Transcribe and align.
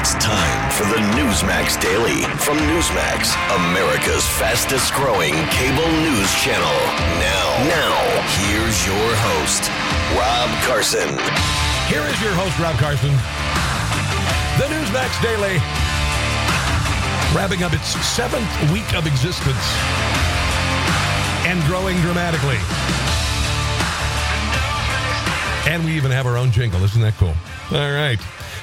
It's 0.00 0.14
time 0.14 0.70
for 0.72 0.84
the 0.88 0.96
Newsmax 1.12 1.78
Daily 1.78 2.24
from 2.40 2.56
Newsmax, 2.56 3.36
America's 3.52 4.24
fastest 4.40 4.94
growing 4.94 5.34
cable 5.52 5.92
news 6.00 6.32
channel. 6.40 6.72
Now, 7.20 7.46
now, 7.68 7.92
here's 8.48 8.80
your 8.88 9.08
host, 9.28 9.68
Rob 10.16 10.48
Carson. 10.64 11.10
Here 11.92 12.00
is 12.08 12.16
your 12.22 12.32
host, 12.32 12.56
Rob 12.58 12.80
Carson. 12.80 13.12
The 14.56 14.72
Newsmax 14.72 15.20
Daily, 15.20 15.60
wrapping 17.36 17.62
up 17.62 17.74
its 17.74 17.92
seventh 18.00 18.48
week 18.72 18.94
of 18.96 19.06
existence 19.06 19.66
and 21.44 21.60
growing 21.68 22.00
dramatically. 22.00 22.56
And 25.70 25.84
we 25.84 25.92
even 25.92 26.10
have 26.10 26.24
our 26.24 26.38
own 26.38 26.50
jingle. 26.50 26.82
Isn't 26.84 27.02
that 27.02 27.14
cool? 27.18 27.34
All 27.70 27.92
right. 27.92 28.18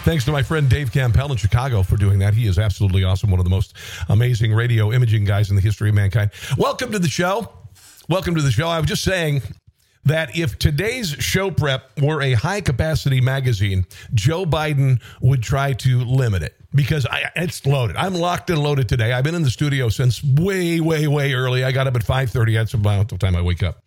Thanks 0.08 0.24
to 0.24 0.32
my 0.32 0.42
friend 0.42 0.70
Dave 0.70 0.94
Campbell 0.94 1.34
in 1.34 1.38
Chicago 1.38 1.84
for 1.84 1.98
doing 1.98 2.20
that. 2.20 2.34
He 2.34 2.48
is 2.48 2.58
absolutely 2.58 3.04
awesome. 3.04 3.30
One 3.30 3.42
of 3.42 3.44
the 3.44 3.50
most 3.50 3.74
amazing 4.08 4.54
radio 4.54 4.94
imaging 4.94 5.26
guys 5.26 5.50
in 5.50 5.58
the 5.58 5.62
history 5.62 5.90
of 5.90 5.96
mankind. 5.96 6.32
Welcome 6.58 6.94
to 6.94 7.00
the 7.00 7.10
show. 7.10 7.52
Welcome 8.08 8.34
to 8.36 8.42
the 8.42 8.50
show. 8.50 8.70
I 8.70 8.80
was 8.80 8.88
just 8.88 9.04
saying 9.04 9.42
that 10.06 10.34
if 10.34 10.58
today's 10.60 11.10
show 11.10 11.52
prep 11.52 11.92
were 12.00 12.22
a 12.22 12.32
high 12.32 12.62
capacity 12.62 13.20
magazine, 13.20 13.86
Joe 14.14 14.46
Biden 14.46 15.02
would 15.20 15.44
try 15.44 15.74
to 15.74 16.00
limit 16.06 16.42
it 16.42 16.56
because 16.74 17.06
I, 17.06 17.30
it's 17.36 17.66
loaded. 17.66 17.98
I'm 17.98 18.14
locked 18.14 18.50
and 18.50 18.64
loaded 18.64 18.88
today. 18.88 19.12
I've 19.12 19.26
been 19.26 19.36
in 19.36 19.44
the 19.44 19.50
studio 19.50 19.90
since 19.90 20.24
way, 20.24 20.80
way, 20.80 21.08
way 21.08 21.34
early. 21.34 21.66
I 21.66 21.74
got 21.74 21.86
up 21.86 21.98
at 21.98 22.04
5:30. 22.04 22.54
That's 22.54 22.74
about 22.74 23.10
the 23.10 23.18
time 23.18 23.36
I 23.36 23.42
wake 23.42 23.62
up. 23.62 23.84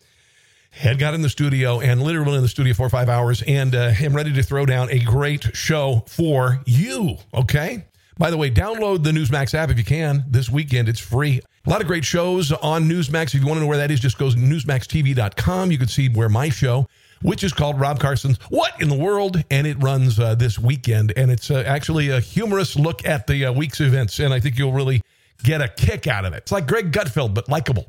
Had 0.73 0.99
got 0.99 1.15
in 1.15 1.23
the 1.23 1.29
studio 1.29 1.81
and 1.81 2.03
literally 2.03 2.37
in 2.37 2.43
the 2.43 2.49
studio 2.49 2.75
for 2.75 2.89
five 2.89 3.09
hours 3.09 3.43
and 3.47 3.75
uh, 3.75 3.93
am 4.01 4.15
ready 4.15 4.33
to 4.33 4.43
throw 4.43 4.65
down 4.65 4.89
a 4.91 5.01
great 5.01 5.55
show 5.55 6.05
for 6.07 6.61
you. 6.65 7.17
Okay. 7.35 7.85
By 8.17 8.31
the 8.31 8.37
way, 8.37 8.51
download 8.51 9.03
the 9.03 9.11
Newsmax 9.13 9.55
app 9.55 9.71
if 9.71 9.79
you 9.79 9.85
can 9.85 10.25
this 10.29 10.51
weekend. 10.51 10.89
It's 10.89 11.01
free. 11.01 11.41
A 11.67 11.71
lot 11.71 11.81
of 11.81 11.87
great 11.87 12.05
shows 12.05 12.53
on 12.53 12.89
Newsmax. 12.89 13.35
If 13.35 13.41
you 13.41 13.47
want 13.47 13.57
to 13.57 13.63
know 13.63 13.67
where 13.67 13.79
that 13.79 13.91
is, 13.91 13.99
just 13.99 14.19
go 14.19 14.31
to 14.31 14.37
newsmaxtv.com. 14.37 15.73
You 15.73 15.79
can 15.79 15.89
see 15.89 16.09
where 16.09 16.29
my 16.29 16.51
show, 16.51 16.87
which 17.23 17.43
is 17.43 17.53
called 17.53 17.81
Rob 17.81 17.99
Carson's 17.99 18.39
What 18.51 18.81
in 18.81 18.89
the 18.89 18.95
World, 18.95 19.43
and 19.51 19.67
it 19.67 19.83
runs 19.83 20.21
uh, 20.21 20.35
this 20.35 20.59
weekend. 20.59 21.15
And 21.17 21.31
it's 21.31 21.51
uh, 21.51 21.65
actually 21.67 22.11
a 22.11 22.21
humorous 22.21 22.77
look 22.77 23.07
at 23.07 23.27
the 23.27 23.47
uh, 23.47 23.53
week's 23.53 23.81
events, 23.81 24.19
and 24.21 24.33
I 24.33 24.41
think 24.41 24.59
you'll 24.59 24.73
really 24.73 25.03
get 25.43 25.63
a 25.63 25.69
kick 25.69 26.07
out 26.07 26.25
of 26.25 26.35
it. 26.35 26.39
It's 26.39 26.53
like 26.53 26.67
Greg 26.67 26.93
Gutfeld, 26.93 27.35
but 27.35 27.49
likable. 27.49 27.89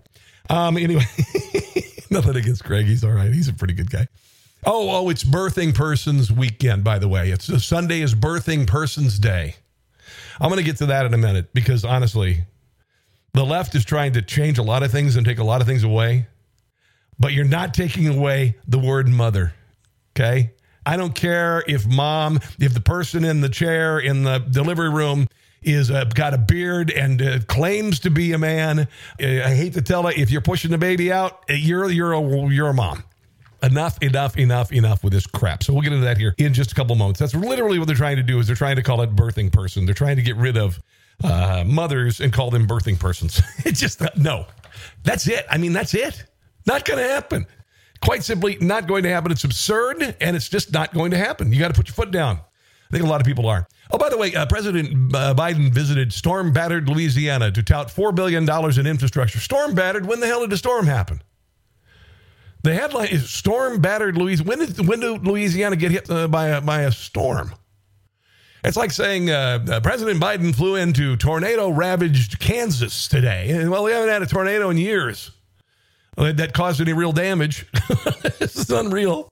Um, 0.49 0.77
anyway. 0.77 1.05
Nothing 2.13 2.35
against 2.35 2.65
Greg. 2.65 2.87
He's 2.87 3.05
all 3.05 3.11
right. 3.11 3.33
He's 3.33 3.47
a 3.47 3.53
pretty 3.53 3.73
good 3.73 3.89
guy. 3.89 4.05
Oh, 4.65 4.89
oh, 4.91 5.09
it's 5.09 5.23
birthing 5.23 5.73
persons 5.73 6.29
weekend, 6.29 6.83
by 6.83 6.99
the 6.99 7.07
way. 7.07 7.31
It's 7.31 7.49
uh, 7.49 7.57
Sunday 7.57 8.01
is 8.01 8.13
birthing 8.13 8.67
persons 8.67 9.17
day. 9.17 9.55
I'm 10.39 10.49
going 10.49 10.59
to 10.59 10.63
get 10.63 10.77
to 10.77 10.87
that 10.87 11.05
in 11.05 11.13
a 11.13 11.17
minute 11.17 11.53
because 11.53 11.85
honestly, 11.85 12.43
the 13.33 13.45
left 13.45 13.75
is 13.75 13.85
trying 13.85 14.11
to 14.13 14.21
change 14.21 14.57
a 14.57 14.63
lot 14.63 14.83
of 14.83 14.91
things 14.91 15.15
and 15.15 15.25
take 15.25 15.39
a 15.39 15.43
lot 15.43 15.61
of 15.61 15.67
things 15.67 15.85
away, 15.85 16.27
but 17.17 17.31
you're 17.31 17.45
not 17.45 17.73
taking 17.73 18.07
away 18.07 18.57
the 18.67 18.77
word 18.77 19.07
mother. 19.07 19.53
Okay. 20.13 20.51
I 20.85 20.97
don't 20.97 21.15
care 21.15 21.63
if 21.65 21.87
mom, 21.87 22.39
if 22.59 22.73
the 22.73 22.81
person 22.81 23.23
in 23.23 23.39
the 23.39 23.49
chair 23.49 23.99
in 23.99 24.23
the 24.23 24.39
delivery 24.39 24.89
room 24.89 25.27
is 25.63 25.91
uh, 25.91 26.05
got 26.05 26.33
a 26.33 26.37
beard 26.37 26.89
and 26.91 27.21
uh, 27.21 27.39
claims 27.47 27.99
to 27.99 28.09
be 28.09 28.33
a 28.33 28.37
man. 28.37 28.79
Uh, 28.79 28.85
I 29.23 29.53
hate 29.55 29.73
to 29.73 29.81
tell 29.81 30.07
it, 30.07 30.17
if 30.17 30.31
you're 30.31 30.41
pushing 30.41 30.71
the 30.71 30.77
baby 30.77 31.11
out, 31.11 31.43
uh, 31.49 31.53
you're 31.53 31.89
you're 31.89 32.13
a 32.13 32.49
you're 32.49 32.69
a 32.69 32.73
mom. 32.73 33.03
Enough, 33.63 34.01
enough, 34.01 34.37
enough, 34.37 34.71
enough 34.71 35.03
with 35.03 35.13
this 35.13 35.27
crap. 35.27 35.61
So 35.63 35.71
we'll 35.71 35.83
get 35.83 35.93
into 35.93 36.05
that 36.05 36.17
here 36.17 36.33
in 36.39 36.51
just 36.51 36.71
a 36.71 36.75
couple 36.75 36.95
moments. 36.95 37.19
That's 37.19 37.35
literally 37.35 37.77
what 37.77 37.87
they're 37.87 37.95
trying 37.95 38.17
to 38.17 38.23
do. 38.23 38.39
Is 38.39 38.47
they're 38.47 38.55
trying 38.55 38.77
to 38.77 38.83
call 38.83 39.01
it 39.01 39.15
birthing 39.15 39.51
person. 39.51 39.85
They're 39.85 39.93
trying 39.93 40.15
to 40.15 40.23
get 40.23 40.35
rid 40.35 40.57
of 40.57 40.81
uh, 41.23 41.63
mothers 41.67 42.21
and 42.21 42.33
call 42.33 42.49
them 42.49 42.65
birthing 42.65 42.99
persons. 42.99 43.39
it's 43.65 43.79
just 43.79 44.01
no. 44.17 44.47
That's 45.03 45.27
it. 45.27 45.45
I 45.49 45.57
mean, 45.57 45.73
that's 45.73 45.93
it. 45.93 46.25
Not 46.65 46.85
going 46.85 46.99
to 46.99 47.07
happen. 47.07 47.45
Quite 48.01 48.23
simply, 48.23 48.57
not 48.61 48.87
going 48.87 49.03
to 49.03 49.09
happen. 49.09 49.31
It's 49.31 49.43
absurd, 49.43 50.15
and 50.19 50.35
it's 50.35 50.49
just 50.49 50.73
not 50.73 50.91
going 50.91 51.11
to 51.11 51.17
happen. 51.17 51.53
You 51.53 51.59
got 51.59 51.67
to 51.67 51.75
put 51.75 51.87
your 51.87 51.93
foot 51.93 52.09
down. 52.09 52.39
I 52.91 52.97
think 52.97 53.05
a 53.05 53.09
lot 53.09 53.21
of 53.21 53.27
people 53.27 53.47
are. 53.47 53.65
Oh, 53.89 53.97
by 53.97 54.09
the 54.09 54.17
way, 54.17 54.35
uh, 54.35 54.45
President 54.47 55.15
uh, 55.15 55.33
Biden 55.33 55.71
visited 55.71 56.11
storm 56.11 56.51
battered 56.51 56.89
Louisiana 56.89 57.49
to 57.49 57.63
tout 57.63 57.87
$4 57.87 58.13
billion 58.13 58.43
in 58.77 58.87
infrastructure. 58.87 59.39
Storm 59.39 59.73
battered? 59.73 60.05
When 60.05 60.19
the 60.19 60.27
hell 60.27 60.41
did 60.41 60.49
the 60.49 60.57
storm 60.57 60.85
happen? 60.87 61.21
The 62.63 62.73
headline 62.73 63.07
is 63.07 63.29
Storm 63.29 63.79
battered 63.79 64.17
Louisiana. 64.17 64.49
When 64.49 64.59
did, 64.59 64.87
when 64.87 64.99
did 64.99 65.25
Louisiana 65.25 65.77
get 65.77 65.91
hit 65.91 66.11
uh, 66.11 66.27
by, 66.27 66.47
a, 66.47 66.61
by 66.61 66.81
a 66.81 66.91
storm? 66.91 67.53
It's 68.63 68.77
like 68.77 68.91
saying 68.91 69.31
uh, 69.31 69.65
uh, 69.69 69.79
President 69.79 70.21
Biden 70.21 70.53
flew 70.53 70.75
into 70.75 71.15
tornado 71.15 71.69
ravaged 71.69 72.39
Kansas 72.39 73.07
today. 73.07 73.67
Well, 73.67 73.85
we 73.85 73.91
haven't 73.91 74.09
had 74.09 74.21
a 74.21 74.27
tornado 74.27 74.69
in 74.69 74.77
years 74.77 75.31
that 76.17 76.53
caused 76.53 76.81
any 76.81 76.93
real 76.93 77.13
damage. 77.13 77.65
this 78.37 78.57
is 78.57 78.69
unreal. 78.69 79.30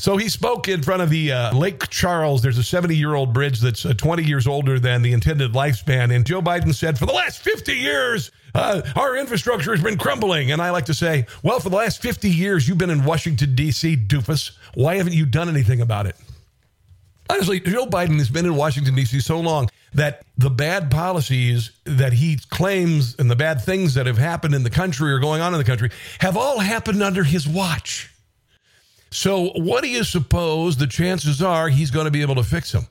So 0.00 0.16
he 0.16 0.30
spoke 0.30 0.66
in 0.66 0.82
front 0.82 1.02
of 1.02 1.10
the 1.10 1.30
uh, 1.30 1.54
Lake 1.54 1.90
Charles. 1.90 2.40
There's 2.40 2.56
a 2.56 2.62
70 2.62 2.96
year 2.96 3.14
old 3.14 3.34
bridge 3.34 3.60
that's 3.60 3.84
uh, 3.84 3.92
20 3.92 4.24
years 4.24 4.46
older 4.46 4.78
than 4.78 5.02
the 5.02 5.12
intended 5.12 5.52
lifespan. 5.52 6.14
And 6.14 6.24
Joe 6.24 6.40
Biden 6.40 6.74
said, 6.74 6.98
for 6.98 7.04
the 7.04 7.12
last 7.12 7.40
50 7.40 7.74
years, 7.74 8.30
uh, 8.54 8.80
our 8.96 9.18
infrastructure 9.18 9.72
has 9.72 9.82
been 9.82 9.98
crumbling. 9.98 10.52
And 10.52 10.62
I 10.62 10.70
like 10.70 10.86
to 10.86 10.94
say, 10.94 11.26
well, 11.42 11.60
for 11.60 11.68
the 11.68 11.76
last 11.76 12.00
50 12.00 12.30
years, 12.30 12.66
you've 12.66 12.78
been 12.78 12.88
in 12.88 13.04
Washington, 13.04 13.54
D.C., 13.54 13.98
doofus. 13.98 14.52
Why 14.72 14.96
haven't 14.96 15.12
you 15.12 15.26
done 15.26 15.50
anything 15.50 15.82
about 15.82 16.06
it? 16.06 16.16
Honestly, 17.28 17.60
Joe 17.60 17.84
Biden 17.84 18.16
has 18.16 18.30
been 18.30 18.46
in 18.46 18.56
Washington, 18.56 18.94
D.C. 18.94 19.20
so 19.20 19.38
long 19.38 19.68
that 19.92 20.22
the 20.38 20.50
bad 20.50 20.90
policies 20.90 21.72
that 21.84 22.14
he 22.14 22.38
claims 22.48 23.16
and 23.18 23.30
the 23.30 23.36
bad 23.36 23.60
things 23.60 23.94
that 23.94 24.06
have 24.06 24.18
happened 24.18 24.54
in 24.54 24.62
the 24.62 24.70
country 24.70 25.12
or 25.12 25.18
going 25.18 25.42
on 25.42 25.52
in 25.52 25.58
the 25.58 25.64
country 25.64 25.90
have 26.20 26.38
all 26.38 26.58
happened 26.58 27.02
under 27.02 27.22
his 27.22 27.46
watch. 27.46 28.10
So, 29.10 29.50
what 29.56 29.82
do 29.82 29.88
you 29.88 30.04
suppose 30.04 30.76
the 30.76 30.86
chances 30.86 31.42
are 31.42 31.68
he's 31.68 31.90
going 31.90 32.04
to 32.04 32.10
be 32.10 32.22
able 32.22 32.36
to 32.36 32.44
fix 32.44 32.72
them? 32.72 32.86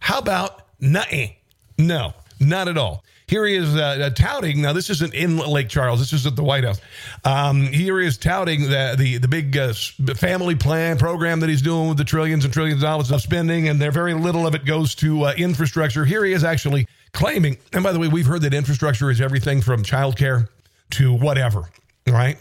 How 0.00 0.18
about 0.18 0.66
nothing? 0.80 1.36
No, 1.78 2.14
not 2.40 2.68
at 2.68 2.76
all. 2.76 3.04
Here 3.28 3.46
he 3.46 3.54
is 3.54 3.74
uh, 3.76 3.80
uh, 3.80 4.10
touting. 4.10 4.60
Now, 4.60 4.72
this 4.72 4.90
isn't 4.90 5.14
in 5.14 5.38
Lake 5.38 5.68
Charles. 5.68 6.00
This 6.00 6.12
is 6.12 6.26
at 6.26 6.36
the 6.36 6.42
White 6.42 6.64
House. 6.64 6.80
Um, 7.24 7.62
here 7.62 8.00
he 8.00 8.06
is 8.06 8.18
touting 8.18 8.62
the 8.62 8.94
the, 8.98 9.18
the 9.18 9.28
big 9.28 9.56
uh, 9.56 9.72
family 10.16 10.56
plan 10.56 10.98
program 10.98 11.40
that 11.40 11.48
he's 11.48 11.62
doing 11.62 11.88
with 11.88 11.96
the 11.96 12.04
trillions 12.04 12.44
and 12.44 12.52
trillions 12.52 12.82
of 12.82 12.88
dollars 12.88 13.10
of 13.10 13.22
spending, 13.22 13.68
and 13.68 13.80
there 13.80 13.92
very 13.92 14.14
little 14.14 14.46
of 14.46 14.54
it 14.54 14.64
goes 14.64 14.94
to 14.96 15.26
uh, 15.26 15.34
infrastructure. 15.38 16.04
Here 16.04 16.24
he 16.24 16.32
is 16.32 16.44
actually 16.44 16.86
claiming. 17.12 17.56
And 17.72 17.84
by 17.84 17.92
the 17.92 17.98
way, 17.98 18.08
we've 18.08 18.26
heard 18.26 18.42
that 18.42 18.52
infrastructure 18.52 19.10
is 19.10 19.20
everything 19.20 19.62
from 19.62 19.82
childcare 19.82 20.48
to 20.90 21.14
whatever, 21.14 21.70
right? 22.08 22.36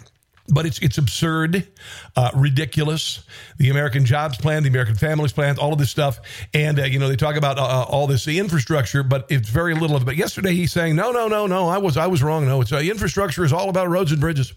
But 0.47 0.65
it's 0.65 0.79
it's 0.79 0.97
absurd, 0.97 1.67
uh, 2.15 2.31
ridiculous. 2.35 3.23
The 3.57 3.69
American 3.69 4.05
Jobs 4.05 4.37
Plan, 4.37 4.63
the 4.63 4.69
American 4.69 4.95
Families 4.95 5.31
Plan, 5.31 5.57
all 5.57 5.73
of 5.73 5.79
this 5.79 5.89
stuff, 5.89 6.19
and 6.53 6.79
uh, 6.79 6.83
you 6.83 6.99
know 6.99 7.07
they 7.07 7.15
talk 7.15 7.35
about 7.35 7.57
uh, 7.57 7.63
uh 7.63 7.85
all 7.87 8.07
this 8.07 8.27
infrastructure, 8.27 9.03
but 9.03 9.25
it's 9.29 9.49
very 9.49 9.73
little 9.73 9.95
of 9.95 10.03
it. 10.03 10.05
But 10.05 10.15
yesterday 10.15 10.53
he's 10.53 10.71
saying, 10.71 10.95
no, 10.95 11.11
no, 11.11 11.27
no, 11.27 11.47
no, 11.47 11.67
I 11.69 11.77
was 11.77 11.97
I 11.97 12.07
was 12.07 12.23
wrong. 12.23 12.45
No, 12.45 12.61
it's 12.61 12.71
uh, 12.71 12.77
infrastructure 12.77 13.43
is 13.43 13.53
all 13.53 13.69
about 13.69 13.89
roads 13.89 14.11
and 14.11 14.19
bridges. 14.19 14.53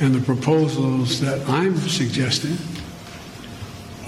And 0.00 0.14
the 0.14 0.20
proposals 0.20 1.20
that 1.20 1.48
I'm 1.48 1.76
suggesting 1.76 2.56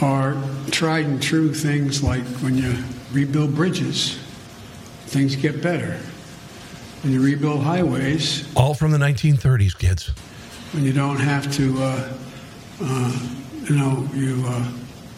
are 0.03 0.37
tried 0.71 1.07
and 1.07 1.23
true 1.23 1.53
things 1.53 2.03
like 2.03 2.25
when 2.43 2.57
you 2.59 2.77
rebuild 3.11 3.55
bridges, 3.55 4.19
things 5.07 5.35
get 5.35 5.63
better. 5.63 5.99
When 7.03 7.13
you 7.13 7.23
rebuild 7.23 7.63
highways, 7.63 8.55
all 8.55 8.75
from 8.75 8.91
the 8.91 8.99
1930s, 8.99 9.79
kids 9.79 10.13
when 10.73 10.85
you 10.85 10.93
don't 10.93 11.19
have 11.19 11.51
to, 11.55 11.75
uh, 11.79 12.13
uh, 12.83 13.29
you 13.69 13.77
know, 13.77 14.09
you 14.15 14.45
uh, 14.47 14.71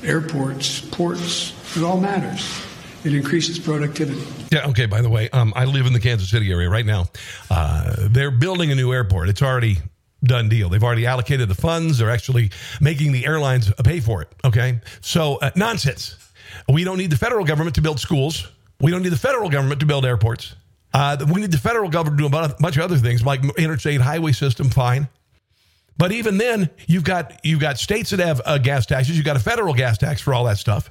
airports, 0.03 0.81
ports, 0.81 1.77
it 1.77 1.83
all 1.83 2.01
matters. 2.01 2.65
It 3.05 3.15
increases 3.15 3.59
productivity. 3.59 4.23
Yeah. 4.53 4.69
Okay. 4.69 4.87
By 4.87 5.01
the 5.01 5.09
way, 5.09 5.31
um, 5.31 5.53
I 5.57 5.65
live 5.65 5.87
in 5.87 5.93
the 5.93 6.01
Kansas 6.01 6.29
City 6.29 6.51
area 6.51 6.69
right 6.69 6.85
now. 6.85 7.07
Uh, 7.51 8.09
they're 8.11 8.31
building 8.31 8.71
a 8.71 8.75
new 8.75 8.93
airport. 8.93 9.29
It's 9.29 9.43
already 9.43 9.79
done 10.23 10.49
deal. 10.49 10.69
They've 10.69 10.85
already 10.85 11.07
allocated 11.07 11.49
the 11.49 11.55
funds. 11.55 11.99
They're 11.99 12.11
actually 12.11 12.51
making 12.81 13.13
the 13.13 13.25
airlines 13.27 13.73
pay 13.85 14.01
for 14.01 14.21
it. 14.23 14.29
Okay. 14.45 14.81
So 15.01 15.37
uh, 15.37 15.51
nonsense. 15.57 16.17
We 16.69 16.85
don't 16.85 16.99
need 16.99 17.11
the 17.11 17.17
federal 17.17 17.45
government 17.45 17.77
to 17.77 17.81
build 17.81 18.01
schools. 18.01 18.51
We 18.81 18.91
don't 18.91 19.03
need 19.03 19.13
the 19.13 19.19
federal 19.19 19.49
government 19.49 19.81
to 19.81 19.87
build 19.87 20.05
airports. 20.05 20.55
Uh, 20.93 21.25
we 21.33 21.41
need 21.41 21.53
the 21.53 21.59
federal 21.59 21.89
government 21.89 22.19
to 22.19 22.29
do 22.29 22.37
a 22.37 22.49
bunch 22.61 22.77
of 22.77 22.83
other 22.83 22.97
things 22.97 23.25
like 23.25 23.41
interstate 23.57 24.01
highway 24.01 24.33
system, 24.33 24.69
fine. 24.69 25.09
But 25.97 26.13
even 26.13 26.39
then, 26.39 26.71
you've 26.87 27.05
got 27.05 27.45
you've 27.45 27.61
got 27.61 27.79
states 27.79 28.11
that 28.11 28.21
have 28.21 28.41
uh, 28.45 28.59
gas 28.59 28.87
taxes. 28.87 29.17
You've 29.17 29.27
got 29.27 29.37
a 29.37 29.41
federal 29.41 29.75
gas 29.75 29.99
tax 29.99 30.21
for 30.21 30.33
all 30.35 30.45
that 30.45 30.59
stuff. 30.59 30.91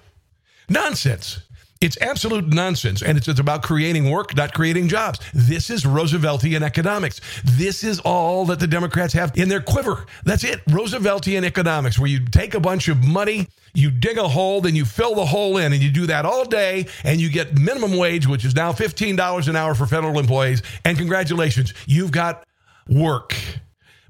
Nonsense. 0.69 1.40
It's 1.81 1.98
absolute 2.01 2.48
nonsense. 2.50 3.01
And 3.01 3.18
it's, 3.18 3.30
it's 3.30 3.40
about 3.40 3.63
creating 3.63 4.12
work, 4.12 4.36
not 4.36 4.54
creating 4.54 4.90
jobs. 4.90 5.19
This 5.34 5.69
is 5.69 5.86
Rooseveltian 5.86 6.62
economics. 6.62 7.22
This 7.46 7.86
is 7.86 8.01
all 8.01 8.46
that 8.48 8.60
the 8.60 8.68
Democrats 8.68 9.13
have 9.13 9.38
in 9.38 9.48
their 9.48 9.62
quiver. 9.62 10.06
That's 10.25 10.44
it. 10.44 10.63
Rooseveltian 10.66 11.45
economics, 11.45 11.98
where 11.98 12.10
you 12.10 12.25
take 12.25 12.54
a 12.54 12.60
bunch 12.60 12.90
of 12.90 13.06
money, 13.06 13.48
you 13.74 13.92
dig 13.92 14.18
a 14.18 14.28
hole, 14.28 14.60
then 14.60 14.75
you 14.75 14.84
fill 14.84 15.16
the 15.16 15.25
hole 15.25 15.56
in, 15.56 15.72
and 15.72 15.81
you 15.81 15.90
do 15.90 16.06
that 16.07 16.25
all 16.25 16.44
day, 16.44 16.86
and 17.06 17.22
you 17.22 17.30
get 17.30 17.57
minimum 17.57 17.95
wage, 17.95 18.28
which 18.28 18.44
is 18.44 18.56
now 18.56 18.74
$15 18.74 19.48
an 19.48 19.56
hour 19.56 19.74
for 19.74 19.86
federal 19.86 20.19
employees. 20.19 20.62
And 20.84 20.98
congratulations, 20.98 21.74
you've 21.86 22.12
got 22.12 22.45
work, 22.90 23.34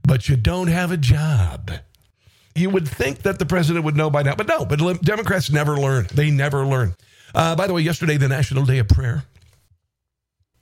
but 0.09 0.27
you 0.27 0.35
don't 0.35 0.67
have 0.67 0.91
a 0.91 0.97
job 0.97 1.71
you 2.55 2.69
would 2.69 2.87
think 2.87 3.19
that 3.19 3.39
the 3.39 3.45
president 3.45 3.85
would 3.85 3.95
know 3.95 4.09
by 4.09 4.23
now, 4.23 4.35
but 4.35 4.47
no. 4.47 4.65
But 4.65 4.79
Democrats 5.01 5.49
never 5.51 5.77
learn. 5.77 6.07
They 6.13 6.29
never 6.31 6.65
learn. 6.65 6.95
Uh, 7.33 7.55
by 7.55 7.67
the 7.67 7.73
way, 7.73 7.81
yesterday, 7.81 8.17
the 8.17 8.27
National 8.27 8.65
Day 8.65 8.79
of 8.79 8.87
Prayer. 8.87 9.23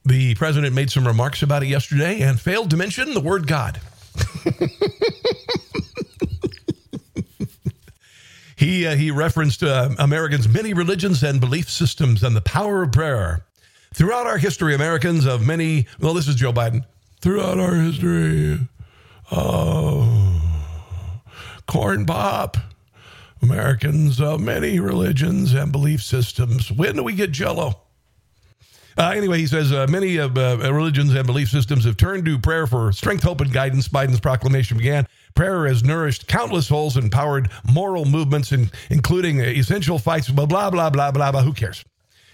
The 0.06 0.36
president 0.36 0.76
made 0.76 0.92
some 0.92 1.08
remarks 1.08 1.42
about 1.42 1.64
it 1.64 1.68
yesterday 1.68 2.22
and 2.22 2.40
failed 2.40 2.70
to 2.70 2.78
mention 2.78 3.14
the 3.14 3.20
word 3.20 3.48
God. 3.48 3.82
he, 8.56 8.86
uh, 8.86 8.96
he 8.96 9.12
referenced 9.12 9.64
uh, 9.64 9.90
Americans' 9.98 10.48
many 10.48 10.74
religions 10.74 11.24
and 11.24 11.42
belief 11.42 11.70
systems 11.70 12.24
and 12.24 12.36
the 12.36 12.42
power 12.42 12.84
of 12.84 12.92
prayer. 12.92 13.46
Throughout 13.94 14.28
our 14.28 14.38
history, 14.38 14.76
Americans 14.76 15.26
of 15.26 15.46
many, 15.46 15.88
well, 16.00 16.14
this 16.14 16.28
is 16.28 16.36
Joe 16.36 16.54
Biden. 16.54 16.86
Throughout 17.20 17.60
our 17.60 17.74
history, 17.76 18.60
oh, 19.32 20.42
corn 21.68 22.06
pop, 22.06 22.58
Americans 23.42 24.20
of 24.20 24.42
many 24.42 24.80
religions 24.80 25.54
and 25.54 25.72
belief 25.72 26.02
systems. 26.02 26.72
When 26.72 26.96
do 26.96 27.04
we 27.04 27.14
get 27.14 27.32
jello? 27.32 27.82
Uh, 28.98 29.14
anyway, 29.16 29.38
he 29.38 29.46
says 29.46 29.72
uh, 29.72 29.86
many 29.90 30.18
of 30.18 30.36
uh, 30.38 30.58
religions 30.74 31.14
and 31.14 31.28
belief 31.28 31.50
systems 31.50 31.86
have 31.86 31.98
turned 31.98 32.26
to 32.26 32.40
prayer 32.40 32.66
for 32.66 32.92
strength, 32.92 33.22
hope, 33.22 33.42
and 33.42 33.54
guidance. 33.54 33.88
Biden's 33.88 34.20
proclamation 34.20 34.78
began. 34.78 35.06
Prayer 35.36 35.68
has 35.68 35.84
nourished 35.84 36.28
countless 36.28 36.68
souls 36.68 36.98
and 36.98 37.12
powered 37.12 37.52
moral 37.72 38.06
movements, 38.06 38.52
in, 38.52 38.72
including 38.90 39.40
essential 39.40 40.00
fights. 40.00 40.30
Blah 40.30 40.48
blah 40.48 40.72
blah 40.72 40.90
blah 40.90 41.12
blah 41.12 41.32
blah. 41.32 41.44
Who 41.44 41.54
cares? 41.54 41.86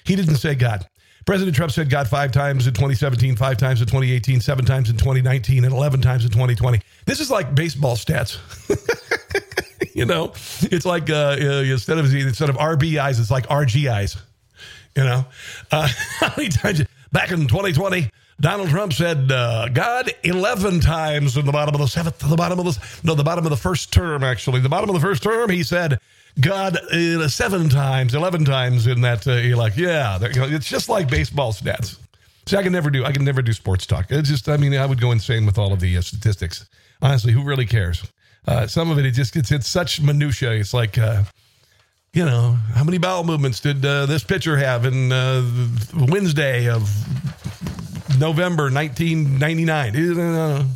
He 0.05 0.15
didn't 0.15 0.37
say 0.37 0.55
God. 0.55 0.87
President 1.25 1.55
Trump 1.55 1.71
said 1.71 1.89
God 1.89 2.07
five 2.07 2.31
times 2.31 2.67
in 2.67 2.73
2017, 2.73 3.35
five 3.35 3.57
times 3.57 3.79
in 3.79 3.87
2018, 3.87 4.41
seven 4.41 4.65
times 4.65 4.89
in 4.89 4.97
2019, 4.97 5.63
and 5.63 5.73
11 5.73 6.01
times 6.01 6.25
in 6.25 6.31
2020. 6.31 6.81
This 7.05 7.19
is 7.19 7.31
like 7.31 7.55
baseball 7.55 7.95
stats. 7.95 8.37
you 9.95 10.05
know, 10.05 10.33
it's 10.63 10.85
like 10.85 11.09
uh, 11.09 11.37
instead 11.39 11.97
of 11.97 12.13
instead 12.13 12.49
of 12.49 12.57
RBIs, 12.57 13.19
it's 13.19 13.31
like 13.31 13.47
RGIs. 13.47 14.17
You 14.95 15.03
know, 15.03 15.25
uh, 15.71 15.87
how 16.19 16.33
many 16.35 16.49
times 16.49 16.83
back 17.11 17.31
in 17.31 17.47
2020? 17.47 18.09
Donald 18.41 18.69
Trump 18.69 18.91
said, 18.91 19.31
uh, 19.31 19.69
"God, 19.69 20.11
eleven 20.23 20.81
times 20.81 21.37
in 21.37 21.45
the 21.45 21.51
bottom 21.51 21.75
of 21.75 21.79
the 21.79 21.87
seventh, 21.87 22.17
the 22.19 22.35
bottom 22.35 22.59
of 22.59 22.65
the 22.65 22.99
no, 23.03 23.15
the 23.15 23.23
bottom 23.23 23.45
of 23.45 23.51
the 23.51 23.57
first 23.57 23.93
term. 23.93 24.23
Actually, 24.23 24.59
the 24.59 24.69
bottom 24.69 24.89
of 24.89 24.95
the 24.95 25.01
first 25.01 25.23
term, 25.23 25.49
he 25.49 25.63
said, 25.63 25.99
God, 26.39 26.77
uh, 26.91 27.27
seven 27.27 27.69
times, 27.69 28.15
eleven 28.15 28.43
times 28.43 28.87
in 28.87 29.01
that. 29.01 29.27
Uh, 29.27 29.33
you're 29.33 29.57
like, 29.57 29.77
yeah, 29.77 30.17
you 30.19 30.33
know, 30.33 30.47
it's 30.47 30.67
just 30.67 30.89
like 30.89 31.09
baseball 31.09 31.53
stats. 31.53 31.97
See, 32.45 32.57
I 32.57 32.63
can 32.63 32.73
never 32.73 32.89
do, 32.89 33.05
I 33.05 33.11
can 33.11 33.23
never 33.23 33.41
do 33.41 33.53
sports 33.53 33.85
talk. 33.85 34.07
It's 34.09 34.29
just, 34.29 34.49
I 34.49 34.57
mean, 34.57 34.75
I 34.75 34.85
would 34.85 34.99
go 34.99 35.11
insane 35.11 35.45
with 35.45 35.57
all 35.57 35.71
of 35.71 35.79
the 35.79 35.97
uh, 35.97 36.01
statistics. 36.01 36.65
Honestly, 37.01 37.31
who 37.31 37.43
really 37.43 37.65
cares? 37.65 38.03
Uh, 38.47 38.67
some 38.67 38.91
of 38.91 38.99
it, 38.99 39.05
it 39.05 39.11
just 39.11 39.33
gets 39.33 39.51
it's 39.51 39.67
such 39.67 40.01
minutia. 40.01 40.51
It's 40.51 40.73
like, 40.73 40.97
uh, 40.97 41.23
you 42.13 42.25
know, 42.25 42.57
how 42.73 42.83
many 42.83 42.97
bowel 42.97 43.23
movements 43.23 43.61
did 43.61 43.85
uh, 43.85 44.05
this 44.07 44.23
pitcher 44.23 44.57
have 44.57 44.85
in 44.85 45.09
Wednesday 46.09 46.69
of 46.69 46.89
November 48.19 48.71
1999? 48.71 50.73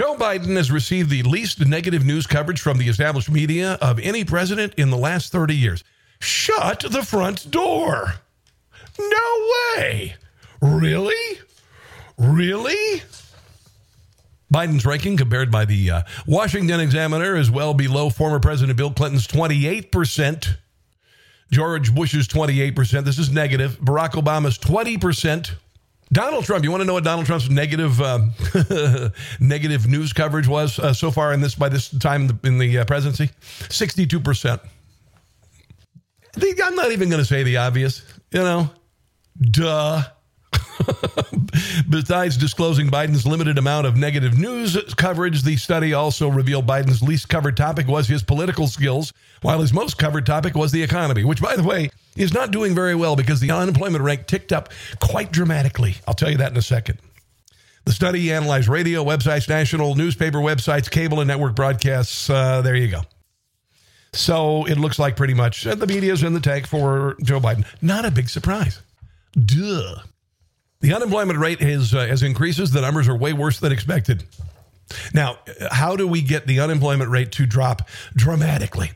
Joe 0.00 0.16
Biden 0.16 0.56
has 0.56 0.70
received 0.70 1.10
the 1.10 1.22
least 1.24 1.60
negative 1.66 2.06
news 2.06 2.26
coverage 2.26 2.62
from 2.62 2.78
the 2.78 2.88
established 2.88 3.30
media 3.30 3.74
of 3.82 3.98
any 4.00 4.24
president 4.24 4.72
in 4.78 4.88
the 4.88 4.96
last 4.96 5.30
30 5.30 5.54
years. 5.54 5.84
Shut 6.20 6.86
the 6.90 7.02
front 7.02 7.50
door. 7.50 8.14
No 8.98 9.50
way. 9.76 10.14
Really? 10.62 11.38
Really? 12.16 13.02
Biden's 14.50 14.86
ranking, 14.86 15.18
compared 15.18 15.50
by 15.50 15.66
the 15.66 15.90
uh, 15.90 16.02
Washington 16.26 16.80
Examiner, 16.80 17.36
is 17.36 17.50
well 17.50 17.74
below 17.74 18.08
former 18.08 18.40
President 18.40 18.78
Bill 18.78 18.94
Clinton's 18.94 19.26
28%, 19.26 20.56
George 21.50 21.94
Bush's 21.94 22.26
28%. 22.26 23.04
This 23.04 23.18
is 23.18 23.28
negative. 23.30 23.78
Barack 23.80 24.12
Obama's 24.12 24.56
20%. 24.56 25.56
Donald 26.12 26.44
Trump, 26.44 26.64
you 26.64 26.70
want 26.70 26.80
to 26.80 26.84
know 26.84 26.94
what 26.94 27.04
Donald 27.04 27.26
Trump's 27.26 27.48
negative 27.48 28.00
um, 28.00 28.32
negative 29.40 29.86
news 29.86 30.12
coverage 30.12 30.48
was 30.48 30.78
uh, 30.78 30.92
so 30.92 31.10
far 31.10 31.32
in 31.32 31.40
this 31.40 31.54
by 31.54 31.68
this 31.68 31.88
time 31.88 32.38
in 32.42 32.58
the 32.58 32.78
uh, 32.78 32.84
presidency? 32.84 33.30
62%. 33.68 34.60
I'm 36.64 36.74
not 36.74 36.92
even 36.92 37.08
going 37.10 37.20
to 37.20 37.24
say 37.24 37.42
the 37.42 37.58
obvious, 37.58 38.02
you 38.32 38.40
know. 38.40 38.70
Duh. 39.40 40.02
Besides 41.88 42.36
disclosing 42.36 42.88
Biden's 42.88 43.26
limited 43.26 43.58
amount 43.58 43.86
of 43.86 43.96
negative 43.96 44.38
news 44.38 44.76
coverage, 44.96 45.42
the 45.42 45.56
study 45.56 45.92
also 45.94 46.28
revealed 46.28 46.66
Biden's 46.66 47.02
least 47.02 47.28
covered 47.28 47.56
topic 47.56 47.86
was 47.86 48.08
his 48.08 48.22
political 48.22 48.66
skills, 48.66 49.12
while 49.42 49.60
his 49.60 49.72
most 49.72 49.98
covered 49.98 50.26
topic 50.26 50.54
was 50.54 50.72
the 50.72 50.82
economy, 50.82 51.24
which, 51.24 51.42
by 51.42 51.56
the 51.56 51.62
way, 51.62 51.90
is 52.16 52.32
not 52.32 52.50
doing 52.50 52.74
very 52.74 52.94
well 52.94 53.16
because 53.16 53.40
the 53.40 53.50
unemployment 53.50 54.04
rate 54.04 54.26
ticked 54.26 54.52
up 54.52 54.70
quite 55.00 55.32
dramatically. 55.32 55.96
I'll 56.06 56.14
tell 56.14 56.30
you 56.30 56.38
that 56.38 56.52
in 56.52 56.56
a 56.56 56.62
second. 56.62 56.98
The 57.84 57.92
study 57.92 58.32
analyzed 58.32 58.68
radio 58.68 59.04
websites, 59.04 59.48
national 59.48 59.94
newspaper 59.94 60.38
websites, 60.38 60.90
cable 60.90 61.20
and 61.20 61.28
network 61.28 61.54
broadcasts. 61.54 62.28
Uh, 62.28 62.62
there 62.62 62.76
you 62.76 62.88
go. 62.88 63.02
So 64.12 64.66
it 64.66 64.76
looks 64.76 64.98
like 64.98 65.16
pretty 65.16 65.34
much 65.34 65.64
the 65.64 65.86
media 65.86 66.12
is 66.12 66.22
in 66.22 66.34
the 66.34 66.40
tank 66.40 66.66
for 66.66 67.16
Joe 67.22 67.40
Biden. 67.40 67.64
Not 67.80 68.04
a 68.04 68.10
big 68.10 68.28
surprise. 68.28 68.80
Duh. 69.32 70.00
The 70.80 70.94
unemployment 70.94 71.38
rate 71.38 71.60
has, 71.60 71.94
uh, 71.94 71.98
as 71.98 72.22
increases, 72.22 72.70
the 72.70 72.80
numbers 72.80 73.08
are 73.08 73.16
way 73.16 73.32
worse 73.32 73.60
than 73.60 73.70
expected. 73.72 74.24
Now, 75.12 75.38
how 75.70 75.96
do 75.96 76.06
we 76.06 76.22
get 76.22 76.46
the 76.46 76.60
unemployment 76.60 77.10
rate 77.10 77.32
to 77.32 77.46
drop 77.46 77.88
dramatically? 78.16 78.92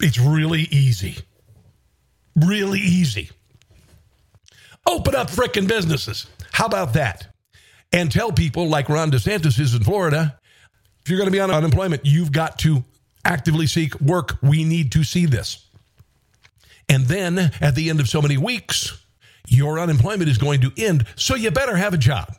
It's 0.00 0.18
really 0.18 0.62
easy. 0.70 1.18
Really 2.36 2.80
easy. 2.80 3.30
Open 4.86 5.14
up 5.14 5.28
frickin' 5.28 5.68
businesses. 5.68 6.26
How 6.52 6.66
about 6.66 6.94
that? 6.94 7.26
And 7.92 8.10
tell 8.12 8.32
people, 8.32 8.68
like 8.68 8.88
Ron 8.88 9.10
DeSantis 9.10 9.58
is 9.58 9.74
in 9.74 9.82
Florida, 9.82 10.38
if 11.02 11.10
you're 11.10 11.18
going 11.18 11.28
to 11.28 11.32
be 11.32 11.40
on 11.40 11.50
unemployment, 11.50 12.04
you've 12.04 12.32
got 12.32 12.58
to 12.60 12.84
actively 13.24 13.66
seek 13.66 14.00
work. 14.00 14.38
We 14.42 14.64
need 14.64 14.92
to 14.92 15.04
see 15.04 15.26
this. 15.26 15.66
And 16.88 17.06
then 17.06 17.38
at 17.60 17.74
the 17.74 17.90
end 17.90 18.00
of 18.00 18.08
so 18.08 18.22
many 18.22 18.38
weeks, 18.38 19.02
your 19.50 19.78
unemployment 19.78 20.28
is 20.28 20.38
going 20.38 20.60
to 20.60 20.72
end, 20.76 21.06
so 21.16 21.34
you 21.34 21.50
better 21.50 21.76
have 21.76 21.94
a 21.94 21.98
job. 21.98 22.34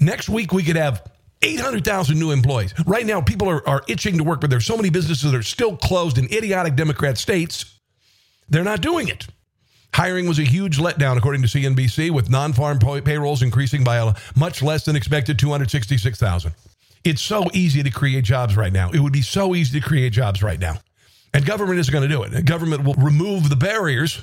Next 0.00 0.28
week, 0.28 0.52
we 0.52 0.62
could 0.62 0.76
have 0.76 1.02
800,000 1.42 2.18
new 2.18 2.30
employees. 2.30 2.74
Right 2.86 3.06
now, 3.06 3.20
people 3.20 3.48
are, 3.48 3.66
are 3.68 3.82
itching 3.88 4.18
to 4.18 4.24
work, 4.24 4.40
but 4.40 4.50
there's 4.50 4.66
so 4.66 4.76
many 4.76 4.90
businesses 4.90 5.30
that 5.30 5.36
are 5.36 5.42
still 5.42 5.76
closed 5.76 6.18
in 6.18 6.26
idiotic 6.26 6.76
Democrat 6.76 7.18
states, 7.18 7.78
they're 8.48 8.64
not 8.64 8.80
doing 8.80 9.08
it. 9.08 9.26
Hiring 9.94 10.28
was 10.28 10.38
a 10.38 10.44
huge 10.44 10.78
letdown, 10.78 11.16
according 11.16 11.42
to 11.42 11.48
CNBC, 11.48 12.10
with 12.10 12.30
non 12.30 12.52
farm 12.52 12.78
payrolls 12.78 13.42
increasing 13.42 13.84
by 13.84 13.96
a 13.96 14.14
much 14.36 14.62
less 14.62 14.84
than 14.84 14.96
expected 14.96 15.38
266,000. 15.38 16.52
It's 17.04 17.22
so 17.22 17.46
easy 17.52 17.82
to 17.82 17.90
create 17.90 18.24
jobs 18.24 18.56
right 18.56 18.72
now. 18.72 18.90
It 18.90 19.00
would 19.00 19.12
be 19.12 19.22
so 19.22 19.54
easy 19.54 19.80
to 19.80 19.86
create 19.86 20.12
jobs 20.12 20.42
right 20.42 20.60
now. 20.60 20.78
And 21.32 21.44
government 21.44 21.78
isn't 21.78 21.92
going 21.92 22.08
to 22.08 22.14
do 22.14 22.22
it. 22.22 22.44
Government 22.44 22.84
will 22.84 22.94
remove 22.94 23.48
the 23.48 23.56
barriers 23.56 24.22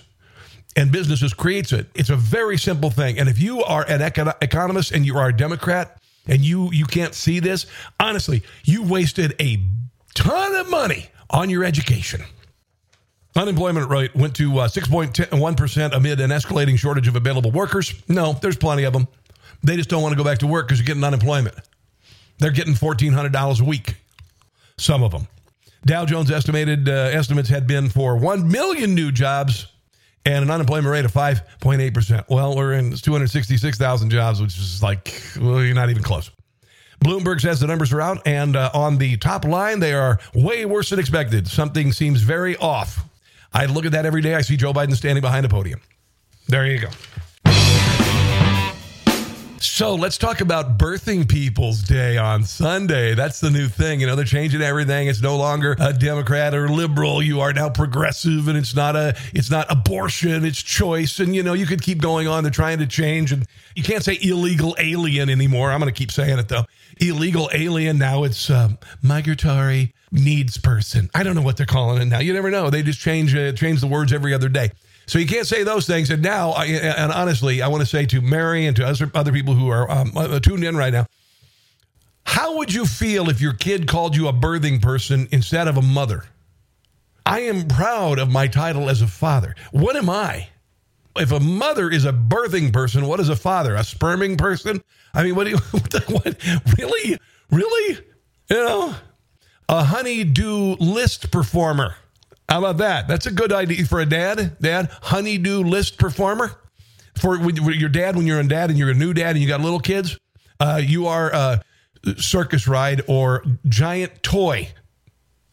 and 0.75 0.91
businesses 0.91 1.33
creates 1.33 1.71
it. 1.71 1.87
It's 1.95 2.09
a 2.09 2.15
very 2.15 2.57
simple 2.57 2.89
thing. 2.89 3.19
And 3.19 3.29
if 3.29 3.39
you 3.39 3.63
are 3.63 3.85
an 3.89 4.01
econ- 4.01 4.35
economist 4.41 4.91
and 4.91 5.05
you 5.05 5.17
are 5.17 5.29
a 5.29 5.35
Democrat 5.35 6.01
and 6.27 6.41
you 6.41 6.71
you 6.71 6.85
can't 6.85 7.13
see 7.13 7.39
this, 7.39 7.65
honestly, 7.99 8.43
you 8.63 8.83
wasted 8.83 9.35
a 9.39 9.59
ton 10.13 10.55
of 10.55 10.69
money 10.69 11.09
on 11.29 11.49
your 11.49 11.63
education. 11.63 12.21
Unemployment 13.35 13.89
rate 13.89 14.15
went 14.15 14.33
to 14.37 14.59
uh, 14.59 14.67
6.1% 14.67 15.93
amid 15.93 16.21
an 16.21 16.29
escalating 16.29 16.77
shortage 16.77 17.07
of 17.09 17.17
available 17.17 17.51
workers. 17.51 17.93
No, 18.07 18.33
there's 18.33 18.55
plenty 18.55 18.85
of 18.85 18.93
them. 18.93 19.07
They 19.61 19.75
just 19.75 19.89
don't 19.89 20.01
want 20.01 20.13
to 20.13 20.17
go 20.17 20.23
back 20.23 20.39
to 20.39 20.47
work 20.47 20.67
because 20.67 20.79
you're 20.79 20.85
getting 20.85 21.03
unemployment. 21.03 21.55
They're 22.37 22.51
getting 22.51 22.73
$1,400 22.73 23.59
a 23.59 23.63
week, 23.63 23.97
some 24.77 25.03
of 25.03 25.11
them. 25.11 25.27
Dow 25.85 26.05
Jones 26.05 26.31
estimated 26.31 26.87
uh, 26.87 26.91
estimates 26.91 27.49
had 27.49 27.67
been 27.67 27.89
for 27.89 28.15
1 28.17 28.47
million 28.47 28.95
new 28.95 29.11
jobs 29.11 29.67
and 30.25 30.43
an 30.43 30.51
unemployment 30.51 30.91
rate 30.91 31.05
of 31.05 31.13
5.8%. 31.13 32.25
Well, 32.29 32.55
we're 32.55 32.73
in 32.73 32.95
266,000 32.95 34.09
jobs, 34.09 34.41
which 34.41 34.57
is 34.57 34.81
like, 34.81 35.21
well, 35.39 35.63
you're 35.63 35.75
not 35.75 35.89
even 35.89 36.03
close. 36.03 36.31
Bloomberg 37.03 37.41
says 37.41 37.59
the 37.59 37.67
numbers 37.67 37.93
are 37.93 38.01
out, 38.01 38.25
and 38.25 38.55
uh, 38.55 38.71
on 38.73 38.97
the 38.97 39.17
top 39.17 39.45
line, 39.45 39.79
they 39.79 39.93
are 39.93 40.19
way 40.33 40.65
worse 40.65 40.89
than 40.89 40.99
expected. 40.99 41.47
Something 41.47 41.91
seems 41.91 42.21
very 42.21 42.57
off. 42.57 43.05
I 43.53 43.65
look 43.67 43.85
at 43.85 43.91
that 43.91 44.05
every 44.05 44.21
day. 44.21 44.33
I 44.33 44.41
see 44.41 44.57
Joe 44.57 44.73
Biden 44.73 44.95
standing 44.95 45.21
behind 45.21 45.45
a 45.45 45.49
podium. 45.49 45.81
There 46.47 46.65
you 46.65 46.79
go. 46.79 46.89
So 49.75 49.95
let's 49.95 50.17
talk 50.17 50.39
about 50.39 50.77
Birthing 50.77 51.27
People's 51.27 51.81
Day 51.81 52.17
on 52.17 52.45
Sunday. 52.45 53.13
That's 53.13 53.41
the 53.41 53.51
new 53.51 53.67
thing. 53.67 53.99
You 53.99 54.07
know, 54.07 54.15
they're 54.15 54.23
changing 54.23 54.61
everything. 54.61 55.09
It's 55.09 55.21
no 55.21 55.35
longer 55.35 55.75
a 55.77 55.91
Democrat 55.91 56.55
or 56.55 56.69
liberal. 56.69 57.21
You 57.21 57.41
are 57.41 57.51
now 57.51 57.69
progressive, 57.69 58.47
and 58.47 58.57
it's 58.57 58.73
not 58.73 58.95
a 58.95 59.17
it's 59.33 59.51
not 59.51 59.69
abortion. 59.69 60.45
It's 60.45 60.63
choice. 60.63 61.19
And 61.19 61.35
you 61.35 61.43
know, 61.43 61.51
you 61.51 61.65
could 61.65 61.81
keep 61.81 62.01
going 62.01 62.25
on. 62.25 62.45
They're 62.45 62.51
trying 62.51 62.79
to 62.79 62.87
change, 62.87 63.33
and 63.33 63.45
you 63.75 63.83
can't 63.83 64.01
say 64.01 64.17
illegal 64.21 64.77
alien 64.79 65.29
anymore. 65.29 65.73
I'm 65.73 65.81
going 65.81 65.93
to 65.93 65.97
keep 65.99 66.13
saying 66.13 66.39
it 66.39 66.47
though. 66.47 66.63
Illegal 67.01 67.49
alien. 67.53 67.97
Now 67.97 68.23
it's 68.23 68.49
um, 68.49 68.77
migratory 69.01 69.93
needs 70.09 70.57
person. 70.57 71.09
I 71.13 71.23
don't 71.23 71.35
know 71.35 71.41
what 71.41 71.57
they're 71.57 71.65
calling 71.65 72.01
it 72.01 72.05
now. 72.05 72.19
You 72.19 72.31
never 72.31 72.49
know. 72.49 72.69
They 72.69 72.81
just 72.81 73.01
change 73.01 73.35
uh, 73.35 73.51
change 73.51 73.81
the 73.81 73.87
words 73.87 74.13
every 74.13 74.33
other 74.33 74.47
day. 74.47 74.71
So 75.07 75.19
you 75.19 75.27
can't 75.27 75.47
say 75.47 75.63
those 75.63 75.85
things. 75.85 76.09
And 76.09 76.21
now, 76.21 76.51
I, 76.51 76.65
and 76.65 77.11
honestly, 77.11 77.61
I 77.61 77.67
want 77.67 77.81
to 77.81 77.85
say 77.85 78.05
to 78.07 78.21
Mary 78.21 78.65
and 78.65 78.75
to 78.77 78.85
other, 78.85 79.11
other 79.13 79.31
people 79.31 79.53
who 79.53 79.69
are 79.69 79.89
um, 79.89 80.11
uh, 80.15 80.39
tuned 80.39 80.63
in 80.63 80.75
right 80.75 80.91
now, 80.93 81.05
how 82.25 82.57
would 82.57 82.73
you 82.73 82.85
feel 82.85 83.29
if 83.29 83.39
your 83.39 83.53
kid 83.53 83.87
called 83.87 84.15
you 84.15 84.27
a 84.27 84.33
birthing 84.33 84.81
person 84.81 85.27
instead 85.31 85.67
of 85.67 85.77
a 85.77 85.81
mother? 85.81 86.25
I 87.25 87.41
am 87.41 87.67
proud 87.67 88.19
of 88.19 88.29
my 88.29 88.47
title 88.47 88.89
as 88.89 89.01
a 89.01 89.07
father. 89.07 89.55
What 89.71 89.95
am 89.95 90.09
I? 90.09 90.49
If 91.15 91.31
a 91.31 91.39
mother 91.39 91.89
is 91.89 92.05
a 92.05 92.11
birthing 92.11 92.73
person, 92.73 93.07
what 93.07 93.19
is 93.19 93.29
a 93.29 93.35
father? 93.35 93.75
A 93.75 93.83
sperming 93.83 94.37
person? 94.37 94.83
I 95.13 95.23
mean, 95.23 95.35
what 95.35 95.45
do 95.45 95.51
you, 95.51 95.57
what, 95.71 95.89
the, 95.89 95.99
what 96.11 96.77
really, 96.77 97.17
really? 97.51 98.05
You 98.49 98.57
know, 98.57 98.95
a 99.69 99.83
honeydew 99.83 100.75
list 100.79 101.31
performer. 101.31 101.95
How 102.47 102.59
about 102.59 102.77
that? 102.77 103.07
That's 103.07 103.25
a 103.25 103.31
good 103.31 103.51
idea 103.51 103.85
for 103.85 103.99
a 103.99 104.05
dad. 104.05 104.57
Dad, 104.61 104.89
honeydew 105.01 105.63
list 105.63 105.97
performer. 105.97 106.51
For 107.19 107.37
your 107.49 107.89
dad, 107.89 108.15
when 108.15 108.27
you're 108.27 108.39
a 108.39 108.47
dad 108.47 108.69
and 108.69 108.77
you're 108.77 108.89
a 108.89 108.95
new 108.95 109.13
dad 109.13 109.31
and 109.31 109.39
you 109.39 109.47
got 109.47 109.61
little 109.61 109.79
kids, 109.79 110.17
uh, 110.59 110.81
you 110.83 111.07
are 111.07 111.31
a 111.31 111.61
circus 112.17 112.67
ride 112.67 113.01
or 113.07 113.43
giant 113.67 114.21
toy. 114.21 114.69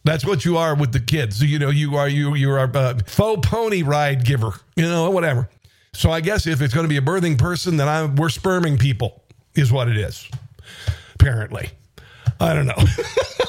That's 0.05 0.27
what 0.27 0.45
you 0.45 0.57
are 0.57 0.75
with 0.75 0.93
the 0.93 1.01
kids. 1.01 1.43
You 1.43 1.59
know, 1.59 1.71
you 1.71 1.97
are 1.97 2.09
you 2.09 2.35
you 2.35 2.51
are 2.51 2.65
a 2.65 2.99
faux 3.07 3.49
pony 3.49 3.83
ride 3.83 4.25
giver. 4.25 4.53
You 4.75 4.83
know, 4.83 5.09
whatever. 5.11 5.49
So 5.95 6.11
I 6.11 6.21
guess 6.21 6.47
if 6.47 6.61
it's 6.61 6.75
going 6.75 6.85
to 6.85 6.89
be 6.89 6.97
a 6.97 7.03
birthing 7.03 7.39
person, 7.39 7.77
then 7.77 7.89
I'm 7.89 8.17
we're 8.17 8.29
sperming 8.29 8.79
people 8.79 9.23
is 9.55 9.71
what 9.71 9.89
it 9.89 9.97
is. 9.97 10.29
Apparently, 11.15 11.71
I 12.41 12.55
don't 12.55 12.67
know. 12.67 12.75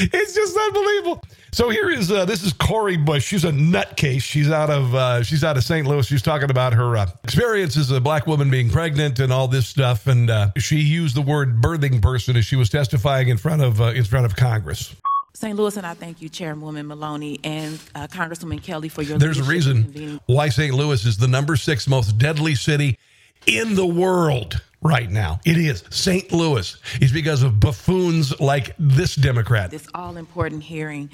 it's 0.00 0.34
just 0.34 0.56
unbelievable. 0.56 1.22
So 1.52 1.70
here 1.70 1.88
is 1.88 2.10
uh, 2.10 2.24
this 2.24 2.42
is 2.42 2.52
Cori 2.52 2.96
Bush. 2.96 3.24
She's 3.24 3.44
a 3.44 3.50
nutcase. 3.50 4.22
She's 4.22 4.50
out 4.50 4.70
of 4.70 4.94
uh, 4.94 5.22
she's 5.22 5.44
out 5.44 5.56
of 5.56 5.64
St. 5.64 5.86
Louis. 5.86 6.06
She's 6.06 6.22
talking 6.22 6.50
about 6.50 6.72
her 6.72 6.96
uh, 6.96 7.06
experience 7.22 7.76
as 7.76 7.90
a 7.90 8.00
black 8.00 8.26
woman 8.26 8.50
being 8.50 8.70
pregnant 8.70 9.20
and 9.20 9.32
all 9.32 9.48
this 9.48 9.66
stuff. 9.66 10.06
And 10.06 10.30
uh, 10.30 10.50
she 10.56 10.76
used 10.78 11.14
the 11.14 11.22
word 11.22 11.60
birthing 11.60 12.02
person 12.02 12.36
as 12.36 12.44
she 12.44 12.56
was 12.56 12.68
testifying 12.68 13.28
in 13.28 13.36
front 13.36 13.62
of 13.62 13.80
uh, 13.80 13.86
in 13.86 14.04
front 14.04 14.26
of 14.26 14.36
Congress. 14.36 14.94
St. 15.34 15.56
Louis, 15.56 15.76
and 15.76 15.84
I 15.84 15.94
thank 15.94 16.22
you, 16.22 16.28
Chairwoman 16.28 16.86
Maloney 16.86 17.40
and 17.42 17.80
uh, 17.94 18.06
Congresswoman 18.06 18.62
Kelly, 18.62 18.88
for 18.88 19.02
your. 19.02 19.18
There's 19.18 19.38
a 19.38 19.44
reason 19.44 20.20
why 20.26 20.48
St. 20.48 20.74
Louis 20.74 21.04
is 21.04 21.18
the 21.18 21.28
number 21.28 21.56
six 21.56 21.88
most 21.88 22.18
deadly 22.18 22.54
city 22.54 22.98
in 23.46 23.74
the 23.74 23.86
world 23.86 24.60
right 24.84 25.10
now. 25.10 25.40
It 25.44 25.56
is. 25.56 25.82
St. 25.90 26.30
Louis 26.32 26.76
is 27.00 27.10
because 27.10 27.42
of 27.42 27.58
buffoons 27.58 28.38
like 28.40 28.74
this 28.78 29.16
Democrat. 29.16 29.70
This 29.70 29.88
all 29.94 30.16
important 30.16 30.62
hearing. 30.62 31.10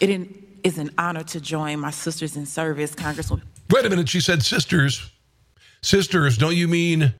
It 0.00 0.28
is 0.64 0.78
an 0.78 0.90
honor 0.98 1.22
to 1.24 1.40
join 1.40 1.78
my 1.78 1.90
sisters 1.90 2.36
in 2.36 2.46
service, 2.46 2.94
Congresswoman. 2.94 3.42
Wait 3.68 3.84
a 3.84 3.90
minute. 3.90 4.08
She 4.08 4.20
said 4.20 4.42
sisters. 4.42 5.10
Sisters, 5.82 6.36
don't 6.36 6.56
you 6.56 6.66
mean 6.66 7.14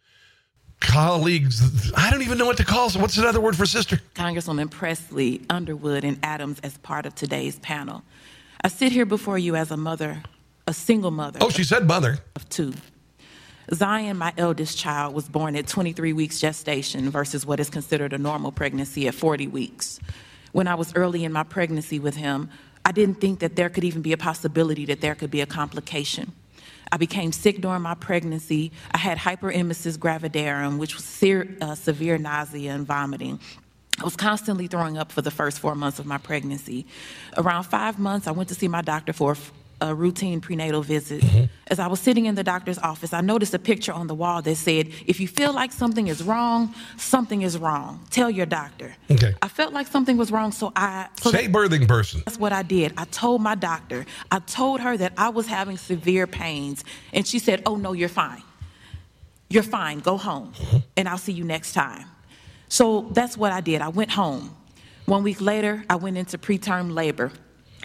colleagues? 0.80 1.92
I 1.94 2.10
don't 2.10 2.22
even 2.22 2.38
know 2.38 2.46
what 2.46 2.56
to 2.56 2.64
call. 2.64 2.90
So, 2.90 2.98
what's 3.00 3.16
another 3.16 3.40
word 3.40 3.56
for 3.56 3.66
sister? 3.66 4.00
Congresswoman 4.14 4.70
Presley, 4.70 5.42
Underwood, 5.48 6.04
and 6.04 6.18
Adams 6.22 6.58
as 6.62 6.76
part 6.78 7.06
of 7.06 7.14
today's 7.14 7.58
panel. 7.60 8.02
I 8.62 8.68
sit 8.68 8.92
here 8.92 9.06
before 9.06 9.38
you 9.38 9.56
as 9.56 9.70
a 9.70 9.76
mother, 9.76 10.22
a 10.66 10.74
single 10.74 11.10
mother. 11.10 11.38
Oh, 11.42 11.48
she 11.48 11.64
said 11.64 11.86
mother. 11.86 12.18
Of 12.36 12.48
two. 12.48 12.74
Zion, 13.72 14.16
my 14.16 14.32
eldest 14.36 14.76
child, 14.76 15.14
was 15.14 15.28
born 15.28 15.54
at 15.54 15.66
23 15.66 16.12
weeks 16.12 16.40
gestation 16.40 17.10
versus 17.10 17.46
what 17.46 17.60
is 17.60 17.70
considered 17.70 18.12
a 18.12 18.18
normal 18.18 18.50
pregnancy 18.50 19.06
at 19.06 19.14
40 19.14 19.46
weeks. 19.46 20.00
When 20.52 20.66
I 20.66 20.74
was 20.74 20.94
early 20.96 21.24
in 21.24 21.32
my 21.32 21.44
pregnancy 21.44 22.00
with 22.00 22.16
him, 22.16 22.50
I 22.84 22.92
didn't 22.92 23.20
think 23.20 23.38
that 23.40 23.56
there 23.56 23.68
could 23.68 23.84
even 23.84 24.02
be 24.02 24.12
a 24.12 24.16
possibility 24.16 24.86
that 24.86 25.00
there 25.00 25.14
could 25.14 25.30
be 25.30 25.40
a 25.40 25.46
complication. 25.46 26.32
I 26.90 26.96
became 26.96 27.30
sick 27.30 27.60
during 27.60 27.82
my 27.82 27.94
pregnancy. 27.94 28.72
I 28.90 28.98
had 28.98 29.18
hyperemesis 29.18 29.96
gravidarum, 29.96 30.78
which 30.78 30.96
was 30.96 31.22
uh, 31.62 31.74
severe 31.76 32.18
nausea 32.18 32.74
and 32.74 32.84
vomiting. 32.84 33.38
I 34.00 34.04
was 34.04 34.16
constantly 34.16 34.66
throwing 34.66 34.98
up 34.98 35.12
for 35.12 35.22
the 35.22 35.30
first 35.30 35.60
four 35.60 35.74
months 35.74 35.98
of 35.98 36.06
my 36.06 36.18
pregnancy. 36.18 36.86
Around 37.36 37.64
five 37.64 37.98
months, 37.98 38.26
I 38.26 38.32
went 38.32 38.48
to 38.48 38.54
see 38.54 38.66
my 38.66 38.82
doctor 38.82 39.12
for 39.12 39.32
a 39.32 39.36
routine 39.88 40.40
prenatal 40.40 40.82
visit. 40.82 41.22
Mm-hmm. 41.22 41.44
As 41.68 41.78
I 41.78 41.86
was 41.86 42.00
sitting 42.00 42.26
in 42.26 42.34
the 42.34 42.44
doctor's 42.44 42.78
office, 42.78 43.12
I 43.12 43.20
noticed 43.20 43.54
a 43.54 43.58
picture 43.58 43.92
on 43.92 44.06
the 44.06 44.14
wall 44.14 44.42
that 44.42 44.56
said, 44.56 44.88
If 45.06 45.20
you 45.20 45.28
feel 45.28 45.52
like 45.52 45.72
something 45.72 46.08
is 46.08 46.22
wrong, 46.22 46.74
something 46.96 47.42
is 47.42 47.56
wrong. 47.58 48.04
Tell 48.10 48.30
your 48.30 48.46
doctor. 48.46 48.94
Okay. 49.10 49.34
I 49.42 49.48
felt 49.48 49.72
like 49.72 49.86
something 49.86 50.16
was 50.16 50.30
wrong, 50.30 50.52
so 50.52 50.72
I. 50.76 51.08
So 51.20 51.30
Say 51.30 51.48
birthing 51.48 51.88
person. 51.88 52.22
That's 52.26 52.38
what 52.38 52.52
I 52.52 52.62
did. 52.62 52.92
I 52.96 53.04
told 53.06 53.40
my 53.40 53.54
doctor, 53.54 54.06
I 54.30 54.40
told 54.40 54.80
her 54.80 54.96
that 54.96 55.12
I 55.16 55.30
was 55.30 55.46
having 55.46 55.76
severe 55.76 56.26
pains, 56.26 56.84
and 57.12 57.26
she 57.26 57.38
said, 57.38 57.62
Oh, 57.66 57.76
no, 57.76 57.92
you're 57.92 58.08
fine. 58.08 58.42
You're 59.48 59.62
fine. 59.64 59.98
Go 60.00 60.16
home, 60.16 60.52
mm-hmm. 60.52 60.76
and 60.96 61.08
I'll 61.08 61.18
see 61.18 61.32
you 61.32 61.44
next 61.44 61.72
time. 61.72 62.06
So 62.68 63.08
that's 63.12 63.36
what 63.36 63.50
I 63.50 63.60
did. 63.60 63.82
I 63.82 63.88
went 63.88 64.10
home. 64.10 64.56
One 65.06 65.24
week 65.24 65.40
later, 65.40 65.84
I 65.90 65.96
went 65.96 66.16
into 66.16 66.38
preterm 66.38 66.94
labor. 66.94 67.32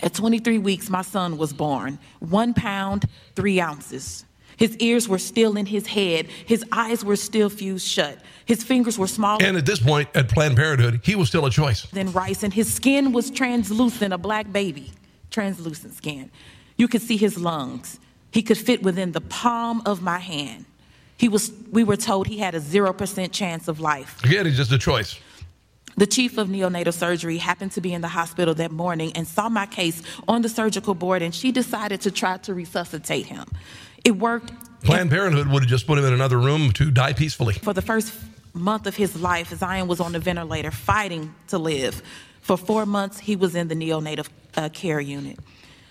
At 0.03 0.13
23 0.13 0.57
weeks, 0.59 0.89
my 0.89 1.01
son 1.01 1.37
was 1.37 1.53
born, 1.53 1.99
one 2.19 2.53
pound, 2.53 3.05
three 3.35 3.59
ounces. 3.59 4.25
His 4.57 4.77
ears 4.77 5.07
were 5.07 5.17
still 5.17 5.57
in 5.57 5.65
his 5.65 5.87
head. 5.87 6.27
His 6.45 6.63
eyes 6.71 7.03
were 7.03 7.15
still 7.15 7.49
fused 7.49 7.87
shut. 7.87 8.19
His 8.45 8.63
fingers 8.63 8.97
were 8.97 9.07
small. 9.07 9.41
And 9.43 9.57
at 9.57 9.65
this 9.65 9.79
point, 9.79 10.09
at 10.15 10.29
Planned 10.29 10.55
Parenthood, 10.55 11.01
he 11.03 11.15
was 11.15 11.27
still 11.27 11.45
a 11.45 11.49
choice. 11.49 11.83
Then 11.87 12.11
rice, 12.11 12.43
and 12.43 12.53
his 12.53 12.73
skin 12.73 13.11
was 13.11 13.29
translucent, 13.29 14.13
a 14.13 14.17
black 14.17 14.51
baby, 14.51 14.91
translucent 15.29 15.93
skin. 15.95 16.31
You 16.77 16.87
could 16.87 17.01
see 17.01 17.17
his 17.17 17.37
lungs. 17.37 17.99
He 18.31 18.41
could 18.41 18.57
fit 18.57 18.83
within 18.83 19.11
the 19.13 19.21
palm 19.21 19.81
of 19.85 20.01
my 20.01 20.19
hand. 20.19 20.65
He 21.17 21.29
was, 21.29 21.51
we 21.71 21.83
were 21.83 21.95
told 21.95 22.27
he 22.27 22.39
had 22.39 22.55
a 22.55 22.59
0% 22.59 23.31
chance 23.31 23.67
of 23.67 23.79
life. 23.79 24.21
Again, 24.23 24.45
he's 24.45 24.57
just 24.57 24.71
a 24.71 24.77
choice. 24.77 25.17
The 25.97 26.05
chief 26.05 26.37
of 26.37 26.49
neonatal 26.49 26.93
surgery 26.93 27.37
happened 27.37 27.71
to 27.73 27.81
be 27.81 27.93
in 27.93 28.01
the 28.01 28.09
hospital 28.09 28.53
that 28.55 28.71
morning 28.71 29.13
and 29.15 29.25
saw 29.25 29.47
my 29.47 29.65
case 29.65 30.01
on 30.27 30.41
the 30.41 30.49
surgical 30.49 30.93
board, 30.93 31.21
and 31.21 31.33
she 31.33 31.51
decided 31.51 32.01
to 32.01 32.11
try 32.11 32.37
to 32.37 32.53
resuscitate 32.53 33.25
him. 33.25 33.45
It 34.03 34.17
worked. 34.17 34.51
Planned 34.83 35.09
Parenthood 35.09 35.47
would 35.47 35.63
have 35.63 35.69
just 35.69 35.87
put 35.87 35.97
him 35.97 36.05
in 36.05 36.13
another 36.13 36.37
room 36.37 36.71
to 36.73 36.91
die 36.91 37.13
peacefully. 37.13 37.53
For 37.55 37.73
the 37.73 37.81
first 37.81 38.13
month 38.53 38.87
of 38.87 38.95
his 38.95 39.19
life, 39.19 39.49
Zion 39.49 39.87
was 39.87 39.99
on 39.99 40.11
the 40.11 40.19
ventilator 40.19 40.71
fighting 40.71 41.33
to 41.47 41.57
live. 41.57 42.01
For 42.41 42.57
four 42.57 42.85
months, 42.85 43.19
he 43.19 43.35
was 43.35 43.55
in 43.55 43.69
the 43.69 43.75
neonatal 43.75 44.27
uh, 44.55 44.69
care 44.69 44.99
unit. 44.99 45.39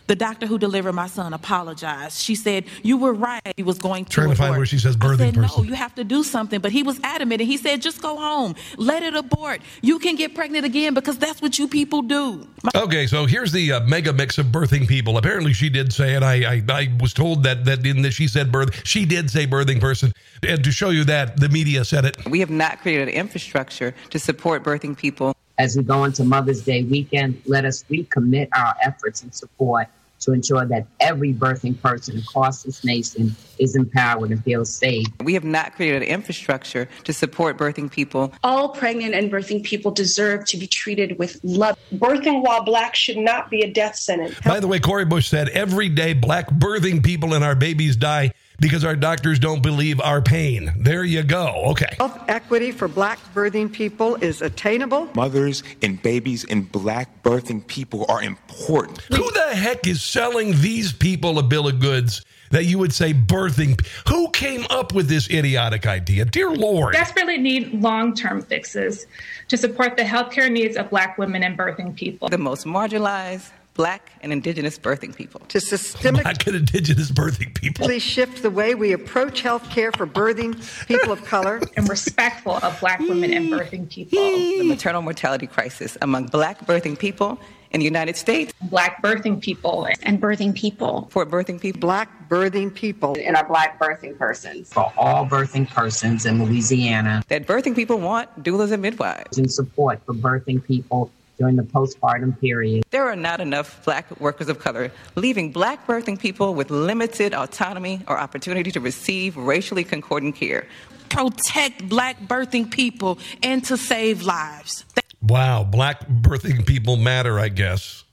The 0.06 0.16
doctor 0.16 0.46
who 0.46 0.58
delivered 0.58 0.92
my 0.92 1.06
son 1.06 1.32
apologized. 1.32 2.20
She 2.20 2.34
said, 2.34 2.64
You 2.82 2.98
were 2.98 3.14
right. 3.14 3.40
He 3.56 3.62
was 3.62 3.78
going 3.78 4.04
to. 4.04 4.10
Trying 4.10 4.30
to 4.30 4.36
find 4.36 4.56
where 4.56 4.66
she 4.66 4.78
says 4.78 4.96
birthing 4.96 5.12
I 5.12 5.16
said, 5.16 5.34
person. 5.34 5.62
No, 5.62 5.68
you 5.68 5.74
have 5.74 5.94
to 5.94 6.04
do 6.04 6.22
something. 6.22 6.60
But 6.60 6.72
he 6.72 6.82
was 6.82 7.00
adamant 7.02 7.40
and 7.40 7.48
he 7.48 7.56
said, 7.56 7.80
Just 7.80 8.02
go 8.02 8.16
home. 8.16 8.54
Let 8.76 9.02
it 9.02 9.14
abort. 9.14 9.62
You 9.82 9.98
can 9.98 10.16
get 10.16 10.34
pregnant 10.34 10.66
again 10.66 10.94
because 10.94 11.16
that's 11.18 11.40
what 11.40 11.58
you 11.58 11.68
people 11.68 12.02
do. 12.02 12.46
My- 12.62 12.70
okay, 12.74 13.06
so 13.06 13.26
here's 13.26 13.52
the 13.52 13.72
uh, 13.72 13.80
mega 13.80 14.12
mix 14.12 14.38
of 14.38 14.46
birthing 14.46 14.86
people. 14.86 15.16
Apparently, 15.16 15.52
she 15.52 15.68
did 15.68 15.92
say 15.92 16.14
it. 16.14 16.22
I, 16.22 16.54
I, 16.54 16.62
I 16.68 16.92
was 17.00 17.14
told 17.14 17.42
that, 17.44 17.64
that 17.64 17.86
in 17.86 18.02
that 18.02 18.12
she 18.12 18.28
said 18.28 18.52
birth. 18.52 18.86
She 18.86 19.06
did 19.06 19.30
say 19.30 19.46
birthing 19.46 19.80
person. 19.80 20.12
And 20.46 20.62
to 20.64 20.72
show 20.72 20.90
you 20.90 21.04
that, 21.04 21.38
the 21.38 21.48
media 21.48 21.84
said 21.84 22.04
it. 22.04 22.16
We 22.28 22.40
have 22.40 22.50
not 22.50 22.80
created 22.80 23.08
an 23.08 23.14
infrastructure 23.14 23.94
to 24.10 24.18
support 24.18 24.62
birthing 24.62 24.96
people. 24.96 25.33
As 25.56 25.76
we 25.76 25.84
go 25.84 26.04
into 26.04 26.24
Mother's 26.24 26.62
Day 26.62 26.82
weekend, 26.82 27.40
let 27.46 27.64
us 27.64 27.84
recommit 27.84 28.48
our 28.56 28.74
efforts 28.82 29.22
and 29.22 29.32
support 29.32 29.86
to 30.20 30.32
ensure 30.32 30.64
that 30.66 30.86
every 31.00 31.32
birthing 31.32 31.80
person 31.80 32.18
across 32.18 32.62
this 32.62 32.82
nation 32.84 33.36
is 33.58 33.76
empowered 33.76 34.30
and 34.30 34.42
feels 34.42 34.72
safe. 34.74 35.06
We 35.22 35.34
have 35.34 35.44
not 35.44 35.74
created 35.74 36.02
an 36.02 36.08
infrastructure 36.08 36.88
to 37.04 37.12
support 37.12 37.58
birthing 37.58 37.90
people. 37.90 38.32
All 38.42 38.70
pregnant 38.70 39.14
and 39.14 39.30
birthing 39.30 39.62
people 39.62 39.90
deserve 39.90 40.46
to 40.46 40.56
be 40.56 40.66
treated 40.66 41.18
with 41.18 41.38
love. 41.44 41.76
Birthing 41.94 42.42
while 42.42 42.64
black 42.64 42.94
should 42.94 43.18
not 43.18 43.50
be 43.50 43.60
a 43.62 43.70
death 43.70 43.96
sentence. 43.96 44.34
By 44.40 44.60
the 44.60 44.66
way, 44.66 44.80
Cori 44.80 45.04
Bush 45.04 45.28
said 45.28 45.50
every 45.50 45.88
day 45.88 46.14
black 46.14 46.48
birthing 46.48 47.04
people 47.04 47.34
and 47.34 47.44
our 47.44 47.54
babies 47.54 47.96
die 47.96 48.32
because 48.60 48.84
our 48.84 48.96
doctors 48.96 49.38
don't 49.38 49.62
believe 49.62 50.00
our 50.00 50.22
pain. 50.22 50.72
There 50.76 51.04
you 51.04 51.22
go. 51.22 51.62
Okay. 51.66 51.94
Health 51.98 52.18
equity 52.28 52.72
for 52.72 52.88
black 52.88 53.18
birthing 53.34 53.72
people 53.72 54.16
is 54.16 54.42
attainable. 54.42 55.08
Mothers 55.14 55.62
and 55.82 56.00
babies 56.02 56.44
and 56.44 56.70
black 56.70 57.22
birthing 57.22 57.66
people 57.66 58.06
are 58.08 58.22
important. 58.22 59.00
Who 59.14 59.30
the 59.32 59.54
heck 59.54 59.86
is 59.86 60.02
selling 60.02 60.52
these 60.60 60.92
people 60.92 61.38
a 61.38 61.42
bill 61.42 61.68
of 61.68 61.80
goods 61.80 62.24
that 62.50 62.64
you 62.64 62.78
would 62.78 62.92
say 62.92 63.12
birthing? 63.12 63.84
Who 64.08 64.30
came 64.30 64.66
up 64.70 64.94
with 64.94 65.08
this 65.08 65.28
idiotic 65.30 65.86
idea? 65.86 66.24
Dear 66.24 66.50
Lord. 66.50 66.94
Desperately 66.94 67.38
need 67.38 67.82
long 67.82 68.14
term 68.14 68.42
fixes 68.42 69.06
to 69.48 69.56
support 69.56 69.96
the 69.96 70.04
healthcare 70.04 70.50
needs 70.50 70.76
of 70.76 70.90
black 70.90 71.18
women 71.18 71.42
and 71.42 71.58
birthing 71.58 71.94
people. 71.94 72.28
The 72.28 72.38
most 72.38 72.66
marginalized 72.66 73.50
black 73.74 74.12
and 74.22 74.32
indigenous 74.32 74.78
birthing 74.78 75.14
people. 75.14 75.40
To 75.48 75.58
systemically 75.58 76.22
black 76.22 76.46
and 76.46 76.56
indigenous 76.56 77.10
birthing 77.10 77.54
people. 77.54 77.88
shift 77.98 78.42
the 78.42 78.50
way 78.50 78.74
we 78.74 78.92
approach 78.92 79.42
health 79.42 79.68
care 79.70 79.92
for 79.92 80.06
birthing 80.06 80.54
people 80.86 81.12
of 81.12 81.24
color. 81.24 81.60
and 81.76 81.88
respectful 81.88 82.54
of 82.54 82.78
black 82.80 83.00
women 83.00 83.32
and 83.32 83.50
birthing 83.50 83.90
people. 83.90 84.18
The 84.18 84.62
maternal 84.62 85.02
mortality 85.02 85.46
crisis 85.46 85.98
among 86.00 86.26
black 86.26 86.66
birthing 86.66 86.98
people 86.98 87.38
in 87.74 87.80
the 87.80 87.84
United 87.84 88.16
States. 88.16 88.52
Black 88.62 89.02
birthing 89.02 89.40
people 89.40 89.88
and 90.02 90.22
birthing 90.22 90.54
people. 90.54 91.08
For 91.10 91.26
birthing 91.26 91.60
people. 91.60 91.80
Black 91.80 92.28
birthing 92.28 92.72
people. 92.72 93.16
And 93.20 93.36
our 93.36 93.46
black 93.46 93.80
birthing 93.80 94.16
persons. 94.16 94.72
For 94.72 94.92
all 94.96 95.26
birthing 95.26 95.68
persons 95.68 96.24
in 96.24 96.44
Louisiana. 96.44 97.24
That 97.28 97.46
birthing 97.46 97.74
people 97.74 97.98
want 97.98 98.44
doulas 98.44 98.70
and 98.70 98.80
midwives. 98.80 99.36
And 99.38 99.50
support 99.50 100.00
for 100.06 100.14
birthing 100.14 100.64
people 100.64 101.10
during 101.38 101.56
the 101.56 101.62
postpartum 101.62 102.38
period. 102.40 102.84
There 102.90 103.08
are 103.08 103.16
not 103.16 103.40
enough 103.40 103.84
black 103.84 104.20
workers 104.20 104.48
of 104.48 104.58
color, 104.58 104.90
leaving 105.16 105.52
black 105.52 105.86
birthing 105.86 106.18
people 106.18 106.54
with 106.54 106.70
limited 106.70 107.34
autonomy 107.34 108.02
or 108.08 108.18
opportunity 108.18 108.70
to 108.72 108.80
receive 108.80 109.36
racially 109.36 109.84
concordant 109.84 110.36
care. 110.36 110.66
Protect 111.08 111.88
black 111.88 112.20
birthing 112.22 112.70
people 112.70 113.18
and 113.42 113.64
to 113.64 113.76
save 113.76 114.22
lives. 114.22 114.84
Wow, 115.22 115.64
black 115.64 116.06
birthing 116.06 116.66
people 116.66 116.96
matter, 116.96 117.38
I 117.38 117.48
guess. 117.48 118.04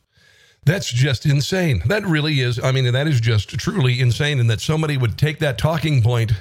That's 0.64 0.92
just 0.92 1.26
insane. 1.26 1.82
That 1.88 2.06
really 2.06 2.40
is. 2.40 2.60
I 2.64 2.72
mean, 2.72 2.92
that 2.92 3.08
is 3.08 3.20
just 3.20 3.50
truly 3.50 4.00
insane. 4.00 4.40
And 4.40 4.50
that 4.50 4.62
somebody 4.62 4.96
would 4.96 5.18
take 5.18 5.40
that 5.40 5.58
talking 5.58 6.04
point 6.04 6.34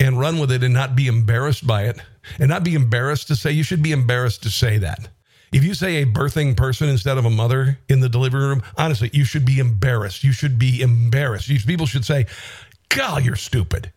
and 0.00 0.18
run 0.18 0.38
with 0.38 0.50
it 0.50 0.64
and 0.64 0.72
not 0.72 0.96
be 0.96 1.06
embarrassed 1.06 1.66
by 1.66 1.84
it 1.84 2.00
and 2.38 2.48
not 2.48 2.64
be 2.64 2.74
embarrassed 2.74 3.28
to 3.28 3.36
say, 3.36 3.52
you 3.52 3.62
should 3.62 3.82
be 3.82 3.92
embarrassed 3.92 4.42
to 4.44 4.50
say 4.50 4.78
that. 4.78 5.10
If 5.52 5.64
you 5.64 5.74
say 5.74 6.02
a 6.02 6.06
birthing 6.06 6.56
person 6.56 6.88
instead 6.88 7.18
of 7.18 7.24
a 7.24 7.30
mother 7.30 7.78
in 7.88 8.00
the 8.00 8.08
delivery 8.08 8.46
room, 8.46 8.62
honestly, 8.76 9.10
you 9.12 9.24
should 9.24 9.44
be 9.44 9.58
embarrassed. 9.58 10.22
You 10.22 10.32
should 10.32 10.58
be 10.58 10.80
embarrassed. 10.80 11.48
People 11.66 11.86
should 11.86 12.04
say, 12.04 12.26
God, 12.88 13.24
you're 13.24 13.36
stupid. 13.36 13.92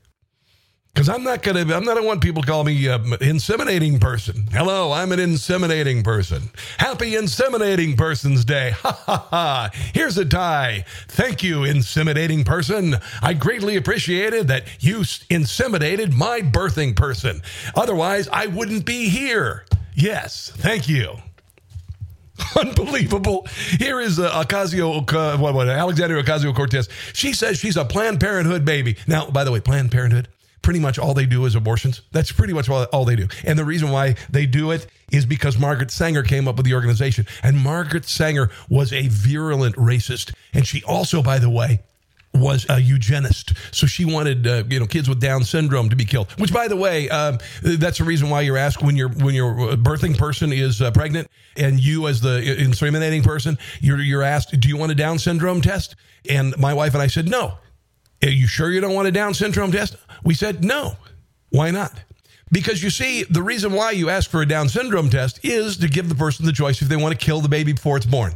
Because 0.93 1.09
I'm 1.09 1.23
not 1.23 1.41
going 1.41 1.67
to, 1.67 1.75
I'm 1.75 1.85
not 1.85 1.95
to 1.95 2.03
want 2.03 2.21
people 2.21 2.43
to 2.43 2.47
call 2.47 2.63
me 2.63 2.85
an 2.87 3.03
inseminating 3.03 3.99
person. 3.99 4.45
Hello, 4.51 4.91
I'm 4.91 5.11
an 5.11 5.17
inseminating 5.17 6.03
person. 6.03 6.43
Happy 6.77 7.13
Inseminating 7.13 7.97
Person's 7.97 8.45
Day. 8.45 8.71
Ha 8.81 8.91
ha 8.91 9.27
ha. 9.31 9.69
Here's 9.93 10.19
a 10.19 10.25
tie. 10.25 10.85
Thank 11.07 11.41
you, 11.41 11.61
inseminating 11.61 12.45
person. 12.45 12.97
I 13.23 13.33
greatly 13.33 13.75
appreciated 13.75 14.47
that 14.49 14.65
you 14.83 14.99
inseminated 14.99 16.13
my 16.13 16.41
birthing 16.41 16.95
person. 16.95 17.41
Otherwise, 17.75 18.27
I 18.31 18.45
wouldn't 18.45 18.85
be 18.85 19.09
here. 19.09 19.65
Yes, 19.95 20.51
thank 20.57 20.87
you. 20.87 21.17
Unbelievable. 22.59 23.47
Here 23.77 23.99
is 23.99 24.19
uh, 24.19 24.43
Ocasio, 24.43 25.13
uh, 25.13 25.37
what, 25.37 25.53
what, 25.53 25.69
Alexandria 25.69 26.23
Ocasio 26.23 26.55
Cortez. 26.55 26.89
She 27.13 27.33
says 27.33 27.59
she's 27.59 27.77
a 27.77 27.85
Planned 27.85 28.19
Parenthood 28.19 28.65
baby. 28.65 28.97
Now, 29.07 29.29
by 29.29 29.43
the 29.43 29.51
way, 29.51 29.59
Planned 29.59 29.91
Parenthood, 29.91 30.27
pretty 30.61 30.79
much 30.79 30.97
all 30.97 31.13
they 31.13 31.25
do 31.25 31.45
is 31.45 31.53
abortions. 31.55 32.01
That's 32.11 32.31
pretty 32.31 32.53
much 32.53 32.69
all 32.69 33.05
they 33.05 33.15
do. 33.15 33.27
And 33.43 33.59
the 33.59 33.65
reason 33.65 33.91
why 33.91 34.15
they 34.29 34.45
do 34.45 34.71
it 34.71 34.87
is 35.11 35.25
because 35.25 35.59
Margaret 35.59 35.91
Sanger 35.91 36.23
came 36.23 36.47
up 36.47 36.55
with 36.57 36.65
the 36.65 36.73
organization. 36.73 37.27
And 37.43 37.57
Margaret 37.57 38.05
Sanger 38.05 38.49
was 38.67 38.91
a 38.91 39.07
virulent 39.09 39.75
racist. 39.75 40.33
And 40.53 40.65
she 40.65 40.83
also, 40.83 41.21
by 41.21 41.37
the 41.37 41.49
way, 41.49 41.81
was 42.33 42.65
a 42.69 42.79
eugenist. 42.79 43.53
So 43.71 43.85
she 43.87 44.05
wanted, 44.05 44.47
uh, 44.47 44.63
you 44.69 44.79
know, 44.79 44.87
kids 44.87 45.07
with 45.07 45.19
Down 45.19 45.43
syndrome 45.43 45.89
to 45.89 45.95
be 45.95 46.05
killed. 46.05 46.31
Which, 46.39 46.53
by 46.53 46.67
the 46.67 46.75
way, 46.75 47.09
um, 47.09 47.37
that's 47.61 47.99
the 47.99 48.03
reason 48.03 48.29
why 48.29 48.41
you're 48.41 48.57
asked 48.57 48.81
when 48.81 48.95
your 48.95 49.09
when 49.09 49.35
your 49.35 49.53
birthing 49.77 50.17
person 50.17 50.51
is 50.51 50.81
uh, 50.81 50.91
pregnant, 50.91 51.27
and 51.57 51.79
you 51.79 52.07
as 52.07 52.21
the 52.21 52.41
inseminating 52.59 53.23
person, 53.23 53.57
you're 53.79 53.99
you're 53.99 54.23
asked, 54.23 54.59
do 54.59 54.67
you 54.67 54.77
want 54.77 54.91
a 54.91 54.95
Down 54.95 55.19
syndrome 55.19 55.61
test? 55.61 55.95
And 56.29 56.57
my 56.57 56.73
wife 56.73 56.93
and 56.93 57.03
I 57.03 57.07
said, 57.07 57.27
no. 57.27 57.57
Are 58.23 58.29
you 58.29 58.47
sure 58.47 58.71
you 58.71 58.79
don't 58.79 58.93
want 58.93 59.07
a 59.07 59.11
Down 59.11 59.33
syndrome 59.33 59.71
test? 59.71 59.97
We 60.23 60.33
said 60.33 60.63
no. 60.63 60.95
Why 61.49 61.71
not? 61.71 62.01
Because 62.51 62.81
you 62.81 62.89
see, 62.89 63.23
the 63.23 63.41
reason 63.41 63.73
why 63.73 63.91
you 63.91 64.09
ask 64.09 64.29
for 64.29 64.41
a 64.41 64.45
Down 64.45 64.69
syndrome 64.69 65.09
test 65.09 65.43
is 65.43 65.77
to 65.77 65.89
give 65.89 66.07
the 66.07 66.15
person 66.15 66.45
the 66.45 66.53
choice 66.53 66.81
if 66.81 66.87
they 66.87 66.95
want 66.95 67.19
to 67.19 67.25
kill 67.25 67.41
the 67.41 67.49
baby 67.49 67.73
before 67.73 67.97
it's 67.97 68.05
born. 68.05 68.33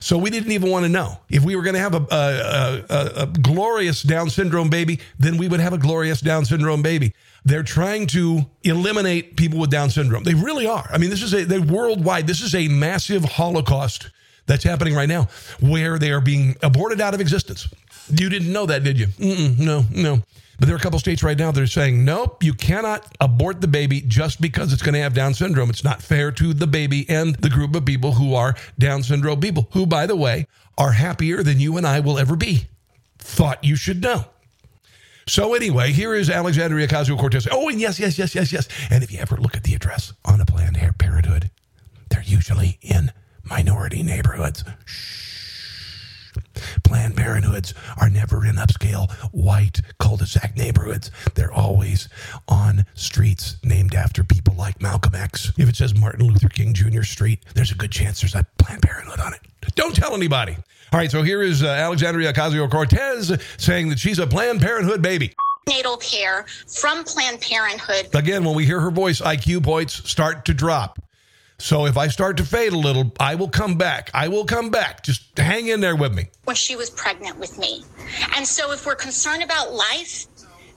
So 0.00 0.16
we 0.16 0.30
didn't 0.30 0.52
even 0.52 0.70
want 0.70 0.84
to 0.84 0.88
know. 0.88 1.18
If 1.28 1.44
we 1.44 1.56
were 1.56 1.62
going 1.62 1.74
to 1.74 1.80
have 1.80 1.94
a, 1.94 2.06
a, 2.10 2.94
a, 2.94 3.22
a, 3.22 3.26
glorious 3.26 4.02
Down 4.02 4.30
syndrome 4.30 4.70
baby, 4.70 5.00
then 5.18 5.36
we 5.36 5.48
would 5.48 5.58
have 5.58 5.72
a 5.72 5.78
glorious 5.78 6.20
Down 6.20 6.44
syndrome 6.44 6.82
baby. 6.82 7.14
They're 7.44 7.64
trying 7.64 8.06
to 8.08 8.42
eliminate 8.62 9.36
people 9.36 9.58
with 9.58 9.70
Down 9.70 9.90
syndrome. 9.90 10.22
They 10.22 10.34
really 10.34 10.66
are. 10.66 10.88
I 10.90 10.98
mean, 10.98 11.10
this 11.10 11.22
is 11.22 11.34
a 11.34 11.44
they 11.44 11.58
worldwide. 11.58 12.28
This 12.28 12.42
is 12.42 12.54
a 12.54 12.68
massive 12.68 13.24
holocaust 13.24 14.10
that's 14.46 14.64
happening 14.64 14.94
right 14.94 15.08
now, 15.08 15.28
where 15.60 15.98
they 15.98 16.10
are 16.10 16.20
being 16.20 16.56
aborted 16.62 17.00
out 17.00 17.12
of 17.14 17.20
existence. 17.20 17.68
You 18.08 18.28
didn't 18.28 18.52
know 18.52 18.66
that, 18.66 18.82
did 18.82 18.98
you? 18.98 19.06
Mm-mm, 19.06 19.58
no, 19.58 19.84
no. 19.90 20.22
But 20.58 20.66
there 20.66 20.74
are 20.74 20.78
a 20.78 20.82
couple 20.82 20.98
states 20.98 21.22
right 21.22 21.38
now 21.38 21.52
that 21.52 21.62
are 21.62 21.68
saying, 21.68 22.04
nope, 22.04 22.42
you 22.42 22.52
cannot 22.52 23.06
abort 23.20 23.60
the 23.60 23.68
baby 23.68 24.00
just 24.00 24.40
because 24.40 24.72
it's 24.72 24.82
going 24.82 24.94
to 24.94 25.00
have 25.00 25.14
Down 25.14 25.32
syndrome. 25.32 25.70
It's 25.70 25.84
not 25.84 26.02
fair 26.02 26.32
to 26.32 26.52
the 26.52 26.66
baby 26.66 27.08
and 27.08 27.36
the 27.36 27.48
group 27.48 27.76
of 27.76 27.84
people 27.84 28.12
who 28.12 28.34
are 28.34 28.56
Down 28.76 29.04
syndrome 29.04 29.40
people, 29.40 29.68
who, 29.72 29.86
by 29.86 30.06
the 30.06 30.16
way, 30.16 30.46
are 30.76 30.92
happier 30.92 31.44
than 31.44 31.60
you 31.60 31.76
and 31.76 31.86
I 31.86 32.00
will 32.00 32.18
ever 32.18 32.34
be. 32.34 32.66
Thought 33.18 33.62
you 33.62 33.76
should 33.76 34.02
know. 34.02 34.24
So 35.28 35.54
anyway, 35.54 35.92
here 35.92 36.14
is 36.14 36.28
Alexandria 36.28 36.88
Ocasio 36.88 37.18
Cortez. 37.18 37.46
Oh, 37.50 37.68
and 37.68 37.80
yes, 37.80 38.00
yes, 38.00 38.18
yes, 38.18 38.34
yes, 38.34 38.52
yes. 38.52 38.68
And 38.90 39.04
if 39.04 39.12
you 39.12 39.20
ever 39.20 39.36
look 39.36 39.56
at 39.56 39.62
the 39.62 39.74
address 39.74 40.12
on 40.24 40.40
a 40.40 40.46
Planned 40.46 40.78
Parenthood, 40.98 41.50
they're 42.08 42.22
usually 42.22 42.78
in 42.80 43.12
minority 43.44 44.02
neighborhoods. 44.02 44.64
Shh. 44.86 45.37
Planned 46.88 47.16
Parenthoods 47.16 47.74
are 48.00 48.08
never 48.08 48.46
in 48.46 48.56
upscale 48.56 49.12
white 49.32 49.82
cul-de-sac 49.98 50.56
neighborhoods. 50.56 51.10
They're 51.34 51.52
always 51.52 52.08
on 52.48 52.86
streets 52.94 53.56
named 53.62 53.94
after 53.94 54.24
people 54.24 54.54
like 54.54 54.80
Malcolm 54.80 55.14
X. 55.14 55.52
If 55.58 55.68
it 55.68 55.76
says 55.76 55.94
Martin 55.94 56.26
Luther 56.26 56.48
King 56.48 56.72
Jr. 56.72 57.02
Street, 57.02 57.44
there's 57.54 57.72
a 57.72 57.74
good 57.74 57.92
chance 57.92 58.22
there's 58.22 58.34
a 58.34 58.46
Planned 58.56 58.80
Parenthood 58.80 59.20
on 59.20 59.34
it. 59.34 59.40
Don't 59.74 59.94
tell 59.94 60.14
anybody. 60.14 60.56
All 60.90 60.98
right, 60.98 61.10
so 61.10 61.22
here 61.22 61.42
is 61.42 61.62
uh, 61.62 61.66
Alexandria 61.66 62.32
Ocasio 62.32 62.70
Cortez 62.70 63.38
saying 63.58 63.90
that 63.90 63.98
she's 63.98 64.18
a 64.18 64.26
Planned 64.26 64.62
Parenthood 64.62 65.02
baby 65.02 65.34
natal 65.68 65.98
care 65.98 66.46
from 66.66 67.04
Planned 67.04 67.42
Parenthood. 67.42 68.08
Again, 68.14 68.42
when 68.42 68.54
we 68.54 68.64
hear 68.64 68.80
her 68.80 68.90
voice, 68.90 69.20
IQ 69.20 69.62
points 69.62 70.08
start 70.10 70.46
to 70.46 70.54
drop. 70.54 70.98
So 71.60 71.86
if 71.86 71.96
I 71.96 72.08
start 72.08 72.36
to 72.36 72.44
fade 72.44 72.72
a 72.72 72.78
little, 72.78 73.12
I 73.18 73.34
will 73.34 73.48
come 73.48 73.76
back. 73.76 74.10
I 74.14 74.28
will 74.28 74.44
come 74.44 74.70
back. 74.70 75.02
Just 75.02 75.36
hang 75.36 75.68
in 75.68 75.80
there 75.80 75.96
with 75.96 76.14
me. 76.14 76.28
When 76.44 76.56
she 76.56 76.76
was 76.76 76.88
pregnant 76.88 77.38
with 77.38 77.58
me. 77.58 77.84
And 78.36 78.46
so 78.46 78.72
if 78.72 78.86
we're 78.86 78.94
concerned 78.94 79.42
about 79.42 79.74
life, 79.74 80.26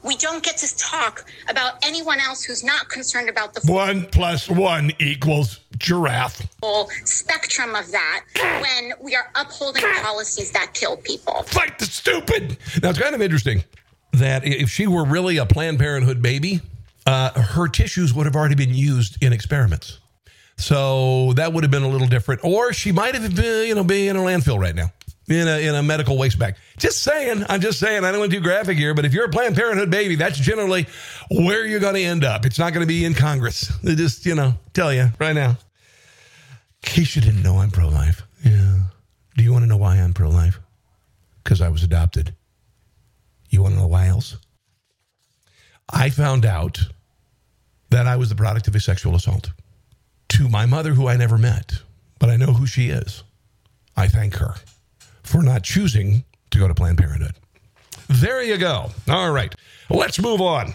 we 0.03 0.15
don't 0.17 0.43
get 0.43 0.57
to 0.57 0.77
talk 0.77 1.25
about 1.47 1.73
anyone 1.83 2.19
else 2.19 2.43
who's 2.43 2.63
not 2.63 2.89
concerned 2.89 3.29
about 3.29 3.53
the 3.53 3.71
one 3.71 4.07
plus 4.07 4.49
one 4.49 4.91
equals 4.97 5.59
giraffe. 5.77 6.41
Full 6.61 6.89
spectrum 7.05 7.75
of 7.75 7.91
that 7.91 8.25
when 8.61 8.93
we 8.99 9.15
are 9.15 9.29
upholding 9.35 9.83
policies 10.01 10.51
that 10.51 10.73
kill 10.73 10.97
people. 10.97 11.43
Fight 11.43 11.77
the 11.77 11.85
stupid. 11.85 12.57
Now 12.81 12.89
it's 12.89 12.99
kind 12.99 13.13
of 13.13 13.21
interesting 13.21 13.63
that 14.13 14.43
if 14.43 14.69
she 14.69 14.87
were 14.87 15.05
really 15.05 15.37
a 15.37 15.45
Planned 15.45 15.77
Parenthood 15.77 16.21
baby, 16.21 16.61
uh, 17.05 17.39
her 17.39 17.67
tissues 17.67 18.13
would 18.13 18.25
have 18.25 18.35
already 18.35 18.55
been 18.55 18.73
used 18.73 19.23
in 19.23 19.31
experiments. 19.31 19.99
So 20.57 21.33
that 21.33 21.53
would 21.53 21.63
have 21.63 21.71
been 21.71 21.83
a 21.83 21.89
little 21.89 22.07
different. 22.07 22.43
Or 22.43 22.73
she 22.73 22.91
might 22.91 23.15
have 23.15 23.35
been, 23.35 23.67
you 23.67 23.75
know, 23.75 23.83
be 23.83 24.07
in 24.07 24.15
a 24.15 24.19
landfill 24.19 24.59
right 24.59 24.75
now. 24.75 24.91
In 25.27 25.47
a, 25.47 25.65
in 25.65 25.75
a 25.75 25.83
medical 25.83 26.17
waste 26.17 26.37
bag. 26.39 26.55
Just 26.77 27.03
saying. 27.03 27.45
I'm 27.47 27.61
just 27.61 27.79
saying. 27.79 28.03
I 28.03 28.11
don't 28.11 28.19
want 28.19 28.31
to 28.31 28.37
do 28.37 28.43
graphic 28.43 28.77
here, 28.77 28.93
but 28.93 29.05
if 29.05 29.13
you're 29.13 29.25
a 29.25 29.29
Planned 29.29 29.55
Parenthood 29.55 29.89
baby, 29.89 30.15
that's 30.15 30.37
generally 30.37 30.87
where 31.29 31.65
you're 31.65 31.79
going 31.79 31.95
to 31.95 32.03
end 32.03 32.25
up. 32.25 32.45
It's 32.45 32.59
not 32.59 32.73
going 32.73 32.81
to 32.81 32.87
be 32.87 33.05
in 33.05 33.13
Congress. 33.13 33.67
They 33.81 33.95
just, 33.95 34.25
you 34.25 34.35
know, 34.35 34.55
tell 34.73 34.93
you 34.93 35.09
right 35.19 35.33
now. 35.33 35.51
In 35.51 35.57
case 36.81 37.15
you 37.15 37.21
didn't 37.21 37.43
know, 37.43 37.59
I'm 37.59 37.71
pro 37.71 37.87
life. 37.87 38.23
Yeah. 38.43 38.79
Do 39.37 39.43
you 39.43 39.53
want 39.53 39.63
to 39.63 39.67
know 39.67 39.77
why 39.77 39.97
I'm 39.97 40.13
pro 40.13 40.29
life? 40.29 40.59
because 41.43 41.61
I 41.61 41.69
was 41.69 41.83
adopted. 41.83 42.35
You 43.49 43.61
want 43.61 43.75
to 43.75 43.79
know 43.81 43.87
why 43.87 44.07
else? 44.07 44.37
I 45.91 46.09
found 46.09 46.45
out 46.45 46.79
that 47.89 48.07
I 48.07 48.15
was 48.15 48.29
the 48.29 48.35
product 48.35 48.67
of 48.67 48.75
a 48.75 48.79
sexual 48.79 49.15
assault 49.15 49.51
to 50.31 50.47
my 50.47 50.65
mother, 50.65 50.93
who 50.93 51.07
I 51.07 51.17
never 51.17 51.37
met, 51.37 51.73
but 52.17 52.29
I 52.29 52.37
know 52.37 52.53
who 52.53 52.65
she 52.65 52.89
is. 52.89 53.23
I 53.97 54.07
thank 54.07 54.35
her 54.35 54.55
for 55.23 55.43
not 55.43 55.63
choosing 55.63 56.23
to 56.51 56.59
go 56.59 56.67
to 56.67 56.73
Planned 56.73 56.97
Parenthood. 56.97 57.35
There 58.07 58.41
you 58.41 58.57
go. 58.57 58.91
All 59.09 59.31
right, 59.31 59.53
let's 59.89 60.19
move 60.19 60.39
on. 60.39 60.73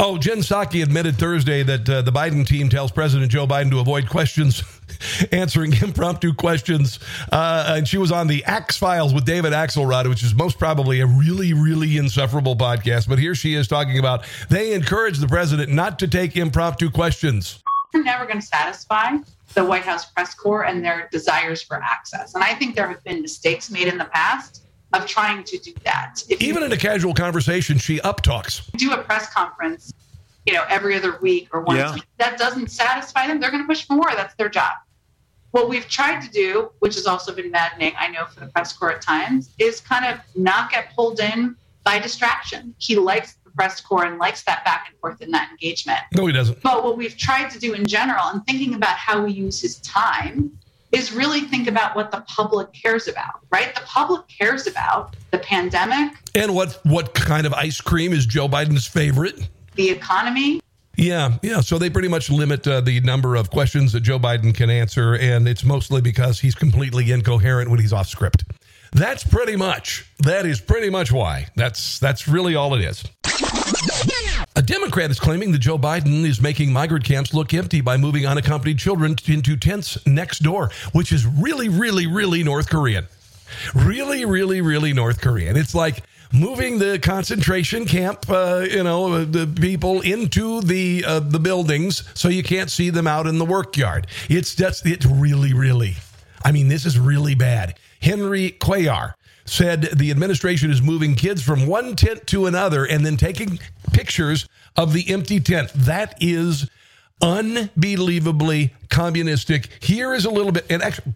Oh, 0.00 0.16
Jen 0.16 0.38
Psaki 0.38 0.80
admitted 0.80 1.16
Thursday 1.16 1.64
that 1.64 1.88
uh, 1.88 2.02
the 2.02 2.12
Biden 2.12 2.46
team 2.46 2.68
tells 2.68 2.92
President 2.92 3.32
Joe 3.32 3.48
Biden 3.48 3.70
to 3.70 3.80
avoid 3.80 4.08
questions, 4.08 4.62
answering 5.32 5.72
impromptu 5.82 6.34
questions. 6.34 7.00
Uh, 7.32 7.74
and 7.76 7.88
she 7.88 7.98
was 7.98 8.12
on 8.12 8.28
the 8.28 8.44
Axe 8.44 8.76
Files 8.76 9.12
with 9.12 9.24
David 9.24 9.52
Axelrod, 9.52 10.08
which 10.08 10.22
is 10.22 10.36
most 10.36 10.56
probably 10.56 11.00
a 11.00 11.06
really, 11.06 11.52
really 11.52 11.96
insufferable 11.96 12.54
podcast. 12.54 13.08
But 13.08 13.18
here 13.18 13.34
she 13.34 13.54
is 13.54 13.66
talking 13.66 13.98
about 13.98 14.24
they 14.48 14.72
encourage 14.72 15.18
the 15.18 15.26
president 15.26 15.72
not 15.72 15.98
to 15.98 16.06
take 16.06 16.36
impromptu 16.36 16.90
questions. 16.90 17.60
They're 17.92 18.04
never 18.04 18.24
going 18.24 18.40
to 18.40 18.46
satisfy 18.46 19.16
the 19.54 19.64
White 19.64 19.82
House 19.82 20.04
press 20.04 20.32
corps 20.32 20.64
and 20.64 20.84
their 20.84 21.08
desires 21.10 21.60
for 21.60 21.82
access. 21.82 22.36
And 22.36 22.44
I 22.44 22.54
think 22.54 22.76
there 22.76 22.86
have 22.86 23.02
been 23.02 23.20
mistakes 23.20 23.68
made 23.68 23.88
in 23.88 23.98
the 23.98 24.04
past 24.04 24.62
of 24.92 25.06
trying 25.06 25.44
to 25.44 25.58
do 25.58 25.72
that. 25.84 26.22
If 26.28 26.40
Even 26.40 26.62
in 26.62 26.72
a 26.72 26.76
casual 26.76 27.14
conversation, 27.14 27.78
she 27.78 28.00
up 28.00 28.22
talks. 28.22 28.66
Do 28.76 28.92
a 28.92 28.98
press 29.02 29.32
conference, 29.32 29.92
you 30.46 30.54
know, 30.54 30.64
every 30.68 30.96
other 30.96 31.18
week 31.20 31.48
or 31.52 31.60
once 31.62 31.78
Yeah. 31.78 31.94
week. 31.94 32.04
That 32.18 32.38
doesn't 32.38 32.70
satisfy 32.70 33.26
them. 33.26 33.38
They're 33.40 33.50
going 33.50 33.62
to 33.62 33.66
push 33.68 33.86
for 33.86 33.94
more. 33.94 34.10
That's 34.14 34.34
their 34.36 34.48
job. 34.48 34.72
What 35.50 35.68
we've 35.68 35.88
tried 35.88 36.20
to 36.22 36.30
do, 36.30 36.70
which 36.80 36.94
has 36.94 37.06
also 37.06 37.34
been 37.34 37.50
maddening, 37.50 37.94
I 37.98 38.08
know 38.08 38.26
for 38.26 38.40
the 38.40 38.46
press 38.46 38.72
corps 38.72 38.92
at 38.92 39.02
times, 39.02 39.50
is 39.58 39.80
kind 39.80 40.04
of 40.04 40.20
not 40.34 40.70
get 40.70 40.94
pulled 40.94 41.20
in 41.20 41.56
by 41.84 41.98
distraction. 41.98 42.74
He 42.78 42.96
likes 42.96 43.36
the 43.44 43.50
press 43.50 43.80
corps 43.80 44.04
and 44.04 44.18
likes 44.18 44.42
that 44.44 44.64
back 44.64 44.86
and 44.90 44.98
forth 45.00 45.20
and 45.22 45.32
that 45.32 45.50
engagement. 45.50 46.00
No, 46.14 46.26
he 46.26 46.32
doesn't. 46.32 46.62
But 46.62 46.84
what 46.84 46.96
we've 46.98 47.16
tried 47.16 47.50
to 47.50 47.58
do 47.58 47.72
in 47.74 47.86
general 47.86 48.24
and 48.26 48.44
thinking 48.46 48.74
about 48.74 48.96
how 48.96 49.24
we 49.24 49.32
use 49.32 49.60
his 49.60 49.78
time 49.80 50.57
is 50.92 51.12
really 51.12 51.42
think 51.42 51.68
about 51.68 51.94
what 51.94 52.10
the 52.10 52.20
public 52.22 52.72
cares 52.72 53.08
about, 53.08 53.40
right? 53.50 53.74
The 53.74 53.82
public 53.82 54.22
cares 54.28 54.66
about 54.66 55.16
the 55.30 55.38
pandemic, 55.38 56.12
And 56.34 56.54
what 56.54 56.80
what 56.84 57.14
kind 57.14 57.46
of 57.46 57.52
ice 57.54 57.80
cream 57.80 58.12
is 58.12 58.26
Joe 58.26 58.48
Biden's 58.48 58.86
favorite? 58.86 59.48
the 59.74 59.90
economy, 59.90 60.60
Yeah, 60.96 61.36
yeah. 61.42 61.60
So 61.60 61.78
they 61.78 61.88
pretty 61.88 62.08
much 62.08 62.30
limit 62.30 62.66
uh, 62.66 62.80
the 62.80 63.00
number 63.02 63.36
of 63.36 63.48
questions 63.50 63.92
that 63.92 64.00
Joe 64.00 64.18
Biden 64.18 64.52
can 64.52 64.70
answer, 64.70 65.14
and 65.14 65.46
it's 65.46 65.62
mostly 65.62 66.00
because 66.00 66.40
he's 66.40 66.56
completely 66.56 67.12
incoherent 67.12 67.70
when 67.70 67.78
he's 67.78 67.92
off 67.92 68.08
script. 68.08 68.42
That's 68.92 69.22
pretty 69.22 69.54
much. 69.54 70.10
That 70.20 70.46
is 70.46 70.60
pretty 70.60 70.90
much 70.90 71.12
why. 71.12 71.46
That's 71.54 71.98
that's 72.00 72.26
really 72.26 72.56
all 72.56 72.74
it 72.74 72.80
is. 72.82 73.04
A 74.56 74.62
Democrat 74.62 75.10
is 75.10 75.20
claiming 75.20 75.52
that 75.52 75.58
Joe 75.58 75.78
Biden 75.78 76.24
is 76.24 76.40
making 76.40 76.72
migrant 76.72 77.04
camps 77.04 77.32
look 77.32 77.54
empty 77.54 77.80
by 77.80 77.96
moving 77.96 78.26
unaccompanied 78.26 78.78
children 78.78 79.16
into 79.26 79.56
tents 79.56 80.04
next 80.06 80.40
door, 80.40 80.70
which 80.92 81.12
is 81.12 81.24
really, 81.26 81.68
really, 81.68 82.06
really 82.06 82.42
North 82.42 82.68
Korean. 82.68 83.06
Really, 83.74 84.24
really, 84.24 84.60
really 84.60 84.92
North 84.92 85.20
Korean. 85.20 85.56
It's 85.56 85.74
like 85.74 86.02
moving 86.32 86.78
the 86.78 86.98
concentration 86.98 87.86
camp, 87.86 88.28
uh, 88.28 88.66
you 88.68 88.82
know, 88.82 89.24
the 89.24 89.46
people 89.46 90.00
into 90.00 90.60
the 90.60 91.04
uh, 91.06 91.20
the 91.20 91.38
buildings 91.38 92.08
so 92.14 92.28
you 92.28 92.42
can't 92.42 92.70
see 92.70 92.90
them 92.90 93.06
out 93.06 93.26
in 93.26 93.38
the 93.38 93.44
work 93.44 93.76
yard. 93.76 94.06
It's 94.28 94.54
just 94.54 94.86
it's 94.86 95.06
really, 95.06 95.52
really. 95.54 95.96
I 96.44 96.52
mean, 96.52 96.68
this 96.68 96.84
is 96.84 96.98
really 96.98 97.34
bad. 97.34 97.78
Henry 98.00 98.52
Cuellar 98.60 99.14
said 99.48 99.82
the 99.82 100.10
administration 100.10 100.70
is 100.70 100.80
moving 100.82 101.14
kids 101.14 101.42
from 101.42 101.66
one 101.66 101.96
tent 101.96 102.26
to 102.28 102.46
another 102.46 102.84
and 102.84 103.04
then 103.04 103.16
taking 103.16 103.58
pictures 103.92 104.48
of 104.76 104.92
the 104.92 105.10
empty 105.10 105.40
tent. 105.40 105.70
That 105.74 106.16
is 106.20 106.68
unbelievably 107.20 108.74
communistic. 108.90 109.68
Here 109.80 110.14
is 110.14 110.24
a 110.24 110.30
little 110.30 110.52
bit, 110.52 110.66
and 110.70 110.82
actually, 110.82 111.12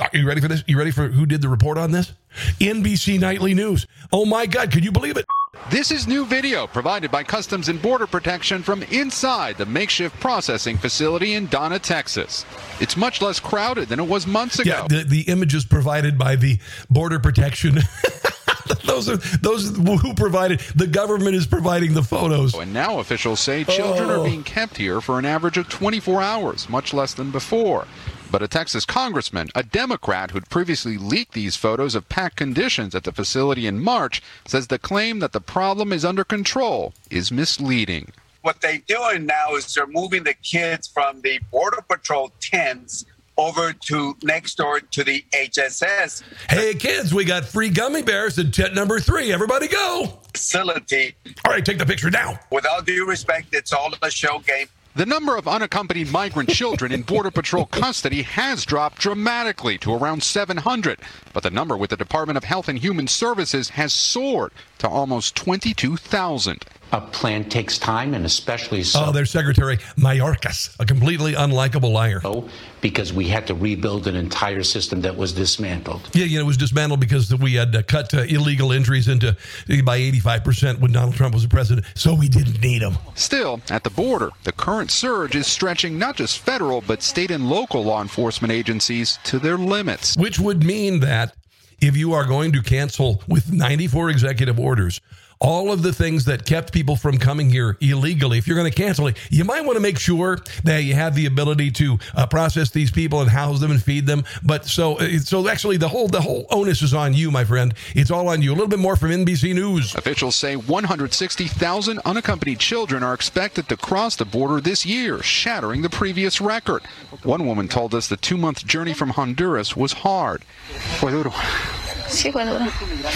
are 0.00 0.10
you 0.12 0.26
ready 0.26 0.40
for 0.40 0.48
this? 0.48 0.64
You 0.66 0.78
ready 0.78 0.90
for 0.90 1.08
who 1.08 1.26
did 1.26 1.40
the 1.42 1.48
report 1.48 1.78
on 1.78 1.92
this? 1.92 2.12
NBC 2.58 3.20
Nightly 3.20 3.54
News. 3.54 3.86
Oh 4.12 4.24
my 4.24 4.46
God, 4.46 4.70
can 4.70 4.82
you 4.82 4.90
believe 4.92 5.16
it? 5.16 5.24
This 5.70 5.90
is 5.92 6.08
new 6.08 6.26
video 6.26 6.66
provided 6.66 7.10
by 7.10 7.22
Customs 7.22 7.68
and 7.68 7.80
Border 7.80 8.06
Protection 8.08 8.62
from 8.62 8.82
inside 8.84 9.56
the 9.56 9.66
makeshift 9.66 10.18
processing 10.20 10.76
facility 10.76 11.34
in 11.34 11.46
Donna, 11.46 11.78
Texas. 11.78 12.44
It's 12.80 12.96
much 12.96 13.22
less 13.22 13.38
crowded 13.38 13.88
than 13.88 14.00
it 14.00 14.08
was 14.08 14.26
months 14.26 14.58
ago. 14.58 14.70
Yeah, 14.70 14.86
the, 14.88 15.04
the 15.04 15.20
images 15.22 15.64
provided 15.64 16.18
by 16.18 16.36
the 16.36 16.58
Border 16.90 17.20
Protection. 17.20 17.78
those 18.84 19.08
are 19.08 19.16
those 19.16 19.76
who 19.76 20.12
provided. 20.14 20.58
The 20.74 20.88
government 20.88 21.36
is 21.36 21.46
providing 21.46 21.94
the 21.94 22.02
photos. 22.02 22.54
And 22.54 22.72
now 22.72 22.98
officials 22.98 23.38
say 23.40 23.62
children 23.64 24.10
Oh. 24.10 24.22
are 24.22 24.24
being 24.24 24.42
kept 24.42 24.76
here 24.76 25.00
for 25.00 25.18
an 25.20 25.24
average 25.24 25.56
of 25.56 25.68
24 25.68 26.20
hours, 26.20 26.68
much 26.68 26.92
less 26.92 27.14
than 27.14 27.30
before. 27.30 27.86
But 28.34 28.42
a 28.42 28.48
Texas 28.48 28.84
congressman, 28.84 29.50
a 29.54 29.62
Democrat 29.62 30.32
who'd 30.32 30.50
previously 30.50 30.98
leaked 30.98 31.34
these 31.34 31.54
photos 31.54 31.94
of 31.94 32.08
packed 32.08 32.34
conditions 32.34 32.92
at 32.92 33.04
the 33.04 33.12
facility 33.12 33.64
in 33.64 33.78
March, 33.78 34.20
says 34.44 34.66
the 34.66 34.76
claim 34.76 35.20
that 35.20 35.30
the 35.30 35.40
problem 35.40 35.92
is 35.92 36.04
under 36.04 36.24
control 36.24 36.94
is 37.12 37.30
misleading. 37.30 38.10
What 38.42 38.60
they're 38.60 38.82
doing 38.88 39.26
now 39.26 39.54
is 39.54 39.72
they're 39.72 39.86
moving 39.86 40.24
the 40.24 40.34
kids 40.34 40.88
from 40.88 41.20
the 41.20 41.38
Border 41.52 41.84
Patrol 41.88 42.32
tents 42.40 43.04
over 43.36 43.72
to 43.72 44.16
next 44.24 44.56
door 44.56 44.80
to 44.80 45.04
the 45.04 45.24
HHS 45.32 46.24
Hey 46.50 46.74
kids, 46.74 47.14
we 47.14 47.24
got 47.24 47.44
free 47.44 47.68
gummy 47.68 48.02
bears 48.02 48.36
in 48.36 48.50
tent 48.50 48.74
number 48.74 48.98
three. 48.98 49.32
Everybody 49.32 49.68
go! 49.68 50.18
facility. 50.34 51.14
All 51.44 51.52
right, 51.52 51.64
take 51.64 51.78
the 51.78 51.86
picture 51.86 52.10
now. 52.10 52.38
With 52.50 52.66
all 52.66 52.82
due 52.82 53.06
respect, 53.06 53.48
it's 53.52 53.72
all 53.72 53.92
a 54.02 54.10
show 54.10 54.40
game. 54.40 54.66
The 54.96 55.06
number 55.06 55.36
of 55.36 55.48
unaccompanied 55.48 56.12
migrant 56.12 56.50
children 56.50 56.92
in 56.92 57.02
Border 57.02 57.32
Patrol 57.32 57.66
custody 57.66 58.22
has 58.22 58.64
dropped 58.64 59.00
dramatically 59.00 59.76
to 59.78 59.92
around 59.92 60.22
700, 60.22 61.00
but 61.32 61.42
the 61.42 61.50
number 61.50 61.76
with 61.76 61.90
the 61.90 61.96
Department 61.96 62.36
of 62.36 62.44
Health 62.44 62.68
and 62.68 62.78
Human 62.78 63.08
Services 63.08 63.70
has 63.70 63.92
soared 63.92 64.52
to 64.78 64.88
almost 64.88 65.34
22,000. 65.34 66.64
A 66.92 67.00
plan 67.00 67.48
takes 67.48 67.78
time, 67.78 68.14
and 68.14 68.24
especially 68.24 68.82
so. 68.84 69.06
Oh, 69.06 69.12
their 69.12 69.26
secretary 69.26 69.78
Mayorkas, 69.96 70.76
a 70.78 70.86
completely 70.86 71.32
unlikable 71.32 71.92
liar. 71.92 72.20
Oh, 72.24 72.48
because 72.80 73.12
we 73.12 73.26
had 73.26 73.46
to 73.48 73.54
rebuild 73.54 74.06
an 74.06 74.14
entire 74.14 74.62
system 74.62 75.00
that 75.00 75.16
was 75.16 75.32
dismantled. 75.32 76.08
Yeah, 76.12 76.26
you 76.26 76.38
know, 76.38 76.44
it 76.44 76.46
was 76.46 76.56
dismantled 76.56 77.00
because 77.00 77.34
we 77.34 77.54
had 77.54 77.74
uh, 77.74 77.82
cut 77.82 78.14
uh, 78.14 78.22
illegal 78.22 78.72
entries 78.72 79.08
into 79.08 79.36
by 79.84 79.98
85% 79.98 80.80
when 80.80 80.92
Donald 80.92 81.14
Trump 81.14 81.34
was 81.34 81.42
the 81.42 81.48
president, 81.48 81.86
so 81.94 82.14
we 82.14 82.28
didn't 82.28 82.60
need 82.60 82.82
them. 82.82 82.96
Still, 83.14 83.60
at 83.70 83.82
the 83.82 83.90
border, 83.90 84.30
the 84.44 84.52
current 84.52 84.90
surge 84.90 85.34
is 85.34 85.46
stretching 85.46 85.98
not 85.98 86.16
just 86.16 86.38
federal, 86.38 86.80
but 86.82 87.02
state 87.02 87.30
and 87.30 87.48
local 87.48 87.82
law 87.82 88.02
enforcement 88.02 88.52
agencies 88.52 89.18
to 89.24 89.38
their 89.38 89.56
limits. 89.56 90.16
Which 90.16 90.38
would 90.38 90.62
mean 90.62 91.00
that 91.00 91.34
if 91.80 91.96
you 91.96 92.12
are 92.12 92.24
going 92.24 92.52
to 92.52 92.62
cancel 92.62 93.22
with 93.28 93.52
94 93.52 94.10
executive 94.10 94.58
orders, 94.58 95.00
all 95.44 95.70
of 95.70 95.82
the 95.82 95.92
things 95.92 96.24
that 96.24 96.46
kept 96.46 96.72
people 96.72 96.96
from 96.96 97.18
coming 97.18 97.50
here 97.50 97.76
illegally, 97.82 98.38
if 98.38 98.48
you're 98.48 98.56
going 98.56 98.70
to 98.70 98.76
cancel 98.76 99.06
it, 99.08 99.18
you 99.28 99.44
might 99.44 99.62
want 99.62 99.76
to 99.76 99.80
make 99.80 99.98
sure 99.98 100.38
that 100.64 100.84
you 100.84 100.94
have 100.94 101.14
the 101.14 101.26
ability 101.26 101.70
to 101.70 101.98
uh, 102.14 102.26
process 102.26 102.70
these 102.70 102.90
people 102.90 103.20
and 103.20 103.30
house 103.30 103.60
them 103.60 103.70
and 103.70 103.82
feed 103.82 104.06
them. 104.06 104.24
But 104.42 104.64
so, 104.64 104.94
uh, 104.98 105.18
so 105.18 105.46
actually, 105.46 105.76
the 105.76 105.88
whole 105.88 106.08
the 106.08 106.22
whole 106.22 106.46
onus 106.50 106.80
is 106.80 106.94
on 106.94 107.12
you, 107.12 107.30
my 107.30 107.44
friend. 107.44 107.74
It's 107.94 108.10
all 108.10 108.28
on 108.28 108.40
you. 108.40 108.52
A 108.52 108.54
little 108.54 108.68
bit 108.68 108.78
more 108.78 108.96
from 108.96 109.10
NBC 109.10 109.54
News. 109.54 109.94
Officials 109.94 110.34
say 110.34 110.56
160,000 110.56 112.00
unaccompanied 112.06 112.58
children 112.58 113.02
are 113.02 113.12
expected 113.12 113.68
to 113.68 113.76
cross 113.76 114.16
the 114.16 114.24
border 114.24 114.62
this 114.62 114.86
year, 114.86 115.22
shattering 115.22 115.82
the 115.82 115.90
previous 115.90 116.40
record. 116.40 116.82
One 117.22 117.46
woman 117.46 117.68
told 117.68 117.94
us 117.94 118.08
the 118.08 118.16
two 118.16 118.38
month 118.38 118.64
journey 118.64 118.94
from 118.94 119.10
Honduras 119.10 119.76
was 119.76 119.92
hard. 119.92 120.42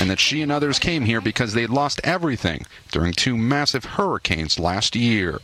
And 0.01 0.11
that 0.11 0.19
she 0.19 0.43
and 0.43 0.51
others 0.51 0.79
came 0.79 1.05
here 1.05 1.21
because 1.21 1.53
they'd 1.53 1.71
lost 1.71 2.01
everything 2.18 2.66
during 2.90 3.12
two 3.12 3.37
massive 3.37 3.85
hurricanes 3.85 4.59
last 4.59 4.96
year. 4.96 5.38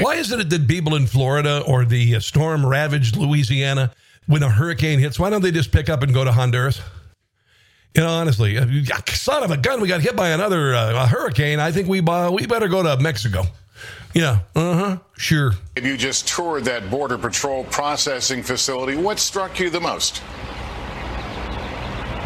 Why 0.00 0.14
isn't 0.14 0.38
it 0.40 0.48
that 0.50 0.68
people 0.68 0.94
in 0.94 1.08
Florida 1.08 1.60
or 1.66 1.84
the 1.84 2.14
uh, 2.14 2.20
storm 2.20 2.64
ravaged 2.64 3.16
Louisiana, 3.16 3.90
when 4.26 4.44
a 4.44 4.48
hurricane 4.48 5.00
hits, 5.00 5.18
why 5.18 5.28
don't 5.28 5.42
they 5.42 5.50
just 5.50 5.72
pick 5.72 5.88
up 5.88 6.04
and 6.04 6.14
go 6.14 6.22
to 6.22 6.30
Honduras? 6.30 6.80
You 7.96 8.02
know, 8.02 8.10
honestly, 8.10 8.56
uh, 8.58 8.66
son 9.08 9.42
of 9.42 9.50
a 9.50 9.56
gun, 9.56 9.80
we 9.80 9.88
got 9.88 10.02
hit 10.02 10.14
by 10.14 10.28
another 10.28 10.72
uh, 10.72 11.02
a 11.02 11.06
hurricane. 11.08 11.58
I 11.58 11.72
think 11.72 11.88
we 11.88 12.00
uh, 12.00 12.30
we 12.30 12.46
better 12.46 12.68
go 12.68 12.84
to 12.84 13.02
Mexico. 13.02 13.42
Yeah, 14.14 14.40
uh 14.54 14.74
huh, 14.74 14.98
sure. 15.16 15.54
If 15.74 15.84
you 15.84 15.96
just 15.96 16.28
toured 16.28 16.64
that 16.66 16.90
Border 16.90 17.18
Patrol 17.18 17.64
processing 17.64 18.44
facility. 18.44 18.96
What 18.96 19.18
struck 19.18 19.58
you 19.58 19.68
the 19.68 19.80
most? 19.80 20.22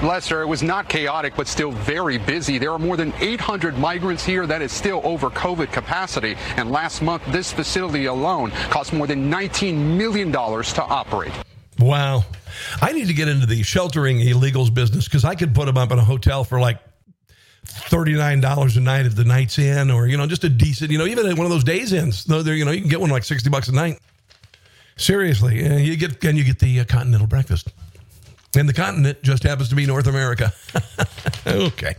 Lester, 0.02 0.42
it 0.42 0.46
was 0.46 0.62
not 0.62 0.88
chaotic, 0.88 1.34
but 1.36 1.46
still 1.46 1.70
very 1.70 2.18
busy. 2.18 2.58
There 2.58 2.72
are 2.72 2.78
more 2.78 2.96
than 2.96 3.12
800 3.20 3.78
migrants 3.78 4.24
here. 4.24 4.46
That 4.46 4.62
is 4.62 4.72
still 4.72 5.00
over 5.04 5.30
COVID 5.30 5.72
capacity. 5.72 6.36
And 6.56 6.70
last 6.70 7.02
month, 7.02 7.22
this 7.28 7.52
facility 7.52 8.06
alone 8.06 8.50
cost 8.70 8.92
more 8.92 9.06
than 9.06 9.30
$19 9.30 9.74
million 9.96 10.32
to 10.32 10.82
operate. 10.82 11.32
Wow. 11.78 12.24
I 12.80 12.92
need 12.92 13.08
to 13.08 13.14
get 13.14 13.28
into 13.28 13.46
the 13.46 13.62
sheltering 13.62 14.18
illegals 14.18 14.72
business 14.72 15.04
because 15.06 15.24
I 15.24 15.34
could 15.34 15.54
put 15.54 15.66
them 15.66 15.76
up 15.76 15.90
in 15.90 15.98
a 15.98 16.04
hotel 16.04 16.44
for 16.44 16.60
like 16.60 16.78
$39 17.66 18.76
a 18.76 18.80
night 18.80 19.06
if 19.06 19.14
the 19.14 19.24
night's 19.24 19.58
in 19.58 19.90
or, 19.90 20.06
you 20.06 20.16
know, 20.16 20.26
just 20.26 20.44
a 20.44 20.48
decent, 20.48 20.90
you 20.90 20.98
know, 20.98 21.06
even 21.06 21.26
at 21.26 21.36
one 21.36 21.46
of 21.46 21.50
those 21.50 21.64
Days 21.64 21.92
Inns. 21.92 22.24
There, 22.24 22.54
you 22.54 22.64
know, 22.64 22.72
you 22.72 22.80
can 22.80 22.90
get 22.90 23.00
one 23.00 23.10
like 23.10 23.24
60 23.24 23.48
bucks 23.50 23.68
a 23.68 23.72
night. 23.72 23.98
Seriously. 24.96 25.62
And 25.64 25.80
you 25.80 25.96
get, 25.96 26.22
and 26.24 26.36
you 26.36 26.44
get 26.44 26.58
the 26.58 26.80
uh, 26.80 26.84
continental 26.84 27.26
breakfast. 27.26 27.68
And 28.54 28.68
the 28.68 28.74
continent 28.74 29.22
just 29.22 29.42
happens 29.42 29.68
to 29.70 29.74
be 29.74 29.86
North 29.86 30.06
America. 30.06 30.52
okay. 31.46 31.94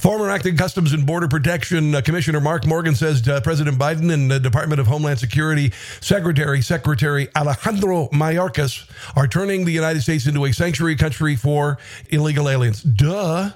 Former 0.00 0.30
acting 0.30 0.56
Customs 0.56 0.94
and 0.94 1.06
Border 1.06 1.28
Protection 1.28 1.94
uh, 1.94 2.00
Commissioner 2.00 2.40
Mark 2.40 2.66
Morgan 2.66 2.94
says 2.94 3.26
uh, 3.28 3.40
President 3.42 3.78
Biden 3.78 4.10
and 4.10 4.30
the 4.30 4.40
Department 4.40 4.80
of 4.80 4.86
Homeland 4.86 5.18
Security 5.18 5.72
Secretary 6.00 6.62
Secretary 6.62 7.28
Alejandro 7.36 8.08
Mayorkas 8.08 8.90
are 9.14 9.28
turning 9.28 9.66
the 9.66 9.72
United 9.72 10.00
States 10.00 10.26
into 10.26 10.46
a 10.46 10.52
sanctuary 10.52 10.96
country 10.96 11.36
for 11.36 11.76
illegal 12.08 12.48
aliens. 12.48 12.82
Duh. 12.82 13.50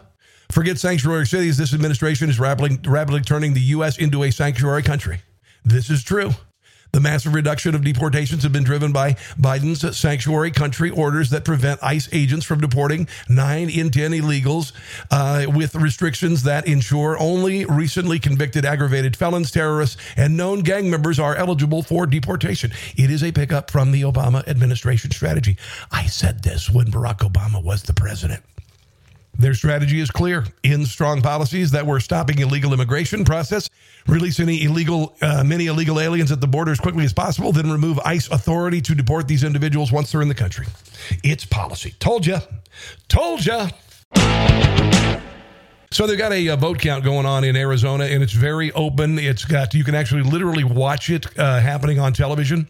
Forget 0.50 0.78
sanctuary 0.78 1.26
cities. 1.26 1.56
This 1.56 1.72
administration 1.72 2.28
is 2.28 2.38
rapidly, 2.38 2.78
rapidly 2.84 3.22
turning 3.22 3.54
the 3.54 3.60
U.S. 3.60 3.96
into 3.96 4.22
a 4.24 4.30
sanctuary 4.30 4.82
country. 4.82 5.22
This 5.64 5.88
is 5.88 6.04
true. 6.04 6.32
The 6.94 7.00
massive 7.00 7.34
reduction 7.34 7.74
of 7.74 7.82
deportations 7.82 8.44
have 8.44 8.52
been 8.52 8.62
driven 8.62 8.92
by 8.92 9.14
Biden's 9.36 9.98
sanctuary 9.98 10.52
country 10.52 10.90
orders 10.90 11.30
that 11.30 11.44
prevent 11.44 11.82
ICE 11.82 12.08
agents 12.12 12.46
from 12.46 12.60
deporting 12.60 13.08
nine 13.28 13.68
in 13.68 13.90
10 13.90 14.12
illegals 14.12 14.70
uh, 15.10 15.50
with 15.50 15.74
restrictions 15.74 16.44
that 16.44 16.68
ensure 16.68 17.18
only 17.18 17.64
recently 17.64 18.20
convicted 18.20 18.64
aggravated 18.64 19.16
felons, 19.16 19.50
terrorists, 19.50 19.96
and 20.16 20.36
known 20.36 20.60
gang 20.60 20.88
members 20.88 21.18
are 21.18 21.34
eligible 21.34 21.82
for 21.82 22.06
deportation. 22.06 22.70
It 22.96 23.10
is 23.10 23.24
a 23.24 23.32
pickup 23.32 23.72
from 23.72 23.90
the 23.90 24.02
Obama 24.02 24.46
administration 24.46 25.10
strategy. 25.10 25.56
I 25.90 26.06
said 26.06 26.44
this 26.44 26.70
when 26.70 26.92
Barack 26.92 27.28
Obama 27.28 27.60
was 27.60 27.82
the 27.82 27.92
president. 27.92 28.44
Their 29.38 29.54
strategy 29.54 30.00
is 30.00 30.10
clear 30.10 30.44
in 30.62 30.86
strong 30.86 31.20
policies 31.20 31.72
that 31.72 31.86
were 31.86 32.00
stopping 32.00 32.38
illegal 32.38 32.72
immigration 32.72 33.24
process, 33.24 33.68
release 34.06 34.38
any 34.38 34.62
illegal, 34.62 35.16
uh, 35.20 35.42
many 35.44 35.66
illegal 35.66 36.00
aliens 36.00 36.30
at 36.30 36.40
the 36.40 36.46
border 36.46 36.72
as 36.72 36.80
quickly 36.80 37.04
as 37.04 37.12
possible, 37.12 37.52
then 37.52 37.70
remove 37.70 37.98
ICE 38.04 38.28
authority 38.30 38.80
to 38.82 38.94
deport 38.94 39.26
these 39.26 39.42
individuals 39.42 39.90
once 39.90 40.12
they're 40.12 40.22
in 40.22 40.28
the 40.28 40.34
country. 40.34 40.66
It's 41.22 41.44
policy. 41.44 41.94
Told 41.98 42.26
ya. 42.26 42.40
Told 43.08 43.44
ya. 43.44 43.68
So 45.90 46.08
they've 46.08 46.18
got 46.18 46.32
a, 46.32 46.48
a, 46.48 46.56
vote 46.56 46.80
count 46.80 47.04
going 47.04 47.24
on 47.24 47.44
in 47.44 47.54
Arizona, 47.54 48.04
and 48.04 48.20
it's 48.20 48.32
very 48.32 48.72
open. 48.72 49.16
It's 49.16 49.44
got 49.44 49.74
you 49.74 49.84
can 49.84 49.94
actually 49.94 50.22
literally 50.22 50.64
watch 50.64 51.08
it 51.08 51.26
uh, 51.38 51.60
happening 51.60 52.00
on 52.00 52.12
television. 52.12 52.66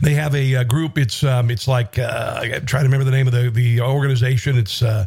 They 0.00 0.12
have 0.14 0.34
a, 0.34 0.54
a 0.54 0.64
group. 0.64 0.98
It's 0.98 1.24
um, 1.24 1.50
it's 1.50 1.66
like 1.66 1.98
uh, 1.98 2.40
I 2.42 2.58
try 2.60 2.80
to 2.80 2.84
remember 2.84 3.04
the 3.04 3.10
name 3.10 3.26
of 3.26 3.32
the 3.32 3.50
the 3.50 3.80
organization. 3.80 4.58
It's 4.58 4.82
uh, 4.82 5.06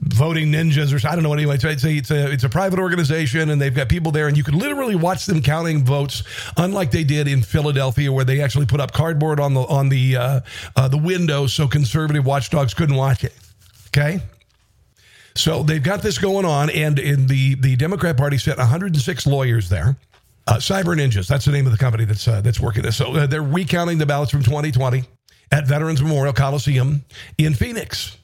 voting 0.00 0.52
ninjas 0.52 0.92
or 0.92 1.08
I 1.08 1.14
don't 1.14 1.22
know 1.22 1.30
what 1.30 1.38
anyway. 1.38 1.54
It's 1.54 1.84
a, 1.84 1.90
it's 1.90 2.10
a 2.10 2.30
it's 2.30 2.44
a 2.44 2.48
private 2.50 2.78
organization, 2.78 3.48
and 3.48 3.60
they've 3.60 3.74
got 3.74 3.88
people 3.88 4.12
there, 4.12 4.28
and 4.28 4.36
you 4.36 4.44
can 4.44 4.58
literally 4.58 4.94
watch 4.94 5.24
them 5.24 5.40
counting 5.40 5.84
votes, 5.84 6.22
unlike 6.58 6.90
they 6.90 7.04
did 7.04 7.28
in 7.28 7.42
Philadelphia, 7.42 8.12
where 8.12 8.26
they 8.26 8.42
actually 8.42 8.66
put 8.66 8.78
up 8.78 8.92
cardboard 8.92 9.40
on 9.40 9.54
the 9.54 9.62
on 9.62 9.88
the 9.88 10.16
uh, 10.16 10.40
uh, 10.76 10.88
the 10.88 10.98
window 10.98 11.46
so 11.46 11.66
conservative 11.66 12.26
watchdogs 12.26 12.74
couldn't 12.74 12.96
watch 12.96 13.24
it. 13.24 13.34
Okay. 13.88 14.20
So 15.34 15.62
they've 15.62 15.82
got 15.82 16.02
this 16.02 16.18
going 16.18 16.44
on, 16.44 16.70
and 16.70 16.98
in 16.98 17.26
the 17.26 17.54
the 17.54 17.76
Democrat 17.76 18.16
Party 18.16 18.38
sent 18.38 18.58
106 18.58 19.26
lawyers 19.26 19.68
there. 19.68 19.96
Uh, 20.46 20.56
Cyber 20.56 20.96
Ninjas, 20.96 21.26
that's 21.26 21.44
the 21.44 21.52
name 21.52 21.66
of 21.66 21.72
the 21.72 21.78
company 21.78 22.04
that's 22.04 22.28
uh, 22.28 22.40
that's 22.40 22.60
working 22.60 22.82
this. 22.82 22.96
So 22.96 23.14
uh, 23.14 23.26
they're 23.26 23.42
recounting 23.42 23.98
the 23.98 24.06
ballots 24.06 24.30
from 24.30 24.42
2020 24.42 25.02
at 25.50 25.66
Veterans 25.66 26.00
Memorial 26.00 26.32
Coliseum 26.32 27.04
in 27.38 27.54
Phoenix. 27.54 28.16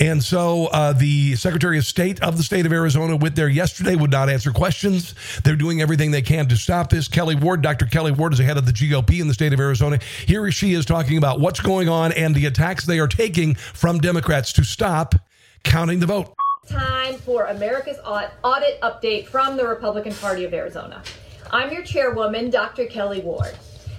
And 0.00 0.22
so 0.22 0.66
uh, 0.66 0.92
the 0.92 1.36
Secretary 1.36 1.78
of 1.78 1.84
State 1.84 2.20
of 2.22 2.36
the 2.36 2.42
state 2.42 2.66
of 2.66 2.72
Arizona 2.72 3.14
went 3.14 3.36
there 3.36 3.48
yesterday, 3.48 3.94
would 3.94 4.10
not 4.10 4.28
answer 4.28 4.50
questions. 4.50 5.14
They're 5.44 5.56
doing 5.56 5.80
everything 5.80 6.10
they 6.10 6.22
can 6.22 6.48
to 6.48 6.56
stop 6.56 6.90
this. 6.90 7.08
Kelli 7.08 7.40
Ward, 7.40 7.62
Dr. 7.62 7.86
Kelli 7.86 8.16
Ward 8.16 8.32
is 8.32 8.38
the 8.38 8.44
head 8.44 8.58
of 8.58 8.66
the 8.66 8.72
GOP 8.72 9.20
in 9.20 9.28
the 9.28 9.34
state 9.34 9.52
of 9.52 9.60
Arizona. 9.60 9.98
Here 10.26 10.50
she 10.50 10.72
is 10.72 10.84
talking 10.84 11.18
about 11.18 11.40
what's 11.40 11.60
going 11.60 11.88
on 11.88 12.12
and 12.12 12.34
the 12.34 12.46
attacks 12.46 12.84
they 12.84 12.98
are 12.98 13.08
taking 13.08 13.54
from 13.54 13.98
Democrats 13.98 14.52
to 14.54 14.64
stop 14.64 15.14
counting 15.62 16.00
the 16.00 16.06
vote. 16.06 16.34
Time 16.66 17.14
for 17.14 17.46
America's 17.46 17.98
audit 18.04 18.80
update 18.80 19.26
from 19.26 19.56
the 19.56 19.66
Republican 19.66 20.14
Party 20.14 20.44
of 20.44 20.52
Arizona. 20.52 21.02
I'm 21.52 21.70
your 21.70 21.82
chairwoman, 21.82 22.48
Dr. 22.48 22.86
Kelli 22.86 23.22
Ward. 23.22 23.54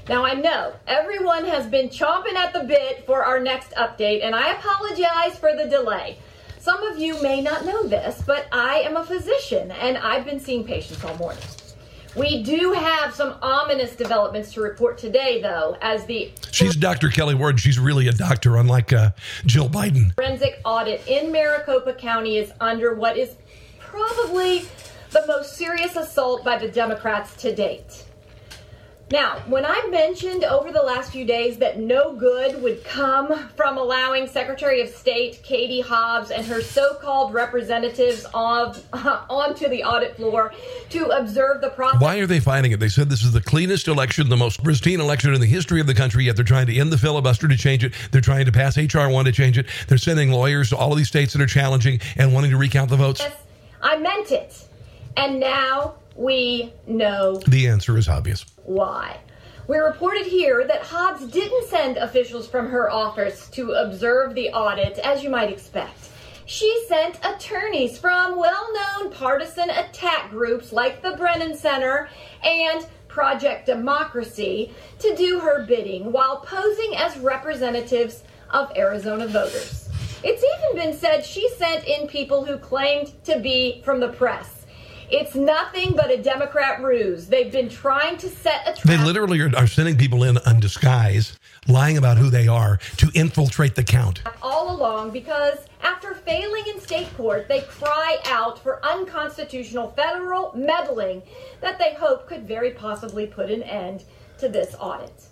Now, 0.09 0.25
I 0.25 0.33
know 0.33 0.73
everyone 0.87 1.45
has 1.45 1.67
been 1.67 1.87
chomping 1.87 2.33
at 2.33 2.51
the 2.51 2.63
bit 2.63 3.05
for 3.05 3.23
our 3.23 3.39
next 3.39 3.73
update, 3.73 4.25
and 4.25 4.33
I 4.33 4.53
apologize 4.53 5.37
for 5.37 5.55
the 5.55 5.69
delay. 5.69 6.17
Some 6.57 6.81
of 6.81 6.97
you 6.97 7.21
may 7.21 7.41
not 7.41 7.63
know 7.63 7.87
this, 7.87 8.23
but 8.25 8.47
I 8.51 8.79
am 8.79 8.95
a 8.95 9.05
physician 9.05 9.69
and 9.71 9.97
I've 9.97 10.25
been 10.25 10.39
seeing 10.39 10.63
patients 10.63 11.03
all 11.03 11.15
morning. 11.17 11.43
We 12.15 12.41
do 12.41 12.71
have 12.71 13.13
some 13.13 13.35
ominous 13.41 13.95
developments 13.95 14.53
to 14.53 14.61
report 14.61 14.97
today, 14.97 15.41
though, 15.41 15.77
as 15.81 16.05
the 16.05 16.31
She's 16.51 16.75
Dr. 16.75 17.09
Kelli 17.09 17.37
Ward. 17.37 17.59
She's 17.59 17.77
really 17.77 18.07
a 18.07 18.13
doctor, 18.13 18.57
unlike 18.57 18.93
uh, 18.93 19.11
Jill 19.45 19.67
Biden. 19.67 20.13
Forensic 20.15 20.59
audit 20.63 21.05
in 21.07 21.31
Maricopa 21.31 21.93
County 21.93 22.37
is 22.37 22.51
under 22.61 22.93
what 22.93 23.17
is 23.17 23.35
probably 23.79 24.65
the 25.13 25.25
most 25.27 25.55
serious 25.55 25.95
assault 25.95 26.43
by 26.43 26.57
the 26.57 26.67
Democrats 26.67 27.35
to 27.37 27.55
date. 27.55 28.03
Now, 29.11 29.43
when 29.45 29.63
I 29.63 29.87
mentioned 29.91 30.43
over 30.43 30.71
the 30.71 30.81
last 30.81 31.11
few 31.11 31.23
days 31.23 31.57
that 31.57 31.77
no 31.79 32.15
good 32.15 32.63
would 32.63 32.83
come 32.83 33.47
from 33.49 33.77
allowing 33.77 34.25
Secretary 34.25 34.81
of 34.81 34.89
State 34.89 35.43
Katie 35.43 35.81
Hobbs 35.81 36.31
and 36.31 36.43
her 36.47 36.61
so-called 36.61 37.31
representatives 37.31 38.25
of, 38.33 38.83
uh, 38.91 39.23
onto 39.29 39.67
the 39.67 39.83
audit 39.83 40.15
floor 40.15 40.51
to 40.89 41.05
observe 41.09 41.61
the 41.61 41.69
process. 41.69 42.01
Why 42.01 42.17
are 42.17 42.25
they 42.25 42.39
fighting 42.39 42.71
it? 42.71 42.79
They 42.79 42.89
said 42.89 43.07
this 43.07 43.23
is 43.23 43.33
the 43.33 43.41
cleanest 43.41 43.87
election, 43.87 44.29
the 44.29 44.37
most 44.37 44.63
pristine 44.63 44.99
election 44.99 45.31
in 45.35 45.41
the 45.41 45.45
history 45.45 45.79
of 45.79 45.85
the 45.85 45.93
country, 45.93 46.25
yet 46.25 46.35
they're 46.35 46.43
trying 46.43 46.65
to 46.67 46.75
end 46.75 46.91
the 46.91 46.97
filibuster 46.97 47.47
to 47.47 47.57
change 47.57 47.83
it. 47.83 47.93
They're 48.11 48.19
trying 48.19 48.47
to 48.47 48.51
pass 48.51 48.79
H.R. 48.79 49.09
1 49.09 49.25
to 49.25 49.31
change 49.31 49.59
it. 49.59 49.67
They're 49.87 49.99
sending 49.99 50.31
lawyers 50.31 50.69
to 50.69 50.77
all 50.77 50.91
of 50.91 50.97
these 50.97 51.09
states 51.09 51.33
that 51.33 51.41
are 51.41 51.45
challenging 51.45 51.99
and 52.15 52.33
wanting 52.33 52.49
to 52.49 52.57
recount 52.57 52.89
the 52.89 52.97
votes. 52.97 53.19
Yes, 53.19 53.35
I 53.79 53.97
meant 53.97 54.31
it. 54.31 54.69
And 55.17 55.39
now 55.39 55.95
we 56.15 56.73
know 56.87 57.37
the 57.47 57.67
answer 57.67 57.97
is 57.97 58.07
obvious. 58.07 58.45
Why? 58.65 59.19
We 59.67 59.77
reported 59.77 60.25
here 60.25 60.65
that 60.67 60.81
Hobbs 60.81 61.25
didn't 61.27 61.67
send 61.67 61.97
officials 61.97 62.47
from 62.47 62.69
her 62.69 62.91
office 62.91 63.47
to 63.51 63.71
observe 63.71 64.35
the 64.35 64.49
audit, 64.49 64.99
as 64.99 65.23
you 65.23 65.29
might 65.29 65.51
expect. 65.51 66.09
She 66.45 66.85
sent 66.89 67.19
attorneys 67.25 67.97
from 67.97 68.37
well 68.37 68.69
known 68.73 69.11
partisan 69.11 69.69
attack 69.69 70.29
groups 70.29 70.73
like 70.73 71.01
the 71.01 71.15
Brennan 71.15 71.55
Center 71.55 72.09
and 72.43 72.85
Protect 73.07 73.65
Democracy 73.65 74.73
to 74.99 75.15
do 75.15 75.39
her 75.39 75.65
bidding 75.65 76.11
while 76.11 76.37
posing 76.37 76.95
as 76.97 77.17
representatives 77.19 78.23
of 78.49 78.71
Arizona 78.75 79.27
voters. 79.27 79.89
It's 80.23 80.43
even 80.43 80.83
been 80.83 80.97
said 80.97 81.23
she 81.23 81.47
sent 81.51 81.85
in 81.85 82.07
people 82.07 82.43
who 82.43 82.57
claimed 82.57 83.13
to 83.25 83.39
be 83.39 83.81
from 83.85 83.99
the 83.99 84.09
press 84.09 84.62
it's 85.09 85.35
nothing 85.35 85.95
but 85.95 86.11
a 86.11 86.17
Democrat 86.17 86.81
ruse. 86.81 87.27
They've 87.27 87.51
been 87.51 87.69
trying 87.69 88.17
to 88.17 88.29
set 88.29 88.61
a 88.61 88.73
trap. 88.73 88.83
They 88.83 88.97
literally 88.97 89.39
are, 89.41 89.55
are 89.55 89.67
sending 89.67 89.97
people 89.97 90.23
in 90.23 90.37
on 90.39 90.59
disguise, 90.59 91.37
lying 91.67 91.97
about 91.97 92.17
who 92.17 92.29
they 92.29 92.47
are 92.47 92.79
to 92.97 93.09
infiltrate 93.13 93.75
the 93.75 93.83
count. 93.83 94.21
All 94.41 94.75
along 94.75 95.11
because 95.11 95.59
after 95.81 96.13
failing 96.13 96.63
in 96.67 96.79
state 96.79 97.15
court, 97.15 97.47
they 97.47 97.61
cry 97.61 98.17
out 98.25 98.59
for 98.59 98.83
unconstitutional 98.85 99.91
federal 99.91 100.51
meddling 100.55 101.21
that 101.61 101.79
they 101.79 101.93
hope 101.93 102.27
could 102.27 102.47
very 102.47 102.71
possibly 102.71 103.27
put 103.27 103.49
an 103.51 103.63
end 103.63 104.03
to 104.39 104.49
this 104.49 104.75
audit. 104.79 105.27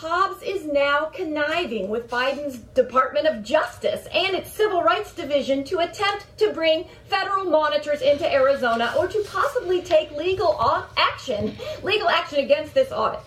Hobbs 0.00 0.42
is 0.42 0.64
now 0.64 1.10
conniving 1.12 1.90
with 1.90 2.08
Biden's 2.08 2.56
Department 2.56 3.26
of 3.26 3.42
Justice 3.42 4.08
and 4.14 4.34
its 4.34 4.50
Civil 4.50 4.80
Rights 4.80 5.12
Division 5.12 5.62
to 5.64 5.80
attempt 5.80 6.24
to 6.38 6.54
bring 6.54 6.86
federal 7.08 7.44
monitors 7.44 8.00
into 8.00 8.26
Arizona 8.32 8.94
or 8.96 9.08
to 9.08 9.22
possibly 9.28 9.82
take 9.82 10.10
legal 10.12 10.58
action, 10.96 11.54
legal 11.82 12.08
action 12.08 12.38
against 12.38 12.72
this 12.72 12.90
audit. 12.90 13.20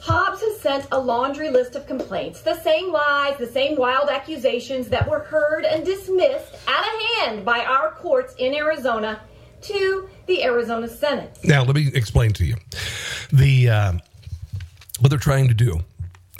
Hobbs 0.00 0.40
has 0.40 0.60
sent 0.60 0.88
a 0.90 0.98
laundry 0.98 1.50
list 1.50 1.76
of 1.76 1.86
complaints, 1.86 2.40
the 2.40 2.60
same 2.62 2.90
lies, 2.90 3.38
the 3.38 3.46
same 3.46 3.76
wild 3.76 4.08
accusations 4.08 4.88
that 4.88 5.08
were 5.08 5.20
heard 5.20 5.64
and 5.64 5.86
dismissed 5.86 6.52
out 6.66 6.84
of 6.84 7.00
hand 7.00 7.44
by 7.44 7.64
our 7.64 7.92
courts 7.92 8.34
in 8.38 8.56
Arizona 8.56 9.20
to 9.62 10.08
the 10.26 10.42
Arizona 10.42 10.88
Senate. 10.88 11.38
Now, 11.44 11.62
let 11.62 11.76
me 11.76 11.92
explain 11.94 12.32
to 12.32 12.44
you. 12.44 12.56
The 13.32 13.70
uh, 13.70 13.92
what 15.00 15.10
they're 15.10 15.18
trying 15.18 15.48
to 15.48 15.54
do 15.54 15.80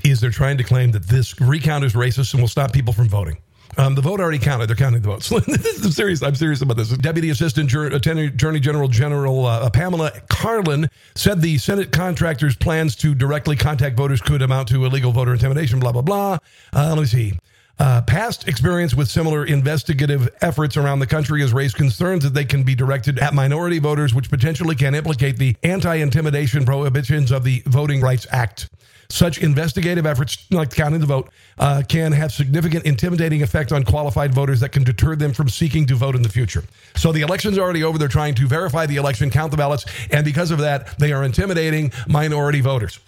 is 0.05 0.21
they're 0.21 0.31
trying 0.31 0.59
to 0.59 0.65
claim 0.65 0.93
that 0.93 1.05
this 1.05 1.41
recount 1.41 1.85
is 1.85 1.95
racist 1.95 2.35
and 2.35 2.43
will 2.43 2.49
stop 2.49 2.73
people 2.73 2.93
from 2.93 3.09
voting. 3.09 3.39
Um, 3.77 3.95
the 3.95 4.03
vote 4.03 4.21
already 4.21 4.39
counted. 4.39 4.69
They're 4.69 4.77
counting 4.77 5.03
the 5.03 5.09
votes. 5.09 5.33
I'm 5.85 5.91
serious. 5.91 6.23
I'm 6.23 6.35
serious 6.35 6.63
about 6.63 6.77
this. 6.77 6.91
Deputy 6.91 7.31
Assistant 7.31 7.69
Jur- 7.69 7.87
Attorney 7.87 8.31
General 8.31 8.89
General 8.89 9.47
uh, 9.47 9.69
Pamela 9.71 10.13
Karlan 10.31 10.89
said 11.17 11.41
the 11.41 11.59
Senate 11.59 11.91
contractors' 11.91 12.55
plans 12.55 12.95
to 12.97 13.15
directly 13.15 13.57
contact 13.57 13.97
voters 13.97 14.21
could 14.21 14.43
amount 14.43 14.69
to 14.69 14.85
illegal 14.85 15.11
voter 15.11 15.33
intimidation. 15.33 15.81
Blah 15.81 15.93
blah 15.93 16.03
blah. 16.03 16.39
Uh, 16.73 16.89
let 16.91 16.99
me 16.99 17.07
see. 17.07 17.33
Uh, 17.79 18.01
past 18.03 18.47
experience 18.47 18.95
with 18.95 19.09
similar 19.09 19.45
investigative 19.45 20.29
efforts 20.41 20.77
around 20.77 21.01
the 21.01 21.07
country 21.07 21.41
has 21.41 21.53
raised 21.53 21.77
concerns 21.77 22.23
that 22.23 22.33
they 22.33 22.45
can 22.45 22.63
be 22.63 22.75
directed 22.75 23.19
at 23.19 23.35
minority 23.35 23.81
voters, 23.81 24.15
which 24.15 24.31
potentially 24.31 24.77
can 24.77 24.95
implicate 24.95 25.39
the 25.39 25.57
anti 25.65 25.97
intimidation 25.97 26.65
prohibitions 26.65 27.33
of 27.33 27.43
the 27.43 27.63
Voting 27.67 28.01
Rights 28.01 28.27
Act. 28.31 28.69
Such 29.11 29.39
investigative 29.39 30.07
efforts, 30.07 30.47
like 30.51 30.71
counting 30.71 31.01
the 31.01 31.07
vote, 31.07 31.31
uh, 31.59 31.83
can 31.87 32.13
have 32.13 32.33
significant 32.33 32.87
intimidating 32.87 33.43
effect 33.43 33.71
on 33.73 33.85
qualified 33.85 34.33
voters 34.33 34.61
that 34.61 34.71
can 34.71 34.83
deter 34.83 35.15
them 35.15 35.33
from 35.33 35.49
seeking 35.49 35.85
to 35.87 35.95
vote 35.95 36.15
in 36.15 36.23
the 36.23 36.29
future. 36.29 36.65
So 36.97 37.13
the 37.13 37.21
election's 37.21 37.59
already 37.59 37.85
over. 37.85 37.99
They're 37.99 38.09
trying 38.09 38.35
to 38.37 38.47
verify 38.47 38.87
the 38.87 38.97
election, 38.97 39.31
count 39.31 39.51
the 39.51 39.57
ballots, 39.57 39.85
and 40.11 40.25
because 40.25 40.51
of 40.51 40.59
that, 40.59 40.99
they 40.99 41.13
are 41.13 41.25
intimidating 41.25 41.93
minority 42.09 42.61
voters. 42.61 42.99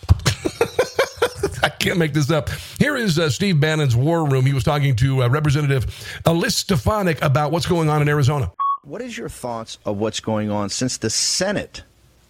I 1.67 1.69
can't 1.69 1.99
make 1.99 2.13
this 2.13 2.31
up. 2.31 2.49
Here 2.79 2.97
is 2.97 3.19
uh, 3.19 3.29
Steve 3.29 3.59
Bannon's 3.59 3.97
war 3.97 4.25
room. 4.25 4.47
He 4.47 4.53
was 4.53 4.63
talking 4.63 4.95
to 4.95 5.25
uh, 5.25 5.29
Representative 5.29 6.21
Elise 6.25 6.55
Stefanik 6.55 7.21
about 7.23 7.51
what's 7.51 7.67
going 7.67 7.89
on 7.89 8.01
in 8.01 8.09
Arizona. 8.09 8.53
What 8.83 9.03
is 9.03 9.19
your 9.19 9.29
thoughts 9.29 9.79
of 9.85 9.99
what's 9.99 10.21
going 10.21 10.49
on 10.49 10.69
since 10.69 10.97
the 10.97 11.11
Senate 11.11 11.83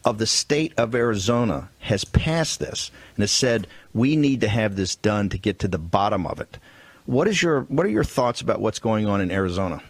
of 0.07 0.17
the 0.17 0.27
state 0.27 0.73
of 0.79 0.95
Arizona 0.95 1.69
has 1.81 2.03
passed 2.03 2.61
this 2.61 2.91
and 3.15 3.25
has 3.25 3.31
said 3.31 3.67
we 3.93 4.17
need 4.17 4.41
to 4.41 4.49
have 4.49 4.75
this 4.75 4.97
done 4.97 5.29
to 5.29 5.37
get 5.37 5.59
to 5.59 5.69
the 5.69 5.77
bottom 5.77 6.27
of 6.27 6.41
it? 6.41 6.57
What 7.05 7.29
is 7.29 7.43
your 7.43 7.65
what 7.65 7.85
are 7.85 7.91
your 7.91 8.05
thoughts 8.05 8.41
about 8.41 8.63
what's 8.63 8.79
going 8.79 9.05
on 9.05 9.21
in 9.21 9.31
Arizona? 9.31 9.83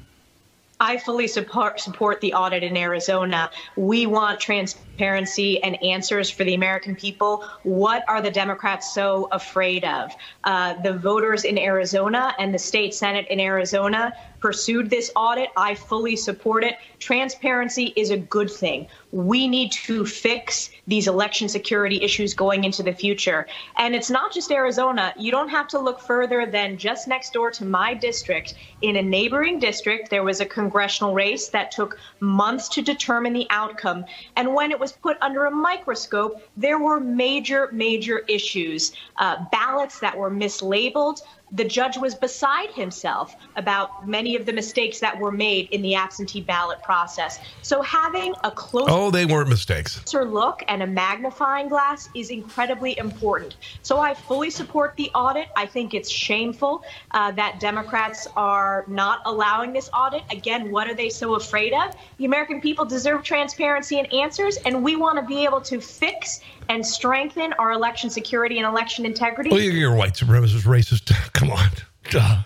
I 0.78 0.98
fully 0.98 1.26
support 1.26 1.80
support 1.80 2.20
the 2.20 2.34
audit 2.34 2.62
in 2.62 2.76
Arizona. 2.76 3.50
We 3.76 4.06
want 4.06 4.40
transparency 4.40 5.62
and 5.62 5.82
answers 5.82 6.28
for 6.28 6.44
the 6.44 6.54
American 6.54 6.94
people. 6.94 7.44
What 7.62 8.04
are 8.08 8.20
the 8.20 8.30
Democrats 8.30 8.92
so 8.92 9.28
afraid 9.32 9.84
of? 9.84 10.14
Uh, 10.44 10.74
the 10.82 10.92
voters 10.92 11.44
in 11.44 11.58
Arizona 11.58 12.34
and 12.38 12.52
the 12.52 12.58
state 12.58 12.94
senate 12.94 13.26
in 13.30 13.40
Arizona 13.40 14.12
pursued 14.46 14.88
this 14.88 15.10
audit. 15.16 15.50
I 15.56 15.74
fully 15.74 16.14
support 16.14 16.62
it. 16.62 16.76
Transparency 17.00 17.92
is 17.96 18.10
a 18.10 18.16
good 18.16 18.48
thing. 18.48 18.86
We 19.10 19.48
need 19.48 19.72
to 19.72 20.06
fix 20.06 20.70
these 20.86 21.08
election 21.08 21.48
security 21.48 22.00
issues 22.00 22.32
going 22.32 22.62
into 22.62 22.84
the 22.84 22.92
future. 22.92 23.48
And 23.76 23.92
it's 23.92 24.08
not 24.08 24.32
just 24.32 24.52
Arizona. 24.52 25.12
You 25.18 25.32
don't 25.32 25.48
have 25.48 25.66
to 25.68 25.80
look 25.80 25.98
further 25.98 26.46
than 26.46 26.78
just 26.78 27.08
next 27.08 27.32
door 27.32 27.50
to 27.50 27.64
my 27.64 27.92
district. 27.92 28.54
In 28.82 28.94
a 28.94 29.02
neighboring 29.02 29.58
district, 29.58 30.10
there 30.10 30.22
was 30.22 30.40
a 30.40 30.46
congressional 30.46 31.12
race 31.12 31.48
that 31.48 31.72
took 31.72 31.98
months 32.20 32.68
to 32.68 32.82
determine 32.82 33.32
the 33.32 33.48
outcome. 33.50 34.04
And 34.36 34.54
when 34.54 34.70
it 34.70 34.78
was 34.78 34.92
put 34.92 35.16
under 35.22 35.46
a 35.46 35.50
microscope, 35.50 36.40
there 36.56 36.78
were 36.78 37.00
major, 37.00 37.68
major 37.72 38.18
issues. 38.28 38.92
Uh, 39.16 39.44
ballots 39.50 39.98
that 39.98 40.16
were 40.16 40.30
mislabeled, 40.30 41.20
the 41.52 41.64
judge 41.64 41.96
was 41.96 42.14
beside 42.14 42.70
himself 42.70 43.36
about 43.54 44.06
many 44.08 44.34
of 44.34 44.46
the 44.46 44.52
mistakes 44.52 44.98
that 44.98 45.16
were 45.18 45.30
made 45.30 45.68
in 45.70 45.80
the 45.80 45.94
absentee 45.94 46.40
ballot 46.40 46.82
process. 46.82 47.38
So 47.62 47.82
having 47.82 48.34
a 48.42 48.50
close 48.50 48.86
Oh, 48.88 49.10
they 49.10 49.26
weren't 49.26 49.48
mistakes. 49.48 50.02
look 50.12 50.64
and 50.66 50.82
a 50.82 50.86
magnifying 50.86 51.68
glass 51.68 52.08
is 52.14 52.30
incredibly 52.30 52.98
important. 52.98 53.56
So 53.82 53.98
I 53.98 54.12
fully 54.14 54.50
support 54.50 54.94
the 54.96 55.08
audit. 55.14 55.48
I 55.56 55.66
think 55.66 55.94
it's 55.94 56.10
shameful 56.10 56.82
uh, 57.12 57.30
that 57.32 57.60
Democrats 57.60 58.26
are 58.36 58.84
not 58.88 59.20
allowing 59.24 59.72
this 59.72 59.88
audit. 59.94 60.24
Again, 60.30 60.70
what 60.72 60.88
are 60.88 60.94
they 60.94 61.08
so 61.08 61.36
afraid 61.36 61.72
of? 61.72 61.94
The 62.18 62.24
American 62.24 62.60
people 62.60 62.84
deserve 62.84 63.22
transparency 63.22 63.98
and 64.00 64.12
answers, 64.12 64.56
and 64.64 64.82
we 64.82 64.96
want 64.96 65.18
to 65.18 65.24
be 65.24 65.44
able 65.44 65.60
to 65.62 65.80
fix 65.80 66.40
and 66.68 66.84
strengthen 66.84 67.52
our 67.54 67.70
election 67.72 68.10
security 68.10 68.58
and 68.58 68.66
election 68.66 69.06
integrity. 69.06 69.50
Well, 69.50 69.60
you're 69.60 69.94
white 69.94 70.14
supremacist, 70.14 70.62
racist. 70.62 71.12
Come 71.36 71.50
on. 71.50 71.68
Duh. 72.10 72.38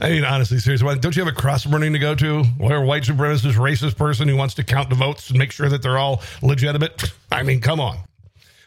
I 0.00 0.10
mean, 0.10 0.24
honestly, 0.24 0.58
seriously, 0.58 0.96
don't 1.00 1.16
you 1.16 1.24
have 1.24 1.32
a 1.32 1.36
cross 1.36 1.64
burning 1.64 1.92
to 1.94 1.98
go 1.98 2.14
to? 2.14 2.44
Where 2.58 2.76
a 2.76 2.86
white 2.86 3.02
supremacist, 3.02 3.54
racist 3.54 3.96
person 3.96 4.28
who 4.28 4.36
wants 4.36 4.54
to 4.54 4.62
count 4.62 4.88
the 4.88 4.94
votes 4.94 5.30
and 5.30 5.38
make 5.38 5.50
sure 5.50 5.68
that 5.68 5.82
they're 5.82 5.98
all 5.98 6.22
legitimate? 6.40 7.12
I 7.32 7.42
mean, 7.42 7.60
come 7.60 7.80
on. 7.80 7.98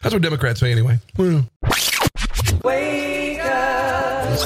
That's 0.02 0.14
what 0.14 0.20
Democrats 0.20 0.60
say 0.60 0.70
anyway. 0.70 0.98
Wake 2.62 3.40
up. 3.42 4.38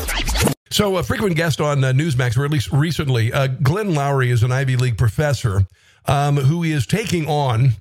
So, 0.70 0.96
a 0.98 1.02
frequent 1.02 1.34
guest 1.34 1.60
on 1.60 1.82
uh, 1.82 1.92
Newsmax, 1.92 2.38
or 2.38 2.44
at 2.44 2.52
least 2.52 2.70
recently, 2.72 3.32
uh, 3.32 3.48
Glenn 3.48 3.88
Loury 3.94 4.28
is 4.28 4.44
an 4.44 4.52
Ivy 4.52 4.76
League 4.76 4.98
professor 4.98 5.66
um, 6.06 6.36
who 6.36 6.62
is 6.62 6.86
taking 6.86 7.26
on 7.26 7.72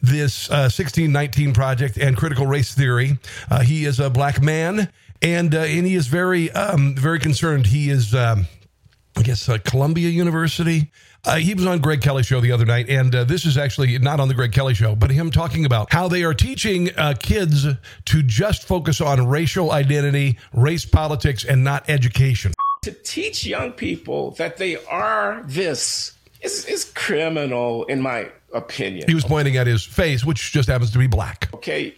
this 0.00 0.48
uh, 0.50 0.70
1619 0.70 1.54
project 1.54 1.96
and 1.96 2.16
critical 2.16 2.46
race 2.46 2.72
theory. 2.72 3.18
Uh, 3.50 3.60
he 3.62 3.84
is 3.84 3.98
a 3.98 4.10
black 4.10 4.40
man, 4.40 4.90
and 5.22 5.54
uh, 5.54 5.58
and 5.58 5.86
he 5.86 5.94
is 5.94 6.06
very 6.06 6.50
um, 6.52 6.94
very 6.94 7.18
concerned. 7.18 7.66
He 7.66 7.90
is, 7.90 8.14
um, 8.14 8.46
I 9.16 9.22
guess, 9.22 9.48
uh, 9.48 9.58
Columbia 9.64 10.08
University. 10.08 10.90
Uh, 11.26 11.36
he 11.36 11.54
was 11.54 11.66
on 11.66 11.78
Greg 11.78 12.02
Kelly 12.02 12.22
show 12.22 12.40
the 12.40 12.52
other 12.52 12.66
night, 12.66 12.90
and 12.90 13.14
uh, 13.14 13.24
this 13.24 13.46
is 13.46 13.56
actually 13.56 13.98
not 13.98 14.20
on 14.20 14.28
the 14.28 14.34
Greg 14.34 14.52
Kelly 14.52 14.74
show, 14.74 14.94
but 14.94 15.10
him 15.10 15.30
talking 15.30 15.64
about 15.64 15.90
how 15.90 16.06
they 16.06 16.22
are 16.22 16.34
teaching 16.34 16.90
uh, 16.98 17.14
kids 17.18 17.66
to 18.04 18.22
just 18.22 18.68
focus 18.68 19.00
on 19.00 19.26
racial 19.26 19.72
identity, 19.72 20.38
race 20.52 20.84
politics, 20.84 21.44
and 21.44 21.64
not 21.64 21.88
education. 21.88 22.52
To 22.82 22.92
teach 22.92 23.46
young 23.46 23.72
people 23.72 24.32
that 24.32 24.58
they 24.58 24.76
are 24.84 25.42
this 25.46 26.12
is, 26.42 26.66
is 26.66 26.84
criminal, 26.84 27.84
in 27.84 28.02
my 28.02 28.30
opinion. 28.52 29.08
He 29.08 29.14
was 29.14 29.24
pointing 29.24 29.56
at 29.56 29.66
his 29.66 29.84
face, 29.84 30.24
which 30.24 30.52
just 30.52 30.68
happens 30.68 30.90
to 30.92 30.98
be 30.98 31.06
black. 31.06 31.48
Okay. 31.54 31.94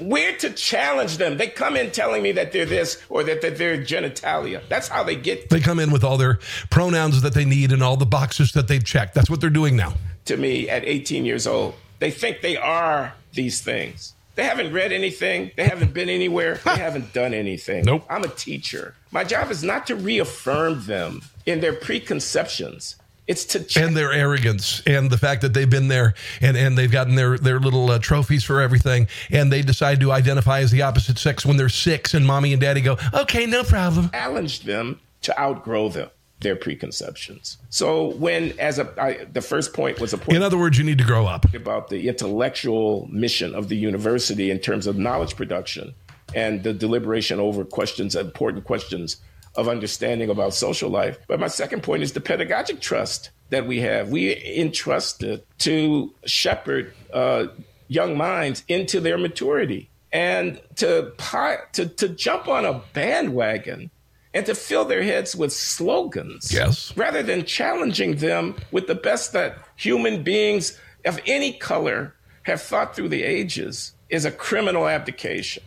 We're 0.00 0.36
to 0.38 0.50
challenge 0.50 1.18
them. 1.18 1.36
They 1.36 1.48
come 1.48 1.76
in 1.76 1.90
telling 1.90 2.22
me 2.22 2.32
that 2.32 2.52
they're 2.52 2.66
this 2.66 3.02
or 3.08 3.22
that, 3.24 3.42
that 3.42 3.58
they're 3.58 3.78
genitalia. 3.78 4.62
That's 4.68 4.88
how 4.88 5.04
they 5.04 5.16
get. 5.16 5.50
They 5.50 5.60
come 5.60 5.78
in 5.78 5.90
with 5.90 6.04
all 6.04 6.16
their 6.16 6.38
pronouns 6.70 7.22
that 7.22 7.34
they 7.34 7.44
need 7.44 7.72
and 7.72 7.82
all 7.82 7.96
the 7.96 8.06
boxes 8.06 8.52
that 8.52 8.68
they've 8.68 8.84
checked. 8.84 9.14
That's 9.14 9.30
what 9.30 9.40
they're 9.40 9.50
doing 9.50 9.76
now. 9.76 9.94
To 10.26 10.36
me, 10.36 10.68
at 10.68 10.84
18 10.84 11.24
years 11.24 11.46
old, 11.46 11.74
they 11.98 12.10
think 12.10 12.40
they 12.40 12.56
are 12.56 13.14
these 13.32 13.60
things. 13.60 14.14
They 14.36 14.44
haven't 14.44 14.72
read 14.72 14.92
anything. 14.92 15.50
They 15.56 15.64
haven't 15.64 15.92
been 15.92 16.08
anywhere. 16.08 16.60
They 16.64 16.70
haven't 16.76 17.12
done 17.12 17.34
anything. 17.34 17.84
Nope. 17.84 18.04
I'm 18.08 18.24
a 18.24 18.28
teacher. 18.28 18.94
My 19.10 19.24
job 19.24 19.50
is 19.50 19.62
not 19.62 19.86
to 19.88 19.96
reaffirm 19.96 20.86
them 20.86 21.22
in 21.46 21.60
their 21.60 21.74
preconceptions. 21.74 22.96
It's 23.30 23.44
to 23.46 23.62
check. 23.62 23.84
and 23.84 23.96
their 23.96 24.12
arrogance 24.12 24.82
and 24.86 25.08
the 25.08 25.16
fact 25.16 25.42
that 25.42 25.54
they've 25.54 25.70
been 25.70 25.86
there 25.86 26.14
and, 26.40 26.56
and 26.56 26.76
they've 26.76 26.90
gotten 26.90 27.14
their 27.14 27.38
their 27.38 27.60
little 27.60 27.88
uh, 27.88 28.00
trophies 28.00 28.42
for 28.42 28.60
everything 28.60 29.06
and 29.30 29.52
they 29.52 29.62
decide 29.62 30.00
to 30.00 30.10
identify 30.10 30.58
as 30.60 30.72
the 30.72 30.82
opposite 30.82 31.16
sex 31.16 31.46
when 31.46 31.56
they're 31.56 31.68
six 31.68 32.12
and 32.14 32.26
mommy 32.26 32.52
and 32.52 32.60
daddy 32.60 32.80
go 32.80 32.98
okay 33.14 33.46
no 33.46 33.62
problem 33.62 34.10
challenge 34.10 34.62
them 34.62 34.98
to 35.22 35.38
outgrow 35.40 35.88
them 35.88 36.10
their 36.40 36.56
preconceptions. 36.56 37.58
So 37.68 38.14
when, 38.16 38.58
as 38.58 38.78
a, 38.78 38.92
I, 39.00 39.24
the 39.30 39.42
first 39.42 39.74
point 39.74 40.00
was 40.00 40.14
a 40.14 40.18
point. 40.18 40.36
In 40.36 40.42
other 40.42 40.56
words, 40.56 40.78
you 40.78 40.84
need 40.84 40.96
to 40.96 41.04
grow 41.04 41.26
up 41.26 41.52
about 41.54 41.88
the 41.88 42.08
intellectual 42.08 43.06
mission 43.12 43.54
of 43.54 43.68
the 43.68 43.76
university 43.76 44.50
in 44.50 44.58
terms 44.58 44.86
of 44.86 44.96
knowledge 44.96 45.36
production 45.36 45.94
and 46.34 46.62
the 46.62 46.72
deliberation 46.72 47.40
over 47.40 47.62
questions, 47.64 48.16
important 48.16 48.64
questions 48.64 49.18
of 49.54 49.68
understanding 49.68 50.30
about 50.30 50.54
social 50.54 50.90
life. 50.90 51.18
But 51.26 51.40
my 51.40 51.48
second 51.48 51.82
point 51.82 52.02
is 52.02 52.12
the 52.12 52.20
pedagogic 52.20 52.80
trust 52.80 53.30
that 53.50 53.66
we 53.66 53.80
have. 53.80 54.08
We 54.10 54.36
entrusted 54.56 55.42
to 55.58 56.14
shepherd 56.24 56.94
uh, 57.12 57.48
young 57.88 58.16
minds 58.16 58.64
into 58.68 59.00
their 59.00 59.18
maturity 59.18 59.90
and 60.12 60.60
to, 60.76 61.12
to, 61.72 61.86
to 61.86 62.08
jump 62.08 62.48
on 62.48 62.64
a 62.64 62.82
bandwagon 62.92 63.90
and 64.32 64.46
to 64.46 64.54
fill 64.54 64.84
their 64.84 65.02
heads 65.02 65.34
with 65.34 65.52
slogans. 65.52 66.52
Yes. 66.52 66.96
Rather 66.96 67.22
than 67.22 67.44
challenging 67.44 68.16
them 68.16 68.56
with 68.70 68.86
the 68.86 68.94
best 68.94 69.32
that 69.32 69.58
human 69.76 70.22
beings 70.22 70.78
of 71.04 71.20
any 71.26 71.52
color 71.52 72.14
have 72.42 72.62
thought 72.62 72.94
through 72.94 73.08
the 73.08 73.22
ages 73.22 73.92
is 74.08 74.24
a 74.24 74.30
criminal 74.30 74.86
abdication. 74.86 75.62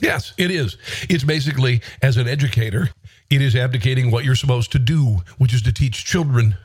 Yes, 0.00 0.34
it 0.36 0.50
is. 0.50 0.76
It's 1.08 1.24
basically, 1.24 1.80
as 2.02 2.16
an 2.16 2.28
educator, 2.28 2.90
it 3.30 3.42
is 3.42 3.56
abdicating 3.56 4.10
what 4.10 4.24
you're 4.24 4.36
supposed 4.36 4.72
to 4.72 4.78
do, 4.78 5.18
which 5.38 5.52
is 5.52 5.62
to 5.62 5.72
teach 5.72 6.04
children. 6.04 6.56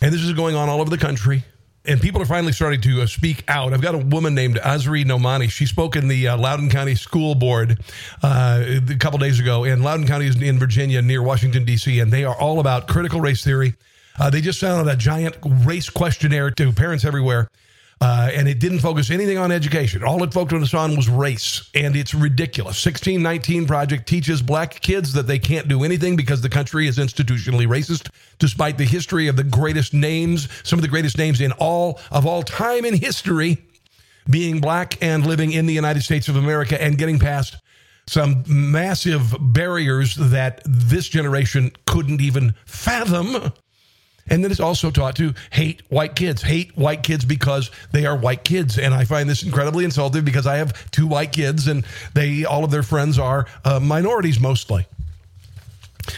And 0.00 0.12
this 0.12 0.22
is 0.22 0.32
going 0.32 0.56
on 0.56 0.68
all 0.68 0.80
over 0.80 0.90
the 0.90 0.98
country. 0.98 1.44
And 1.86 2.00
people 2.00 2.20
are 2.20 2.26
finally 2.26 2.52
starting 2.52 2.80
to 2.82 3.02
uh, 3.02 3.06
speak 3.06 3.42
out. 3.48 3.72
I've 3.72 3.80
got 3.80 3.94
a 3.94 3.98
woman 3.98 4.34
named 4.34 4.58
Asra 4.58 5.02
Nomani. 5.02 5.50
She 5.50 5.64
spoke 5.64 5.96
in 5.96 6.08
the 6.08 6.28
uh, 6.28 6.36
Loudoun 6.36 6.68
County 6.68 6.94
School 6.94 7.34
Board 7.34 7.80
uh, 8.22 8.62
a 8.90 8.96
couple 8.96 9.18
days 9.18 9.40
ago. 9.40 9.64
And 9.64 9.82
Loudoun 9.82 10.06
County 10.06 10.26
is 10.26 10.40
in 10.40 10.58
Virginia 10.58 11.00
near 11.00 11.22
Washington, 11.22 11.64
D.C., 11.64 11.98
and 12.00 12.12
they 12.12 12.24
are 12.24 12.36
all 12.36 12.60
about 12.60 12.86
critical 12.86 13.20
race 13.20 13.42
theory. 13.42 13.74
Uh, 14.18 14.28
they 14.28 14.42
just 14.42 14.60
sent 14.60 14.74
out 14.74 14.92
a 14.92 14.96
giant 14.96 15.36
race 15.64 15.88
questionnaire 15.88 16.50
to 16.50 16.70
parents 16.72 17.04
everywhere. 17.06 17.48
Uh, 18.02 18.30
and 18.32 18.48
it 18.48 18.58
didn't 18.58 18.78
focus 18.78 19.10
anything 19.10 19.36
on 19.36 19.52
education. 19.52 20.02
All 20.02 20.22
it 20.24 20.32
focused 20.32 20.74
on 20.74 20.96
was 20.96 21.06
race, 21.06 21.68
and 21.74 21.94
it's 21.94 22.14
ridiculous. 22.14 22.82
1619 22.84 23.66
Project 23.66 24.08
teaches 24.08 24.40
black 24.40 24.80
kids 24.80 25.12
that 25.12 25.26
they 25.26 25.38
can't 25.38 25.68
do 25.68 25.84
anything 25.84 26.16
because 26.16 26.40
the 26.40 26.48
country 26.48 26.86
is 26.86 26.96
institutionally 26.96 27.66
racist, 27.66 28.08
despite 28.38 28.78
the 28.78 28.86
history 28.86 29.28
of 29.28 29.36
the 29.36 29.44
greatest 29.44 29.92
names, 29.92 30.48
some 30.62 30.78
of 30.78 30.82
the 30.82 30.88
greatest 30.88 31.18
names 31.18 31.42
in 31.42 31.52
all 31.52 32.00
of 32.10 32.24
all 32.24 32.42
time 32.42 32.86
in 32.86 32.94
history, 32.94 33.58
being 34.30 34.60
black 34.62 34.96
and 35.02 35.26
living 35.26 35.52
in 35.52 35.66
the 35.66 35.74
United 35.74 36.02
States 36.02 36.28
of 36.28 36.36
America 36.36 36.80
and 36.82 36.96
getting 36.96 37.18
past 37.18 37.58
some 38.06 38.42
massive 38.48 39.36
barriers 39.38 40.14
that 40.16 40.62
this 40.64 41.06
generation 41.06 41.70
couldn't 41.86 42.22
even 42.22 42.54
fathom. 42.64 43.52
And 44.30 44.44
then 44.44 44.50
it's 44.50 44.60
also 44.60 44.90
taught 44.90 45.16
to 45.16 45.34
hate 45.50 45.82
white 45.88 46.14
kids, 46.14 46.40
hate 46.42 46.76
white 46.76 47.02
kids 47.02 47.24
because 47.24 47.70
they 47.92 48.06
are 48.06 48.16
white 48.16 48.44
kids. 48.44 48.78
And 48.78 48.94
I 48.94 49.04
find 49.04 49.28
this 49.28 49.42
incredibly 49.42 49.84
insulting 49.84 50.24
because 50.24 50.46
I 50.46 50.56
have 50.56 50.90
two 50.92 51.06
white 51.06 51.32
kids 51.32 51.66
and 51.66 51.84
they, 52.14 52.44
all 52.44 52.64
of 52.64 52.70
their 52.70 52.84
friends 52.84 53.18
are 53.18 53.46
uh, 53.64 53.80
minorities 53.80 54.38
mostly. 54.38 54.86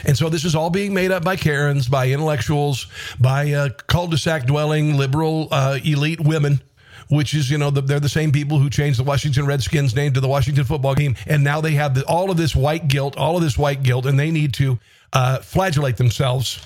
And 0.04 0.16
so 0.16 0.28
this 0.28 0.44
is 0.44 0.54
all 0.54 0.70
being 0.70 0.94
made 0.94 1.10
up 1.10 1.24
by 1.24 1.36
Karens, 1.36 1.88
by 1.88 2.08
intellectuals, 2.08 2.86
by 3.18 3.52
uh, 3.52 3.70
cul-de-sac 3.88 4.46
dwelling 4.46 4.96
liberal 4.96 5.48
uh, 5.50 5.78
elite 5.82 6.20
women 6.20 6.60
which 7.08 7.34
is, 7.34 7.50
you 7.50 7.58
know, 7.58 7.70
the, 7.70 7.82
they're 7.82 8.00
the 8.00 8.08
same 8.08 8.32
people 8.32 8.58
who 8.58 8.70
changed 8.70 8.98
the 8.98 9.04
Washington 9.04 9.44
Redskins 9.44 9.94
name 9.94 10.14
to 10.14 10.20
the 10.20 10.28
Washington 10.28 10.64
football 10.64 10.94
team. 10.94 11.14
And 11.26 11.44
now 11.44 11.60
they 11.60 11.72
have 11.72 11.94
the, 11.94 12.04
all 12.06 12.30
of 12.30 12.38
this 12.38 12.56
white 12.56 12.88
guilt, 12.88 13.18
all 13.18 13.36
of 13.36 13.42
this 13.42 13.58
white 13.58 13.82
guilt, 13.82 14.06
and 14.06 14.18
they 14.18 14.30
need 14.30 14.54
to 14.54 14.78
uh, 15.12 15.38
flagellate 15.40 15.98
themselves. 15.98 16.64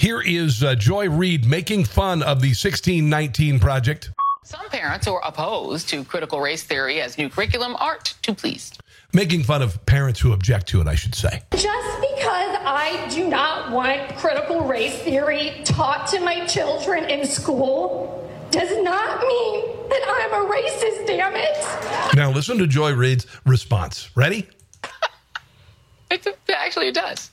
Here 0.00 0.22
is 0.22 0.64
uh, 0.64 0.76
Joy 0.76 1.10
Reid 1.10 1.44
making 1.44 1.84
fun 1.84 2.22
of 2.22 2.40
the 2.40 2.48
1619 2.48 3.60
project. 3.60 4.10
Some 4.44 4.66
parents 4.70 5.06
who 5.06 5.12
are 5.12 5.22
opposed 5.22 5.90
to 5.90 6.04
critical 6.04 6.40
race 6.40 6.62
theory 6.62 7.02
as 7.02 7.18
new 7.18 7.28
curriculum 7.28 7.76
aren't 7.78 8.14
too 8.22 8.32
pleased. 8.32 8.80
Making 9.12 9.42
fun 9.42 9.60
of 9.60 9.84
parents 9.84 10.18
who 10.18 10.32
object 10.32 10.68
to 10.68 10.80
it, 10.80 10.86
I 10.86 10.94
should 10.94 11.14
say. 11.14 11.42
Just 11.52 12.00
because 12.00 12.56
I 12.64 13.08
do 13.10 13.28
not 13.28 13.72
want 13.72 14.16
critical 14.16 14.62
race 14.62 14.98
theory 15.02 15.60
taught 15.66 16.06
to 16.12 16.20
my 16.20 16.46
children 16.46 17.04
in 17.04 17.26
school 17.26 18.26
does 18.50 18.82
not 18.82 19.20
mean 19.20 19.66
that 19.90 20.02
I'm 20.08 20.32
a 20.32 20.50
racist, 20.50 21.08
damn 21.08 21.34
it. 21.36 22.16
Now 22.16 22.30
listen 22.30 22.56
to 22.56 22.66
Joy 22.66 22.94
Reid's 22.94 23.26
response. 23.44 24.08
Ready? 24.16 24.48
it, 26.10 26.26
actually, 26.48 26.88
it 26.88 26.94
does. 26.94 27.32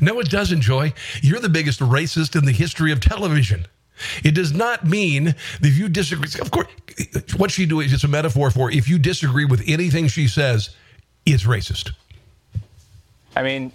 No, 0.00 0.20
it 0.20 0.30
doesn't, 0.30 0.60
Joy. 0.60 0.92
You're 1.22 1.40
the 1.40 1.48
biggest 1.48 1.80
racist 1.80 2.36
in 2.36 2.44
the 2.44 2.52
history 2.52 2.92
of 2.92 3.00
television. 3.00 3.66
It 4.22 4.34
does 4.34 4.52
not 4.52 4.86
mean 4.86 5.24
that 5.24 5.36
if 5.62 5.76
you 5.76 5.88
disagree, 5.88 6.28
of 6.40 6.50
course, 6.50 6.68
what 7.36 7.50
she 7.50 7.66
doing 7.66 7.86
is 7.86 7.92
it's 7.92 8.04
a 8.04 8.08
metaphor 8.08 8.50
for 8.50 8.70
if 8.70 8.88
you 8.88 8.98
disagree 8.98 9.44
with 9.44 9.62
anything 9.66 10.08
she 10.08 10.28
says, 10.28 10.70
it's 11.26 11.44
racist. 11.44 11.92
I 13.36 13.42
mean, 13.42 13.72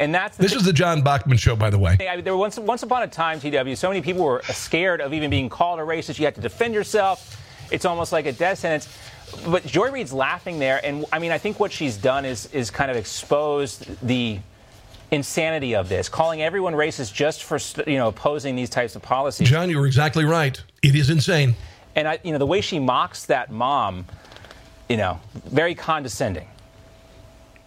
and 0.00 0.14
that's 0.14 0.36
this 0.36 0.54
is 0.54 0.64
the 0.64 0.72
John 0.72 1.02
Bachman 1.02 1.36
show, 1.36 1.56
by 1.56 1.70
the 1.70 1.78
way. 1.78 1.96
I 2.08 2.16
mean, 2.16 2.24
there 2.24 2.36
once 2.36 2.58
once 2.58 2.82
upon 2.82 3.02
a 3.02 3.06
time, 3.06 3.38
TW, 3.38 3.76
so 3.76 3.88
many 3.88 4.00
people 4.00 4.24
were 4.24 4.42
scared 4.44 5.00
of 5.00 5.12
even 5.12 5.30
being 5.30 5.48
called 5.48 5.78
a 5.78 5.82
racist. 5.82 6.18
You 6.18 6.24
had 6.24 6.34
to 6.36 6.40
defend 6.40 6.74
yourself. 6.74 7.40
It's 7.70 7.84
almost 7.84 8.12
like 8.12 8.26
a 8.26 8.32
death 8.32 8.58
sentence. 8.58 8.88
But 9.46 9.66
Joy 9.66 9.90
Reid's 9.90 10.12
laughing 10.12 10.58
there, 10.58 10.80
and 10.84 11.04
I 11.12 11.18
mean, 11.18 11.32
I 11.32 11.38
think 11.38 11.60
what 11.60 11.72
she's 11.72 11.96
done 11.96 12.24
is 12.24 12.46
is 12.52 12.70
kind 12.70 12.90
of 12.90 12.96
exposed 12.96 13.86
the 14.06 14.38
insanity 15.10 15.74
of 15.74 15.88
this, 15.88 16.08
calling 16.08 16.42
everyone 16.42 16.74
racist 16.74 17.14
just 17.14 17.44
for 17.44 17.58
you 17.88 17.96
know 17.96 18.08
opposing 18.08 18.56
these 18.56 18.70
types 18.70 18.96
of 18.96 19.02
policies. 19.02 19.48
John, 19.48 19.70
you 19.70 19.78
were 19.78 19.86
exactly 19.86 20.24
right. 20.24 20.62
It 20.82 20.94
is 20.94 21.10
insane. 21.10 21.54
And 21.96 22.08
I, 22.08 22.18
you 22.22 22.32
know, 22.32 22.38
the 22.38 22.46
way 22.46 22.60
she 22.60 22.78
mocks 22.78 23.26
that 23.26 23.50
mom, 23.50 24.06
you 24.88 24.96
know, 24.96 25.20
very 25.46 25.74
condescending. 25.74 26.48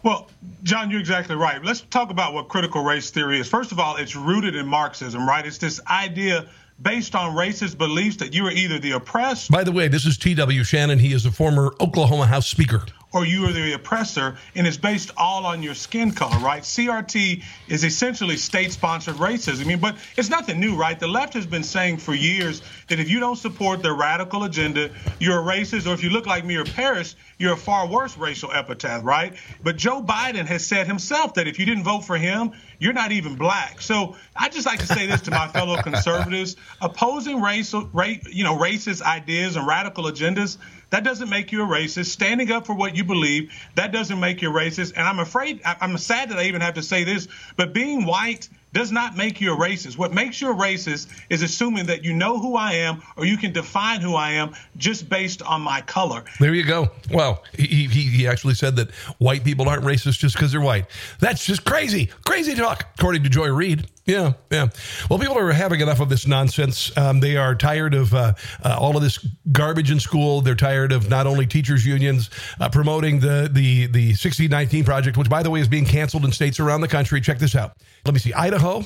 Well, 0.04 0.30
John, 0.64 0.92
you're 0.92 1.00
exactly 1.00 1.36
right. 1.36 1.64
Let's 1.64 1.82
talk 1.82 2.12
about 2.12 2.34
what 2.34 2.50
critical 2.50 2.84
race 2.84 3.10
theory 3.10 3.40
is. 3.40 3.48
First 3.48 3.72
of 3.72 3.80
all, 3.80 3.96
it's 3.96 4.16
rooted 4.16 4.56
in 4.56 4.68
Marxism, 4.68 5.28
right? 5.28 5.46
It's 5.46 5.58
this 5.58 5.82
idea 5.88 6.48
based 6.82 7.16
on 7.16 7.36
racist 7.36 7.78
beliefs 7.78 8.18
that 8.18 8.34
you 8.34 8.46
are 8.46 8.52
either 8.52 8.80
the 8.80 8.92
oppressed. 8.92 9.50
By 9.50 9.64
the 9.64 9.72
way, 9.72 9.88
this 9.88 10.06
is 10.06 10.18
T.W. 10.18 10.64
Shannon. 10.64 11.00
He 11.00 11.14
is 11.14 11.26
a 11.26 11.32
former 11.32 11.74
Oklahoma 11.82 12.28
House 12.28 12.48
Speaker 12.48 12.86
or 13.14 13.26
you 13.26 13.46
are 13.46 13.54
the 13.54 13.74
oppressor, 13.74 14.38
and 14.54 14.68
it's 14.68 14.78
based 14.78 15.12
all 15.16 15.46
on 15.46 15.64
your 15.64 15.74
skin 15.74 16.12
color, 16.12 16.38
right? 16.40 16.64
CRT 16.64 17.44
is 17.70 17.84
essentially 17.86 18.36
state 18.36 18.74
sponsored 18.74 19.16
racism. 19.16 19.62
I 19.62 19.64
mean, 19.64 19.80
but 19.80 19.96
it's 20.18 20.30
nothing 20.30 20.60
new, 20.60 20.76
right? 20.76 21.00
The 21.00 21.08
left 21.08 21.34
has 21.36 21.46
been 21.46 21.64
saying 21.64 21.98
for 21.98 22.14
years 22.14 22.62
that 22.90 23.00
if 23.00 23.10
you 23.10 23.20
don't 23.20 23.38
support 23.38 23.82
their 23.82 23.94
radical 23.94 24.44
agenda, 24.44 24.90
you're 25.20 25.40
a 25.40 25.44
racist, 25.44 25.88
or 25.88 25.94
if 25.94 26.04
you 26.04 26.10
look 26.10 26.26
like 26.26 26.44
me 26.44 26.58
or 26.58 26.66
Paris, 26.66 27.16
you're 27.38 27.54
a 27.54 27.58
far 27.58 27.88
worse 27.88 28.18
racial 28.18 28.52
epithet, 28.52 29.04
right? 29.04 29.36
But 29.64 29.78
Joe 29.78 30.02
Biden 30.02 30.46
has 30.46 30.66
said 30.66 30.88
himself 30.88 31.36
that 31.36 31.48
if 31.48 31.60
you 31.60 31.66
didn't 31.66 31.84
vote 31.84 32.02
for 32.02 32.18
him, 32.18 32.52
you're 32.80 32.94
not 32.94 33.12
even 33.12 33.36
black. 33.36 33.82
So 33.82 34.18
I 34.36 34.50
just 34.50 34.66
like 34.66 34.80
to 34.80 34.88
say 34.88 35.08
this 35.08 35.22
to 35.22 35.32
my 35.32 35.48
fellow 35.48 35.82
conservatives: 35.82 36.56
opposing 36.82 37.42
racial, 37.42 37.90
you 38.30 38.44
know, 38.44 38.58
racist 38.58 39.02
ideas 39.02 39.56
and 39.56 39.66
radical 39.66 40.06
agendas 40.06 40.58
that 40.90 41.04
doesn't 41.04 41.30
make 41.30 41.52
you 41.52 41.64
a 41.64 41.68
racist. 41.68 42.06
Standing 42.06 42.52
up 42.52 42.66
for 42.66 42.74
what 42.74 42.96
you 42.96 43.04
believe, 43.04 43.52
that 43.76 43.92
doesn't 43.92 44.20
make 44.20 44.42
you 44.42 44.50
a 44.50 44.54
racist. 44.54 44.94
And 44.96 45.08
I'm 45.08 45.20
afraid, 45.20 45.62
I'm 45.66 45.98
sad 45.98 46.30
that 46.30 46.40
I 46.40 46.44
even 46.44 46.62
have 46.62 46.76
to 46.76 46.84
say 46.84 47.04
this, 47.04 47.28
but 47.56 47.74
being 47.74 48.06
white 48.06 48.50
does 48.74 48.92
not 48.92 49.18
make 49.18 49.42
you 49.42 49.54
a 49.54 49.58
racist. 49.58 49.98
What 49.98 50.14
makes 50.14 50.40
you 50.42 50.52
a 50.52 50.56
racist 50.56 51.08
is 51.30 51.42
assuming 51.42 51.88
that 51.88 52.04
you 52.04 52.14
know 52.14 52.38
who 52.38 52.56
I 52.56 52.74
am 52.74 53.02
or 53.16 53.26
you 53.26 53.38
can 53.38 53.52
define 53.52 54.02
who 54.02 54.16
I 54.16 54.32
am 54.32 54.54
just 54.76 55.10
based 55.10 55.42
on 55.42 55.62
my 55.62 55.82
color. 55.82 56.24
There 56.40 56.54
you 56.54 56.66
go. 56.66 56.92
Well, 57.12 57.44
he, 57.54 57.88
he, 57.88 58.04
he 58.04 58.28
actually 58.28 58.54
said 58.54 58.76
that 58.76 58.92
white 59.20 59.44
people 59.44 59.68
aren't 59.68 59.84
racist 59.84 60.20
just 60.20 60.36
because 60.36 60.52
they're 60.52 60.62
white. 60.62 60.86
That's 61.20 61.46
just 61.46 61.66
crazy. 61.66 62.10
Crazy 62.26 62.56
talk, 62.56 62.86
according 62.98 63.24
to 63.24 63.30
Joy 63.30 63.48
Reid. 63.48 63.88
Yeah, 64.08 64.34
yeah. 64.50 64.70
Well, 65.10 65.20
people 65.20 65.38
are 65.38 65.52
having 65.52 65.82
enough 65.82 66.00
of 66.00 66.08
this 66.08 66.26
nonsense. 66.26 66.96
Um, 66.98 67.20
they 67.20 67.36
are 67.36 67.54
tired 67.54 67.94
of 67.94 68.14
uh, 68.14 68.34
uh, 68.64 68.78
all 68.80 68.96
of 68.96 69.04
this 69.04 69.18
garbage 69.52 69.92
in 69.92 70.00
school. 70.00 70.40
They're 70.40 70.56
tired 70.56 70.94
of 70.94 71.10
not 71.10 71.28
only 71.28 71.46
teachers' 71.46 71.86
unions 71.86 72.30
uh, 72.62 72.70
promoting 72.70 73.20
the 73.20 73.50
the 73.52 73.88
the 73.88 74.08
1619 74.12 74.86
project, 74.86 75.18
which, 75.18 75.30
by 75.30 75.44
the 75.44 75.50
way, 75.50 75.60
is 75.60 75.68
being 75.68 75.84
canceled 75.84 76.24
in 76.24 76.32
states 76.32 76.58
around 76.62 76.82
the 76.82 76.88
country. 76.88 77.20
Check 77.20 77.38
this 77.38 77.54
out. 77.54 77.74
Let 78.06 78.14
me 78.14 78.22
see. 78.22 78.34
Idaho, 78.34 78.86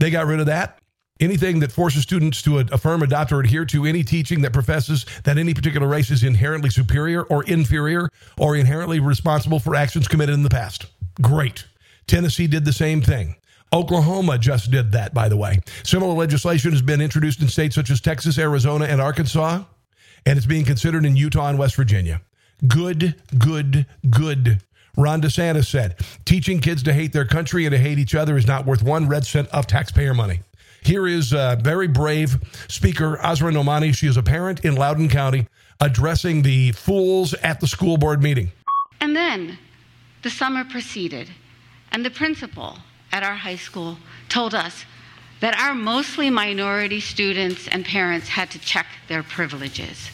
they 0.00 0.10
got 0.10 0.26
rid 0.26 0.40
of 0.40 0.46
that. 0.46 0.80
Anything 1.20 1.60
that 1.60 1.70
forces 1.70 2.02
students 2.02 2.42
to 2.42 2.58
affirm, 2.58 3.02
adopt, 3.02 3.30
or 3.30 3.40
adhere 3.40 3.64
to 3.66 3.86
any 3.86 4.02
teaching 4.02 4.42
that 4.42 4.52
professes 4.52 5.06
that 5.22 5.38
any 5.38 5.54
particular 5.54 5.86
race 5.86 6.10
is 6.10 6.24
inherently 6.24 6.70
superior 6.70 7.22
or 7.22 7.44
inferior 7.44 8.08
or 8.36 8.56
inherently 8.56 8.98
responsible 8.98 9.60
for 9.60 9.76
actions 9.76 10.08
committed 10.08 10.34
in 10.34 10.42
the 10.42 10.50
past. 10.50 10.86
Great. 11.22 11.66
Tennessee 12.08 12.48
did 12.48 12.64
the 12.64 12.72
same 12.72 13.00
thing. 13.00 13.36
Oklahoma 13.72 14.38
just 14.38 14.70
did 14.70 14.92
that, 14.92 15.12
by 15.12 15.28
the 15.28 15.36
way. 15.36 15.60
Similar 15.82 16.14
legislation 16.14 16.70
has 16.72 16.82
been 16.82 17.00
introduced 17.00 17.40
in 17.42 17.48
states 17.48 17.74
such 17.74 17.90
as 17.90 18.00
Texas, 18.00 18.38
Arizona, 18.38 18.86
and 18.86 19.00
Arkansas, 19.00 19.64
and 20.24 20.36
it's 20.36 20.46
being 20.46 20.64
considered 20.64 21.04
in 21.04 21.16
Utah 21.16 21.48
and 21.48 21.58
West 21.58 21.76
Virginia. 21.76 22.22
Good, 22.66 23.16
good, 23.38 23.86
good. 24.08 24.60
Ron 24.96 25.20
DeSantis 25.20 25.66
said, 25.66 25.96
teaching 26.24 26.60
kids 26.60 26.82
to 26.84 26.92
hate 26.92 27.12
their 27.12 27.26
country 27.26 27.66
and 27.66 27.72
to 27.72 27.78
hate 27.78 27.98
each 27.98 28.14
other 28.14 28.36
is 28.36 28.46
not 28.46 28.64
worth 28.64 28.82
one 28.82 29.08
red 29.08 29.26
cent 29.26 29.48
of 29.48 29.66
taxpayer 29.66 30.14
money. 30.14 30.40
Here 30.82 31.06
is 31.06 31.32
a 31.32 31.58
very 31.60 31.88
brave 31.88 32.38
Speaker 32.68 33.18
Asra 33.18 33.52
Nomani. 33.52 33.94
She 33.94 34.06
is 34.06 34.16
a 34.16 34.22
parent 34.22 34.64
in 34.64 34.76
Loudoun 34.76 35.08
County 35.08 35.48
addressing 35.80 36.42
the 36.42 36.72
fools 36.72 37.34
at 37.34 37.60
the 37.60 37.66
school 37.66 37.98
board 37.98 38.22
meeting. 38.22 38.52
And 39.00 39.14
then 39.14 39.58
the 40.22 40.30
summer 40.30 40.64
proceeded, 40.64 41.28
and 41.92 42.04
the 42.04 42.10
principal 42.10 42.78
at 43.12 43.22
our 43.22 43.34
high 43.34 43.56
school 43.56 43.98
told 44.28 44.54
us 44.54 44.84
that 45.40 45.58
our 45.58 45.74
mostly 45.74 46.30
minority 46.30 47.00
students 47.00 47.68
and 47.68 47.84
parents 47.84 48.28
had 48.28 48.50
to 48.50 48.58
check 48.58 48.86
their 49.08 49.22
privileges. 49.22 50.10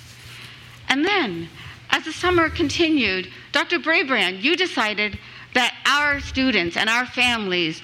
And 0.88 1.04
then, 1.04 1.48
as 1.90 2.04
the 2.04 2.12
summer 2.12 2.48
continued, 2.48 3.28
Dr. 3.52 3.78
Brabrand, 3.78 4.42
you 4.42 4.56
decided 4.56 5.18
that 5.54 5.74
our 5.86 6.20
students 6.20 6.76
and 6.76 6.88
our 6.88 7.06
families 7.06 7.82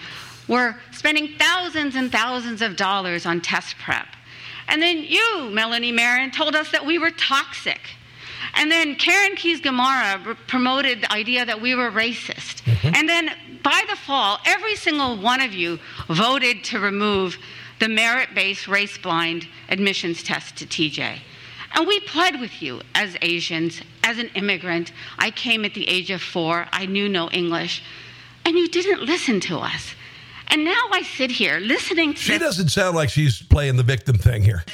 were 0.48 0.74
spending 0.92 1.28
thousands 1.38 1.94
and 1.94 2.10
thousands 2.10 2.62
of 2.62 2.76
dollars 2.76 3.26
on 3.26 3.40
test 3.40 3.76
prep. 3.78 4.06
And 4.68 4.82
then 4.82 4.98
you, 5.04 5.50
Melanie 5.50 5.92
Meren, 5.92 6.32
told 6.32 6.56
us 6.56 6.70
that 6.72 6.84
we 6.84 6.98
were 6.98 7.10
toxic. 7.10 7.80
And 8.54 8.70
then 8.70 8.94
Karen 8.96 9.36
Keys 9.36 9.60
Gamarra 9.60 10.36
promoted 10.46 11.02
the 11.02 11.12
idea 11.12 11.44
that 11.44 11.60
we 11.60 11.74
were 11.74 11.90
racist. 11.90 12.62
Mm-hmm. 12.64 12.94
And 12.94 13.08
then 13.08 13.30
by 13.62 13.84
the 13.88 13.96
fall, 13.96 14.38
every 14.44 14.76
single 14.76 15.16
one 15.16 15.40
of 15.40 15.52
you 15.52 15.78
voted 16.08 16.64
to 16.64 16.78
remove 16.78 17.36
the 17.80 17.88
merit 17.88 18.30
based 18.34 18.68
race 18.68 18.98
blind 18.98 19.46
admissions 19.68 20.22
test 20.22 20.56
to 20.56 20.66
TJ. 20.66 21.18
And 21.74 21.86
we 21.86 22.00
pled 22.00 22.40
with 22.40 22.62
you 22.62 22.80
as 22.94 23.16
Asians, 23.22 23.82
as 24.02 24.18
an 24.18 24.30
immigrant. 24.34 24.92
I 25.18 25.30
came 25.30 25.64
at 25.64 25.74
the 25.74 25.88
age 25.88 26.10
of 26.10 26.22
four, 26.22 26.66
I 26.72 26.86
knew 26.86 27.08
no 27.08 27.28
English, 27.30 27.82
and 28.44 28.56
you 28.56 28.68
didn't 28.68 29.02
listen 29.02 29.40
to 29.40 29.58
us. 29.58 29.94
And 30.48 30.64
now 30.64 30.88
I 30.92 31.02
sit 31.02 31.30
here 31.30 31.58
listening 31.58 32.14
to. 32.14 32.18
She 32.18 32.38
doesn't 32.38 32.70
sound 32.70 32.96
like 32.96 33.10
she's 33.10 33.42
playing 33.42 33.76
the 33.76 33.82
victim 33.82 34.16
thing 34.16 34.42
here. 34.42 34.64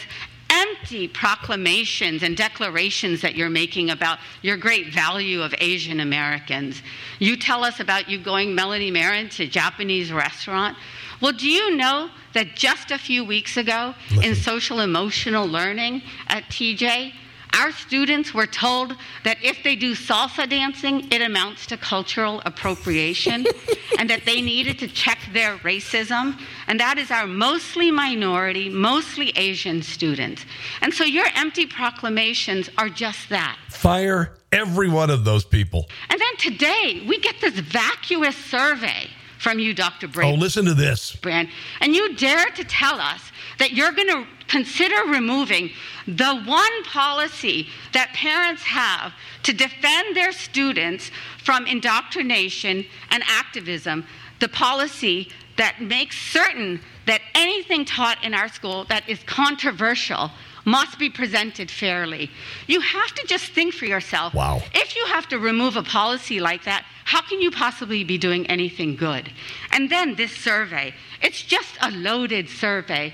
Empty 0.79 1.09
proclamations 1.09 2.23
and 2.23 2.37
declarations 2.37 3.21
that 3.21 3.35
you're 3.35 3.51
making 3.51 3.91
about 3.91 4.19
your 4.43 4.57
great 4.57 4.93
value 4.93 5.41
of 5.43 5.55
Asian 5.59 6.01
Americans. 6.01 6.83
You 7.19 7.37
tell 7.37 7.65
us 7.65 7.81
about 7.81 8.09
you 8.09 8.19
going, 8.19 8.55
Melanie 8.55 8.91
Meren, 8.91 9.31
to 9.37 9.45
a 9.45 9.47
Japanese 9.47 10.13
restaurant. 10.13 10.77
Well, 11.21 11.33
do 11.33 11.49
you 11.49 11.77
know 11.77 12.11
that 12.33 12.57
just 12.57 12.91
a 12.91 12.99
few 12.99 13.25
weeks 13.25 13.57
ago 13.57 13.95
in 14.23 14.35
social 14.35 14.81
emotional 14.81 15.47
learning 15.47 16.03
at 16.27 16.45
TJ, 16.45 17.13
our 17.55 17.73
students 17.73 18.35
were 18.35 18.47
told 18.47 18.97
that 19.23 19.39
if 19.43 19.63
they 19.63 19.77
do 19.77 19.95
salsa 19.95 20.49
dancing, 20.49 21.11
it 21.13 21.23
amounts 21.23 21.67
to 21.67 21.77
cultural 21.77 22.43
appropriation 22.45 23.47
and 23.99 24.11
that 24.11 24.25
they 24.25 24.41
needed 24.41 24.79
to 24.81 24.89
check 24.89 25.19
their 25.33 25.57
racism. 25.59 26.39
And 26.67 26.81
that 26.81 26.99
is 26.99 27.11
our 27.11 27.27
mostly 27.27 27.91
minority, 27.91 28.69
mostly 28.69 29.31
Asian 29.37 29.83
students. 29.83 30.45
And 30.81 30.93
so 30.93 31.05
your 31.05 31.27
empty 31.35 31.67
proclamations 31.67 32.69
are 32.77 32.89
just 32.89 33.29
that. 33.29 33.59
Fire 33.71 34.37
every 34.53 34.89
one 34.89 35.11
of 35.11 35.25
those 35.25 35.45
people. 35.45 35.89
And 36.09 36.21
then 36.21 36.37
today, 36.39 37.05
we 37.07 37.19
get 37.19 37.41
this 37.41 37.59
vacuous 37.59 38.37
survey 38.37 39.09
from 39.39 39.59
you, 39.59 39.75
Dr. 39.75 40.09
Brady. 40.09 40.33
Oh, 40.33 40.35
listen 40.35 40.65
to 40.65 40.75
this. 40.75 41.17
Brand, 41.17 41.49
and 41.81 41.95
you 41.95 42.17
dare 42.17 42.47
to 42.51 42.65
tell 42.65 42.99
us 42.99 43.21
that 43.59 43.73
you're 43.73 43.93
going 43.93 44.09
to 44.09 44.27
consider 44.49 45.11
removing 45.11 45.71
the 46.07 46.43
one 46.45 46.85
policy 46.85 47.69
that 47.93 48.13
parents 48.15 48.63
have 48.63 49.13
to 49.43 49.53
defend 49.53 50.17
their 50.17 50.33
students 50.33 51.11
from 51.43 51.67
indoctrination 51.67 52.85
and 53.11 53.23
activism, 53.27 54.07
the 54.41 54.49
policy 54.49 55.31
that 55.57 55.81
makes 55.81 56.19
certain 56.19 56.81
that 57.07 57.21
anything 57.35 57.85
taught 57.85 58.23
in 58.25 58.35
our 58.35 58.49
school 58.49 58.85
that 58.85 59.09
is 59.09 59.23
controversial 59.25 60.31
must 60.65 60.99
be 60.99 61.11
presented 61.11 61.71
fairly. 61.71 62.31
You 62.67 62.81
have 62.81 63.15
to 63.15 63.27
just 63.27 63.53
think 63.53 63.75
for 63.75 63.85
yourself. 63.85 64.35
Wow. 64.35 64.63
If 64.73 64.97
you 64.97 65.05
have 65.07 65.29
to 65.29 65.39
remove 65.39 65.77
a 65.77 65.83
policy 65.83 66.41
like 66.41 66.65
that, 66.65 66.85
how 67.05 67.21
can 67.21 67.41
you 67.41 67.51
possibly 67.51 68.03
be 68.03 68.17
doing 68.17 68.47
anything 68.47 68.97
good? 68.97 69.31
And 69.73 69.91
then 69.91 70.15
this 70.15 70.33
survey, 70.33 70.95
it's 71.23 71.43
just 71.43 71.77
a 71.83 71.91
loaded 71.91 72.49
survey. 72.49 73.13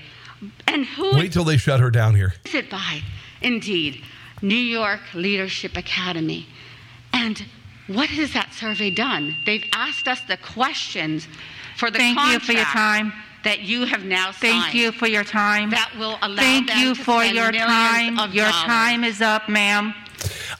And 0.67 0.85
who 0.85 1.15
Wait 1.15 1.31
till 1.33 1.43
they 1.43 1.57
shut 1.57 1.79
her 1.79 1.91
down 1.91 2.15
here. 2.15 2.33
is 2.45 2.53
it 2.55 2.69
by? 2.69 3.01
Indeed, 3.41 4.03
New 4.41 4.55
York 4.55 5.01
Leadership 5.13 5.77
Academy. 5.77 6.47
And 7.13 7.43
what 7.87 8.09
has 8.09 8.33
that 8.33 8.53
survey 8.53 8.89
done? 8.89 9.35
They've 9.45 9.65
asked 9.73 10.07
us 10.07 10.21
the 10.27 10.37
questions 10.37 11.27
for 11.77 11.91
the 11.91 11.97
Thank 11.99 12.19
you 12.31 12.39
for 12.39 12.53
your 12.53 12.63
time. 12.65 13.11
that 13.43 13.59
you 13.61 13.85
have 13.85 14.03
now 14.05 14.31
signed. 14.31 14.39
Thank 14.63 14.73
you 14.75 14.91
for 14.91 15.07
your 15.07 15.23
time. 15.23 15.71
That 15.71 15.91
will 15.97 16.17
allow 16.21 16.35
Thank 16.41 16.67
them 16.69 16.77
you 16.79 16.95
to 16.95 17.03
for 17.03 17.21
spend 17.23 17.35
your 17.35 17.51
time. 17.51 18.19
of 18.19 18.33
Your 18.33 18.45
dollars. 18.49 18.63
time 18.63 19.03
is 19.03 19.21
up, 19.21 19.49
ma'am. 19.49 19.93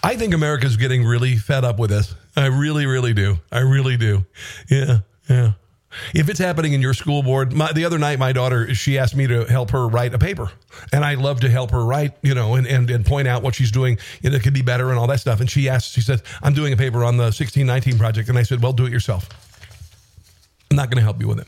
I 0.03 0.15
think 0.15 0.33
America's 0.33 0.77
getting 0.77 1.03
really 1.05 1.37
fed 1.37 1.63
up 1.63 1.77
with 1.79 1.91
this. 1.91 2.15
I 2.35 2.47
really, 2.47 2.85
really 2.87 3.13
do. 3.13 3.37
I 3.51 3.59
really 3.59 3.97
do. 3.97 4.25
Yeah, 4.69 4.99
yeah. 5.29 5.53
If 6.13 6.29
it's 6.29 6.39
happening 6.39 6.73
in 6.73 6.81
your 6.81 6.93
school 6.93 7.21
board, 7.21 7.53
my, 7.53 7.71
the 7.73 7.85
other 7.85 7.99
night, 7.99 8.17
my 8.19 8.31
daughter, 8.31 8.73
she 8.73 8.97
asked 8.97 9.15
me 9.15 9.27
to 9.27 9.45
help 9.45 9.71
her 9.71 9.87
write 9.87 10.13
a 10.13 10.19
paper. 10.19 10.51
And 10.93 11.03
I 11.03 11.15
love 11.15 11.41
to 11.41 11.49
help 11.49 11.71
her 11.71 11.83
write, 11.83 12.13
you 12.21 12.33
know, 12.33 12.55
and, 12.55 12.65
and, 12.65 12.89
and 12.89 13.05
point 13.05 13.27
out 13.27 13.43
what 13.43 13.55
she's 13.55 13.71
doing. 13.71 13.97
Know, 14.23 14.31
it 14.31 14.41
could 14.43 14.53
be 14.53 14.61
better 14.61 14.89
and 14.89 14.99
all 14.99 15.07
that 15.07 15.19
stuff. 15.19 15.41
And 15.41 15.49
she 15.49 15.67
asked, 15.67 15.93
she 15.93 16.01
said, 16.01 16.21
I'm 16.41 16.53
doing 16.53 16.73
a 16.73 16.77
paper 16.77 17.03
on 17.03 17.17
the 17.17 17.23
1619 17.23 17.97
project. 17.97 18.29
And 18.29 18.37
I 18.37 18.43
said, 18.43 18.61
well, 18.61 18.73
do 18.73 18.85
it 18.85 18.91
yourself. 18.91 19.27
I'm 20.69 20.77
not 20.77 20.89
going 20.89 20.97
to 20.97 21.03
help 21.03 21.19
you 21.19 21.27
with 21.27 21.39
it. 21.39 21.47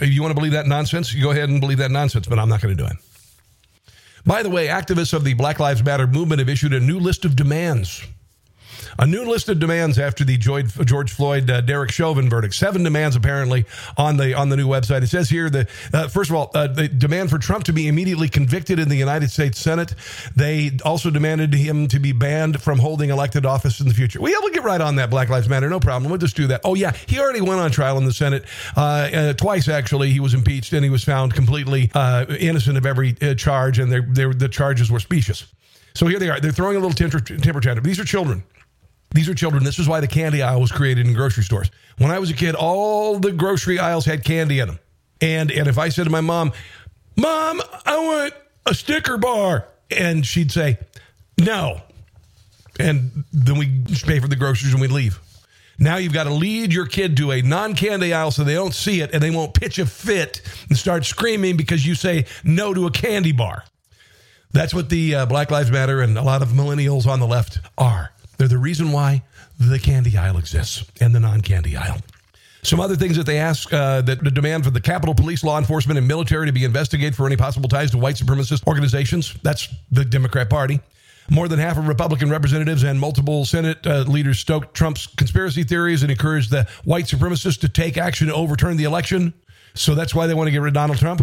If 0.00 0.10
you 0.10 0.22
want 0.22 0.32
to 0.32 0.34
believe 0.34 0.52
that 0.52 0.66
nonsense, 0.66 1.12
you 1.14 1.22
go 1.22 1.30
ahead 1.30 1.48
and 1.48 1.60
believe 1.60 1.78
that 1.78 1.90
nonsense, 1.90 2.26
but 2.26 2.38
I'm 2.38 2.48
not 2.48 2.60
going 2.60 2.76
to 2.76 2.82
do 2.82 2.88
it. 2.88 2.96
By 4.26 4.42
the 4.42 4.50
way, 4.50 4.68
activists 4.68 5.14
of 5.14 5.24
the 5.24 5.34
Black 5.34 5.58
Lives 5.58 5.82
Matter 5.82 6.06
movement 6.06 6.40
have 6.40 6.48
issued 6.48 6.74
a 6.74 6.80
new 6.80 6.98
list 6.98 7.24
of 7.24 7.36
demands. 7.36 8.02
A 8.98 9.06
new 9.06 9.24
list 9.24 9.48
of 9.48 9.58
demands 9.58 9.98
after 9.98 10.24
the 10.24 10.36
George 10.36 11.12
Floyd 11.12 11.50
uh, 11.50 11.60
Derek 11.60 11.90
Chauvin 11.90 12.28
verdict. 12.28 12.54
Seven 12.54 12.82
demands 12.82 13.16
apparently 13.16 13.64
on 13.96 14.16
the 14.16 14.34
on 14.34 14.48
the 14.48 14.56
new 14.56 14.68
website. 14.68 15.02
It 15.02 15.08
says 15.08 15.28
here 15.30 15.50
that 15.50 15.68
uh, 15.92 16.08
first 16.08 16.30
of 16.30 16.36
all, 16.36 16.50
uh, 16.54 16.66
the 16.66 16.88
demand 16.88 17.30
for 17.30 17.38
Trump 17.38 17.64
to 17.64 17.72
be 17.72 17.88
immediately 17.88 18.28
convicted 18.28 18.78
in 18.78 18.88
the 18.88 18.96
United 18.96 19.30
States 19.30 19.58
Senate. 19.58 19.94
They 20.36 20.72
also 20.84 21.10
demanded 21.10 21.54
him 21.54 21.88
to 21.88 21.98
be 21.98 22.12
banned 22.12 22.62
from 22.62 22.78
holding 22.78 23.10
elected 23.10 23.46
office 23.46 23.80
in 23.80 23.88
the 23.88 23.94
future. 23.94 24.20
We 24.20 24.36
will 24.36 24.50
get 24.50 24.64
right 24.64 24.80
on 24.80 24.96
that. 24.96 25.10
Black 25.10 25.28
Lives 25.28 25.48
Matter, 25.48 25.68
no 25.68 25.80
problem. 25.80 26.10
We'll 26.10 26.18
just 26.18 26.36
do 26.36 26.46
that. 26.48 26.60
Oh 26.64 26.74
yeah, 26.74 26.92
he 27.06 27.18
already 27.18 27.40
went 27.40 27.60
on 27.60 27.70
trial 27.70 27.98
in 27.98 28.04
the 28.04 28.12
Senate 28.12 28.44
uh, 28.76 28.80
uh, 28.80 29.32
twice. 29.34 29.68
Actually, 29.68 30.10
he 30.10 30.20
was 30.20 30.34
impeached 30.34 30.72
and 30.72 30.84
he 30.84 30.90
was 30.90 31.04
found 31.04 31.34
completely 31.34 31.90
uh, 31.94 32.26
innocent 32.38 32.76
of 32.76 32.86
every 32.86 33.14
charge, 33.36 33.78
and 33.78 33.90
they're, 33.90 34.06
they're, 34.08 34.32
the 34.32 34.48
charges 34.48 34.90
were 34.90 35.00
specious. 35.00 35.46
So 35.94 36.06
here 36.06 36.18
they 36.18 36.30
are. 36.30 36.40
They're 36.40 36.52
throwing 36.52 36.76
a 36.76 36.80
little 36.80 36.94
temper, 36.94 37.20
temper 37.20 37.60
tantrum. 37.60 37.84
These 37.84 38.00
are 38.00 38.04
children. 38.04 38.44
These 39.12 39.28
are 39.28 39.34
children. 39.34 39.64
This 39.64 39.78
is 39.78 39.88
why 39.88 40.00
the 40.00 40.06
candy 40.06 40.42
aisle 40.42 40.60
was 40.60 40.70
created 40.70 41.06
in 41.06 41.14
grocery 41.14 41.42
stores. 41.42 41.70
When 41.98 42.10
I 42.10 42.18
was 42.18 42.30
a 42.30 42.34
kid, 42.34 42.54
all 42.54 43.18
the 43.18 43.32
grocery 43.32 43.78
aisles 43.78 44.04
had 44.04 44.24
candy 44.24 44.60
in 44.60 44.68
them. 44.68 44.78
And 45.20 45.50
and 45.50 45.66
if 45.66 45.78
I 45.78 45.88
said 45.88 46.04
to 46.04 46.10
my 46.10 46.20
mom, 46.20 46.52
"Mom, 47.16 47.60
I 47.84 47.98
want 47.98 48.34
a 48.66 48.74
sticker 48.74 49.18
bar," 49.18 49.66
and 49.90 50.24
she'd 50.24 50.52
say, 50.52 50.78
"No," 51.38 51.82
and 52.78 53.24
then 53.32 53.58
we 53.58 53.82
pay 54.06 54.20
for 54.20 54.28
the 54.28 54.36
groceries 54.36 54.72
and 54.72 54.80
we 54.80 54.88
leave. 54.88 55.20
Now 55.78 55.96
you've 55.96 56.12
got 56.12 56.24
to 56.24 56.34
lead 56.34 56.72
your 56.72 56.86
kid 56.86 57.16
to 57.16 57.32
a 57.32 57.40
non-candy 57.40 58.12
aisle 58.12 58.30
so 58.30 58.44
they 58.44 58.54
don't 58.54 58.74
see 58.74 59.00
it 59.00 59.10
and 59.14 59.22
they 59.22 59.30
won't 59.30 59.54
pitch 59.54 59.78
a 59.78 59.86
fit 59.86 60.42
and 60.68 60.76
start 60.76 61.06
screaming 61.06 61.56
because 61.56 61.86
you 61.86 61.94
say 61.94 62.26
no 62.44 62.74
to 62.74 62.86
a 62.86 62.90
candy 62.90 63.32
bar. 63.32 63.64
That's 64.52 64.74
what 64.74 64.90
the 64.90 65.14
uh, 65.14 65.26
Black 65.26 65.50
Lives 65.50 65.70
Matter 65.70 66.02
and 66.02 66.18
a 66.18 66.22
lot 66.22 66.42
of 66.42 66.48
millennials 66.48 67.06
on 67.06 67.18
the 67.18 67.26
left 67.26 67.60
are. 67.78 68.12
They're 68.40 68.48
the 68.48 68.56
reason 68.56 68.90
why 68.90 69.22
the 69.58 69.78
candy 69.78 70.16
aisle 70.16 70.38
exists 70.38 70.90
and 70.98 71.14
the 71.14 71.20
non 71.20 71.42
candy 71.42 71.76
aisle. 71.76 71.98
Some 72.62 72.80
other 72.80 72.96
things 72.96 73.18
that 73.18 73.26
they 73.26 73.36
ask 73.36 73.70
uh, 73.70 74.00
that 74.00 74.24
the 74.24 74.30
demand 74.30 74.64
for 74.64 74.70
the 74.70 74.80
Capitol 74.80 75.14
Police, 75.14 75.44
law 75.44 75.58
enforcement, 75.58 75.98
and 75.98 76.08
military 76.08 76.46
to 76.46 76.52
be 76.52 76.64
investigated 76.64 77.14
for 77.14 77.26
any 77.26 77.36
possible 77.36 77.68
ties 77.68 77.90
to 77.90 77.98
white 77.98 78.14
supremacist 78.14 78.66
organizations. 78.66 79.34
That's 79.42 79.68
the 79.92 80.06
Democrat 80.06 80.48
Party. 80.48 80.80
More 81.28 81.48
than 81.48 81.58
half 81.58 81.76
of 81.76 81.86
Republican 81.86 82.30
representatives 82.30 82.82
and 82.82 82.98
multiple 82.98 83.44
Senate 83.44 83.86
uh, 83.86 84.04
leaders 84.08 84.38
stoked 84.38 84.72
Trump's 84.74 85.06
conspiracy 85.06 85.62
theories 85.62 86.02
and 86.02 86.10
encouraged 86.10 86.50
the 86.50 86.66
white 86.84 87.04
supremacists 87.04 87.60
to 87.60 87.68
take 87.68 87.98
action 87.98 88.28
to 88.28 88.34
overturn 88.34 88.78
the 88.78 88.84
election. 88.84 89.34
So 89.74 89.94
that's 89.94 90.14
why 90.14 90.28
they 90.28 90.32
want 90.32 90.46
to 90.46 90.50
get 90.50 90.62
rid 90.62 90.68
of 90.68 90.74
Donald 90.74 90.98
Trump. 90.98 91.20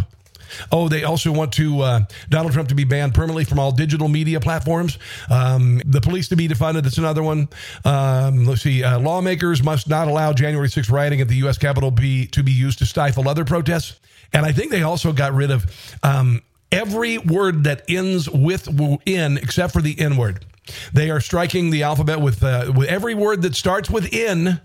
Oh, 0.72 0.88
they 0.89 1.04
also 1.04 1.32
want 1.32 1.54
to 1.54 1.82
uh, 1.82 2.00
Donald 2.30 2.54
Trump 2.54 2.70
to 2.70 2.76
be 2.76 2.84
banned 2.84 3.14
permanently 3.14 3.43
from 3.43 3.60
all 3.60 3.72
digital 3.72 4.08
media 4.08 4.39
platforms. 4.39 4.98
Um, 5.30 5.82
the 5.86 6.02
police 6.02 6.28
to 6.30 6.36
be 6.36 6.48
defunded. 6.48 6.84
That's 6.84 6.98
another 6.98 7.24
one. 7.24 7.50
Um, 7.86 8.45
let's 8.45 8.62
see. 8.62 8.84
Uh, 8.84 9.00
lawmakers 9.00 9.64
must 9.64 9.89
not 9.89 10.08
allow 10.08 10.34
January 10.34 10.68
6th 10.68 10.91
rioting 10.91 11.22
at 11.22 11.28
the 11.28 11.36
U.S. 11.38 11.58
Capitol 11.58 11.91
be 11.91 12.28
to 12.28 12.43
be 12.43 12.52
used 12.52 12.80
to 12.80 12.86
stifle 12.86 13.28
other 13.28 13.45
protests. 13.45 14.00
And 14.34 14.45
I 14.45 14.52
think 14.52 14.72
they 14.72 14.84
also 14.84 15.14
got 15.14 15.34
rid 15.34 15.52
of 15.52 15.66
um, 16.04 16.41
every 16.72 17.18
word 17.18 17.64
that 17.64 17.84
ends 17.88 18.30
with 18.30 18.68
in 19.06 19.38
except 19.38 19.74
for 19.74 19.82
the 19.82 20.00
N 20.00 20.18
word. 20.18 20.45
They 20.93 21.10
are 21.10 21.22
striking 21.22 21.70
the 21.70 21.84
alphabet 21.84 22.20
with 22.20 22.43
uh, 22.43 22.72
with 22.76 22.89
every 22.89 23.16
word 23.16 23.41
that 23.43 23.56
starts 23.56 23.89
with 23.89 24.14
in. 24.14 24.60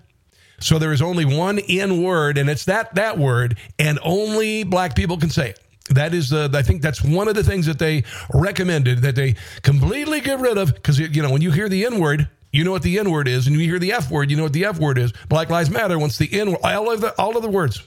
So 0.60 0.78
there 0.78 0.92
is 0.92 1.02
only 1.02 1.24
one 1.24 1.58
N 1.58 2.02
word, 2.02 2.38
and 2.38 2.48
it's 2.48 2.64
that 2.66 2.94
that 2.94 3.18
word, 3.18 3.58
and 3.78 3.98
only 4.02 4.64
black 4.64 4.94
people 4.94 5.16
can 5.16 5.30
say 5.30 5.50
it. 5.50 5.60
That 5.90 6.14
is, 6.14 6.30
the, 6.30 6.50
I 6.54 6.62
think 6.62 6.80
that's 6.80 7.02
one 7.02 7.28
of 7.28 7.34
the 7.34 7.42
things 7.42 7.66
that 7.66 7.78
they 7.78 8.04
recommended 8.32 8.98
that 8.98 9.16
they 9.16 9.34
completely 9.62 10.20
get 10.20 10.38
rid 10.38 10.56
of 10.56 10.74
because 10.74 10.98
you 10.98 11.22
know 11.22 11.30
when 11.30 11.42
you 11.42 11.50
hear 11.50 11.68
the 11.68 11.84
N 11.84 11.98
word, 11.98 12.28
you 12.52 12.64
know 12.64 12.70
what 12.70 12.82
the 12.82 12.98
N 12.98 13.10
word 13.10 13.26
is, 13.26 13.46
and 13.46 13.56
you 13.56 13.62
hear 13.62 13.78
the 13.78 13.92
F 13.92 14.10
word, 14.10 14.30
you 14.30 14.36
know 14.36 14.44
what 14.44 14.52
the 14.52 14.64
F 14.64 14.78
word 14.78 14.96
is. 14.96 15.12
Black 15.28 15.50
Lives 15.50 15.70
Matter 15.70 15.98
wants 15.98 16.18
the 16.18 16.32
N 16.32 16.54
all 16.62 16.90
of 16.90 17.00
the 17.00 17.18
all 17.20 17.36
of 17.36 17.42
the 17.42 17.48
words. 17.48 17.82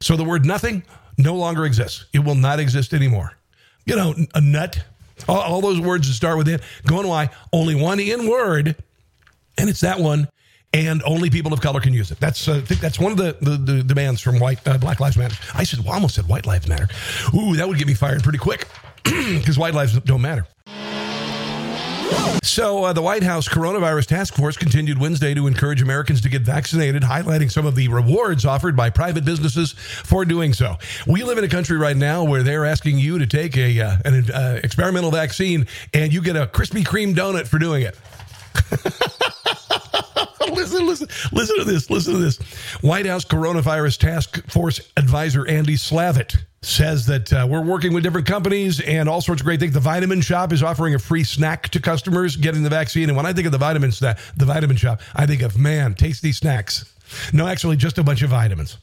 So 0.00 0.16
the 0.16 0.24
word 0.24 0.44
nothing 0.44 0.82
no 1.18 1.36
longer 1.36 1.64
exists. 1.64 2.06
It 2.12 2.20
will 2.20 2.34
not 2.34 2.58
exist 2.58 2.92
anymore. 2.92 3.36
You 3.84 3.96
know, 3.96 4.14
a 4.34 4.40
nut, 4.40 4.82
all, 5.28 5.40
all 5.40 5.60
those 5.60 5.80
words 5.80 6.08
that 6.08 6.14
start 6.14 6.36
with 6.36 6.48
it. 6.48 6.62
Going 6.86 7.06
why? 7.06 7.30
Only 7.52 7.74
one 7.74 8.00
N 8.00 8.28
word, 8.28 8.74
and 9.56 9.68
it's 9.68 9.80
that 9.80 10.00
one 10.00 10.28
and 10.72 11.02
only 11.04 11.30
people 11.30 11.52
of 11.52 11.60
color 11.60 11.80
can 11.80 11.92
use 11.92 12.10
it. 12.10 12.20
That's 12.20 12.48
uh, 12.48 12.54
I 12.54 12.60
think 12.60 12.80
that's 12.80 12.98
one 12.98 13.12
of 13.12 13.18
the, 13.18 13.36
the, 13.40 13.56
the 13.56 13.82
demands 13.82 14.20
from 14.20 14.38
white 14.38 14.66
uh, 14.66 14.78
Black 14.78 15.00
Lives 15.00 15.16
Matter. 15.16 15.36
I 15.54 15.64
said, 15.64 15.84
well, 15.84 15.94
almost 15.94 16.14
said 16.14 16.28
White 16.28 16.46
Lives 16.46 16.68
Matter. 16.68 16.88
Ooh, 17.34 17.56
that 17.56 17.68
would 17.68 17.78
get 17.78 17.86
me 17.86 17.94
fired 17.94 18.22
pretty 18.22 18.38
quick 18.38 18.68
because 19.04 19.58
white 19.58 19.74
lives 19.74 19.98
don't 20.00 20.22
matter. 20.22 20.46
So, 22.42 22.84
uh, 22.84 22.92
the 22.92 23.02
White 23.02 23.22
House 23.22 23.48
Coronavirus 23.48 24.06
Task 24.06 24.34
Force 24.34 24.56
continued 24.56 24.98
Wednesday 24.98 25.34
to 25.34 25.46
encourage 25.46 25.80
Americans 25.82 26.20
to 26.22 26.28
get 26.28 26.42
vaccinated, 26.42 27.02
highlighting 27.02 27.50
some 27.50 27.66
of 27.66 27.76
the 27.76 27.86
rewards 27.88 28.44
offered 28.44 28.76
by 28.76 28.90
private 28.90 29.24
businesses 29.24 29.72
for 29.72 30.24
doing 30.24 30.52
so. 30.52 30.76
We 31.06 31.22
live 31.22 31.38
in 31.38 31.44
a 31.44 31.48
country 31.48 31.76
right 31.76 31.96
now 31.96 32.24
where 32.24 32.42
they're 32.42 32.64
asking 32.64 32.98
you 32.98 33.18
to 33.20 33.26
take 33.26 33.56
a 33.56 33.80
uh, 33.80 33.96
an 34.04 34.30
uh, 34.30 34.60
experimental 34.64 35.12
vaccine, 35.12 35.66
and 35.94 36.12
you 36.12 36.22
get 36.22 36.34
a 36.34 36.46
Krispy 36.46 36.82
Kreme 36.82 37.14
donut 37.14 37.46
for 37.46 37.58
doing 37.58 37.82
it. 37.82 37.96
listen, 40.54 40.86
listen, 40.86 41.08
listen 41.32 41.58
to 41.58 41.64
this. 41.64 41.90
Listen 41.90 42.14
to 42.14 42.18
this. 42.18 42.38
White 42.82 43.06
House 43.06 43.24
Coronavirus 43.24 43.98
Task 43.98 44.50
Force 44.50 44.80
Advisor 44.96 45.46
Andy 45.46 45.74
Slavitt 45.74 46.36
says 46.62 47.06
that 47.06 47.32
uh, 47.32 47.46
we're 47.48 47.62
working 47.62 47.94
with 47.94 48.02
different 48.02 48.26
companies 48.26 48.80
and 48.80 49.08
all 49.08 49.20
sorts 49.20 49.40
of 49.40 49.46
great 49.46 49.60
things. 49.60 49.72
The 49.72 49.80
Vitamin 49.80 50.20
Shoppe 50.20 50.52
is 50.52 50.62
offering 50.62 50.94
a 50.94 50.98
free 50.98 51.24
snack 51.24 51.68
to 51.70 51.80
customers 51.80 52.36
getting 52.36 52.62
the 52.62 52.68
vaccine. 52.68 53.08
And 53.08 53.16
when 53.16 53.26
I 53.26 53.32
think 53.32 53.46
of 53.46 53.52
the 53.52 53.58
vitamin 53.58 53.92
snack, 53.92 54.18
the 54.36 54.44
Vitamin 54.44 54.76
Shoppe, 54.76 55.00
I 55.14 55.26
think 55.26 55.42
of 55.42 55.58
man, 55.58 55.94
tasty 55.94 56.32
snacks. 56.32 56.92
No, 57.32 57.46
actually, 57.46 57.76
just 57.76 57.98
a 57.98 58.04
bunch 58.04 58.22
of 58.22 58.30
vitamins. 58.30 58.76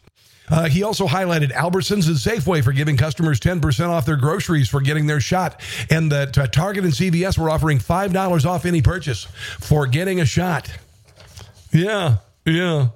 Uh, 0.50 0.70
he 0.70 0.82
also 0.82 1.08
highlighted 1.08 1.52
Albertsons 1.52 2.08
and 2.08 2.16
Safeway 2.16 2.64
for 2.64 2.72
giving 2.72 2.96
customers 2.96 3.40
10% 3.40 3.90
off 3.90 4.06
their 4.06 4.16
groceries 4.16 4.70
for 4.70 4.80
getting 4.80 5.06
their 5.06 5.20
shot. 5.20 5.62
And 5.90 6.12
that 6.12 6.38
uh, 6.38 6.48
Target 6.48 6.86
and 6.86 6.94
CVS 6.94 7.38
were 7.38 7.50
offering 7.50 7.80
$5 7.80 8.46
off 8.46 8.66
any 8.66 8.82
purchase 8.82 9.26
for 9.60 9.88
getting 9.88 10.22
a 10.22 10.26
shot. 10.26 10.72
Yeah, 11.72 12.18
yeah. 12.46 12.90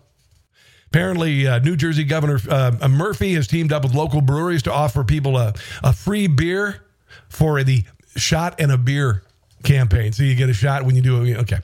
Apparently, 0.87 1.47
uh, 1.47 1.59
New 1.59 1.77
Jersey 1.77 2.03
Governor 2.03 2.39
uh, 2.49 2.87
Murphy 2.89 3.33
has 3.35 3.47
teamed 3.47 3.71
up 3.71 3.83
with 3.83 3.93
local 3.93 4.19
breweries 4.19 4.63
to 4.63 4.73
offer 4.73 5.03
people 5.05 5.37
a, 5.37 5.53
a 5.83 5.93
free 5.93 6.27
beer 6.27 6.83
for 7.29 7.63
the 7.63 7.83
shot 8.17 8.59
and 8.59 8.71
a 8.71 8.77
beer 8.77 9.23
campaign. 9.63 10.11
So 10.11 10.23
you 10.23 10.35
get 10.35 10.49
a 10.49 10.53
shot 10.53 10.83
when 10.83 10.95
you 10.95 11.01
do 11.01 11.23
it. 11.23 11.37
Okay. 11.37 11.59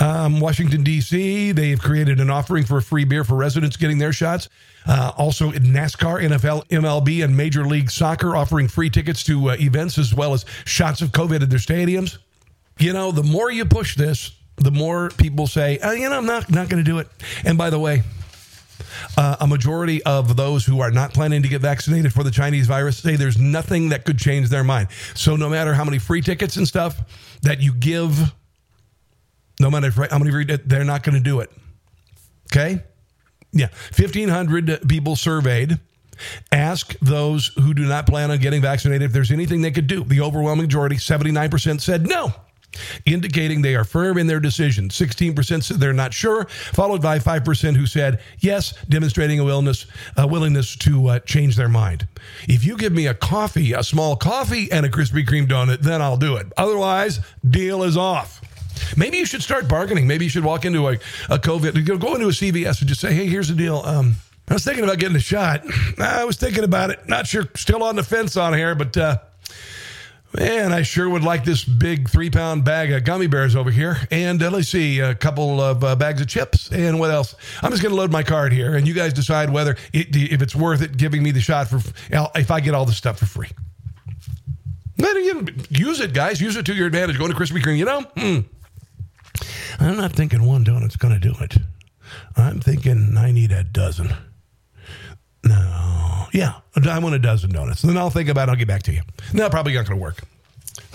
Um, 0.00 0.40
Washington, 0.40 0.82
D.C., 0.82 1.52
they've 1.52 1.80
created 1.80 2.20
an 2.20 2.30
offering 2.30 2.64
for 2.64 2.78
a 2.78 2.82
free 2.82 3.04
beer 3.04 3.24
for 3.24 3.36
residents 3.36 3.76
getting 3.76 3.98
their 3.98 4.12
shots. 4.12 4.48
Uh, 4.86 5.12
also, 5.16 5.50
NASCAR, 5.50 6.22
NFL, 6.22 6.66
MLB, 6.68 7.24
and 7.24 7.36
Major 7.36 7.64
League 7.66 7.90
Soccer 7.90 8.36
offering 8.36 8.68
free 8.68 8.90
tickets 8.90 9.22
to 9.24 9.50
uh, 9.50 9.56
events 9.60 9.98
as 9.98 10.14
well 10.14 10.34
as 10.34 10.44
shots 10.64 11.00
of 11.02 11.10
COVID 11.12 11.42
at 11.42 11.50
their 11.50 11.58
stadiums. 11.58 12.18
You 12.78 12.92
know, 12.92 13.12
the 13.12 13.22
more 13.22 13.50
you 13.50 13.64
push 13.64 13.96
this, 13.96 14.32
the 14.60 14.70
more 14.70 15.10
people 15.10 15.46
say, 15.46 15.78
oh, 15.82 15.92
you 15.92 16.08
know, 16.08 16.16
I'm 16.16 16.26
not, 16.26 16.50
not 16.50 16.68
going 16.68 16.82
to 16.82 16.90
do 16.90 16.98
it. 16.98 17.08
And 17.44 17.56
by 17.56 17.70
the 17.70 17.78
way, 17.78 18.02
uh, 19.16 19.36
a 19.40 19.46
majority 19.46 20.02
of 20.04 20.36
those 20.36 20.64
who 20.64 20.80
are 20.80 20.90
not 20.90 21.12
planning 21.12 21.42
to 21.42 21.48
get 21.48 21.60
vaccinated 21.60 22.12
for 22.12 22.22
the 22.22 22.30
Chinese 22.30 22.66
virus 22.66 22.98
say 22.98 23.16
there's 23.16 23.38
nothing 23.38 23.90
that 23.90 24.04
could 24.04 24.18
change 24.18 24.48
their 24.48 24.64
mind. 24.64 24.88
So 25.14 25.36
no 25.36 25.48
matter 25.48 25.74
how 25.74 25.84
many 25.84 25.98
free 25.98 26.20
tickets 26.20 26.56
and 26.56 26.66
stuff 26.66 27.38
that 27.42 27.60
you 27.60 27.74
give, 27.74 28.32
no 29.60 29.70
matter 29.70 29.90
how 29.90 30.18
many 30.18 30.44
they're 30.44 30.84
not 30.84 31.02
going 31.02 31.16
to 31.16 31.22
do 31.22 31.40
it. 31.40 31.50
Okay? 32.52 32.82
Yeah, 33.52 33.68
1,500 33.96 34.88
people 34.88 35.16
surveyed. 35.16 35.78
Ask 36.50 36.98
those 37.00 37.48
who 37.48 37.74
do 37.74 37.86
not 37.86 38.06
plan 38.06 38.30
on 38.30 38.38
getting 38.38 38.60
vaccinated 38.60 39.02
if 39.02 39.12
there's 39.12 39.30
anything 39.30 39.62
they 39.62 39.70
could 39.70 39.86
do. 39.86 40.02
The 40.04 40.20
overwhelming 40.20 40.64
majority, 40.64 40.96
79%, 40.96 41.80
said 41.80 42.06
no 42.06 42.34
indicating 43.04 43.62
they 43.62 43.74
are 43.74 43.84
firm 43.84 44.18
in 44.18 44.26
their 44.26 44.40
decision. 44.40 44.88
16% 44.88 45.62
said 45.62 45.78
they're 45.78 45.92
not 45.92 46.14
sure, 46.14 46.46
followed 46.46 47.02
by 47.02 47.18
5% 47.18 47.76
who 47.76 47.86
said 47.86 48.20
yes, 48.38 48.74
demonstrating 48.88 49.40
a 49.40 49.44
willingness, 49.44 49.86
a 50.16 50.26
willingness 50.26 50.76
to 50.76 51.08
uh, 51.08 51.18
change 51.20 51.56
their 51.56 51.68
mind. 51.68 52.06
If 52.48 52.64
you 52.64 52.76
give 52.76 52.92
me 52.92 53.06
a 53.06 53.14
coffee, 53.14 53.72
a 53.72 53.82
small 53.82 54.16
coffee, 54.16 54.70
and 54.70 54.84
a 54.84 54.88
Krispy 54.88 55.26
Kreme 55.26 55.46
donut, 55.46 55.80
then 55.80 56.02
I'll 56.02 56.16
do 56.16 56.36
it. 56.36 56.46
Otherwise, 56.56 57.20
deal 57.48 57.82
is 57.82 57.96
off. 57.96 58.40
Maybe 58.96 59.18
you 59.18 59.26
should 59.26 59.42
start 59.42 59.68
bargaining. 59.68 60.06
Maybe 60.06 60.24
you 60.24 60.30
should 60.30 60.44
walk 60.44 60.64
into 60.64 60.88
a, 60.88 60.92
a 61.28 61.38
COVID, 61.38 61.84
go 61.98 62.14
into 62.14 62.26
a 62.26 62.30
CVS 62.30 62.80
and 62.80 62.88
just 62.88 63.00
say, 63.00 63.12
hey, 63.12 63.26
here's 63.26 63.48
the 63.48 63.54
deal. 63.54 63.82
Um, 63.84 64.16
I 64.48 64.54
was 64.54 64.64
thinking 64.64 64.84
about 64.84 64.98
getting 64.98 65.16
a 65.16 65.20
shot. 65.20 65.62
I 65.98 66.24
was 66.24 66.36
thinking 66.36 66.64
about 66.64 66.90
it. 66.90 67.08
Not 67.08 67.26
sure, 67.26 67.48
still 67.54 67.82
on 67.82 67.96
the 67.96 68.02
fence 68.02 68.36
on 68.36 68.54
here, 68.54 68.74
but 68.74 68.96
uh, 68.96 69.18
Man, 70.36 70.72
I 70.72 70.82
sure 70.82 71.08
would 71.08 71.24
like 71.24 71.44
this 71.44 71.64
big 71.64 72.10
three 72.10 72.28
pound 72.28 72.64
bag 72.64 72.92
of 72.92 73.02
gummy 73.04 73.28
bears 73.28 73.56
over 73.56 73.70
here. 73.70 73.96
And 74.10 74.42
uh, 74.42 74.50
let's 74.50 74.68
see, 74.68 75.00
a 75.00 75.14
couple 75.14 75.60
of 75.60 75.82
uh, 75.82 75.96
bags 75.96 76.20
of 76.20 76.28
chips. 76.28 76.70
And 76.70 77.00
what 77.00 77.10
else? 77.10 77.34
I'm 77.62 77.70
just 77.70 77.82
going 77.82 77.94
to 77.94 77.96
load 77.96 78.12
my 78.12 78.22
card 78.22 78.52
here. 78.52 78.76
And 78.76 78.86
you 78.86 78.92
guys 78.92 79.14
decide 79.14 79.48
whether, 79.50 79.76
it, 79.92 80.14
if 80.14 80.42
it's 80.42 80.54
worth 80.54 80.82
it 80.82 80.98
giving 80.98 81.22
me 81.22 81.30
the 81.30 81.40
shot 81.40 81.68
for, 81.68 81.80
if 82.10 82.50
I 82.50 82.60
get 82.60 82.74
all 82.74 82.84
this 82.84 82.98
stuff 82.98 83.18
for 83.18 83.26
free. 83.26 83.48
Use 85.70 86.00
it, 86.00 86.12
guys. 86.12 86.40
Use 86.40 86.56
it 86.56 86.66
to 86.66 86.74
your 86.74 86.86
advantage. 86.86 87.18
Go 87.18 87.28
to 87.28 87.34
Krispy 87.34 87.62
Kreme. 87.62 87.78
You 87.78 87.84
know, 87.84 88.00
hmm. 88.16 88.40
I'm 89.80 89.96
not 89.96 90.12
thinking 90.12 90.44
one 90.44 90.64
donut's 90.64 90.96
going 90.96 91.14
to 91.14 91.20
do 91.20 91.34
it. 91.40 91.56
I'm 92.36 92.60
thinking 92.60 93.14
I 93.16 93.30
need 93.30 93.52
a 93.52 93.64
dozen. 93.64 94.12
No. 95.44 96.07
Yeah. 96.32 96.54
I 96.76 96.98
want 96.98 97.14
a 97.14 97.18
dozen 97.18 97.50
donuts. 97.50 97.82
Then 97.82 97.96
I'll 97.96 98.10
think 98.10 98.28
about 98.28 98.48
it. 98.48 98.52
I'll 98.52 98.58
get 98.58 98.68
back 98.68 98.82
to 98.84 98.92
you. 98.92 99.02
No, 99.32 99.48
probably 99.50 99.74
not 99.74 99.86
going 99.86 99.98
to 99.98 100.02
work. 100.02 100.22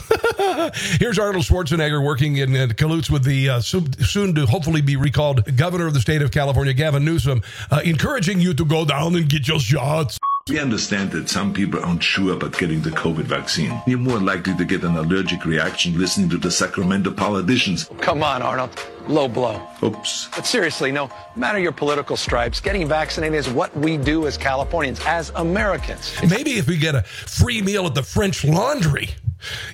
Here's 0.99 1.17
Arnold 1.19 1.43
Schwarzenegger 1.43 2.03
working 2.03 2.37
in, 2.37 2.55
in 2.55 2.73
cahoots 2.73 3.09
with 3.09 3.23
the 3.23 3.49
uh, 3.49 3.61
soon 3.61 4.35
to 4.35 4.45
hopefully 4.45 4.81
be 4.81 4.95
recalled 4.95 5.55
governor 5.57 5.87
of 5.87 5.93
the 5.93 5.99
state 5.99 6.21
of 6.21 6.31
California, 6.31 6.73
Gavin 6.73 7.05
Newsom, 7.05 7.41
uh, 7.71 7.81
encouraging 7.83 8.39
you 8.39 8.53
to 8.53 8.65
go 8.65 8.85
down 8.85 9.15
and 9.15 9.29
get 9.29 9.47
your 9.47 9.59
shots. 9.59 10.19
We 10.49 10.59
understand 10.59 11.11
that 11.11 11.29
some 11.29 11.53
people 11.53 11.81
aren't 11.81 12.03
sure 12.03 12.33
about 12.33 12.57
getting 12.57 12.81
the 12.81 12.89
COVID 12.89 13.23
vaccine. 13.23 13.81
You're 13.87 13.97
more 13.97 14.19
likely 14.19 14.53
to 14.57 14.65
get 14.65 14.83
an 14.83 14.97
allergic 14.97 15.45
reaction 15.45 15.97
listening 15.97 16.27
to 16.31 16.37
the 16.37 16.51
Sacramento 16.51 17.11
politicians. 17.11 17.87
Oh, 17.89 17.95
come 17.95 18.23
on, 18.23 18.41
Arnold. 18.41 18.77
Low 19.07 19.29
blow. 19.29 19.65
Oops. 19.81 20.27
But 20.35 20.45
seriously, 20.45 20.91
no 20.91 21.09
matter 21.37 21.59
your 21.59 21.71
political 21.71 22.17
stripes, 22.17 22.59
getting 22.59 22.89
vaccinated 22.89 23.39
is 23.39 23.47
what 23.47 23.73
we 23.77 23.95
do 23.95 24.27
as 24.27 24.35
Californians, 24.35 24.99
as 25.05 25.29
Americans. 25.35 26.13
Maybe 26.29 26.57
if 26.57 26.67
we 26.67 26.77
get 26.77 26.93
a 26.93 27.03
free 27.03 27.61
meal 27.61 27.85
at 27.85 27.95
the 27.95 28.03
French 28.03 28.43
Laundry, 28.43 29.11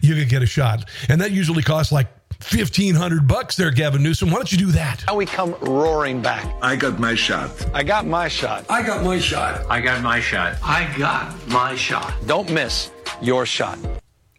you 0.04 0.14
could 0.14 0.30
get 0.30 0.44
a 0.44 0.46
shot. 0.46 0.88
And 1.08 1.20
that 1.20 1.32
usually 1.32 1.64
costs 1.64 1.92
like 1.92 2.10
fifteen 2.40 2.96
hundred 2.96 3.28
bucks 3.28 3.56
there, 3.56 3.72
Gavin 3.72 4.04
Newsom. 4.04 4.30
Why 4.30 4.38
don't 4.38 4.52
you 4.52 4.58
do 4.58 4.72
that? 4.72 5.04
Now 5.08 5.16
we 5.16 5.26
come 5.26 5.56
roaring 5.62 6.22
back. 6.22 6.46
I 6.62 6.76
got 6.76 7.00
my 7.00 7.16
shot. 7.16 7.52
I 7.74 7.84
got 7.84 8.06
my 8.08 8.28
shot. 8.28 8.66
I 8.70 8.82
got 8.82 9.04
my 9.04 9.20
shot. 9.20 9.66
I 9.70 9.82
got 9.82 10.02
my 10.02 10.20
shot. 10.20 10.58
I 10.64 10.98
got 10.98 11.48
my 11.48 11.76
shot. 11.76 12.14
Don't 12.26 12.52
miss 12.52 12.92
your 13.22 13.46
shot. 13.46 13.78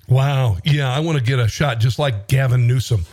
Wow. 0.09 0.57
Yeah, 0.64 0.92
I 0.92 0.98
want 1.01 1.18
to 1.18 1.24
get 1.24 1.38
a 1.38 1.46
shot 1.46 1.78
just 1.78 1.98
like 1.98 2.26
Gavin 2.26 2.66
Newsom. 2.66 3.05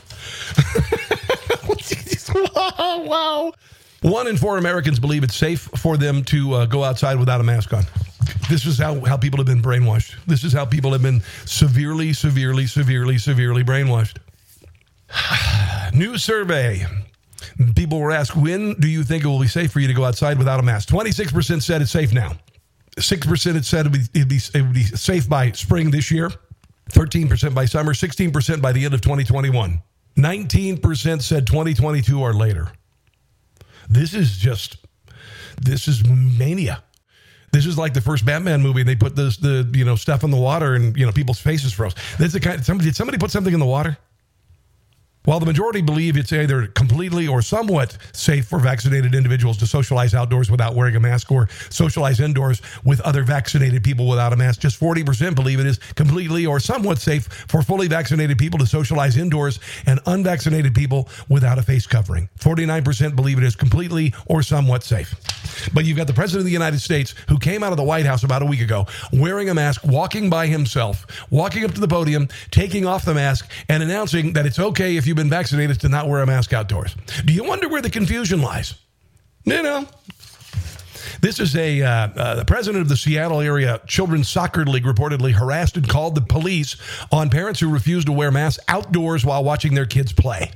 wow, 2.33 3.03
wow. 3.05 3.53
One 4.01 4.27
in 4.27 4.37
four 4.37 4.57
Americans 4.57 4.99
believe 4.99 5.23
it's 5.23 5.35
safe 5.35 5.61
for 5.77 5.97
them 5.97 6.23
to 6.25 6.53
uh, 6.53 6.65
go 6.65 6.83
outside 6.83 7.19
without 7.19 7.39
a 7.39 7.43
mask 7.43 7.73
on. 7.73 7.83
This 8.49 8.65
is 8.65 8.77
how, 8.77 8.99
how 9.01 9.17
people 9.17 9.37
have 9.37 9.45
been 9.45 9.61
brainwashed. 9.61 10.15
This 10.25 10.43
is 10.43 10.53
how 10.53 10.65
people 10.65 10.91
have 10.91 11.01
been 11.01 11.21
severely, 11.45 12.13
severely, 12.13 12.65
severely, 12.65 13.17
severely 13.17 13.63
brainwashed. 13.63 14.17
New 15.93 16.17
survey. 16.17 16.85
People 17.75 17.99
were 17.99 18.11
asked, 18.11 18.35
when 18.35 18.73
do 18.79 18.87
you 18.87 19.03
think 19.03 19.23
it 19.23 19.27
will 19.27 19.39
be 19.39 19.47
safe 19.47 19.71
for 19.71 19.79
you 19.79 19.87
to 19.87 19.93
go 19.93 20.03
outside 20.03 20.37
without 20.37 20.59
a 20.59 20.63
mask? 20.63 20.89
26% 20.89 21.61
said 21.61 21.81
it's 21.81 21.91
safe 21.91 22.13
now. 22.13 22.33
6% 22.97 23.53
had 23.53 23.65
said 23.65 23.85
it 23.85 23.91
would, 23.91 24.13
be, 24.13 24.19
it'd 24.19 24.29
be, 24.29 24.39
it 24.53 24.61
would 24.61 24.73
be 24.73 24.83
safe 24.83 25.29
by 25.29 25.51
spring 25.51 25.91
this 25.91 26.11
year. 26.11 26.31
13% 26.91 27.53
by 27.53 27.65
summer. 27.65 27.93
16% 27.93 28.61
by 28.61 28.71
the 28.71 28.85
end 28.85 28.93
of 28.93 29.01
2021. 29.01 29.81
19% 30.17 31.21
said 31.21 31.45
2022 31.45 32.19
or 32.19 32.33
later. 32.33 32.71
This 33.89 34.13
is 34.13 34.37
just, 34.37 34.77
this 35.61 35.87
is 35.87 36.05
mania. 36.07 36.83
This 37.53 37.65
is 37.65 37.77
like 37.77 37.93
the 37.93 38.01
first 38.01 38.25
Batman 38.25 38.61
movie. 38.61 38.83
They 38.83 38.95
put 38.95 39.15
this, 39.15 39.37
the, 39.37 39.69
you 39.73 39.85
know, 39.85 39.95
stuff 39.95 40.23
in 40.23 40.31
the 40.31 40.37
water 40.37 40.75
and, 40.75 40.95
you 40.97 41.05
know, 41.05 41.11
people's 41.11 41.39
faces 41.39 41.73
froze. 41.73 41.95
The 42.17 42.39
kind, 42.39 42.63
somebody, 42.65 42.89
did 42.89 42.95
somebody 42.95 43.17
put 43.17 43.31
something 43.31 43.53
in 43.53 43.59
the 43.59 43.65
water? 43.65 43.97
While 45.27 45.41
the 45.41 45.45
majority 45.45 45.81
believe 45.81 46.15
it's 46.15 46.31
either 46.31 46.67
completely 46.67 47.27
or 47.27 47.41
somewhat 47.41 47.97
safe 48.13 48.47
for 48.47 48.59
vaccinated 48.59 49.13
individuals 49.13 49.57
to 49.57 49.67
socialize 49.67 50.13
outdoors 50.13 50.49
without 50.49 50.73
wearing 50.73 50.95
a 50.95 51.01
mask 51.01 51.33
or 51.33 51.49
socialize 51.69 52.21
indoors 52.21 52.61
with 52.85 53.01
other 53.01 53.23
vaccinated 53.23 53.83
people 53.83 54.07
without 54.07 54.31
a 54.31 54.37
mask, 54.37 54.61
just 54.61 54.79
40% 54.79 55.35
believe 55.35 55.59
it 55.59 55.65
is 55.65 55.79
completely 55.95 56.45
or 56.45 56.61
somewhat 56.61 56.99
safe 56.99 57.25
for 57.25 57.61
fully 57.61 57.89
vaccinated 57.89 58.37
people 58.37 58.57
to 58.59 58.65
socialize 58.65 59.17
indoors 59.17 59.59
and 59.85 59.99
unvaccinated 60.05 60.73
people 60.73 61.09
without 61.27 61.57
a 61.57 61.61
face 61.61 61.85
covering. 61.85 62.29
49% 62.39 63.13
believe 63.17 63.37
it 63.37 63.43
is 63.43 63.57
completely 63.57 64.13
or 64.27 64.41
somewhat 64.41 64.81
safe. 64.81 65.13
But 65.73 65.83
you've 65.83 65.97
got 65.97 66.07
the 66.07 66.13
President 66.13 66.41
of 66.41 66.45
the 66.45 66.51
United 66.51 66.79
States 66.79 67.15
who 67.27 67.37
came 67.37 67.63
out 67.63 67.71
of 67.71 67.77
the 67.77 67.83
White 67.83 68.05
House 68.05 68.23
about 68.23 68.43
a 68.43 68.45
week 68.45 68.61
ago 68.61 68.85
wearing 69.11 69.49
a 69.49 69.53
mask, 69.53 69.83
walking 69.83 70.29
by 70.29 70.47
himself, 70.47 71.05
walking 71.29 71.65
up 71.65 71.73
to 71.73 71.81
the 71.81 71.87
podium, 71.89 72.29
taking 72.49 72.85
off 72.85 73.03
the 73.03 73.13
mask, 73.13 73.51
and 73.67 73.83
announcing 73.83 74.31
that 74.31 74.45
it's 74.45 74.59
okay 74.59 74.95
if 74.95 75.05
you've 75.17 75.23
been 75.25 75.29
vaccinated 75.29 75.79
to 75.81 75.89
not 75.89 76.07
wear 76.07 76.21
a 76.21 76.27
mask 76.27 76.53
outdoors. 76.53 76.95
Do 77.25 77.33
you 77.33 77.43
wonder 77.43 77.67
where 77.67 77.81
the 77.81 77.89
confusion 77.89 78.41
lies? 78.41 78.75
You 79.45 79.63
know, 79.63 79.87
this 81.21 81.39
is 81.39 81.55
a 81.55 81.81
uh, 81.81 81.89
uh, 81.89 82.35
the 82.35 82.45
president 82.45 82.81
of 82.81 82.89
the 82.89 82.97
Seattle 82.97 83.39
area 83.39 83.81
Children's 83.87 84.29
Soccer 84.29 84.65
League 84.65 84.83
reportedly 84.83 85.31
harassed 85.31 85.77
and 85.77 85.87
called 85.87 86.15
the 86.15 86.21
police 86.21 86.75
on 87.11 87.29
parents 87.29 87.59
who 87.59 87.69
refused 87.69 88.07
to 88.07 88.13
wear 88.13 88.29
masks 88.29 88.63
outdoors 88.67 89.25
while 89.25 89.43
watching 89.43 89.73
their 89.73 89.85
kids 89.85 90.13
play. 90.13 90.51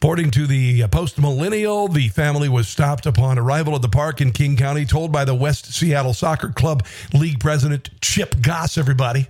According 0.00 0.30
to 0.30 0.46
the 0.46 0.84
uh, 0.84 0.88
Post 0.88 1.18
Millennial, 1.18 1.88
the 1.88 2.08
family 2.08 2.48
was 2.48 2.68
stopped 2.68 3.04
upon 3.04 3.36
arrival 3.36 3.74
at 3.74 3.82
the 3.82 3.88
park 3.88 4.20
in 4.20 4.30
King 4.30 4.56
County, 4.56 4.86
told 4.86 5.10
by 5.10 5.24
the 5.24 5.34
West 5.34 5.74
Seattle 5.74 6.14
Soccer 6.14 6.50
Club 6.50 6.86
League 7.12 7.40
president 7.40 7.90
Chip 8.00 8.40
Goss, 8.40 8.78
everybody, 8.78 9.26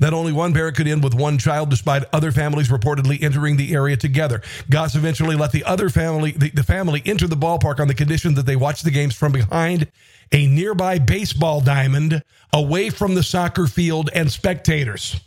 that 0.00 0.12
only 0.12 0.32
one 0.32 0.52
parent 0.52 0.76
could 0.76 0.88
end 0.88 1.04
with 1.04 1.14
one 1.14 1.38
child, 1.38 1.70
despite 1.70 2.02
other 2.12 2.32
families 2.32 2.68
reportedly 2.68 3.22
entering 3.22 3.56
the 3.56 3.72
area 3.72 3.96
together. 3.96 4.42
Goss 4.68 4.96
eventually 4.96 5.36
let 5.36 5.52
the 5.52 5.64
other 5.64 5.88
family, 5.88 6.32
the, 6.32 6.50
the 6.50 6.64
family, 6.64 7.02
enter 7.06 7.26
the 7.26 7.36
ballpark 7.36 7.78
on 7.78 7.88
the 7.88 7.94
condition 7.94 8.34
that 8.34 8.46
they 8.46 8.56
watch 8.56 8.82
the 8.82 8.90
games 8.90 9.14
from 9.14 9.32
behind 9.32 9.86
a 10.32 10.46
nearby 10.46 10.98
baseball 10.98 11.60
diamond, 11.60 12.22
away 12.52 12.90
from 12.90 13.14
the 13.14 13.22
soccer 13.22 13.66
field 13.66 14.10
and 14.14 14.30
spectators. 14.30 15.20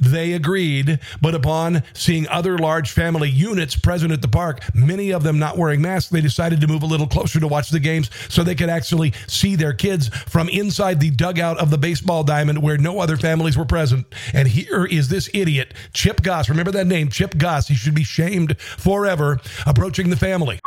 They 0.00 0.34
agreed, 0.34 1.00
but 1.22 1.34
upon 1.34 1.82
seeing 1.94 2.28
other 2.28 2.58
large 2.58 2.90
family 2.90 3.30
units 3.30 3.76
present 3.76 4.12
at 4.12 4.20
the 4.20 4.28
park, 4.28 4.60
many 4.74 5.10
of 5.10 5.22
them 5.22 5.38
not 5.38 5.56
wearing 5.56 5.80
masks, 5.80 6.10
they 6.10 6.20
decided 6.20 6.60
to 6.60 6.66
move 6.66 6.82
a 6.82 6.86
little 6.86 7.06
closer 7.06 7.40
to 7.40 7.48
watch 7.48 7.70
the 7.70 7.80
games 7.80 8.10
so 8.28 8.42
they 8.42 8.54
could 8.54 8.68
actually 8.68 9.14
see 9.26 9.56
their 9.56 9.72
kids 9.72 10.08
from 10.08 10.50
inside 10.50 11.00
the 11.00 11.10
dugout 11.10 11.56
of 11.58 11.70
the 11.70 11.78
baseball 11.78 12.24
diamond 12.24 12.62
where 12.62 12.76
no 12.76 13.00
other 13.00 13.16
families 13.16 13.56
were 13.56 13.64
present. 13.64 14.06
And 14.34 14.46
here 14.46 14.84
is 14.84 15.08
this 15.08 15.30
idiot, 15.32 15.72
Chip 15.94 16.20
Goss. 16.22 16.50
Remember 16.50 16.72
that 16.72 16.86
name, 16.86 17.08
Chip 17.08 17.38
Goss. 17.38 17.68
He 17.68 17.74
should 17.74 17.94
be 17.94 18.04
shamed 18.04 18.60
forever, 18.60 19.40
approaching 19.64 20.10
the 20.10 20.16
family. 20.16 20.60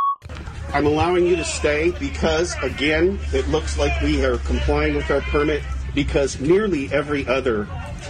I'm 0.74 0.88
allowing 0.88 1.28
you 1.28 1.36
to 1.36 1.46
stay 1.46 1.92
because, 2.00 2.56
again, 2.64 3.20
it 3.32 3.48
looks 3.50 3.78
like 3.78 4.02
we 4.02 4.26
are 4.26 4.38
complying 4.40 4.96
with 4.96 5.12
our 5.12 5.22
permit 5.22 5.62
because 5.94 6.40
nearly 6.40 6.92
every 6.92 7.28
other 7.28 7.68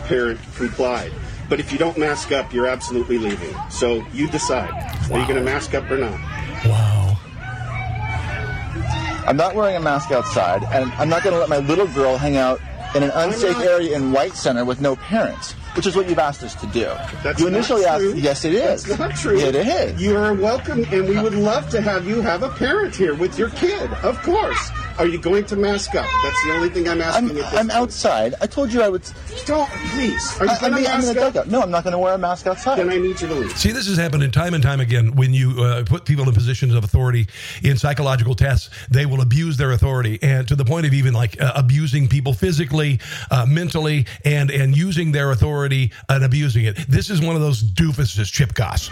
parent 0.10 0.40
complied. 0.56 1.14
But 1.48 1.60
if 1.60 1.72
you 1.72 1.78
don't 1.78 1.98
mask 1.98 2.32
up, 2.32 2.52
you're 2.54 2.68
absolutely 2.68 3.18
leaving. 3.18 3.56
So 3.70 4.06
you 4.12 4.28
decide. 4.28 4.72
Wow. 5.10 5.16
Are 5.16 5.20
you 5.20 5.28
going 5.28 5.40
to 5.40 5.44
mask 5.46 5.74
up 5.74 5.90
or 5.90 5.98
not? 5.98 6.20
Wow. 6.66 7.16
I'm 9.26 9.38
not 9.38 9.56
wearing 9.56 9.76
a 9.76 9.80
mask 9.80 10.12
outside, 10.12 10.64
and 10.72 10.92
I'm 10.94 11.08
not 11.10 11.24
going 11.24 11.34
to 11.34 11.40
let 11.40 11.50
my 11.50 11.60
little 11.60 11.88
girl 11.88 12.18
hang 12.18 12.36
out 12.36 12.60
in 12.96 13.04
an 13.04 13.12
unsafe 13.12 13.60
area 13.60 13.96
in 13.96 14.12
White 14.12 14.34
Center 14.34 14.66
with 14.66 14.82
no 14.82 14.96
parents 14.96 15.54
which 15.76 15.88
is 15.88 15.96
what 15.96 16.10
you've 16.10 16.20
asked 16.20 16.44
us 16.44 16.56
to 16.56 16.68
do. 16.68 16.86
That's 17.24 17.40
you 17.40 17.48
initially 17.48 17.86
asked, 17.86 18.16
yes, 18.16 18.44
it 18.46 18.54
is. 18.54 18.84
That's 18.84 19.00
not 19.00 19.16
true. 19.16 19.40
It 19.40 19.56
is. 19.56 20.02
You 20.02 20.18
are 20.18 20.34
welcome, 20.34 20.84
and 20.92 21.08
we 21.08 21.22
would 21.22 21.36
love 21.36 21.70
to 21.70 21.82
have 21.82 22.08
you 22.08 22.22
have 22.22 22.44
a 22.44 22.50
parent 22.50 22.96
here 22.96 23.16
with 23.16 23.38
your 23.38 23.50
kid. 23.52 23.92
Of 24.04 24.22
course. 24.22 24.72
Are 25.00 25.08
you 25.08 25.18
going 25.18 25.46
to 25.46 25.56
mask 25.56 25.96
up? 25.96 26.06
That's 26.24 26.44
the 26.44 26.56
only 26.56 26.70
thing 26.70 26.90
I'm 26.90 27.02
asking. 27.02 27.42
I'm, 27.42 27.58
I'm 27.58 27.72
outside. 27.72 28.36
I 28.42 28.48
told 28.48 28.74
you 28.74 28.82
I 28.82 28.90
would. 28.90 29.10
Don't, 29.46 29.70
please. 29.70 30.38
Are 30.42 30.46
you 30.46 30.52
I, 30.52 30.60
going 30.60 30.74
to 30.74 30.78
I'm 30.80 30.84
mask 30.84 31.08
in 31.08 31.14
the 31.16 31.22
dugout. 31.22 31.48
No, 31.48 31.62
I'm 31.62 31.72
not 31.72 31.86
going 31.86 31.94
to 31.94 31.98
wear 31.98 32.16
a 32.16 32.18
mask 32.18 32.48
outside. 32.48 32.80
Then 32.80 32.90
I 32.90 32.98
need 32.98 33.22
you 33.22 33.28
to 33.30 33.34
leave. 33.34 33.58
See, 33.58 33.72
this 33.72 33.88
has 33.88 33.98
happened 33.98 34.32
time 34.34 34.54
and 34.54 34.62
time 34.62 34.82
again. 34.82 35.16
When 35.16 35.34
you 35.34 35.64
uh, 35.64 35.86
put 35.86 36.04
people 36.04 36.28
in 36.28 36.34
positions 36.34 36.76
of 36.76 36.84
authority 36.84 37.28
in 37.64 37.78
psychological 37.78 38.36
tests, 38.36 38.70
they 38.92 39.06
will 39.06 39.22
abuse 39.22 39.56
their 39.56 39.72
authority, 39.72 40.20
and 40.22 40.46
to 40.50 40.56
the 40.58 40.66
point 40.66 40.86
of 40.86 40.94
even 40.94 41.14
like 41.14 41.42
uh, 41.42 41.54
abusing 41.56 42.10
people 42.10 42.34
physically, 42.34 43.00
uh, 43.32 43.46
mentally, 43.46 44.06
and 44.26 44.52
and 44.52 44.76
using 44.76 45.14
their 45.14 45.32
authority 45.32 45.94
and 46.10 46.26
abusing 46.26 46.66
it. 46.66 46.76
This 46.90 47.10
is 47.10 47.22
one 47.22 47.38
of 47.38 47.42
those 47.42 47.64
doofuses, 47.64 48.30
Chip 48.30 48.54
Goss. 48.54 48.90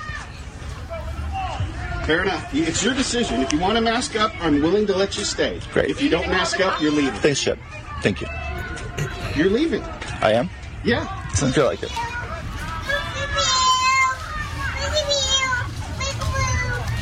Fair 2.07 2.21
enough. 2.21 2.55
It's 2.55 2.81
your 2.81 2.93
decision. 2.93 3.41
If 3.41 3.51
you 3.51 3.59
want 3.59 3.75
to 3.75 3.81
mask 3.81 4.15
up, 4.15 4.31
I'm 4.41 4.61
willing 4.61 4.87
to 4.87 4.95
let 4.95 5.17
you 5.17 5.25
stay. 5.25 5.59
Great. 5.73 5.89
If 5.89 6.01
you 6.01 6.09
don't 6.09 6.29
mask 6.29 6.61
up, 6.61 6.81
you're 6.81 6.89
leaving. 6.89 7.19
Thanks, 7.19 7.43
Chip. 7.43 7.59
Thank 8.01 8.21
you. 8.21 8.27
You're 9.35 9.49
leaving. 9.49 9.83
I 10.21 10.31
am? 10.31 10.49
Yeah. 10.85 11.03
Doesn't 11.31 11.51
feel 11.51 11.65
like 11.65 11.83
it. 11.83 11.91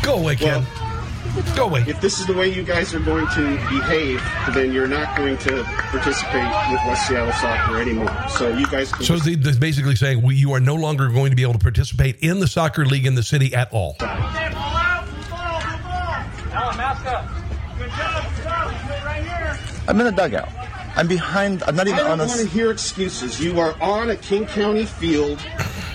Go 0.02 0.16
away, 0.16 0.36
Ken. 0.36 0.64
Well, 0.64 1.56
Go 1.56 1.66
away. 1.66 1.84
If 1.86 2.02
this 2.02 2.20
is 2.20 2.26
the 2.26 2.34
way 2.34 2.48
you 2.48 2.64
guys 2.64 2.96
are 2.96 3.00
going 3.00 3.28
to 3.28 3.42
behave, 3.70 4.24
then 4.54 4.72
you're 4.72 4.88
not 4.88 5.16
going 5.16 5.38
to 5.40 5.64
participate 5.66 6.50
with 6.72 6.80
West 6.88 7.08
Seattle 7.08 7.32
soccer 7.34 7.80
anymore. 7.80 8.12
So 8.30 8.58
you 8.58 8.66
guys 8.68 8.92
can. 8.92 9.06
So 9.06 9.18
the, 9.18 9.36
the 9.36 9.52
basically 9.60 9.98
saying 9.98 10.24
we, 10.24 10.36
you 10.36 10.54
are 10.54 10.60
no 10.60 10.76
longer 10.76 11.10
going 11.10 11.30
to 11.30 11.36
be 11.36 11.44
able 11.44 11.54
to 11.54 11.60
participate 11.60 12.18
in 12.22 12.40
the 12.40 12.48
soccer 12.48 12.86
league 12.86 13.06
in 13.06 13.14
the 13.16 13.24
city 13.24 13.54
at 13.54 13.72
all. 13.72 13.98
I'm 19.88 20.00
in 20.02 20.08
a 20.08 20.12
dugout. 20.12 20.50
I'm 20.96 21.08
behind. 21.08 21.64
I'm 21.64 21.76
not 21.76 21.88
even 21.88 22.00
on. 22.00 22.06
I 22.06 22.10
don't 22.10 22.22
on 22.22 22.28
a. 22.28 22.30
want 22.30 22.42
to 22.42 22.48
hear 22.48 22.72
excuses. 22.72 23.44
You 23.44 23.60
are 23.60 23.76
on 23.82 24.10
a 24.10 24.16
King 24.16 24.46
County 24.46 24.86
field. 24.86 25.46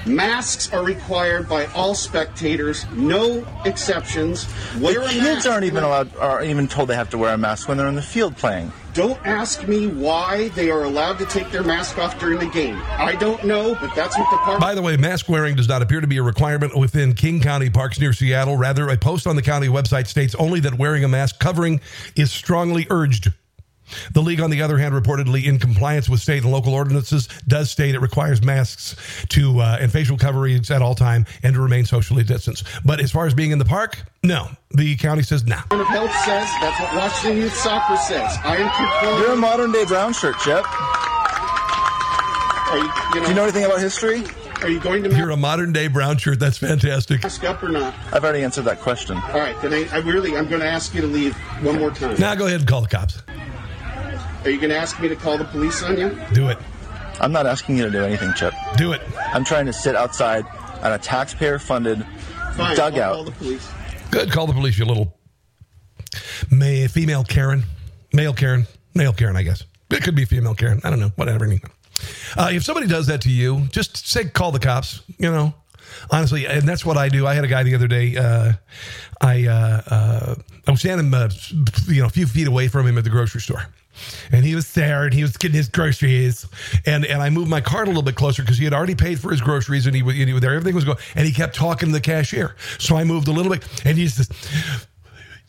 Masks 0.07 0.72
are 0.72 0.82
required 0.82 1.49
by 1.49 1.66
all 1.66 1.95
spectators, 1.95 2.86
no 2.93 3.47
exceptions. 3.66 4.47
Wear 4.78 5.01
the 5.01 5.07
a 5.07 5.09
kids 5.11 5.22
mask. 5.22 5.49
aren't 5.49 5.64
even 5.64 5.84
allowed, 5.84 6.16
are 6.16 6.43
even 6.43 6.68
told 6.68 6.88
they 6.88 6.95
have 6.95 7.11
to 7.11 7.18
wear 7.18 7.34
a 7.34 7.38
mask 7.38 7.68
when 7.68 7.76
they're 7.76 7.88
in 7.88 7.97
the 7.97 8.03
field 8.03 8.34
playing. 8.36 8.72
Don't 8.95 9.18
ask 9.26 9.68
me 9.68 9.86
why 9.86 10.49
they 10.49 10.70
are 10.70 10.84
allowed 10.84 11.18
to 11.18 11.26
take 11.26 11.51
their 11.51 11.62
mask 11.62 11.99
off 11.99 12.18
during 12.18 12.38
the 12.38 12.47
game. 12.47 12.80
I 12.88 13.14
don't 13.14 13.45
know, 13.45 13.74
but 13.74 13.95
that's 13.95 14.18
what 14.18 14.30
the 14.30 14.38
park. 14.38 14.59
By 14.59 14.74
the 14.74 14.82
way, 14.82 14.97
mask 14.97 15.28
wearing 15.28 15.55
does 15.55 15.68
not 15.68 15.82
appear 15.82 16.01
to 16.01 16.07
be 16.07 16.16
a 16.16 16.22
requirement 16.22 16.76
within 16.76 17.12
King 17.14 17.41
County 17.41 17.68
parks 17.70 18.01
near 18.01 18.12
Seattle. 18.14 18.57
Rather, 18.57 18.88
a 18.88 18.97
post 18.97 19.26
on 19.26 19.36
the 19.36 19.43
county 19.43 19.68
website 19.68 20.07
states 20.07 20.34
only 20.36 20.61
that 20.61 20.74
wearing 20.74 21.05
a 21.05 21.09
mask 21.09 21.38
covering 21.38 21.80
is 22.16 22.32
strongly 22.32 22.86
urged. 22.91 23.32
The 24.12 24.22
league, 24.22 24.41
on 24.41 24.51
the 24.51 24.62
other 24.62 24.78
hand, 24.78 24.95
reportedly 24.95 25.45
in 25.45 25.59
compliance 25.59 26.09
with 26.09 26.20
state 26.20 26.43
and 26.43 26.53
local 26.53 26.74
ordinances, 26.74 27.28
does 27.47 27.70
state 27.70 27.95
it 27.95 28.01
requires 28.01 28.43
masks 28.43 28.97
to 29.30 29.61
uh, 29.61 29.78
and 29.80 29.91
facial 29.93 30.16
coverings 30.16 30.70
at 30.70 30.82
all 30.82 30.95
time 30.95 31.26
and 31.43 31.55
to 31.55 31.61
remain 31.61 31.84
socially 31.84 32.24
distanced. 32.24 32.66
But 32.84 33.01
as 33.01 33.11
far 33.11 33.26
as 33.26 33.34
being 33.34 33.51
in 33.51 33.59
the 33.59 33.64
park, 33.64 34.03
no. 34.22 34.49
The 34.72 34.97
county 34.97 35.22
says 35.22 35.45
no. 35.45 35.59
Board 35.70 35.82
of 35.82 35.88
Health 35.88 36.12
says 36.24 36.49
that's 36.61 36.80
what 36.80 36.95
Washington 36.95 37.38
Youth 37.43 37.55
Soccer 37.55 37.97
says. 37.97 38.38
I 38.45 38.57
am 38.57 38.70
controlling. 38.70 39.20
You're 39.22 39.32
a 39.32 39.36
modern 39.36 39.72
day 39.72 39.84
brown 39.84 40.12
shirt, 40.12 40.38
Chip. 40.38 40.64
Are 42.70 42.78
you, 42.78 42.84
you 42.84 43.20
know, 43.20 43.22
Do 43.22 43.28
you 43.28 43.34
know 43.34 43.43
anything 43.43 43.64
about 43.64 43.80
history? 43.80 44.22
Are 44.62 44.68
you 44.68 44.78
going 44.78 45.03
to 45.03 45.16
You're 45.16 45.30
a 45.30 45.36
modern 45.36 45.72
day 45.72 45.88
brown 45.88 46.18
shirt. 46.18 46.38
That's 46.38 46.59
fantastic. 46.59 47.22
mask 47.22 47.43
up 47.45 47.62
or 47.62 47.70
not? 47.70 47.95
I've 48.12 48.22
already 48.22 48.45
answered 48.45 48.66
that 48.66 48.80
question. 48.80 49.16
All 49.16 49.38
right, 49.41 49.61
then 49.62 49.72
I, 49.72 49.88
I 49.91 49.99
really 50.01 50.36
I'm 50.36 50.49
going 50.49 50.61
to 50.61 50.68
ask 50.68 50.95
you 50.95 51.01
to 51.01 51.07
leave 51.07 51.34
one 51.62 51.78
more 51.78 51.91
time. 51.91 52.20
Now 52.20 52.34
go 52.34 52.47
ahead 52.47 52.61
and 52.61 52.68
call 52.68 52.82
the 52.82 52.88
cops. 52.88 53.22
Are 54.45 54.51
you 54.51 54.57
going 54.57 54.70
to 54.70 54.76
ask 54.76 55.01
me 55.01 55.09
to 55.09 55.16
call 55.16 55.36
the 55.38 55.45
police 55.45 55.82
on 55.82 55.99
you? 55.99 56.18
Do 56.32 56.49
it. 56.49 56.59
I'm 57.20 57.32
not 57.32 57.47
asking 57.47 57.76
you 57.76 57.84
to 57.84 57.91
do 57.91 58.03
anything, 58.03 58.32
Chip. 58.34 58.55
Do 58.76 58.93
it. 58.93 59.03
I'm 59.34 59.45
trying 59.45 59.66
to 59.66 59.72
sit 59.72 59.95
outside 59.95 60.47
on 60.82 60.93
a 60.93 60.99
taxpayer 60.99 61.59
funded 61.59 62.07
Fine, 62.55 62.76
dugout. 62.76 62.99
I'll 62.99 63.14
call 63.16 63.24
the 63.24 63.30
police. 63.32 63.70
Good. 64.11 64.30
Call 64.32 64.47
the 64.47 64.55
police, 64.55 64.78
you 64.78 64.86
little 64.86 65.16
may, 66.51 66.86
female 66.88 67.24
Karen. 67.24 67.64
Male 68.12 68.32
Karen. 68.32 68.66
Male 68.95 69.12
Karen, 69.12 69.36
I 69.36 69.43
guess. 69.43 69.64
It 69.91 70.03
could 70.03 70.14
be 70.14 70.24
female 70.24 70.55
Karen. 70.55 70.80
I 70.84 70.91
don't 70.91 71.01
know. 71.01 71.12
Whatever. 71.16 71.47
Uh, 72.36 72.49
if 72.53 72.64
somebody 72.64 72.86
does 72.86 73.07
that 73.09 73.20
to 73.22 73.30
you, 73.30 73.66
just 73.70 74.09
say, 74.09 74.24
call 74.24 74.53
the 74.53 74.59
cops, 74.59 75.03
you 75.18 75.30
know. 75.30 75.55
Honestly, 76.11 76.47
and 76.47 76.62
that's 76.62 76.86
what 76.86 76.97
I 76.97 77.09
do. 77.09 77.26
I 77.26 77.34
had 77.34 77.45
a 77.45 77.49
guy 77.49 77.64
the 77.64 77.74
other 77.74 77.88
day. 77.88 78.16
Uh, 78.16 78.53
I 79.20 79.47
uh, 79.47 79.82
uh, 79.86 80.34
I 80.66 80.70
was 80.70 80.80
standing, 80.80 81.12
uh, 81.12 81.28
you 81.88 82.01
know, 82.01 82.07
a 82.07 82.11
few 82.11 82.26
feet 82.26 82.47
away 82.47 82.68
from 82.68 82.86
him 82.86 82.97
at 82.97 83.03
the 83.03 83.11
grocery 83.11 83.41
store, 83.41 83.66
and 84.32 84.45
he 84.45 84.55
was 84.55 84.72
there 84.72 85.05
and 85.05 85.14
he 85.14 85.22
was 85.22 85.36
getting 85.36 85.57
his 85.57 85.68
groceries, 85.68 86.47
and 86.86 87.05
and 87.05 87.22
I 87.22 87.30
moved 87.30 87.51
my 87.51 87.61
cart 87.61 87.86
a 87.86 87.91
little 87.91 88.03
bit 88.03 88.14
closer 88.14 88.43
because 88.43 88.59
he 88.59 88.64
had 88.64 88.74
already 88.74 88.95
paid 88.95 89.20
for 89.20 89.30
his 89.30 89.41
groceries 89.41 89.86
and 89.86 89.95
he 89.95 90.03
was, 90.03 90.16
and 90.16 90.26
he 90.26 90.32
was 90.32 90.43
there. 90.43 90.55
Everything 90.55 90.74
was 90.74 90.84
going, 90.84 90.99
and 91.14 91.26
he 91.26 91.32
kept 91.32 91.55
talking 91.55 91.88
to 91.88 91.93
the 91.93 92.01
cashier. 92.01 92.55
So 92.78 92.97
I 92.97 93.05
moved 93.05 93.28
a 93.28 93.32
little 93.32 93.53
bit, 93.53 93.66
and 93.84 93.97
he 93.99 94.09
says, 94.09 94.28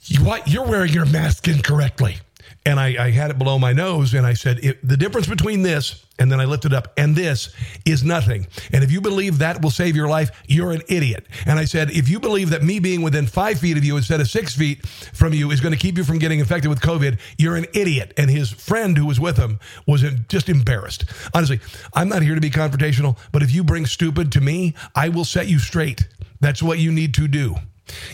"You 0.06 0.24
what? 0.24 0.48
You're 0.48 0.66
wearing 0.66 0.94
your 0.94 1.06
mask 1.06 1.48
incorrectly." 1.48 2.20
And 2.66 2.80
I, 2.80 3.06
I 3.06 3.12
had 3.12 3.32
it 3.32 3.38
below 3.38 3.58
my 3.58 3.74
nose, 3.74 4.14
and 4.14 4.26
I 4.26 4.34
said, 4.34 4.60
"The 4.84 4.98
difference 4.98 5.28
between 5.28 5.62
this." 5.62 6.06
And 6.20 6.32
then 6.32 6.40
I 6.40 6.46
lifted 6.46 6.72
up, 6.72 6.94
and 6.98 7.16
this 7.16 7.52
is 7.84 8.04
nothing. 8.04 8.46
And 8.72 8.84
if 8.84 8.92
you 8.92 9.02
believe 9.02 9.40
that 9.40 9.64
will 9.64 9.72
save 9.72 9.96
your 9.96 10.08
life, 10.08 10.30
you're 10.48 10.72
an 10.72 10.84
idiot. 10.88 11.26
And 11.48 11.58
I 11.58 11.66
said, 11.66 11.90
if 11.90 12.08
you 12.08 12.20
believe 12.20 12.52
that 12.52 12.62
me 12.62 12.78
being 12.78 13.02
within 13.02 13.26
five 13.26 13.58
feet 13.58 13.76
of 13.76 13.84
you 13.84 13.98
instead 13.98 14.22
of 14.22 14.30
six 14.30 14.56
feet 14.56 14.86
from 14.86 15.34
you 15.34 15.50
is 15.50 15.62
going 15.62 15.74
to 15.74 15.80
keep 15.80 15.98
you 15.98 16.04
from 16.04 16.20
getting 16.20 16.38
infected 16.40 16.70
with 16.70 16.80
COVID, 16.80 17.20
you're 17.40 17.56
an 17.56 17.66
idiot. 17.74 18.14
And 18.18 18.30
his 18.30 18.52
friend 18.52 18.96
who 18.96 19.08
was 19.08 19.20
with 19.20 19.38
him 19.38 19.60
was 19.88 20.04
just 20.28 20.48
embarrassed. 20.48 21.06
Honestly, 21.34 21.60
I'm 21.96 22.10
not 22.10 22.22
here 22.22 22.36
to 22.36 22.42
be 22.42 22.52
confrontational, 22.52 23.18
but 23.32 23.42
if 23.42 23.52
you 23.52 23.64
bring 23.64 23.88
stupid 23.88 24.32
to 24.34 24.42
me, 24.42 24.76
I 24.94 25.10
will 25.10 25.26
set 25.26 25.48
you 25.48 25.58
straight. 25.58 26.06
That's 26.40 26.62
what 26.62 26.78
you 26.78 26.92
need 26.92 27.16
to 27.16 27.28
do. 27.28 27.56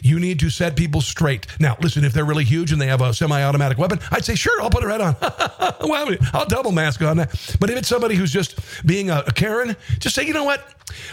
You 0.01 0.19
need 0.19 0.39
to 0.39 0.49
set 0.49 0.75
people 0.75 1.01
straight. 1.01 1.47
Now, 1.59 1.77
listen, 1.81 2.03
if 2.03 2.13
they're 2.13 2.25
really 2.25 2.43
huge 2.43 2.71
and 2.71 2.81
they 2.81 2.87
have 2.87 3.01
a 3.01 3.13
semi 3.13 3.41
automatic 3.43 3.77
weapon, 3.77 3.99
I'd 4.11 4.25
say, 4.25 4.35
sure, 4.35 4.61
I'll 4.61 4.69
put 4.69 4.83
it 4.83 4.87
right 4.87 5.01
on. 5.01 5.15
well, 5.87 6.15
I'll 6.33 6.45
double 6.45 6.71
mask 6.71 7.01
on 7.01 7.17
that. 7.17 7.57
But 7.59 7.69
if 7.69 7.77
it's 7.77 7.87
somebody 7.87 8.15
who's 8.15 8.31
just 8.31 8.59
being 8.85 9.09
a, 9.09 9.23
a 9.27 9.31
Karen, 9.31 9.75
just 9.99 10.15
say, 10.15 10.25
you 10.25 10.33
know 10.33 10.43
what? 10.43 10.61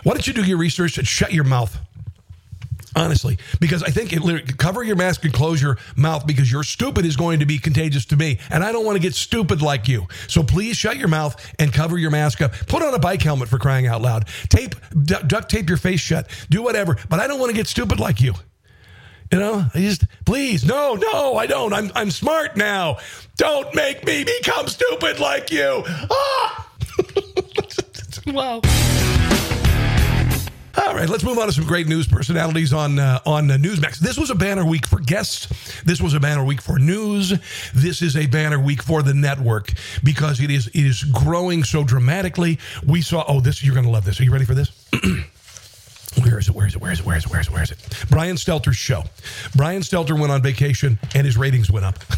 Why 0.03 0.13
don't 0.13 0.27
you 0.27 0.33
do 0.33 0.43
your 0.43 0.59
research 0.59 0.99
and 0.99 1.07
shut 1.07 1.33
your 1.33 1.45
mouth? 1.45 1.79
Honestly, 2.97 3.39
because 3.59 3.83
I 3.83 3.89
think 3.89 4.13
it 4.13 4.57
cover 4.57 4.85
your 4.85 4.95
mask 4.95 5.25
and 5.25 5.35
close 5.35 5.61
your 5.61 5.79
mouth 5.97 6.29
because 6.29 6.51
your 6.51 6.63
stupid 6.63 7.05
is 7.05 7.17
going 7.17 7.41
to 7.41 7.47
be 7.47 7.59
contagious 7.59 8.05
to 8.07 8.17
me, 8.17 8.39
and 8.51 8.63
I 8.63 8.71
don't 8.71 8.85
want 8.85 8.95
to 8.95 9.03
get 9.03 9.17
stupid 9.17 9.63
like 9.63 9.89
you. 9.89 10.07
So 10.29 10.45
please 10.45 10.77
shut 10.77 10.97
your 10.97 11.09
mouth 11.09 11.35
and 11.59 11.73
cover 11.73 11.99
your 11.99 12.13
mask 12.13 12.41
up. 12.41 12.53
Put 12.69 12.85
on 12.85 12.95
a 12.95 13.01
bike 13.01 13.23
helmet 13.23 13.49
for 13.49 13.59
crying 13.59 13.89
out 13.89 14.01
loud. 14.01 14.29
Tape, 14.49 14.77
duct 15.05 15.51
tape 15.51 15.69
your 15.69 15.79
face 15.79 15.99
shut. 15.99 16.29
Do 16.51 16.63
whatever, 16.63 16.97
but 17.09 17.19
I 17.19 17.27
don't 17.27 17.41
want 17.41 17.51
to 17.51 17.57
get 17.57 17.67
stupid 17.67 17.99
like 17.99 18.21
you. 18.21 18.35
You 19.35 19.41
know, 19.41 19.67
I 19.75 19.81
just 19.81 20.05
please, 20.25 20.65
no, 20.65 20.95
no, 20.95 21.37
I 21.37 21.47
don't. 21.47 21.73
I'm 21.73 21.91
I'm 21.97 22.13
smart 22.13 22.57
now. 22.57 22.99
Don't 23.37 23.75
make 23.75 24.07
me 24.07 24.23
become 24.23 24.69
stupid 24.69 25.19
like 25.19 25.51
you. 25.51 25.83
Ah! 25.89 26.71
well. 28.33 28.61
All 30.77 30.95
right, 30.95 31.09
let's 31.09 31.25
move 31.25 31.37
on 31.39 31.49
to 31.49 31.53
some 31.53 31.65
great 31.65 31.89
news 31.89 32.07
personalities 32.07 32.73
on 32.73 33.01
uh, 33.01 33.19
on 33.27 33.51
uh, 33.51 33.57
Newsmax. 33.57 33.99
This 33.99 34.17
was 34.17 34.31
a 34.31 34.37
banner 34.37 34.65
week 34.65 34.87
for 34.87 35.01
guests. 35.01 35.83
This 35.83 36.01
was 36.01 36.15
a 36.15 36.21
banner 36.21 36.45
week 36.45 36.63
for 36.63 36.79
news. 36.79 37.31
This 37.75 38.03
is 38.03 38.17
a 38.17 38.27
banner 38.27 38.61
week 38.61 38.85
for 38.85 39.03
the 39.03 39.15
network 39.15 39.73
because 40.05 40.41
it 40.41 40.53
is 40.53 40.69
it 40.69 40.77
is 40.77 41.03
growing 41.03 41.65
so 41.65 41.83
dramatically. 41.83 42.61
We 42.87 43.03
saw. 43.03 43.25
Oh, 43.27 43.41
this 43.41 43.65
you're 43.65 43.75
going 43.75 43.87
to 43.87 43.91
love 43.91 44.05
this. 44.05 44.21
Are 44.21 44.23
you 44.23 44.31
ready 44.31 44.45
for 44.45 44.55
this? 44.55 44.71
Where 46.23 46.39
is 46.39 46.49
it? 46.49 46.55
Where 46.55 46.67
is 46.67 46.75
it? 46.75 46.81
Where 46.81 46.93
is 46.93 47.01
it? 47.01 47.07
Where 47.07 47.17
is 47.17 47.25
it? 47.25 47.31
Where 47.31 47.41
is 47.41 47.49
it? 47.49 47.53
Where 47.53 47.63
is 47.63 47.71
it? 47.71 48.05
Brian 48.11 48.37
Stelter's 48.37 48.77
show. 48.77 49.05
Brian 49.55 49.83
Stelter 49.83 50.19
went 50.19 50.33
on 50.33 50.43
vacation 50.43 50.99
and 51.15 51.27
his 51.27 51.37
ratings 51.37 51.71
went 51.71 51.85
up. 51.85 51.99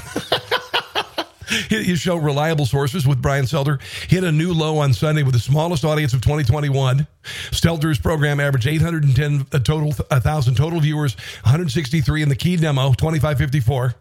His 1.68 2.00
show, 2.00 2.16
Reliable 2.16 2.66
Sources 2.66 3.06
with 3.06 3.22
Brian 3.22 3.44
Stelter, 3.44 3.80
hit 4.10 4.24
a 4.24 4.32
new 4.32 4.52
low 4.52 4.78
on 4.78 4.92
Sunday 4.92 5.22
with 5.22 5.32
the 5.32 5.40
smallest 5.40 5.84
audience 5.84 6.12
of 6.12 6.20
2021. 6.20 7.06
Stelter's 7.50 7.98
program 7.98 8.40
averaged 8.40 8.66
810 8.66 9.46
uh, 9.52 9.58
total, 9.60 9.92
1,000 9.92 10.54
total 10.56 10.80
viewers, 10.80 11.14
163 11.44 12.22
in 12.22 12.28
the 12.28 12.34
key 12.34 12.56
demo, 12.56 12.92
2554. 12.94 13.94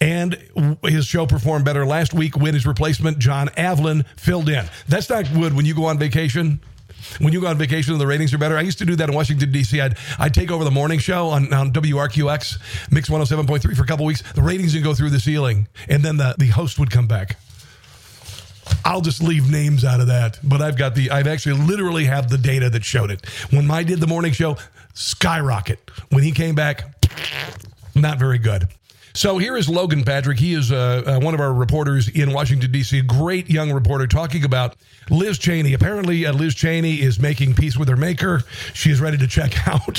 And 0.00 0.38
his 0.82 1.06
show 1.06 1.26
performed 1.26 1.64
better 1.64 1.86
last 1.86 2.14
week 2.14 2.36
when 2.36 2.54
his 2.54 2.66
replacement, 2.66 3.18
John 3.18 3.48
Avlon, 3.50 4.04
filled 4.16 4.48
in. 4.48 4.64
That's 4.88 5.08
not 5.08 5.32
good 5.32 5.54
when 5.54 5.66
you 5.66 5.74
go 5.74 5.84
on 5.84 5.98
vacation 5.98 6.60
when 7.20 7.32
you 7.32 7.40
go 7.40 7.46
on 7.46 7.58
vacation 7.58 7.92
and 7.92 8.00
the 8.00 8.06
ratings 8.06 8.32
are 8.34 8.38
better. 8.38 8.56
I 8.56 8.62
used 8.62 8.78
to 8.78 8.84
do 8.84 8.96
that 8.96 9.08
in 9.08 9.14
Washington, 9.14 9.50
D.C. 9.50 9.80
I'd, 9.80 9.96
I'd 10.18 10.34
take 10.34 10.50
over 10.50 10.64
the 10.64 10.70
morning 10.70 10.98
show 10.98 11.28
on, 11.28 11.52
on 11.52 11.72
WRQX, 11.72 12.90
Mix 12.90 13.08
107.3 13.08 13.76
for 13.76 13.82
a 13.82 13.86
couple 13.86 14.06
weeks. 14.06 14.22
The 14.32 14.42
ratings 14.42 14.74
would 14.74 14.84
go 14.84 14.94
through 14.94 15.10
the 15.10 15.20
ceiling, 15.20 15.68
and 15.88 16.02
then 16.02 16.16
the, 16.16 16.34
the 16.38 16.48
host 16.48 16.78
would 16.78 16.90
come 16.90 17.06
back. 17.06 17.36
I'll 18.84 19.00
just 19.00 19.22
leave 19.22 19.50
names 19.50 19.84
out 19.84 20.00
of 20.00 20.06
that, 20.08 20.38
but 20.42 20.60
I've 20.60 20.76
got 20.76 20.94
the, 20.94 21.10
I've 21.10 21.26
actually 21.26 21.60
literally 21.60 22.04
have 22.04 22.28
the 22.28 22.38
data 22.38 22.70
that 22.70 22.84
showed 22.84 23.10
it. 23.10 23.24
When 23.50 23.70
I 23.70 23.82
did 23.82 24.00
the 24.00 24.06
morning 24.06 24.32
show, 24.32 24.56
skyrocket. 24.94 25.90
When 26.10 26.22
he 26.22 26.32
came 26.32 26.54
back, 26.54 26.84
not 27.94 28.18
very 28.18 28.38
good. 28.38 28.68
So 29.18 29.36
here 29.36 29.56
is 29.56 29.68
Logan 29.68 30.04
Patrick. 30.04 30.38
He 30.38 30.54
is 30.54 30.70
uh, 30.70 31.02
uh, 31.04 31.18
one 31.18 31.34
of 31.34 31.40
our 31.40 31.52
reporters 31.52 32.06
in 32.06 32.32
Washington, 32.32 32.70
D.C., 32.70 33.02
great 33.02 33.50
young 33.50 33.72
reporter 33.72 34.06
talking 34.06 34.44
about 34.44 34.76
Liz 35.10 35.38
Cheney. 35.38 35.74
Apparently, 35.74 36.24
uh, 36.24 36.32
Liz 36.32 36.54
Cheney 36.54 37.00
is 37.00 37.18
making 37.18 37.56
peace 37.56 37.76
with 37.76 37.88
her 37.88 37.96
maker. 37.96 38.44
She 38.74 38.92
is 38.92 39.00
ready 39.00 39.18
to 39.18 39.26
check 39.26 39.66
out. 39.66 39.98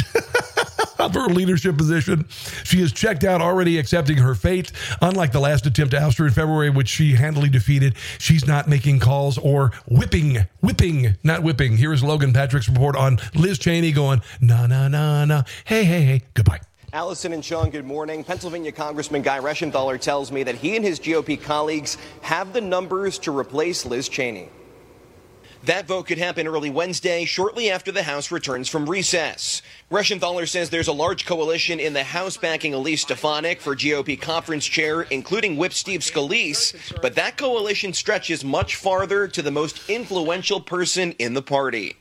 of 0.99 1.13
her 1.15 1.27
leadership 1.27 1.77
position. 1.77 2.29
She 2.29 2.79
has 2.79 2.93
checked 2.93 3.25
out, 3.25 3.41
already 3.41 3.77
accepting 3.77 4.19
her 4.19 4.35
fate. 4.35 4.71
Unlike 5.01 5.33
the 5.33 5.41
last 5.41 5.65
attempt 5.65 5.91
to 5.91 6.01
oust 6.01 6.17
her 6.17 6.25
in 6.25 6.31
February, 6.31 6.69
which 6.69 6.87
she 6.87 7.15
handily 7.15 7.49
defeated, 7.49 7.95
she's 8.19 8.47
not 8.47 8.69
making 8.69 8.99
calls 8.99 9.37
or 9.37 9.73
whipping, 9.85 10.47
whipping, 10.61 11.17
not 11.23 11.43
whipping. 11.43 11.75
Here 11.75 11.91
is 11.91 12.03
Logan 12.03 12.31
Patrick's 12.31 12.69
report 12.69 12.95
on 12.95 13.19
Liz 13.35 13.59
Cheney 13.59 13.91
going, 13.91 14.21
na, 14.39 14.65
na, 14.65 14.87
na, 14.87 15.25
na. 15.25 15.43
Hey, 15.65 15.83
hey, 15.83 16.03
hey, 16.03 16.21
goodbye. 16.33 16.61
Allison 16.91 17.33
and 17.33 17.45
Sean, 17.45 17.69
good 17.69 17.85
morning. 17.85 18.23
Pennsylvania 18.23 18.71
Congressman 18.71 19.21
Guy 19.21 19.39
Reschenthaler 19.39 19.99
tells 19.99 20.31
me 20.31 20.41
that 20.41 20.55
he 20.55 20.75
and 20.75 20.83
his 20.83 20.99
GOP 20.99 21.39
colleagues 21.39 21.97
have 22.21 22.51
the 22.51 22.61
numbers 22.61 23.19
to 23.19 23.37
replace 23.37 23.85
Liz 23.85 24.09
Cheney. 24.09 24.49
That 25.65 25.85
vote 25.85 26.07
could 26.07 26.17
happen 26.17 26.47
early 26.47 26.71
Wednesday, 26.71 27.25
shortly 27.25 27.69
after 27.69 27.91
the 27.91 28.01
House 28.01 28.31
returns 28.31 28.69
from 28.69 28.89
recess. 28.89 29.61
Reschenthaler 29.91 30.47
says 30.47 30.71
there's 30.71 30.87
a 30.87 30.93
large 30.93 31.27
coalition 31.27 31.79
in 31.79 31.93
the 31.93 32.03
House 32.03 32.37
backing 32.37 32.73
Elise 32.73 33.01
Stefanik 33.01 33.61
for 33.61 33.75
GOP 33.75 34.19
conference 34.19 34.65
chair, 34.65 35.03
including 35.03 35.57
Whip 35.57 35.73
Steve 35.73 35.99
Scalise, 35.99 36.73
but 37.03 37.13
that 37.15 37.37
coalition 37.37 37.93
stretches 37.93 38.43
much 38.43 38.77
farther 38.77 39.27
to 39.27 39.43
the 39.43 39.51
most 39.51 39.87
influential 39.91 40.59
person 40.59 41.11
in 41.19 41.35
the 41.35 41.41
party. 41.43 41.97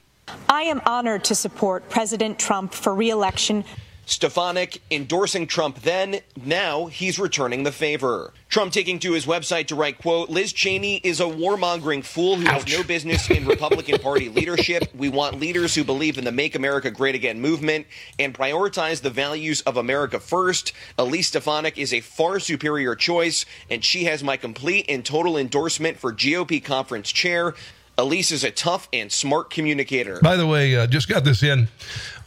I 0.49 0.63
am 0.63 0.81
honored 0.87 1.25
to 1.25 1.35
support 1.35 1.89
President 1.91 2.39
Trump 2.39 2.73
for 2.73 2.95
reelection. 2.95 3.65
Stefanik 4.11 4.81
endorsing 4.91 5.47
Trump 5.47 5.83
then, 5.83 6.21
now 6.43 6.87
he's 6.87 7.19
returning 7.19 7.63
the 7.63 7.73
favor. 7.73 8.33
Trump 8.49 8.73
taking 8.73 8.99
to 9.01 9.13
his 9.13 9.27
website 9.27 9.67
to 9.67 9.75
write, 9.75 9.99
quote, 9.99 10.31
Liz 10.31 10.55
Cheney 10.55 10.97
is 11.05 11.21
a 11.21 11.25
warmongering 11.25 12.03
fool 12.03 12.37
who 12.37 12.49
Ouch. 12.49 12.65
has 12.65 12.79
no 12.79 12.83
business 12.83 13.29
in 13.29 13.45
Republican 13.45 13.99
Party 13.99 14.29
leadership. 14.31 14.85
We 14.95 15.11
want 15.11 15.39
leaders 15.39 15.75
who 15.75 15.85
believe 15.85 16.17
in 16.17 16.25
the 16.25 16.33
Make 16.33 16.55
America 16.55 16.91
Great 16.91 17.15
Again 17.15 17.39
movement 17.39 17.87
and 18.19 18.33
prioritize 18.33 19.03
the 19.03 19.11
values 19.11 19.61
of 19.63 19.77
America 19.77 20.19
first. 20.19 20.73
Elise 20.97 21.29
Stefanik 21.29 21.77
is 21.77 21.93
a 21.93 22.01
far 22.01 22.41
superior 22.41 22.95
choice, 22.95 23.45
and 23.71 23.85
she 23.85 24.05
has 24.05 24.25
my 24.25 24.39
complete 24.39 24.87
and 24.89 25.05
total 25.05 25.37
endorsement 25.37 25.99
for 25.99 26.15
GOP 26.15 26.65
conference 26.65 27.13
chair. 27.13 27.55
Elise 27.99 28.31
is 28.31 28.45
a 28.45 28.51
tough 28.53 28.89
and 28.93 29.11
smart 29.11 29.51
communicator. 29.51 30.21
By 30.23 30.37
the 30.37 30.47
way, 30.47 30.77
uh, 30.77 30.87
just 30.87 31.09
got 31.09 31.25
this 31.25 31.43
in. 31.43 31.67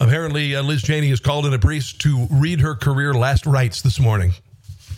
Apparently, 0.02 0.54
uh, 0.54 0.62
Liz 0.62 0.82
Cheney 0.82 1.08
has 1.10 1.22
called 1.22 1.46
in 1.46 1.54
a 1.54 1.60
priest 1.60 2.02
to 2.02 2.28
read 2.30 2.60
her 2.60 2.76
career 2.76 3.14
last 3.14 3.46
rites 3.46 3.82
this 3.82 3.98
morning. 3.98 4.34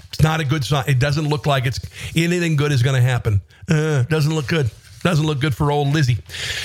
It's 0.09 0.23
not 0.23 0.39
a 0.39 0.43
good 0.43 0.63
sign. 0.63 0.85
It 0.87 0.97
doesn't 0.97 1.27
look 1.29 1.45
like 1.45 1.67
it's 1.67 1.79
anything 2.15 2.55
good 2.55 2.71
is 2.71 2.81
going 2.81 2.95
to 2.95 3.07
happen. 3.07 3.41
Uh, 3.69 4.01
doesn't 4.03 4.33
look 4.33 4.47
good. 4.47 4.71
Doesn't 5.03 5.25
look 5.25 5.41
good 5.41 5.53
for 5.53 5.69
old 5.69 5.89
Lizzie. 5.89 6.17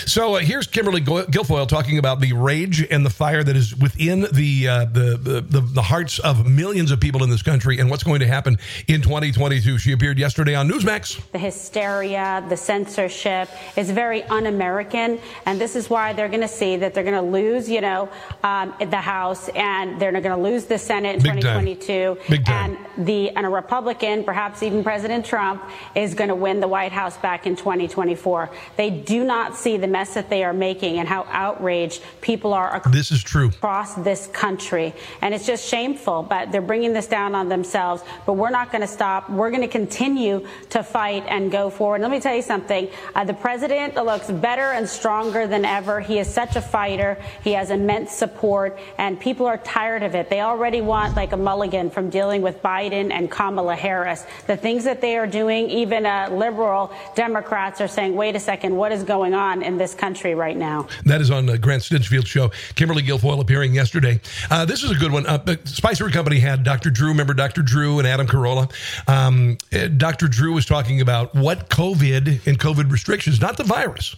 So 0.06 0.36
uh, 0.36 0.38
here's 0.38 0.68
Kimberly 0.68 1.00
Guilfoyle 1.00 1.66
talking 1.66 1.98
about 1.98 2.20
the 2.20 2.32
rage 2.32 2.86
and 2.88 3.04
the 3.04 3.10
fire 3.10 3.42
that 3.42 3.56
is 3.56 3.74
within 3.76 4.26
the, 4.32 4.68
uh, 4.68 4.84
the, 4.84 5.16
the, 5.16 5.60
the, 5.60 5.82
hearts 5.82 6.20
of 6.20 6.46
millions 6.46 6.90
of 6.92 7.00
people 7.00 7.24
in 7.24 7.30
this 7.30 7.42
country 7.42 7.78
and 7.80 7.90
what's 7.90 8.04
going 8.04 8.20
to 8.20 8.26
happen 8.26 8.56
in 8.86 9.02
2022. 9.02 9.78
She 9.78 9.92
appeared 9.92 10.18
yesterday 10.18 10.54
on 10.54 10.68
Newsmax. 10.68 11.20
The 11.32 11.38
hysteria, 11.38 12.44
the 12.48 12.56
censorship 12.56 13.48
is 13.76 13.90
very 13.90 14.22
un-American, 14.24 15.18
and 15.46 15.60
this 15.60 15.74
is 15.74 15.90
why 15.90 16.12
they're 16.12 16.28
going 16.28 16.40
to 16.40 16.48
see 16.48 16.76
that 16.76 16.94
they're 16.94 17.04
going 17.04 17.14
to 17.14 17.30
lose, 17.30 17.68
you 17.68 17.80
know, 17.80 18.08
um, 18.44 18.72
the 18.78 18.96
House 18.96 19.48
and 19.50 20.00
they're 20.00 20.12
going 20.12 20.24
to 20.24 20.36
lose 20.36 20.66
the 20.66 20.78
Senate 20.78 21.16
in 21.16 21.22
Big 21.22 21.40
2022. 21.40 22.14
Time. 22.14 22.24
Big 22.28 22.44
time. 22.44 22.76
And 22.96 23.06
the 23.06 23.30
and 23.30 23.46
a 23.46 23.48
Republican, 23.48 24.22
perhaps 24.22 24.62
even 24.62 24.84
President 24.84 25.24
Trump, 25.24 25.62
is 25.94 26.14
going 26.14 26.28
to 26.28 26.34
win 26.34 26.60
the 26.60 26.68
White 26.68 26.92
House 26.92 27.16
back 27.16 27.46
in 27.46 27.56
2024 27.56 28.27
They 28.76 28.90
do 28.90 29.24
not 29.24 29.56
see 29.56 29.76
the 29.76 29.86
mess 29.86 30.14
that 30.14 30.28
they 30.28 30.44
are 30.44 30.52
making 30.52 30.98
and 30.98 31.08
how 31.08 31.26
outraged 31.30 32.02
people 32.20 32.52
are 32.52 32.74
across 32.74 32.94
this 32.94 33.10
is 33.10 33.22
true 33.22 33.48
across 33.48 33.94
this 33.94 34.26
country, 34.28 34.94
and 35.22 35.34
it's 35.34 35.46
just 35.46 35.68
shameful. 35.68 36.22
But 36.22 36.52
they're 36.52 36.60
bringing 36.62 36.92
this 36.92 37.06
down 37.06 37.34
on 37.34 37.48
themselves. 37.48 38.02
But 38.26 38.34
we're 38.34 38.50
not 38.50 38.70
going 38.70 38.82
to 38.82 38.88
stop. 38.88 39.28
We're 39.30 39.50
going 39.50 39.62
to 39.62 39.68
continue 39.68 40.46
to 40.70 40.82
fight 40.82 41.24
and 41.28 41.50
go 41.50 41.70
forward. 41.70 42.00
Let 42.00 42.10
me 42.10 42.20
tell 42.20 42.34
you 42.34 42.42
something. 42.42 42.88
Uh, 43.14 43.24
the 43.24 43.34
president 43.34 43.94
looks 43.94 44.30
better 44.30 44.72
and 44.72 44.88
stronger 44.88 45.46
than 45.46 45.64
ever. 45.64 46.00
He 46.00 46.18
is 46.18 46.32
such 46.32 46.56
a 46.56 46.60
fighter. 46.60 47.18
He 47.42 47.52
has 47.52 47.70
immense 47.70 48.12
support, 48.12 48.78
and 48.98 49.18
people 49.20 49.46
are 49.46 49.58
tired 49.58 50.02
of 50.02 50.14
it. 50.14 50.30
They 50.30 50.40
already 50.40 50.80
want 50.80 51.16
like 51.16 51.32
a 51.32 51.36
mulligan 51.36 51.90
from 51.90 52.10
dealing 52.10 52.42
with 52.42 52.62
Biden 52.62 53.10
and 53.12 53.30
Kamala 53.30 53.76
Harris. 53.76 54.24
The 54.46 54.56
things 54.56 54.84
that 54.84 55.00
they 55.00 55.16
are 55.16 55.26
doing, 55.26 55.70
even 55.70 56.06
uh, 56.06 56.28
liberal 56.32 56.92
Democrats 57.14 57.80
are 57.80 57.88
saying, 57.88 58.14
wait 58.18 58.36
a 58.36 58.40
second, 58.40 58.76
what 58.76 58.92
is 58.92 59.04
going 59.04 59.32
on 59.32 59.62
in 59.62 59.78
this 59.78 59.94
country 59.94 60.34
right 60.34 60.56
now? 60.56 60.86
That 61.04 61.20
is 61.20 61.30
on 61.30 61.46
the 61.46 61.56
Grant 61.56 61.82
Stinchfield 61.82 62.26
show. 62.26 62.50
Kimberly 62.74 63.02
Guilfoyle 63.02 63.40
appearing 63.40 63.72
yesterday. 63.72 64.20
Uh, 64.50 64.64
this 64.64 64.82
is 64.82 64.90
a 64.90 64.94
good 64.94 65.12
one. 65.12 65.24
Uh, 65.26 65.56
Spicer 65.64 66.10
Company 66.10 66.38
had 66.40 66.64
Dr. 66.64 66.90
Drew. 66.90 67.08
Remember 67.08 67.32
Dr. 67.32 67.62
Drew 67.62 67.98
and 67.98 68.06
Adam 68.06 68.26
Carolla? 68.26 68.70
Um, 69.08 69.56
uh, 69.72 69.86
Dr. 69.86 70.28
Drew 70.28 70.52
was 70.52 70.66
talking 70.66 71.00
about 71.00 71.34
what 71.34 71.70
COVID 71.70 72.46
and 72.46 72.58
COVID 72.58 72.90
restrictions, 72.90 73.40
not 73.40 73.56
the 73.56 73.64
virus, 73.64 74.16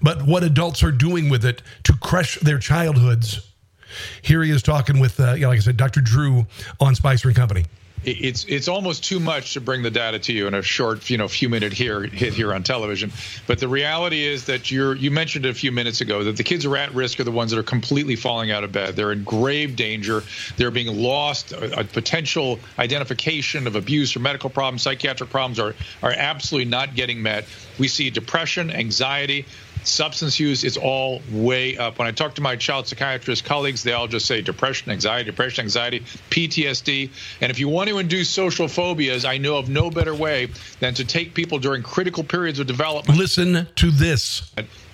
but 0.00 0.22
what 0.22 0.42
adults 0.42 0.82
are 0.82 0.90
doing 0.90 1.28
with 1.28 1.44
it 1.44 1.62
to 1.84 1.92
crush 1.92 2.38
their 2.40 2.58
childhoods. 2.58 3.48
Here 4.22 4.42
he 4.42 4.50
is 4.50 4.62
talking 4.62 4.98
with, 4.98 5.20
uh, 5.20 5.36
like 5.36 5.44
I 5.44 5.58
said, 5.58 5.76
Dr. 5.76 6.00
Drew 6.00 6.46
on 6.80 6.94
Spicer 6.94 7.28
and 7.28 7.36
Company 7.36 7.66
it's 8.04 8.44
it's 8.44 8.68
almost 8.68 9.04
too 9.04 9.20
much 9.20 9.54
to 9.54 9.60
bring 9.60 9.82
the 9.82 9.90
data 9.90 10.18
to 10.18 10.32
you 10.32 10.46
in 10.46 10.54
a 10.54 10.62
short 10.62 11.08
you 11.08 11.16
know 11.16 11.28
few 11.28 11.48
minute 11.48 11.72
here 11.72 12.02
hit 12.02 12.34
here 12.34 12.52
on 12.52 12.62
television. 12.62 13.12
But 13.46 13.58
the 13.58 13.68
reality 13.68 14.24
is 14.24 14.46
that 14.46 14.70
you're 14.70 14.96
you 14.96 15.10
mentioned 15.10 15.46
it 15.46 15.50
a 15.50 15.54
few 15.54 15.72
minutes 15.72 16.00
ago 16.00 16.24
that 16.24 16.36
the 16.36 16.42
kids 16.42 16.66
are 16.66 16.76
at 16.76 16.94
risk 16.94 17.20
are 17.20 17.24
the 17.24 17.30
ones 17.30 17.52
that 17.52 17.58
are 17.58 17.64
completely 17.64 18.16
falling 18.16 18.50
out 18.50 18.64
of 18.64 18.72
bed. 18.72 18.96
They're 18.96 19.12
in 19.12 19.24
grave 19.24 19.76
danger. 19.76 20.24
They're 20.56 20.70
being 20.70 20.96
lost. 20.96 21.52
A, 21.52 21.80
a 21.80 21.84
potential 21.84 22.58
identification 22.78 23.66
of 23.66 23.76
abuse 23.76 24.16
or 24.16 24.20
medical 24.20 24.50
problems 24.50 24.82
psychiatric 24.82 25.30
problems 25.30 25.58
are 25.58 25.74
are 26.02 26.12
absolutely 26.12 26.70
not 26.70 26.94
getting 26.94 27.22
met. 27.22 27.46
We 27.78 27.88
see 27.88 28.10
depression 28.10 28.70
anxiety 28.70 29.46
substance 29.86 30.38
use 30.38 30.64
is 30.64 30.76
all 30.76 31.20
way 31.30 31.76
up. 31.76 31.98
When 31.98 32.08
I 32.08 32.12
talk 32.12 32.34
to 32.36 32.42
my 32.42 32.56
child 32.56 32.86
psychiatrist 32.86 33.44
colleagues, 33.44 33.82
they 33.82 33.92
all 33.92 34.08
just 34.08 34.26
say 34.26 34.40
depression, 34.40 34.90
anxiety, 34.90 35.30
depression, 35.30 35.64
anxiety, 35.64 36.00
PTSD. 36.30 37.10
And 37.40 37.50
if 37.50 37.58
you 37.58 37.68
want 37.68 37.88
to 37.90 37.98
induce 37.98 38.28
social 38.28 38.68
phobias, 38.68 39.24
I 39.24 39.38
know 39.38 39.56
of 39.56 39.68
no 39.68 39.90
better 39.90 40.14
way 40.14 40.48
than 40.80 40.94
to 40.94 41.04
take 41.04 41.34
people 41.34 41.58
during 41.58 41.82
critical 41.82 42.24
periods 42.24 42.58
of 42.58 42.66
development. 42.66 43.18
Listen 43.18 43.66
to 43.76 43.90
this 43.90 44.52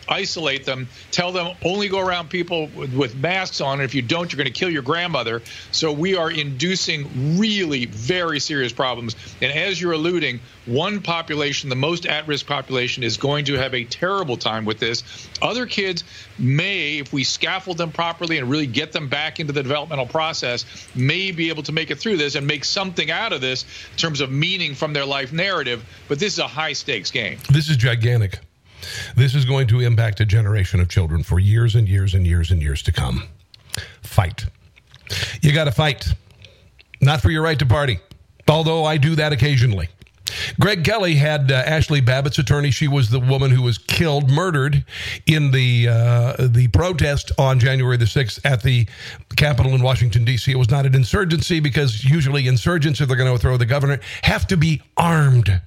isolate 0.09 0.65
them, 0.65 0.89
tell 1.11 1.33
them 1.33 1.57
only 1.65 1.89
go 1.89 2.01
around 2.01 2.31
people 2.31 2.69
with, 2.69 2.93
with 2.95 3.17
masks 3.17 3.61
on. 3.61 3.81
And 3.81 3.83
if 3.83 3.95
you 3.95 4.03
don't, 4.03 4.33
you're 4.33 4.39
going 4.39 4.53
to 4.53 4.59
kill 4.59 4.71
your 4.71 4.83
grandmother. 4.83 5.43
So 5.73 5.93
we 5.93 6.17
are 6.17 6.31
inducing 6.31 7.39
really 7.39 7.87
very 7.87 8.41
serious 8.41 8.73
problems. 8.73 9.17
And 9.41 9.53
as 9.53 9.81
you're 9.81 9.93
alluding, 9.93 10.41
one 10.67 11.01
population, 11.01 11.71
the 11.71 11.77
most 11.77 12.07
at 12.07 12.29
risk 12.29 12.47
population, 12.47 13.03
is 13.03 13.17
going 13.17 13.47
to 13.47 13.55
have 13.55 13.75
a 13.75 13.85
terrible 13.85 14.37
time 14.37 14.65
with 14.65 14.79
this. 14.79 15.03
Other 15.41 15.67
kids 15.67 16.05
may, 16.39 16.99
if 16.99 17.13
we 17.13 17.25
scaffold 17.25 17.79
them 17.79 17.91
properly 17.91 18.39
and 18.39 18.51
really 18.51 18.67
get 18.67 18.93
them 18.93 19.09
back 19.09 19.41
into 19.41 19.53
the 19.53 19.63
developmental 19.63 20.07
process, 20.07 20.65
may 20.95 21.31
be 21.31 21.49
able 21.49 21.63
to 21.65 21.73
make 21.73 21.91
it 21.91 21.99
through 21.99 22.19
this 22.19 22.35
and 22.35 22.47
make 22.47 22.65
something 22.65 23.11
out 23.11 23.33
of 23.33 23.41
this 23.41 23.65
in 23.93 23.99
terms 23.99 24.21
of 24.21 24.31
meaning 24.31 24.75
from 24.75 24.93
their 24.93 25.07
life 25.07 25.33
narrative. 25.33 25.85
But 26.09 26.19
this 26.19 26.35
is 26.35 26.39
a 26.39 26.49
high 26.49 26.75
stakes 26.75 27.11
game. 27.11 27.39
This 27.51 27.69
is 27.69 27.77
gigantic. 27.77 28.41
This 29.17 29.35
is 29.35 29.45
going 29.45 29.67
to 29.69 29.81
impact 29.81 30.21
a 30.21 30.25
generation 30.25 30.81
of 30.81 30.89
children 30.89 31.23
for 31.23 31.39
years 31.39 31.75
and 31.75 31.89
years 31.89 32.15
and 32.15 32.27
years 32.27 32.51
and 32.51 32.63
years 32.63 32.83
to 32.85 32.93
come. 32.93 33.25
Fight. 34.03 34.47
You 35.43 35.53
got 35.53 35.65
to 35.65 35.73
fight. 35.73 36.15
Not 37.01 37.23
for 37.23 37.31
your 37.31 37.43
right 37.43 37.59
to 37.59 37.67
party, 37.67 38.01
although 38.49 38.85
I 38.85 38.97
do 38.97 39.15
that 39.17 39.33
occasionally. 39.33 39.89
Greg 40.61 40.85
Kelly 40.85 41.15
had 41.15 41.51
uh, 41.51 41.65
Ashli 41.65 42.05
Babbitt's 42.05 42.39
attorney. 42.39 42.71
She 42.71 42.89
was 42.89 43.11
the 43.11 43.21
woman 43.21 43.51
who 43.51 43.63
was 43.63 43.79
killed, 43.79 44.31
murdered 44.31 44.85
in 45.27 45.51
the 45.51 45.89
uh, 45.89 46.35
the 46.39 46.69
protest 46.69 47.33
on 47.39 47.59
January 47.59 47.97
the 47.97 48.07
sixth 48.07 48.45
at 48.45 48.63
the 48.63 48.87
Capitol 49.37 49.75
in 49.75 49.83
Washington 49.83 50.25
D.C. 50.25 50.53
It 50.53 50.57
was 50.57 50.71
not 50.71 50.87
an 50.87 50.95
insurgency 50.95 51.61
because 51.61 52.05
usually 52.05 52.47
insurgents, 52.47 53.01
if 53.01 53.09
they're 53.09 53.17
going 53.17 53.33
to 53.33 53.39
throw 53.41 53.57
the 53.57 53.67
governor, 53.67 54.01
have 54.23 54.47
to 54.49 54.57
be 54.57 54.83
armed. 54.97 55.61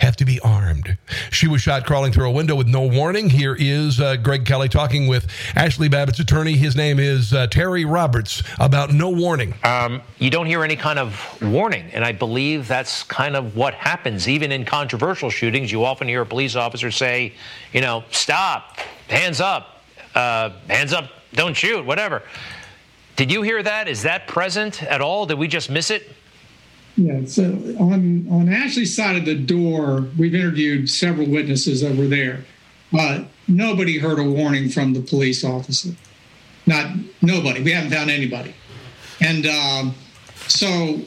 Have 0.00 0.16
to 0.16 0.24
be 0.24 0.38
armed. 0.40 0.96
She 1.30 1.48
was 1.48 1.60
shot 1.60 1.86
crawling 1.86 2.12
through 2.12 2.28
a 2.28 2.32
window 2.32 2.54
with 2.54 2.68
no 2.68 2.86
warning. 2.86 3.30
Here 3.30 3.56
is 3.58 4.00
uh, 4.00 4.16
Greg 4.16 4.44
Kelly 4.44 4.68
talking 4.68 5.08
with 5.08 5.26
Ashli 5.54 5.90
Babbitt's 5.90 6.20
attorney. 6.20 6.52
His 6.52 6.76
name 6.76 7.00
is 7.00 7.32
uh, 7.32 7.48
Terry 7.48 7.84
Roberts 7.84 8.44
about 8.60 8.92
no 8.92 9.10
warning. 9.10 9.54
Um, 9.64 10.02
you 10.18 10.30
don't 10.30 10.46
hear 10.46 10.62
any 10.62 10.76
kind 10.76 11.00
of 11.00 11.42
warning, 11.42 11.90
and 11.92 12.04
I 12.04 12.12
believe 12.12 12.68
that's 12.68 13.02
kind 13.02 13.34
of 13.34 13.56
what 13.56 13.74
happens. 14.06 14.28
Even 14.28 14.52
in 14.52 14.64
controversial 14.64 15.30
shootings, 15.30 15.72
you 15.72 15.84
often 15.84 16.06
hear 16.06 16.22
a 16.22 16.26
police 16.26 16.54
officer 16.54 16.90
say, 16.92 17.32
you 17.72 17.80
know, 17.80 18.04
stop, 18.10 18.78
hands 19.08 19.40
up, 19.40 19.82
uh, 20.14 20.50
hands 20.68 20.92
up, 20.92 21.10
don't 21.32 21.56
shoot, 21.56 21.84
whatever. 21.84 22.22
Did 23.16 23.32
you 23.32 23.42
hear 23.42 23.62
that? 23.62 23.88
Is 23.88 24.02
that 24.02 24.28
present 24.28 24.82
at 24.84 25.00
all? 25.00 25.26
Did 25.26 25.38
we 25.38 25.48
just 25.48 25.70
miss 25.70 25.90
it? 25.90 26.10
Yeah, 26.96 27.24
so 27.26 27.44
on 27.78 28.26
on 28.30 28.48
Ashli's 28.48 28.94
side 28.94 29.16
of 29.16 29.24
the 29.24 29.34
door, 29.34 30.06
we've 30.16 30.34
interviewed 30.34 30.88
several 30.88 31.28
witnesses 31.28 31.82
over 31.82 32.06
there. 32.06 32.44
Uh, 32.96 33.24
nobody 33.48 33.98
heard 33.98 34.18
a 34.18 34.24
warning 34.24 34.70
from 34.70 34.94
the 34.94 35.00
police 35.00 35.44
officer. 35.44 35.90
Not 36.66 36.96
nobody. 37.20 37.62
We 37.62 37.72
haven't 37.72 37.90
found 37.90 38.10
anybody. 38.10 38.54
And 39.20 39.46
um, 39.46 39.94
so 40.46 41.00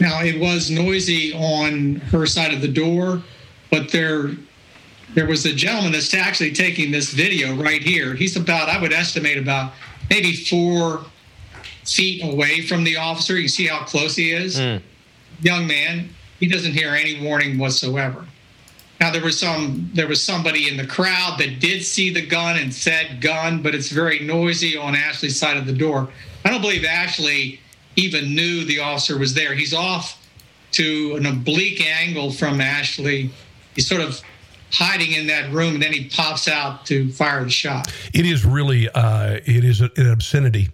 now 0.00 0.22
it 0.22 0.40
was 0.40 0.70
noisy 0.70 1.32
on 1.34 1.96
her 2.10 2.26
side 2.26 2.52
of 2.52 2.60
the 2.60 2.68
door, 2.68 3.22
but 3.70 3.90
there 3.90 4.30
there 5.14 5.26
was 5.26 5.44
a 5.44 5.52
gentleman 5.52 5.92
that's 5.92 6.14
actually 6.14 6.52
taking 6.52 6.90
this 6.90 7.12
video 7.12 7.54
right 7.54 7.82
here. 7.82 8.14
He's 8.14 8.36
about, 8.36 8.68
I 8.68 8.80
would 8.80 8.92
estimate 8.92 9.36
about 9.36 9.72
maybe 10.08 10.32
four 10.32 11.04
feet 11.84 12.22
away 12.24 12.62
from 12.62 12.84
the 12.84 12.96
officer. 12.96 13.38
You 13.38 13.48
see 13.48 13.66
how 13.66 13.84
close 13.84 14.16
he 14.16 14.32
is? 14.32 14.58
Mm. 14.58 14.80
Young 15.42 15.66
man, 15.66 16.08
he 16.40 16.46
doesn't 16.46 16.72
hear 16.72 16.90
any 16.90 17.20
warning 17.20 17.58
whatsoever. 17.58 18.26
Now 19.00 19.10
there 19.10 19.22
was 19.22 19.38
some 19.38 19.90
there 19.94 20.06
was 20.06 20.22
somebody 20.22 20.68
in 20.68 20.76
the 20.76 20.86
crowd 20.86 21.36
that 21.40 21.58
did 21.58 21.82
see 21.82 22.10
the 22.10 22.24
gun 22.24 22.56
and 22.56 22.72
said 22.72 23.20
gun, 23.20 23.60
but 23.60 23.74
it's 23.74 23.88
very 23.88 24.20
noisy 24.20 24.76
on 24.76 24.94
Ashli's 24.94 25.36
side 25.36 25.56
of 25.56 25.66
the 25.66 25.72
door. 25.72 26.08
I 26.44 26.50
don't 26.50 26.60
believe 26.60 26.82
Ashli 26.82 27.58
even 27.96 28.34
knew 28.34 28.64
the 28.64 28.80
officer 28.80 29.18
was 29.18 29.34
there. 29.34 29.54
He's 29.54 29.74
off 29.74 30.18
to 30.72 31.16
an 31.16 31.26
oblique 31.26 31.84
angle 31.86 32.32
from 32.32 32.58
Ashli. 32.58 33.30
He's 33.74 33.86
sort 33.86 34.00
of 34.00 34.20
hiding 34.72 35.12
in 35.12 35.26
that 35.26 35.52
room, 35.52 35.74
and 35.74 35.82
then 35.82 35.92
he 35.92 36.08
pops 36.08 36.48
out 36.48 36.86
to 36.86 37.10
fire 37.12 37.44
the 37.44 37.50
shot. 37.50 37.92
It 38.14 38.26
is 38.26 38.44
really 38.44 38.88
uh, 38.88 39.40
it 39.44 39.64
is 39.64 39.80
an 39.80 40.10
obscenity. 40.10 40.70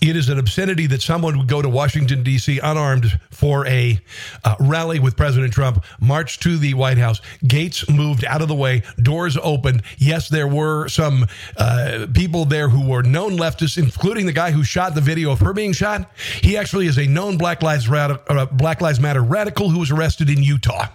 It 0.00 0.16
is 0.16 0.30
an 0.30 0.38
obscenity 0.38 0.86
that 0.86 1.02
someone 1.02 1.36
would 1.36 1.48
go 1.48 1.60
to 1.60 1.68
Washington, 1.68 2.22
D.C. 2.22 2.58
unarmed 2.58 3.20
for 3.30 3.66
a 3.66 4.00
uh, 4.44 4.56
rally 4.58 4.98
with 4.98 5.14
President 5.16 5.52
Trump, 5.52 5.84
march 6.00 6.40
to 6.40 6.56
the 6.56 6.72
White 6.72 6.96
House. 6.96 7.20
Gates 7.46 7.88
moved 7.88 8.24
out 8.24 8.40
of 8.40 8.48
the 8.48 8.54
way, 8.54 8.82
doors 9.02 9.36
opened. 9.42 9.82
Yes, 9.98 10.30
there 10.30 10.48
were 10.48 10.88
some 10.88 11.26
uh, 11.56 12.06
people 12.14 12.46
there 12.46 12.68
who 12.70 12.88
were 12.88 13.02
known 13.02 13.36
leftists, 13.36 13.76
including 13.76 14.24
the 14.24 14.32
guy 14.32 14.50
who 14.50 14.64
shot 14.64 14.94
the 14.94 15.02
video 15.02 15.32
of 15.32 15.40
her 15.40 15.52
being 15.52 15.72
shot. 15.72 16.10
He 16.40 16.56
actually 16.56 16.86
is 16.86 16.98
a 16.98 17.06
known 17.06 17.36
Black 17.36 17.62
Lives, 17.62 17.90
uh, 17.90 18.46
Black 18.52 18.80
Lives 18.80 19.00
Matter 19.00 19.22
radical 19.22 19.68
who 19.68 19.80
was 19.80 19.90
arrested 19.90 20.30
in 20.30 20.42
Utah. 20.42 20.86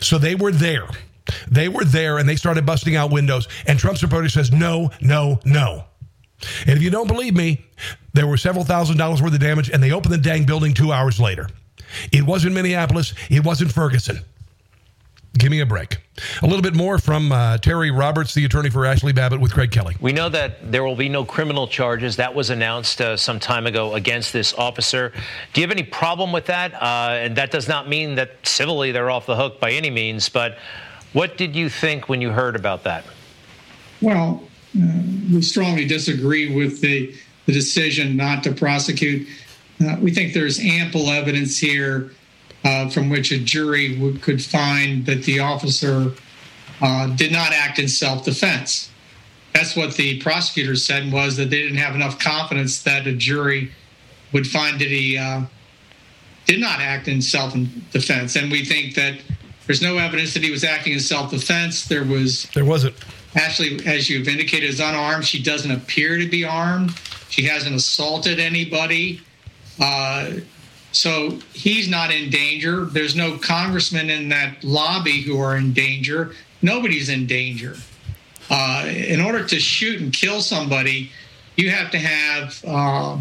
So 0.00 0.18
they 0.18 0.34
were 0.34 0.52
there. 0.52 0.88
They 1.48 1.68
were 1.68 1.84
there 1.84 2.18
and 2.18 2.28
they 2.28 2.36
started 2.36 2.66
busting 2.66 2.96
out 2.96 3.10
windows. 3.10 3.48
And 3.66 3.78
Trump 3.78 3.98
supporter 3.98 4.28
says, 4.28 4.52
no, 4.52 4.90
no, 5.00 5.40
no. 5.44 5.84
And 6.66 6.76
if 6.76 6.82
you 6.82 6.90
don't 6.90 7.06
believe 7.06 7.34
me, 7.34 7.64
there 8.12 8.26
were 8.26 8.36
several 8.36 8.64
thousand 8.64 8.96
dollars 8.96 9.22
worth 9.22 9.34
of 9.34 9.40
damage, 9.40 9.70
and 9.70 9.82
they 9.82 9.92
opened 9.92 10.14
the 10.14 10.18
dang 10.18 10.44
building 10.44 10.74
two 10.74 10.92
hours 10.92 11.20
later. 11.20 11.48
It 12.12 12.22
wasn't 12.24 12.54
Minneapolis, 12.54 13.14
it 13.28 13.44
wasn't 13.44 13.72
Ferguson. 13.72 14.20
Give 15.38 15.50
me 15.50 15.60
a 15.60 15.66
break. 15.66 15.98
A 16.42 16.46
little 16.46 16.62
bit 16.62 16.74
more 16.74 16.98
from 16.98 17.30
uh, 17.30 17.58
Terry 17.58 17.92
Roberts, 17.92 18.34
the 18.34 18.44
attorney 18.44 18.68
for 18.68 18.80
Ashli 18.80 19.14
Babbitt, 19.14 19.40
with 19.40 19.54
Greg 19.54 19.70
Kelly. 19.70 19.96
We 20.00 20.12
know 20.12 20.28
that 20.28 20.72
there 20.72 20.82
will 20.82 20.96
be 20.96 21.08
no 21.08 21.24
criminal 21.24 21.68
charges. 21.68 22.16
That 22.16 22.34
was 22.34 22.50
announced 22.50 23.00
uh, 23.00 23.16
some 23.16 23.38
time 23.38 23.66
ago 23.66 23.94
against 23.94 24.32
this 24.32 24.52
officer. 24.54 25.12
Do 25.52 25.60
you 25.60 25.66
have 25.66 25.70
any 25.70 25.84
problem 25.84 26.32
with 26.32 26.46
that? 26.46 26.74
Uh, 26.74 27.10
and 27.12 27.36
that 27.36 27.52
does 27.52 27.68
not 27.68 27.88
mean 27.88 28.16
that 28.16 28.44
civilly 28.44 28.90
they're 28.90 29.08
off 29.08 29.26
the 29.26 29.36
hook 29.36 29.60
by 29.60 29.70
any 29.70 29.88
means, 29.88 30.28
but 30.28 30.58
what 31.12 31.36
did 31.36 31.54
you 31.54 31.68
think 31.68 32.08
when 32.08 32.20
you 32.20 32.30
heard 32.30 32.56
about 32.56 32.82
that? 32.84 33.04
Well, 34.00 34.42
we 34.74 35.42
strongly 35.42 35.86
disagree 35.86 36.54
with 36.54 36.80
the, 36.80 37.14
the 37.46 37.52
decision 37.52 38.16
not 38.16 38.42
to 38.44 38.52
prosecute. 38.52 39.26
Uh, 39.80 39.96
we 40.00 40.12
think 40.12 40.32
there's 40.32 40.60
ample 40.60 41.10
evidence 41.10 41.58
here 41.58 42.12
uh, 42.64 42.88
from 42.90 43.08
which 43.08 43.32
a 43.32 43.38
jury 43.38 44.18
could 44.20 44.42
find 44.42 45.06
that 45.06 45.22
the 45.24 45.38
officer 45.38 46.12
uh, 46.80 47.06
did 47.16 47.32
not 47.32 47.52
act 47.52 47.78
in 47.78 47.88
self-defense. 47.88 48.90
That's 49.54 49.74
what 49.74 49.94
the 49.96 50.20
prosecutor 50.20 50.76
said 50.76 51.12
was 51.12 51.36
that 51.36 51.50
they 51.50 51.62
didn't 51.62 51.78
have 51.78 51.94
enough 51.94 52.18
confidence 52.18 52.82
that 52.84 53.06
a 53.06 53.12
jury 53.12 53.72
would 54.32 54.46
find 54.46 54.80
that 54.80 54.88
he 54.88 55.16
did 56.46 56.60
not 56.60 56.80
act 56.80 57.08
in 57.08 57.20
self-defense, 57.22 58.36
and 58.36 58.50
we 58.50 58.64
think 58.64 58.94
that 58.94 59.20
there's 59.66 59.82
no 59.82 59.98
evidence 59.98 60.34
that 60.34 60.42
he 60.42 60.50
was 60.50 60.64
acting 60.64 60.92
in 60.92 61.00
self-defense. 61.00 61.86
There 61.86 62.02
was 62.02 62.44
there 62.54 62.64
wasn't. 62.64 62.96
Ashli, 63.34 63.86
as 63.86 64.08
you've 64.10 64.28
indicated, 64.28 64.68
is 64.68 64.80
unarmed. 64.80 65.24
She 65.24 65.42
doesn't 65.42 65.70
appear 65.70 66.18
to 66.18 66.28
be 66.28 66.44
armed. 66.44 66.96
She 67.28 67.44
hasn't 67.44 67.74
assaulted 67.74 68.40
anybody. 68.40 69.20
Uh, 69.78 70.32
so 70.92 71.38
he's 71.52 71.88
not 71.88 72.12
in 72.12 72.30
danger. 72.30 72.86
There's 72.86 73.14
no 73.14 73.38
congressmen 73.38 74.10
in 74.10 74.28
that 74.30 74.64
lobby 74.64 75.22
who 75.22 75.38
are 75.38 75.56
in 75.56 75.72
danger. 75.72 76.34
Nobody's 76.60 77.08
in 77.08 77.26
danger. 77.26 77.76
Uh, 78.50 78.86
in 78.88 79.20
order 79.20 79.44
to 79.44 79.60
shoot 79.60 80.00
and 80.00 80.12
kill 80.12 80.40
somebody, 80.40 81.12
you 81.56 81.70
have 81.70 81.92
to 81.92 81.98
have 81.98 82.64
uh, 82.66 83.18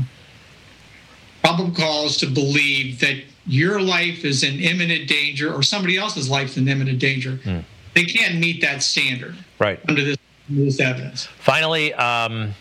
probable 1.41 1.71
cause 1.75 2.17
to 2.17 2.25
believe 2.25 2.99
that 2.99 3.21
your 3.45 3.79
life 3.79 4.25
is 4.25 4.43
in 4.43 4.59
imminent 4.59 5.07
danger 5.07 5.53
or 5.53 5.61
somebody 5.61 5.97
else's 5.97 6.29
life 6.29 6.49
is 6.49 6.57
in 6.57 6.67
imminent 6.67 6.99
danger. 6.99 7.35
Hmm. 7.37 7.59
They 7.93 8.05
can't 8.05 8.35
meet 8.39 8.61
that 8.61 8.81
standard 8.83 9.35
Right. 9.57 9.79
under 9.87 10.03
this, 10.03 10.17
this 10.49 10.79
evidence. 10.79 11.25
Finally, 11.39 11.93
um, 11.95 12.53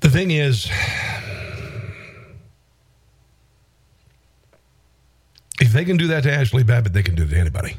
The 0.00 0.10
thing 0.10 0.30
is, 0.30 0.70
if 5.60 5.72
they 5.72 5.84
can 5.84 5.96
do 5.96 6.06
that 6.08 6.22
to 6.24 6.28
Ashli 6.28 6.64
Babbitt, 6.66 6.92
they 6.92 7.02
can 7.02 7.14
do 7.14 7.24
it 7.24 7.30
to 7.30 7.38
anybody. 7.38 7.76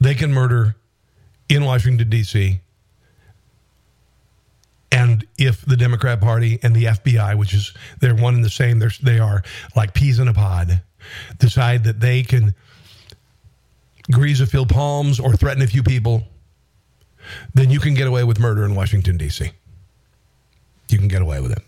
They 0.00 0.14
can 0.14 0.32
murder 0.32 0.76
in 1.48 1.64
Washington, 1.64 2.08
D.C. 2.08 2.60
And 4.90 5.26
if 5.38 5.64
the 5.64 5.76
Democrat 5.76 6.20
Party 6.20 6.58
and 6.62 6.74
the 6.74 6.84
FBI, 6.84 7.36
which 7.36 7.52
is 7.54 7.72
they're 8.00 8.14
one 8.14 8.34
and 8.34 8.44
the 8.44 8.50
same, 8.50 8.78
they're, 8.78 8.92
they 9.02 9.18
are 9.18 9.42
like 9.76 9.92
peas 9.94 10.18
in 10.18 10.28
a 10.28 10.34
pod, 10.34 10.82
decide 11.38 11.84
that 11.84 12.00
they 12.00 12.22
can 12.22 12.54
grease 14.10 14.40
a 14.40 14.46
few 14.46 14.66
palms 14.66 15.18
or 15.18 15.34
threaten 15.34 15.62
a 15.62 15.66
few 15.66 15.82
people, 15.82 16.22
then 17.54 17.70
you 17.70 17.80
can 17.80 17.94
get 17.94 18.06
away 18.06 18.24
with 18.24 18.38
murder 18.38 18.64
in 18.64 18.74
Washington, 18.74 19.16
D.C. 19.16 19.50
You 20.88 20.98
can 20.98 21.08
get 21.08 21.22
away 21.22 21.40
with 21.40 21.52
it. 21.52 21.62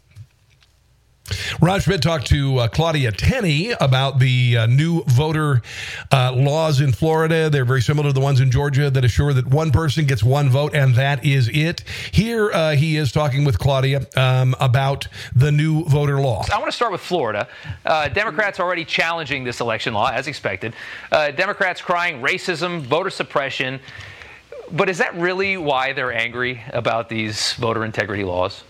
Rob 1.60 1.80
Schmitt 1.80 2.02
talked 2.02 2.26
to 2.28 2.58
uh, 2.58 2.68
Claudia 2.68 3.12
Tenney 3.12 3.72
about 3.80 4.18
the 4.18 4.58
uh, 4.58 4.66
new 4.66 5.02
voter 5.04 5.62
uh, 6.12 6.32
laws 6.32 6.80
in 6.80 6.92
Florida. 6.92 7.50
They're 7.50 7.64
very 7.64 7.82
similar 7.82 8.08
to 8.08 8.12
the 8.12 8.20
ones 8.20 8.40
in 8.40 8.50
Georgia 8.50 8.90
that 8.90 9.04
assure 9.04 9.32
that 9.32 9.46
one 9.46 9.70
person 9.70 10.06
gets 10.06 10.22
one 10.22 10.50
vote 10.50 10.74
and 10.74 10.94
that 10.94 11.24
is 11.24 11.48
it. 11.48 11.82
Here 12.12 12.50
uh, 12.52 12.72
he 12.72 12.96
is 12.96 13.12
talking 13.12 13.44
with 13.44 13.58
Claudia 13.58 14.06
um, 14.16 14.54
about 14.60 15.08
the 15.34 15.50
new 15.50 15.84
voter 15.84 16.20
law. 16.20 16.44
I 16.52 16.58
want 16.58 16.70
to 16.70 16.76
start 16.76 16.92
with 16.92 17.00
Florida. 17.00 17.48
Uh, 17.84 18.08
Democrats 18.08 18.60
are 18.60 18.64
already 18.64 18.84
challenging 18.84 19.44
this 19.44 19.60
election 19.60 19.94
law, 19.94 20.10
as 20.10 20.26
expected. 20.26 20.74
Uh, 21.10 21.30
Democrats 21.30 21.80
crying 21.80 22.20
racism, 22.20 22.80
voter 22.82 23.10
suppression. 23.10 23.80
But 24.72 24.88
is 24.88 24.98
that 24.98 25.14
really 25.14 25.56
why 25.56 25.92
they're 25.92 26.12
angry 26.12 26.62
about 26.72 27.08
these 27.08 27.52
voter 27.54 27.84
integrity 27.84 28.24
laws? 28.24 28.64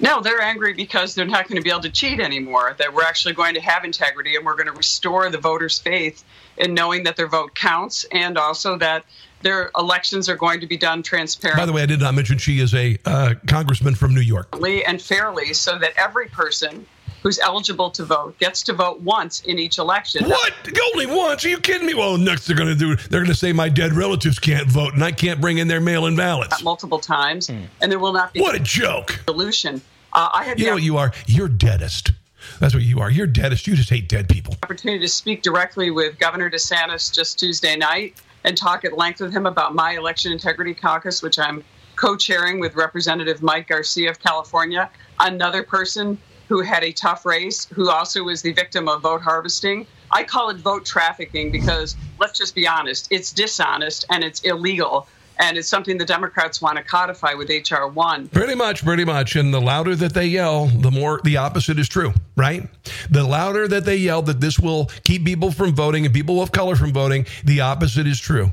No, 0.00 0.20
they're 0.20 0.40
angry 0.40 0.74
because 0.74 1.14
they're 1.14 1.26
not 1.26 1.48
going 1.48 1.56
to 1.56 1.62
be 1.62 1.70
able 1.70 1.82
to 1.82 1.90
cheat 1.90 2.20
anymore. 2.20 2.74
That 2.78 2.94
we're 2.94 3.02
actually 3.02 3.34
going 3.34 3.54
to 3.54 3.60
have 3.60 3.84
integrity 3.84 4.36
and 4.36 4.46
we're 4.46 4.54
going 4.54 4.66
to 4.66 4.72
restore 4.72 5.28
the 5.30 5.38
voters' 5.38 5.78
faith 5.78 6.24
in 6.56 6.74
knowing 6.74 7.04
that 7.04 7.16
their 7.16 7.26
vote 7.26 7.54
counts 7.54 8.04
and 8.12 8.38
also 8.38 8.76
that 8.78 9.04
their 9.42 9.70
elections 9.76 10.28
are 10.28 10.36
going 10.36 10.60
to 10.60 10.66
be 10.66 10.76
done 10.76 11.02
transparently. 11.02 11.62
By 11.62 11.66
the 11.66 11.72
way, 11.72 11.82
I 11.82 11.86
did 11.86 12.00
not 12.00 12.14
mention 12.14 12.38
she 12.38 12.60
is 12.60 12.74
a 12.74 12.98
uh, 13.04 13.34
congressman 13.46 13.94
from 13.94 14.14
New 14.14 14.20
York. 14.20 14.48
And 14.86 15.00
fairly, 15.00 15.54
so 15.54 15.78
that 15.78 15.92
every 15.96 16.26
person 16.26 16.86
who's 17.28 17.38
eligible 17.40 17.90
to 17.90 18.06
vote 18.06 18.38
gets 18.38 18.62
to 18.62 18.72
vote 18.72 19.02
once 19.02 19.42
in 19.42 19.58
each 19.58 19.76
election. 19.76 20.24
What? 20.24 20.54
Only 20.94 21.04
once? 21.04 21.44
Are 21.44 21.50
you 21.50 21.58
kidding 21.58 21.86
me? 21.86 21.92
Well, 21.92 22.16
next 22.16 22.46
they're 22.46 22.56
going 22.56 22.70
to 22.70 22.74
do. 22.74 22.96
They're 22.96 23.20
going 23.20 23.26
to 23.26 23.34
say 23.34 23.52
my 23.52 23.68
dead 23.68 23.92
relatives 23.92 24.38
can't 24.38 24.66
vote, 24.66 24.94
and 24.94 25.04
I 25.04 25.12
can't 25.12 25.38
bring 25.38 25.58
in 25.58 25.68
their 25.68 25.80
mail-in 25.80 26.16
ballots 26.16 26.62
multiple 26.62 26.98
times, 26.98 27.50
and 27.50 27.92
there 27.92 27.98
will 27.98 28.14
not 28.14 28.32
be. 28.32 28.40
What 28.40 28.54
a 28.54 28.60
joke! 28.60 29.20
Solution. 29.26 29.82
Uh, 30.14 30.30
I 30.32 30.44
had 30.44 30.58
you 30.58 30.68
know 30.68 30.72
what 30.72 30.82
you 30.82 30.96
are? 30.96 31.12
You're 31.26 31.48
deadest. 31.48 32.12
That's 32.60 32.72
what 32.72 32.82
you 32.82 32.98
are. 33.00 33.10
You're 33.10 33.26
deadest. 33.26 33.66
You 33.66 33.76
just 33.76 33.90
hate 33.90 34.08
dead 34.08 34.26
people. 34.30 34.54
Opportunity 34.62 35.00
to 35.00 35.08
speak 35.08 35.42
directly 35.42 35.90
with 35.90 36.18
Governor 36.18 36.48
DeSantis 36.48 37.14
just 37.14 37.38
Tuesday 37.38 37.76
night 37.76 38.14
and 38.44 38.56
talk 38.56 38.86
at 38.86 38.96
length 38.96 39.20
with 39.20 39.34
him 39.34 39.44
about 39.44 39.74
my 39.74 39.92
election 39.98 40.32
integrity 40.32 40.72
caucus, 40.72 41.22
which 41.22 41.38
I'm 41.38 41.62
co-chairing 41.96 42.58
with 42.58 42.74
Representative 42.74 43.42
Mike 43.42 43.68
Garcia 43.68 44.08
of 44.08 44.18
California, 44.18 44.88
another 45.18 45.62
person 45.62 46.16
who 46.48 46.62
had 46.62 46.82
a 46.82 46.92
tough 46.92 47.26
race, 47.26 47.66
who 47.66 47.90
also 47.90 48.24
was 48.24 48.42
the 48.42 48.52
victim 48.52 48.88
of 48.88 49.02
vote 49.02 49.20
harvesting. 49.20 49.86
I 50.10 50.24
call 50.24 50.48
it 50.48 50.56
vote 50.56 50.86
trafficking 50.86 51.52
because 51.52 51.94
let's 52.18 52.38
just 52.38 52.54
be 52.54 52.66
honest, 52.66 53.08
it's 53.10 53.32
dishonest 53.32 54.06
and 54.10 54.24
it's 54.24 54.40
illegal. 54.40 55.06
And 55.40 55.56
it's 55.56 55.68
something 55.68 55.98
the 55.98 56.04
Democrats 56.04 56.60
want 56.60 56.78
to 56.78 56.82
codify 56.82 57.34
with 57.34 57.48
H.R. 57.48 57.86
1. 57.86 58.28
Pretty 58.30 58.56
much, 58.56 58.84
pretty 58.84 59.04
much. 59.04 59.36
And 59.36 59.54
the 59.54 59.60
louder 59.60 59.94
that 59.94 60.12
they 60.12 60.26
yell, 60.26 60.66
the 60.66 60.90
more 60.90 61.20
the 61.22 61.36
opposite 61.36 61.78
is 61.78 61.88
true, 61.88 62.12
right? 62.34 62.68
The 63.08 63.22
louder 63.22 63.68
that 63.68 63.84
they 63.84 63.98
yell 63.98 64.20
that 64.22 64.40
this 64.40 64.58
will 64.58 64.86
keep 65.04 65.24
people 65.24 65.52
from 65.52 65.76
voting 65.76 66.04
and 66.04 66.12
people 66.12 66.42
of 66.42 66.50
color 66.50 66.74
from 66.74 66.92
voting, 66.92 67.24
the 67.44 67.60
opposite 67.60 68.08
is 68.08 68.18
true. 68.18 68.50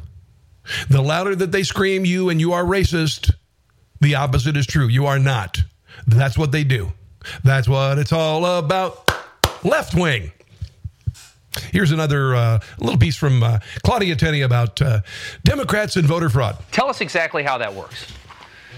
The 0.88 1.02
louder 1.02 1.36
that 1.36 1.52
they 1.52 1.64
scream, 1.64 2.06
you 2.06 2.30
and 2.30 2.40
you 2.40 2.54
are 2.54 2.64
racist, 2.64 3.34
the 4.00 4.14
opposite 4.14 4.56
is 4.56 4.68
true. 4.68 4.88
You 4.88 5.08
are 5.08 5.18
not. 5.18 5.64
That's 6.06 6.38
what 6.38 6.52
they 6.52 6.64
do. 6.64 6.92
That's 7.44 7.68
what 7.68 7.98
it's 7.98 8.12
all 8.12 8.46
about. 8.46 9.10
Left 9.64 9.96
wing. 9.96 10.32
Here's 11.72 11.92
another 11.92 12.36
uh, 12.36 12.60
little 12.80 12.98
piece 12.98 13.16
from 13.16 13.42
uh, 13.42 13.60
Claudia 13.84 14.16
Tenney 14.16 14.42
about 14.42 14.82
uh, 14.82 15.02
Democrats 15.44 15.96
and 15.96 16.06
voter 16.06 16.30
fraud. 16.30 16.58
Tell 16.72 16.90
us 16.90 17.02
exactly 17.02 17.44
how 17.44 17.58
that 17.58 17.74
works. 17.74 18.12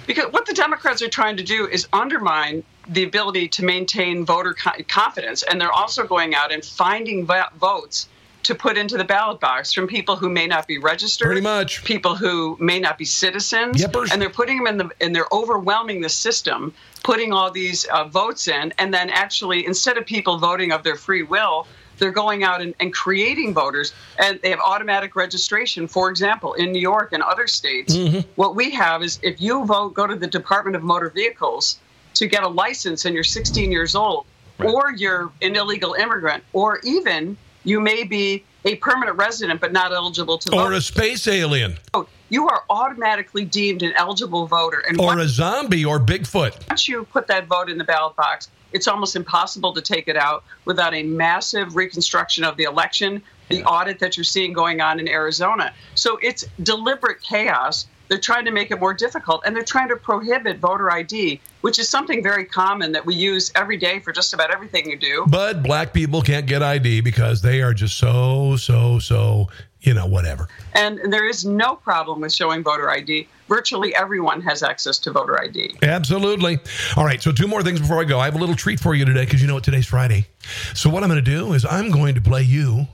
Because 0.05 0.31
what 0.31 0.45
the 0.45 0.53
Democrats 0.53 1.01
are 1.01 1.09
trying 1.09 1.37
to 1.37 1.43
do 1.43 1.67
is 1.67 1.87
undermine 1.91 2.63
the 2.87 3.03
ability 3.03 3.49
to 3.49 3.65
maintain 3.65 4.25
voter 4.25 4.53
co- 4.53 4.71
confidence. 4.87 5.43
And 5.43 5.59
they're 5.59 5.71
also 5.71 6.05
going 6.07 6.33
out 6.33 6.53
and 6.53 6.63
finding 6.63 7.25
vo- 7.25 7.43
votes 7.59 8.07
to 8.47 8.55
put 8.55 8.77
into 8.77 8.97
the 8.97 9.03
ballot 9.03 9.41
box 9.41 9.73
from 9.73 9.87
people 9.87 10.15
who 10.15 10.29
may 10.29 10.47
not 10.47 10.65
be 10.67 10.77
registered, 10.77 11.25
Pretty 11.25 11.41
much. 11.41 11.83
people 11.83 12.15
who 12.15 12.55
may 12.61 12.79
not 12.79 12.97
be 12.97 13.03
citizens, 13.03 13.81
and 14.13 14.21
they're 14.21 14.29
putting 14.29 14.57
them 14.57 14.67
in 14.67 14.77
the 14.77 14.89
and 15.01 15.13
they're 15.13 15.27
overwhelming 15.33 15.99
the 15.99 16.07
system, 16.09 16.73
putting 17.03 17.33
all 17.33 17.51
these 17.51 17.83
uh, 17.85 18.05
votes 18.05 18.47
in, 18.47 18.73
and 18.77 18.93
then 18.93 19.09
actually 19.09 19.65
instead 19.65 19.97
of 19.97 20.05
people 20.05 20.37
voting 20.37 20.71
of 20.71 20.81
their 20.83 20.95
free 20.95 21.23
will, 21.23 21.67
they're 21.97 22.11
going 22.11 22.43
out 22.45 22.61
and, 22.61 22.73
and 22.79 22.93
creating 22.93 23.53
voters, 23.53 23.91
and 24.17 24.39
they 24.41 24.49
have 24.49 24.61
automatic 24.65 25.17
registration. 25.17 25.85
For 25.85 26.09
example, 26.09 26.53
in 26.53 26.71
New 26.71 26.79
York 26.79 27.11
and 27.11 27.21
other 27.21 27.47
states, 27.47 27.97
what 28.35 28.55
we 28.55 28.71
have 28.71 29.03
is 29.03 29.19
if 29.23 29.41
you 29.41 29.65
vote, 29.65 29.93
go 29.93 30.07
to 30.07 30.15
the 30.15 30.27
Department 30.27 30.77
of 30.77 30.83
Motor 30.83 31.09
Vehicles 31.09 31.79
to 32.13 32.27
get 32.27 32.43
a 32.43 32.47
license, 32.47 33.03
and 33.03 33.13
you're 33.13 33.25
16 33.25 33.73
years 33.73 33.93
old, 33.93 34.25
or 34.63 34.93
you're 34.93 35.31
an 35.41 35.57
illegal 35.57 35.95
immigrant, 35.95 36.45
or 36.53 36.79
even 36.85 37.35
you 37.67 37.81
may 37.81 38.03
be 38.05 38.45
a 38.63 38.75
permanent 38.75 39.17
resident 39.17 39.59
but 39.59 39.73
not 39.73 39.91
eligible 39.91 40.37
to 40.37 40.51
vote. 40.51 40.57
Or 40.57 40.73
a 40.73 40.81
space 40.81 41.27
alien. 41.27 41.77
Oh, 41.93 42.07
you 42.29 42.47
are 42.47 42.63
automatically 42.69 43.43
deemed 43.45 43.83
an 43.83 43.93
eligible 43.95 44.47
voter, 44.47 44.79
and 44.79 44.99
Or 44.99 45.19
a 45.19 45.27
zombie 45.27 45.83
or 45.85 45.99
Bigfoot. 45.99 46.67
once 46.69 46.87
you 46.87 47.03
put 47.03 47.27
that 47.27 47.47
vote 47.47 47.69
in 47.69 47.77
the 47.77 47.83
ballot 47.83 48.15
box, 48.15 48.49
it's 48.71 48.87
almost 48.87 49.15
impossible 49.15 49.73
to 49.73 49.81
take 49.81 50.07
it 50.07 50.17
out 50.17 50.43
without 50.65 50.93
a 50.93 51.03
massive 51.03 51.75
reconstruction 51.75 52.43
of 52.43 52.57
the 52.57 52.63
election, 52.63 53.21
the 53.49 53.63
audit 53.63 53.99
that 53.99 54.17
you're 54.17 54.23
seeing 54.23 54.53
going 54.53 54.81
on 54.81 54.99
in 54.99 55.07
Arizona. 55.07 55.73
So 55.95 56.17
it's 56.21 56.45
deliberate 56.63 57.21
chaos. 57.21 57.85
They're 58.07 58.17
trying 58.17 58.45
to 58.45 58.51
make 58.51 58.71
it 58.71 58.79
more 58.79 58.93
difficult, 58.93 59.43
and 59.45 59.55
they're 59.55 59.63
trying 59.63 59.89
to 59.89 59.95
prohibit 59.95 60.59
voter 60.59 60.91
ID, 60.91 61.41
which 61.61 61.79
is 61.79 61.89
something 61.89 62.23
very 62.23 62.45
common 62.45 62.91
that 62.93 63.05
we 63.05 63.15
use 63.15 63.51
every 63.55 63.77
day 63.77 63.99
for 63.99 64.11
just 64.11 64.33
about 64.33 64.51
everything 64.51 64.89
you 64.89 64.97
do. 64.97 65.25
But 65.27 65.63
black 65.63 65.93
people 65.93 66.21
can't 66.21 66.45
get 66.45 66.63
ID 66.63 67.01
because 67.01 67.41
they 67.41 67.61
are 67.61 67.73
just 67.73 67.97
so, 67.97 68.55
so, 68.55 68.99
so, 68.99 69.49
you 69.81 69.93
know, 69.93 70.05
whatever. 70.05 70.47
And 70.73 70.99
there 71.11 71.27
is 71.27 71.45
no 71.45 71.75
problem 71.75 72.21
with 72.21 72.33
showing 72.33 72.63
voter 72.63 72.89
ID. 72.89 73.27
Virtually 73.47 73.95
everyone 73.95 74.41
has 74.41 74.63
access 74.63 74.99
to 74.99 75.11
voter 75.11 75.41
ID. 75.41 75.75
Absolutely. 75.81 76.59
All 76.95 77.05
right. 77.05 77.21
So, 77.21 77.31
two 77.31 77.47
more 77.47 77.63
things 77.63 77.79
before 77.79 78.01
I 78.01 78.03
go. 78.03 78.19
I 78.19 78.25
have 78.25 78.35
a 78.35 78.39
little 78.39 78.55
treat 78.55 78.79
for 78.79 78.93
you 78.93 79.05
today 79.05 79.25
because 79.25 79.41
you 79.41 79.47
know 79.47 79.53
what? 79.53 79.63
Today's 79.63 79.87
Friday. 79.87 80.27
So, 80.73 80.89
what 80.89 81.03
I'm 81.03 81.09
going 81.09 81.23
to 81.23 81.31
do 81.31 81.53
is 81.53 81.65
I'm 81.65 81.91
going 81.91 82.15
to 82.15 82.21
play 82.21 82.43
you 82.43 82.87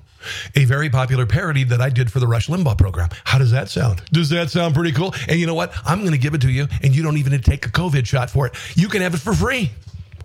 a 0.55 0.65
very 0.65 0.89
popular 0.89 1.26
parody 1.26 1.63
that 1.65 1.82
I 1.82 1.89
did 1.89 2.11
for 2.11 2.19
the 2.19 2.28
Rush 2.28 2.47
Limbaugh 2.47 2.78
program. 2.78 3.09
How 3.24 3.38
does 3.38 3.51
that 3.51 3.69
sound? 3.69 4.01
Does 4.11 4.30
that 4.30 4.49
sound 4.49 4.76
pretty 4.76 4.91
cool? 4.91 5.13
And 5.28 5.39
you 5.39 5.45
know 5.45 5.55
what? 5.55 5.74
I'm 5.86 5.99
going 5.99 6.11
to 6.11 6.17
give 6.17 6.34
it 6.34 6.41
to 6.41 6.51
you, 6.51 6.67
and 6.82 6.95
you 6.95 7.03
don't 7.03 7.17
even 7.17 7.32
need 7.32 7.43
to 7.43 7.49
take 7.49 7.65
a 7.65 7.69
COVID 7.69 8.05
shot 8.05 8.30
for 8.30 8.47
it. 8.47 8.55
You 8.76 8.88
can 8.88 9.01
have 9.01 9.13
it 9.13 9.19
for 9.19 9.34
free. 9.34 9.71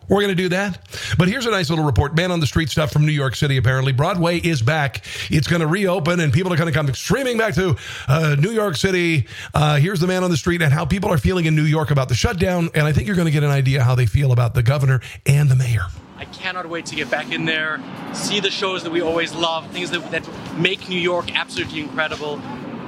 We're 0.08 0.22
going 0.22 0.34
to 0.34 0.42
do 0.42 0.48
that. 0.50 0.88
But 1.18 1.28
here's 1.28 1.44
a 1.44 1.50
nice 1.50 1.68
little 1.68 1.84
report. 1.84 2.16
Man 2.16 2.30
on 2.30 2.40
the 2.40 2.46
street 2.46 2.70
stuff 2.70 2.90
from 2.90 3.04
New 3.04 3.12
York 3.12 3.36
City, 3.36 3.58
apparently. 3.58 3.92
Broadway 3.92 4.38
is 4.38 4.62
back. 4.62 5.04
It's 5.30 5.46
going 5.46 5.60
to 5.60 5.66
reopen, 5.66 6.20
and 6.20 6.32
people 6.32 6.52
are 6.52 6.56
going 6.56 6.72
to 6.72 6.76
come 6.76 6.92
streaming 6.94 7.36
back 7.36 7.54
to 7.54 7.76
uh, 8.08 8.36
New 8.38 8.50
York 8.50 8.76
City. 8.76 9.26
Uh, 9.52 9.76
here's 9.76 10.00
the 10.00 10.06
man 10.06 10.24
on 10.24 10.30
the 10.30 10.36
street 10.36 10.62
and 10.62 10.72
how 10.72 10.86
people 10.86 11.12
are 11.12 11.18
feeling 11.18 11.44
in 11.44 11.54
New 11.54 11.64
York 11.64 11.90
about 11.90 12.08
the 12.08 12.14
shutdown. 12.14 12.70
And 12.74 12.86
I 12.86 12.92
think 12.92 13.06
you're 13.06 13.16
going 13.16 13.26
to 13.26 13.32
get 13.32 13.44
an 13.44 13.50
idea 13.50 13.82
how 13.82 13.94
they 13.94 14.06
feel 14.06 14.32
about 14.32 14.54
the 14.54 14.62
governor 14.62 15.00
and 15.26 15.50
the 15.50 15.56
mayor. 15.56 15.86
I 16.18 16.24
cannot 16.24 16.68
wait 16.68 16.86
to 16.86 16.96
get 16.96 17.10
back 17.10 17.30
in 17.30 17.44
there, 17.44 17.80
see 18.12 18.40
the 18.40 18.50
shows 18.50 18.82
that 18.82 18.90
we 18.90 19.00
always 19.00 19.32
love, 19.34 19.70
things 19.70 19.90
that, 19.92 20.10
that 20.10 20.28
make 20.56 20.88
New 20.88 20.98
York 20.98 21.36
absolutely 21.36 21.78
incredible. 21.80 22.40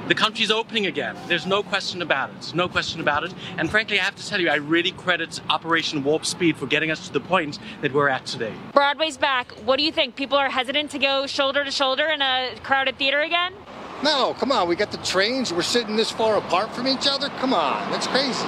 The 0.09 0.15
country's 0.15 0.51
opening 0.51 0.87
again. 0.87 1.15
There's 1.27 1.45
no 1.45 1.63
question 1.63 2.01
about 2.01 2.31
it. 2.31 2.53
No 2.53 2.67
question 2.67 2.99
about 2.99 3.23
it. 3.23 3.33
And 3.57 3.71
frankly, 3.71 3.97
I 3.97 4.03
have 4.03 4.15
to 4.15 4.27
tell 4.27 4.41
you, 4.41 4.49
I 4.49 4.55
really 4.55 4.91
credit 4.91 5.39
Operation 5.49 6.03
Warp 6.03 6.25
Speed 6.25 6.57
for 6.57 6.65
getting 6.65 6.91
us 6.91 7.07
to 7.07 7.13
the 7.13 7.21
point 7.21 7.59
that 7.81 7.93
we're 7.93 8.09
at 8.09 8.25
today. 8.25 8.53
Broadway's 8.73 9.15
back. 9.15 9.51
What 9.63 9.77
do 9.77 9.83
you 9.83 9.91
think? 9.93 10.17
People 10.17 10.37
are 10.37 10.49
hesitant 10.49 10.91
to 10.91 10.99
go 10.99 11.25
shoulder 11.27 11.63
to 11.63 11.71
shoulder 11.71 12.07
in 12.07 12.21
a 12.21 12.55
crowded 12.61 12.97
theater 12.97 13.21
again? 13.21 13.53
No, 14.03 14.33
come 14.39 14.51
on. 14.51 14.67
We 14.67 14.75
got 14.75 14.91
the 14.91 14.97
trains. 14.97 15.53
We're 15.53 15.61
sitting 15.61 15.95
this 15.95 16.09
far 16.09 16.37
apart 16.37 16.73
from 16.73 16.87
each 16.87 17.07
other. 17.07 17.29
Come 17.39 17.53
on. 17.53 17.91
That's 17.91 18.07
crazy. 18.07 18.45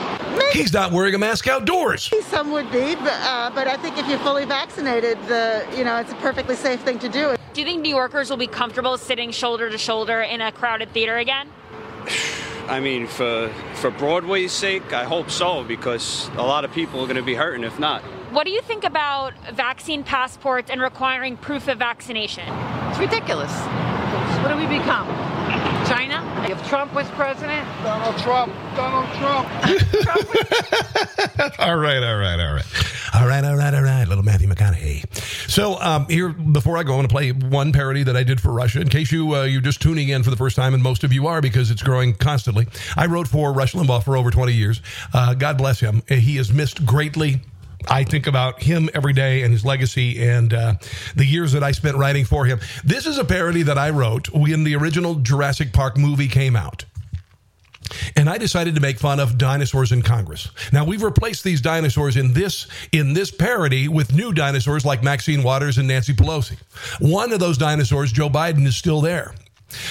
He's 0.52 0.74
not 0.74 0.92
wearing 0.92 1.14
a 1.14 1.18
mask 1.18 1.48
outdoors. 1.48 2.12
Some 2.24 2.52
would 2.52 2.72
be, 2.72 2.96
but, 2.96 3.14
uh, 3.22 3.52
but 3.54 3.68
I 3.68 3.78
think 3.78 3.98
if 3.98 4.08
you're 4.08 4.20
fully 4.20 4.46
vaccinated, 4.46 5.18
the 5.28 5.66
you 5.76 5.84
know 5.84 5.98
it's 5.98 6.12
a 6.12 6.16
perfectly 6.16 6.56
safe 6.56 6.82
thing 6.82 7.00
to 7.00 7.10
do. 7.10 7.36
Do 7.54 7.62
you 7.62 7.66
think 7.66 7.82
New 7.82 7.90
Yorkers 7.90 8.30
will 8.30 8.38
be 8.38 8.48
comfortable 8.48 8.98
sitting 8.98 9.32
shoulder 9.32 9.70
to 9.70 9.78
shoulder 9.78 10.22
in 10.22 10.42
a 10.42 10.52
crowded 10.52 10.90
theater 10.92 11.18
again? 11.18 11.50
I 12.68 12.80
mean, 12.80 13.08
for 13.08 13.52
for 13.76 13.92
Broadway's 13.92 14.52
sake, 14.52 14.94
I 14.94 15.04
hope 15.04 15.30
so 15.30 15.64
because 15.64 16.30
a 16.36 16.44
lot 16.44 16.66
of 16.66 16.72
people 16.72 17.02
are 17.02 17.06
going 17.06 17.18
to 17.18 17.24
be 17.24 17.36
hurting 17.36 17.64
if 17.64 17.78
not. 17.78 18.02
What 18.32 18.46
do 18.46 18.52
you 18.52 18.62
think 18.62 18.84
about 18.84 19.34
vaccine 19.54 20.04
passports 20.04 20.72
and 20.72 20.82
requiring 20.82 21.38
proof 21.38 21.68
of 21.68 21.78
vaccination? 21.78 22.46
It's 22.90 23.00
ridiculous. 23.00 23.52
What 24.44 24.50
do 24.50 24.58
we 24.58 24.68
become? 24.68 25.08
China? 25.88 26.20
If 26.50 26.68
Trump 26.68 26.94
was 26.94 27.08
president? 27.12 27.66
Donald 27.82 28.18
Trump. 28.18 28.54
Donald 28.76 29.08
Trump. 29.16 29.48
all 31.60 31.78
right, 31.78 32.04
all 32.04 32.18
right, 32.18 32.38
all 32.42 32.54
right. 32.54 32.66
All 33.14 33.26
right, 33.26 33.46
all 33.46 33.56
right, 33.56 33.74
all 33.74 33.84
right, 33.84 34.06
little 34.06 34.22
Matthew 34.22 34.50
McConaughey. 34.50 35.08
So 35.50 35.80
um, 35.80 36.08
here, 36.10 36.28
before 36.28 36.78
I 36.78 36.84
go, 36.84 36.92
I 36.92 36.98
want 36.98 37.08
to 37.08 37.14
play 37.14 37.32
one 37.32 37.72
parody 37.72 38.04
that 38.04 38.18
I 38.18 38.24
did 38.24 38.42
for 38.42 38.52
Russia. 38.52 38.82
In 38.82 38.90
case 38.90 39.14
you 39.14 39.34
uh, 39.34 39.44
you're 39.44 39.62
just 39.62 39.82
tuning 39.82 40.10
in 40.10 40.24
for 40.24 40.30
the 40.30 40.36
first 40.36 40.58
time, 40.58 40.74
and 40.74 40.84
most 40.84 41.06
of 41.06 41.14
you 41.14 41.28
are 41.28 41.40
because 41.40 41.72
it's 41.72 41.82
growing 41.82 42.14
constantly. 42.14 42.68
I 42.98 43.06
wrote 43.06 43.30
for 43.30 43.54
Rush 43.54 43.72
Limbaugh 43.72 44.04
for 44.04 44.18
over 44.18 44.30
20 44.30 44.52
years. 44.52 44.82
Uh, 45.14 45.36
God 45.36 45.58
bless 45.58 45.80
him. 45.80 46.04
He 46.10 46.38
is 46.38 46.52
missed 46.52 46.86
greatly 46.86 47.40
I 47.88 48.04
think 48.04 48.28
about 48.28 48.62
him 48.62 48.90
every 48.94 49.14
day 49.14 49.44
and 49.44 49.52
his 49.52 49.66
legacy 49.66 50.24
and 50.24 50.54
uh, 50.54 50.74
the 51.16 51.26
years 51.26 51.52
that 51.52 51.64
I 51.64 51.72
spent 51.72 51.98
writing 51.98 52.26
for 52.26 52.46
him. 52.46 52.60
This 52.84 53.06
is 53.06 53.18
a 53.18 53.26
parody 53.26 53.64
that 53.64 53.78
I 53.78 53.90
wrote 53.90 54.30
when 54.32 54.64
the 54.64 54.76
original 54.76 55.16
Jurassic 55.16 55.74
Park 55.74 55.98
movie 55.98 56.28
came 56.28 56.56
out. 56.56 56.86
And 58.16 58.30
I 58.30 58.38
decided 58.38 58.76
to 58.76 58.82
make 58.82 58.98
fun 58.98 59.20
of 59.20 59.38
dinosaurs 59.38 59.92
in 59.92 60.02
Congress. 60.02 60.50
Now 60.72 60.84
we've 60.86 61.04
replaced 61.04 61.44
these 61.44 61.62
dinosaurs 61.62 62.18
in 62.18 62.34
this 62.34 62.68
in 62.92 63.14
this 63.14 63.30
parody 63.30 63.88
with 63.88 64.14
new 64.14 64.34
dinosaurs 64.34 64.86
like 64.86 65.04
Maxine 65.04 65.44
Waters 65.44 65.78
and 65.78 65.88
Nancy 65.88 66.14
Pelosi. 66.14 66.58
One 67.00 67.32
of 67.32 67.40
those 67.40 67.58
dinosaurs, 67.58 68.12
Joe 68.12 68.30
Biden, 68.30 68.66
is 68.66 68.76
still 68.76 69.02
there. 69.02 69.36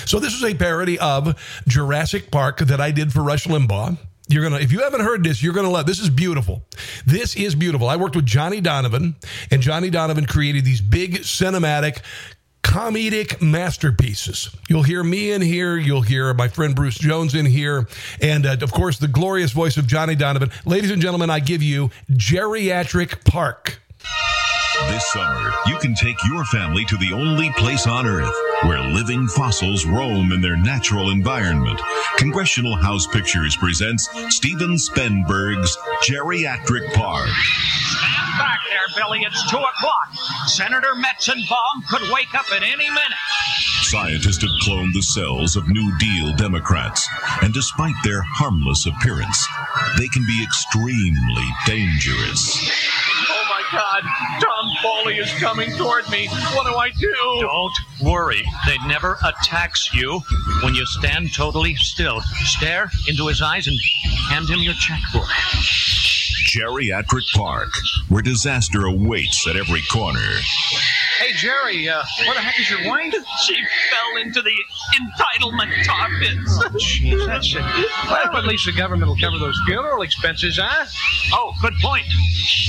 So 0.06 0.18
this 0.18 0.34
is 0.34 0.44
a 0.44 0.54
parody 0.54 0.98
of 0.98 1.36
Jurassic 1.68 2.30
Park 2.30 2.58
that 2.58 2.80
I 2.80 2.90
did 2.90 3.12
for 3.12 3.22
Rush 3.22 3.46
Limbaugh. 3.46 3.98
You're 4.28 4.42
gonna, 4.42 4.60
if 4.60 4.72
you 4.72 4.80
haven't 4.80 5.00
heard 5.00 5.24
this, 5.24 5.42
you're 5.42 5.52
gonna 5.52 5.70
love. 5.70 5.86
This 5.86 5.98
is 5.98 6.08
beautiful. 6.08 6.62
This 7.04 7.34
is 7.36 7.54
beautiful. 7.54 7.88
I 7.88 7.96
worked 7.96 8.16
with 8.16 8.26
Johnny 8.26 8.60
Donovan, 8.60 9.16
and 9.50 9.60
Johnny 9.60 9.90
Donovan 9.90 10.26
created 10.26 10.64
these 10.64 10.80
big 10.80 11.16
cinematic 11.18 12.02
comedic 12.62 13.42
masterpieces. 13.42 14.54
You'll 14.68 14.84
hear 14.84 15.02
me 15.02 15.32
in 15.32 15.42
here. 15.42 15.76
You'll 15.76 16.02
hear 16.02 16.32
my 16.32 16.48
friend 16.48 16.74
Bruce 16.74 16.96
Jones 16.96 17.34
in 17.34 17.44
here. 17.44 17.88
And 18.20 18.46
uh, 18.46 18.56
of 18.62 18.72
course, 18.72 18.98
the 18.98 19.08
glorious 19.08 19.50
voice 19.50 19.76
of 19.76 19.86
Johnny 19.86 20.14
Donovan. 20.14 20.50
Ladies 20.64 20.90
and 20.90 21.02
gentlemen, 21.02 21.28
I 21.28 21.40
give 21.40 21.62
you 21.62 21.90
Geriatric 22.12 23.24
Park. 23.24 23.80
This 24.88 25.06
summer, 25.08 25.52
you 25.66 25.76
can 25.78 25.94
take 25.94 26.16
your 26.24 26.44
family 26.46 26.84
to 26.86 26.96
the 26.96 27.12
only 27.12 27.50
place 27.52 27.86
on 27.86 28.06
Earth 28.06 28.51
where 28.64 28.80
living 28.80 29.26
fossils 29.28 29.84
roam 29.86 30.32
in 30.32 30.40
their 30.40 30.56
natural 30.56 31.10
environment. 31.10 31.80
Congressional 32.16 32.76
House 32.76 33.06
Pictures 33.06 33.56
presents 33.56 34.08
Steven 34.34 34.76
Spenberg's 34.76 35.76
Geriatric 36.04 36.92
Park. 36.94 37.28
Stand 37.28 38.38
back 38.38 38.60
there, 38.70 39.02
Billy. 39.02 39.20
It's 39.22 39.50
2 39.50 39.56
o'clock. 39.56 40.14
Senator 40.46 40.94
Metzenbaum 40.96 41.86
could 41.88 42.02
wake 42.12 42.34
up 42.34 42.50
at 42.52 42.62
any 42.62 42.88
minute. 42.88 43.18
Scientists 43.82 44.40
have 44.42 44.50
cloned 44.62 44.92
the 44.94 45.02
cells 45.02 45.54
of 45.54 45.68
New 45.68 45.92
Deal 45.98 46.32
Democrats, 46.36 47.06
and 47.42 47.52
despite 47.52 47.94
their 48.04 48.22
harmless 48.22 48.86
appearance, 48.86 49.46
they 49.98 50.08
can 50.08 50.24
be 50.24 50.42
extremely 50.42 51.44
dangerous. 51.66 52.56
Oh 53.28 53.44
my 53.50 53.62
God, 53.70 54.02
Foley 55.02 55.18
is 55.18 55.32
coming 55.40 55.70
toward 55.76 56.08
me. 56.10 56.28
What 56.54 56.66
do 56.66 56.76
I 56.76 56.90
do? 56.90 57.12
Don't 57.40 57.72
worry. 58.02 58.44
They 58.66 58.76
never 58.86 59.16
attacks 59.24 59.92
you 59.92 60.20
when 60.62 60.74
you 60.74 60.86
stand 60.86 61.34
totally 61.34 61.74
still. 61.76 62.20
Stare 62.44 62.90
into 63.08 63.26
his 63.26 63.42
eyes 63.42 63.66
and 63.66 63.76
hand 64.30 64.48
him 64.48 64.60
your 64.60 64.74
checkbook. 64.74 65.28
Geriatric 66.52 67.32
Park, 67.34 67.70
where 68.10 68.20
disaster 68.20 68.84
awaits 68.84 69.46
at 69.48 69.56
every 69.56 69.80
corner. 69.90 70.20
Hey, 71.18 71.32
Jerry, 71.32 71.88
uh, 71.88 72.02
where 72.26 72.34
the 72.34 72.40
heck 72.40 72.60
is 72.60 72.68
your 72.68 72.86
wife? 72.90 73.14
She 73.42 73.54
fell 73.54 74.20
into 74.20 74.42
the 74.42 74.54
entitlement 74.94 75.82
tar 75.84 76.08
pits. 76.20 76.58
Jeez, 76.84 77.26
that's 77.26 77.54
it. 77.54 77.62
Well, 78.10 78.36
at 78.36 78.44
least 78.44 78.66
the 78.66 78.72
government 78.72 79.06
will 79.06 79.16
cover 79.16 79.38
those 79.38 79.58
funeral 79.66 80.02
expenses, 80.02 80.58
huh? 80.60 80.84
Oh, 81.32 81.54
good 81.62 81.74
point. 81.80 82.04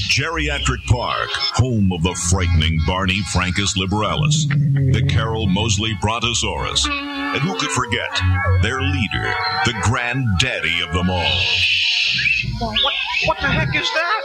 Geriatric 0.10 0.86
Park, 0.86 1.30
home 1.56 1.92
of 1.92 2.04
the 2.04 2.16
frightening 2.30 2.80
Barney 2.88 3.20
Francus 3.34 3.76
Liberalis, 3.78 4.48
the 4.94 5.06
Carol 5.10 5.48
Moseley 5.48 5.98
Brontosaurus, 6.00 6.88
and 6.88 7.42
who 7.42 7.58
could 7.58 7.72
forget 7.72 8.18
their 8.62 8.80
leader, 8.80 9.34
the 9.66 9.74
granddaddy 9.84 10.82
of 10.82 10.94
them 10.94 11.10
all. 11.10 11.42
What, 12.60 12.76
what 13.26 13.38
the 13.42 13.48
heck 13.48 13.76
is 13.76 13.90
that? 13.94 14.22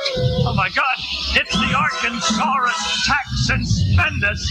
Oh 0.47 0.55
my 0.55 0.69
God, 0.71 0.97
it's 1.35 1.53
the 1.53 1.73
Arkansaurus 1.75 3.07
Tax 3.07 3.49
and 3.51 3.67
Spendus. 3.67 4.45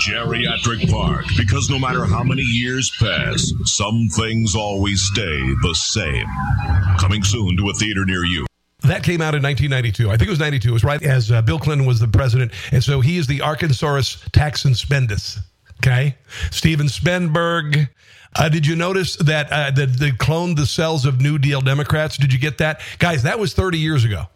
Geriatric 0.00 0.90
Park, 0.90 1.26
because 1.36 1.68
no 1.70 1.78
matter 1.78 2.04
how 2.04 2.22
many 2.22 2.42
years 2.42 2.90
pass, 2.98 3.52
some 3.64 4.08
things 4.16 4.54
always 4.54 5.00
stay 5.12 5.54
the 5.62 5.74
same. 5.74 6.26
Coming 6.98 7.22
soon 7.22 7.56
to 7.58 7.68
a 7.68 7.74
theater 7.74 8.04
near 8.04 8.24
you. 8.24 8.46
That 8.82 9.02
came 9.02 9.20
out 9.20 9.34
in 9.34 9.42
1992. 9.42 10.08
I 10.08 10.16
think 10.16 10.28
it 10.28 10.30
was 10.30 10.38
92. 10.38 10.70
It 10.70 10.72
was 10.72 10.84
right 10.84 11.02
as 11.02 11.30
uh, 11.30 11.42
Bill 11.42 11.58
Clinton 11.58 11.86
was 11.86 12.00
the 12.00 12.08
president. 12.08 12.52
And 12.72 12.82
so 12.82 13.00
he 13.00 13.18
is 13.18 13.26
the 13.26 13.40
Arkansaurus 13.40 14.30
Tax 14.32 14.64
and 14.64 14.74
Spendus. 14.74 15.38
Okay. 15.78 16.16
Steven 16.50 16.86
Spenberg. 16.86 17.88
Uh, 18.36 18.48
did 18.48 18.66
you 18.66 18.76
notice 18.76 19.16
that 19.16 19.50
uh, 19.50 19.70
the, 19.70 19.86
they 19.86 20.10
cloned 20.10 20.56
the 20.56 20.66
cells 20.66 21.04
of 21.04 21.20
New 21.20 21.38
Deal 21.38 21.60
Democrats? 21.60 22.16
Did 22.16 22.32
you 22.32 22.38
get 22.38 22.58
that? 22.58 22.80
Guys, 22.98 23.24
that 23.24 23.38
was 23.38 23.54
30 23.54 23.78
years 23.78 24.04
ago. 24.04 24.26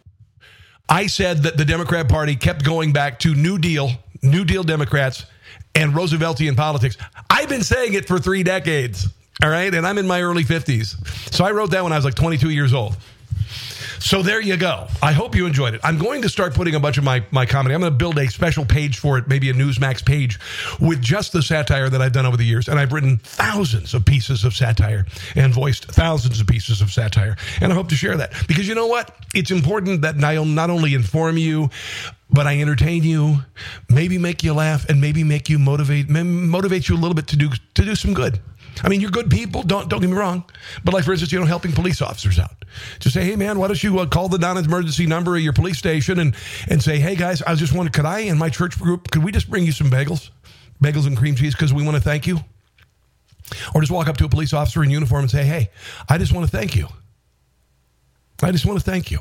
I 0.87 1.07
said 1.07 1.43
that 1.43 1.57
the 1.57 1.65
Democrat 1.65 2.09
Party 2.09 2.35
kept 2.35 2.63
going 2.63 2.93
back 2.93 3.19
to 3.19 3.33
New 3.33 3.57
Deal, 3.57 3.91
New 4.21 4.45
Deal 4.45 4.63
Democrats, 4.63 5.25
and 5.73 5.93
Rooseveltian 5.93 6.55
politics. 6.55 6.97
I've 7.29 7.49
been 7.49 7.63
saying 7.63 7.93
it 7.93 8.07
for 8.07 8.19
three 8.19 8.43
decades. 8.43 9.07
All 9.43 9.49
right. 9.49 9.73
And 9.73 9.85
I'm 9.85 9.97
in 9.97 10.07
my 10.07 10.21
early 10.21 10.43
50s. 10.43 11.33
So 11.33 11.43
I 11.43 11.51
wrote 11.51 11.71
that 11.71 11.83
when 11.83 11.91
I 11.91 11.97
was 11.97 12.05
like 12.05 12.15
22 12.15 12.49
years 12.49 12.73
old. 12.73 12.95
So 13.99 14.21
there 14.21 14.41
you 14.41 14.57
go. 14.57 14.87
I 15.01 15.13
hope 15.13 15.35
you 15.35 15.45
enjoyed 15.45 15.73
it. 15.73 15.81
I'm 15.83 15.97
going 15.97 16.21
to 16.21 16.29
start 16.29 16.53
putting 16.53 16.75
a 16.75 16.79
bunch 16.79 16.97
of 16.97 17.03
my, 17.03 17.23
my 17.31 17.45
comedy. 17.45 17.75
I'm 17.75 17.81
going 17.81 17.91
to 17.91 17.97
build 17.97 18.17
a 18.19 18.27
special 18.27 18.65
page 18.65 18.99
for 18.99 19.17
it, 19.17 19.27
maybe 19.27 19.49
a 19.49 19.53
Newsmax 19.53 20.05
page 20.05 20.39
with 20.79 21.01
just 21.01 21.31
the 21.31 21.41
satire 21.41 21.89
that 21.89 22.01
I've 22.01 22.11
done 22.11 22.25
over 22.25 22.37
the 22.37 22.45
years. 22.45 22.67
And 22.67 22.79
I've 22.79 22.93
written 22.93 23.17
thousands 23.17 23.93
of 23.93 24.05
pieces 24.05 24.43
of 24.43 24.55
satire 24.55 25.05
and 25.35 25.53
voiced 25.53 25.85
thousands 25.85 26.39
of 26.39 26.47
pieces 26.47 26.81
of 26.81 26.91
satire. 26.91 27.35
And 27.61 27.71
I 27.71 27.75
hope 27.75 27.89
to 27.89 27.95
share 27.95 28.17
that 28.17 28.33
because 28.47 28.67
you 28.67 28.75
know 28.75 28.87
what? 28.87 29.15
It's 29.33 29.51
important 29.51 30.01
that 30.01 30.23
I'll 30.23 30.45
not 30.45 30.69
only 30.69 30.93
inform 30.93 31.37
you, 31.37 31.69
but 32.29 32.47
I 32.47 32.59
entertain 32.59 33.03
you, 33.03 33.39
maybe 33.89 34.17
make 34.17 34.43
you 34.43 34.53
laugh, 34.53 34.89
and 34.89 34.99
maybe 34.99 35.23
make 35.23 35.49
you 35.49 35.59
motivate 35.59 36.09
motivate 36.09 36.89
you 36.89 36.95
a 36.95 36.97
little 36.97 37.13
bit 37.13 37.27
to 37.27 37.35
do 37.37 37.49
to 37.49 37.85
do 37.85 37.95
some 37.95 38.13
good. 38.13 38.39
I 38.83 38.89
mean, 38.89 39.01
you're 39.01 39.11
good 39.11 39.29
people. 39.29 39.63
Don't 39.63 39.89
don't 39.89 40.01
get 40.01 40.09
me 40.09 40.17
wrong. 40.17 40.43
But 40.83 40.93
like 40.93 41.03
for 41.03 41.11
instance, 41.11 41.31
you 41.31 41.39
know, 41.39 41.45
helping 41.45 41.71
police 41.71 42.01
officers 42.01 42.39
out. 42.39 42.65
Just 42.99 43.13
say, 43.13 43.23
hey 43.23 43.35
man, 43.35 43.57
why 43.57 43.67
don't 43.67 43.81
you 43.81 43.99
uh, 43.99 44.05
call 44.05 44.27
the 44.27 44.37
non-emergency 44.37 45.05
number 45.05 45.35
of 45.35 45.41
your 45.41 45.53
police 45.53 45.77
station 45.77 46.19
and 46.19 46.35
and 46.69 46.81
say, 46.81 46.99
hey 46.99 47.15
guys, 47.15 47.41
I 47.41 47.51
was 47.51 47.59
just 47.59 47.73
wondering, 47.73 47.93
could 47.93 48.05
I 48.05 48.21
and 48.21 48.37
my 48.37 48.49
church 48.49 48.79
group 48.79 49.11
could 49.11 49.23
we 49.23 49.31
just 49.31 49.49
bring 49.49 49.65
you 49.65 49.71
some 49.71 49.89
bagels, 49.89 50.29
bagels 50.83 51.07
and 51.07 51.17
cream 51.17 51.35
cheese 51.35 51.53
because 51.53 51.73
we 51.73 51.83
want 51.83 51.95
to 51.95 52.03
thank 52.03 52.27
you. 52.27 52.39
Or 53.73 53.81
just 53.81 53.91
walk 53.91 54.07
up 54.07 54.17
to 54.17 54.25
a 54.25 54.29
police 54.29 54.53
officer 54.53 54.83
in 54.83 54.89
uniform 54.89 55.21
and 55.21 55.31
say, 55.31 55.45
hey, 55.45 55.69
I 56.09 56.17
just 56.17 56.33
want 56.33 56.49
to 56.49 56.57
thank 56.57 56.75
you. 56.75 56.87
I 58.41 58.51
just 58.51 58.65
want 58.65 58.79
to 58.79 58.83
thank 58.83 59.11
you. 59.11 59.19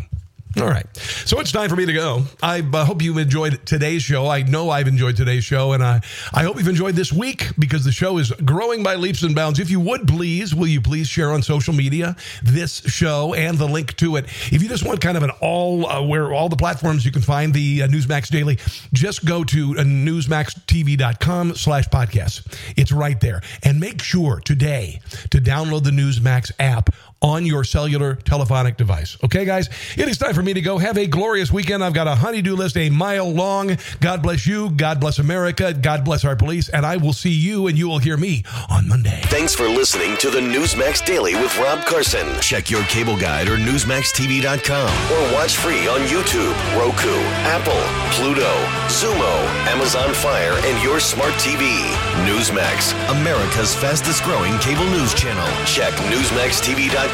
All 0.57 0.69
right. 0.69 0.87
So 0.97 1.41
it's 1.41 1.51
time 1.51 1.69
for 1.69 1.75
me 1.75 1.85
to 1.85 1.93
go. 1.93 2.23
I 2.41 2.61
uh, 2.61 2.85
hope 2.85 3.03
you 3.03 3.19
enjoyed 3.19 3.67
today's 3.67 4.05
show. 4.05 4.29
I 4.29 4.43
know 4.43 4.71
I've 4.71 4.87
enjoyed 4.87 5.17
today's 5.17 5.43
show, 5.45 5.73
and 5.73 5.83
I, 5.83 6.01
I 6.33 6.45
hope 6.45 6.59
you've 6.59 6.69
enjoyed 6.69 6.95
this 6.95 7.13
week 7.13 7.49
because 7.59 7.85
the 7.85 7.91
show 7.91 8.19
is 8.19 8.31
growing 8.31 8.85
by 8.85 8.95
leaps 8.95 9.25
and 9.25 9.35
bounds. 9.35 9.59
If 9.59 9.69
you 9.69 9.81
would 9.81 10.07
please, 10.07 10.55
will 10.55 10.69
you 10.69 10.81
please 10.81 11.09
share 11.09 11.33
on 11.33 11.43
social 11.43 11.75
media 11.75 12.15
this 12.43 12.83
show 12.83 13.35
and 13.35 13.59
the 13.59 13.67
link 13.67 13.97
to 13.97 14.15
it? 14.15 14.27
If 14.53 14.63
you 14.63 14.69
just 14.69 14.87
want 14.87 15.01
kind 15.01 15.17
of 15.17 15.25
an 15.25 15.31
all, 15.41 15.87
uh, 15.87 16.01
where 16.03 16.33
all 16.33 16.49
the 16.49 16.57
platforms 16.57 17.05
you 17.05 17.11
can 17.11 17.23
find 17.23 17.53
the 17.53 17.83
uh, 17.83 17.89
Newsmax 17.89 18.29
Daily, 18.29 18.59
just 18.93 19.25
go 19.25 19.43
to 19.43 19.73
uh, 19.73 19.83
newsmaxtv.com 19.83 21.57
slash 21.57 21.89
podcast. 21.89 22.75
It's 22.77 22.93
right 22.93 23.21
there. 23.21 23.43
And 23.65 23.81
make 23.81 24.01
sure 24.03 24.39
today 24.39 25.01
to 25.31 25.39
download 25.39 25.83
the 25.83 25.91
Newsmax 25.91 26.53
app 26.61 26.91
on 27.25 27.47
your 27.47 27.65
cellular 27.65 28.17
telephonic 28.17 28.77
device. 28.77 29.17
Okay, 29.25 29.47
guys, 29.47 29.71
it 29.97 30.07
is 30.09 30.19
time 30.19 30.35
for 30.35 30.43
me 30.43 30.53
to 30.53 30.61
go. 30.61 30.77
Have 30.77 30.99
a 30.99 31.07
glorious 31.07 31.51
weekend. 31.51 31.83
I've 31.83 31.95
got 31.95 32.07
a 32.07 32.15
honeydew 32.15 32.55
list 32.55 32.77
a 32.77 32.91
mile 32.91 33.33
long. 33.33 33.79
God 34.01 34.23
bless 34.23 34.47
you. 34.47 34.71
God 34.73 35.01
bless 35.01 35.19
America. 35.19 35.73
God 35.73 36.05
bless 36.05 36.27
our 36.27 36.37
police. 36.37 36.69
And 36.69 36.85
I 36.85 36.99
will 36.99 37.15
see 37.15 37.31
you 37.31 37.67
and 37.67 37.79
you 37.79 37.89
will 37.89 37.99
hear 37.99 38.19
me 38.19 38.45
on 38.69 38.87
Monday. 38.87 39.23
Thanks 39.25 39.55
for 39.55 39.67
listening 39.69 40.19
to 40.19 40.29
the 40.29 40.41
Newsmax 40.41 41.05
Daily 41.07 41.35
with 41.35 41.57
Rob 41.59 41.87
Carson. 41.87 42.29
Check 42.41 42.71
your 42.71 42.83
cable 42.85 43.17
guide 43.17 43.49
or 43.49 43.57
NewsmaxTV.com 43.57 44.89
or 45.13 45.33
watch 45.33 45.57
free 45.57 45.89
on 45.89 46.01
YouTube, 46.01 46.55
Roku, 46.79 47.17
Apple, 47.49 47.73
Pluto, 48.13 48.53
Xumo, 48.93 49.33
Amazon 49.73 50.13
Fire, 50.13 50.61
and 50.69 50.83
your 50.85 51.01
smart 51.01 51.33
TV. 51.35 51.81
Newsmax, 52.29 52.93
America's 53.19 53.75
fastest 53.75 54.23
growing 54.25 54.59
cable 54.59 54.85
news 54.91 55.15
channel. 55.15 55.49
Check 55.65 55.95
NewsmaxTV.com 56.13 57.14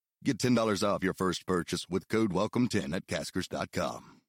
Get 0.23 0.37
$10 0.37 0.87
off 0.87 1.03
your 1.03 1.15
first 1.15 1.47
purchase 1.47 1.87
with 1.89 2.07
code 2.07 2.31
WELCOME10 2.31 2.93
at 2.93 3.07
caskers.com. 3.07 4.20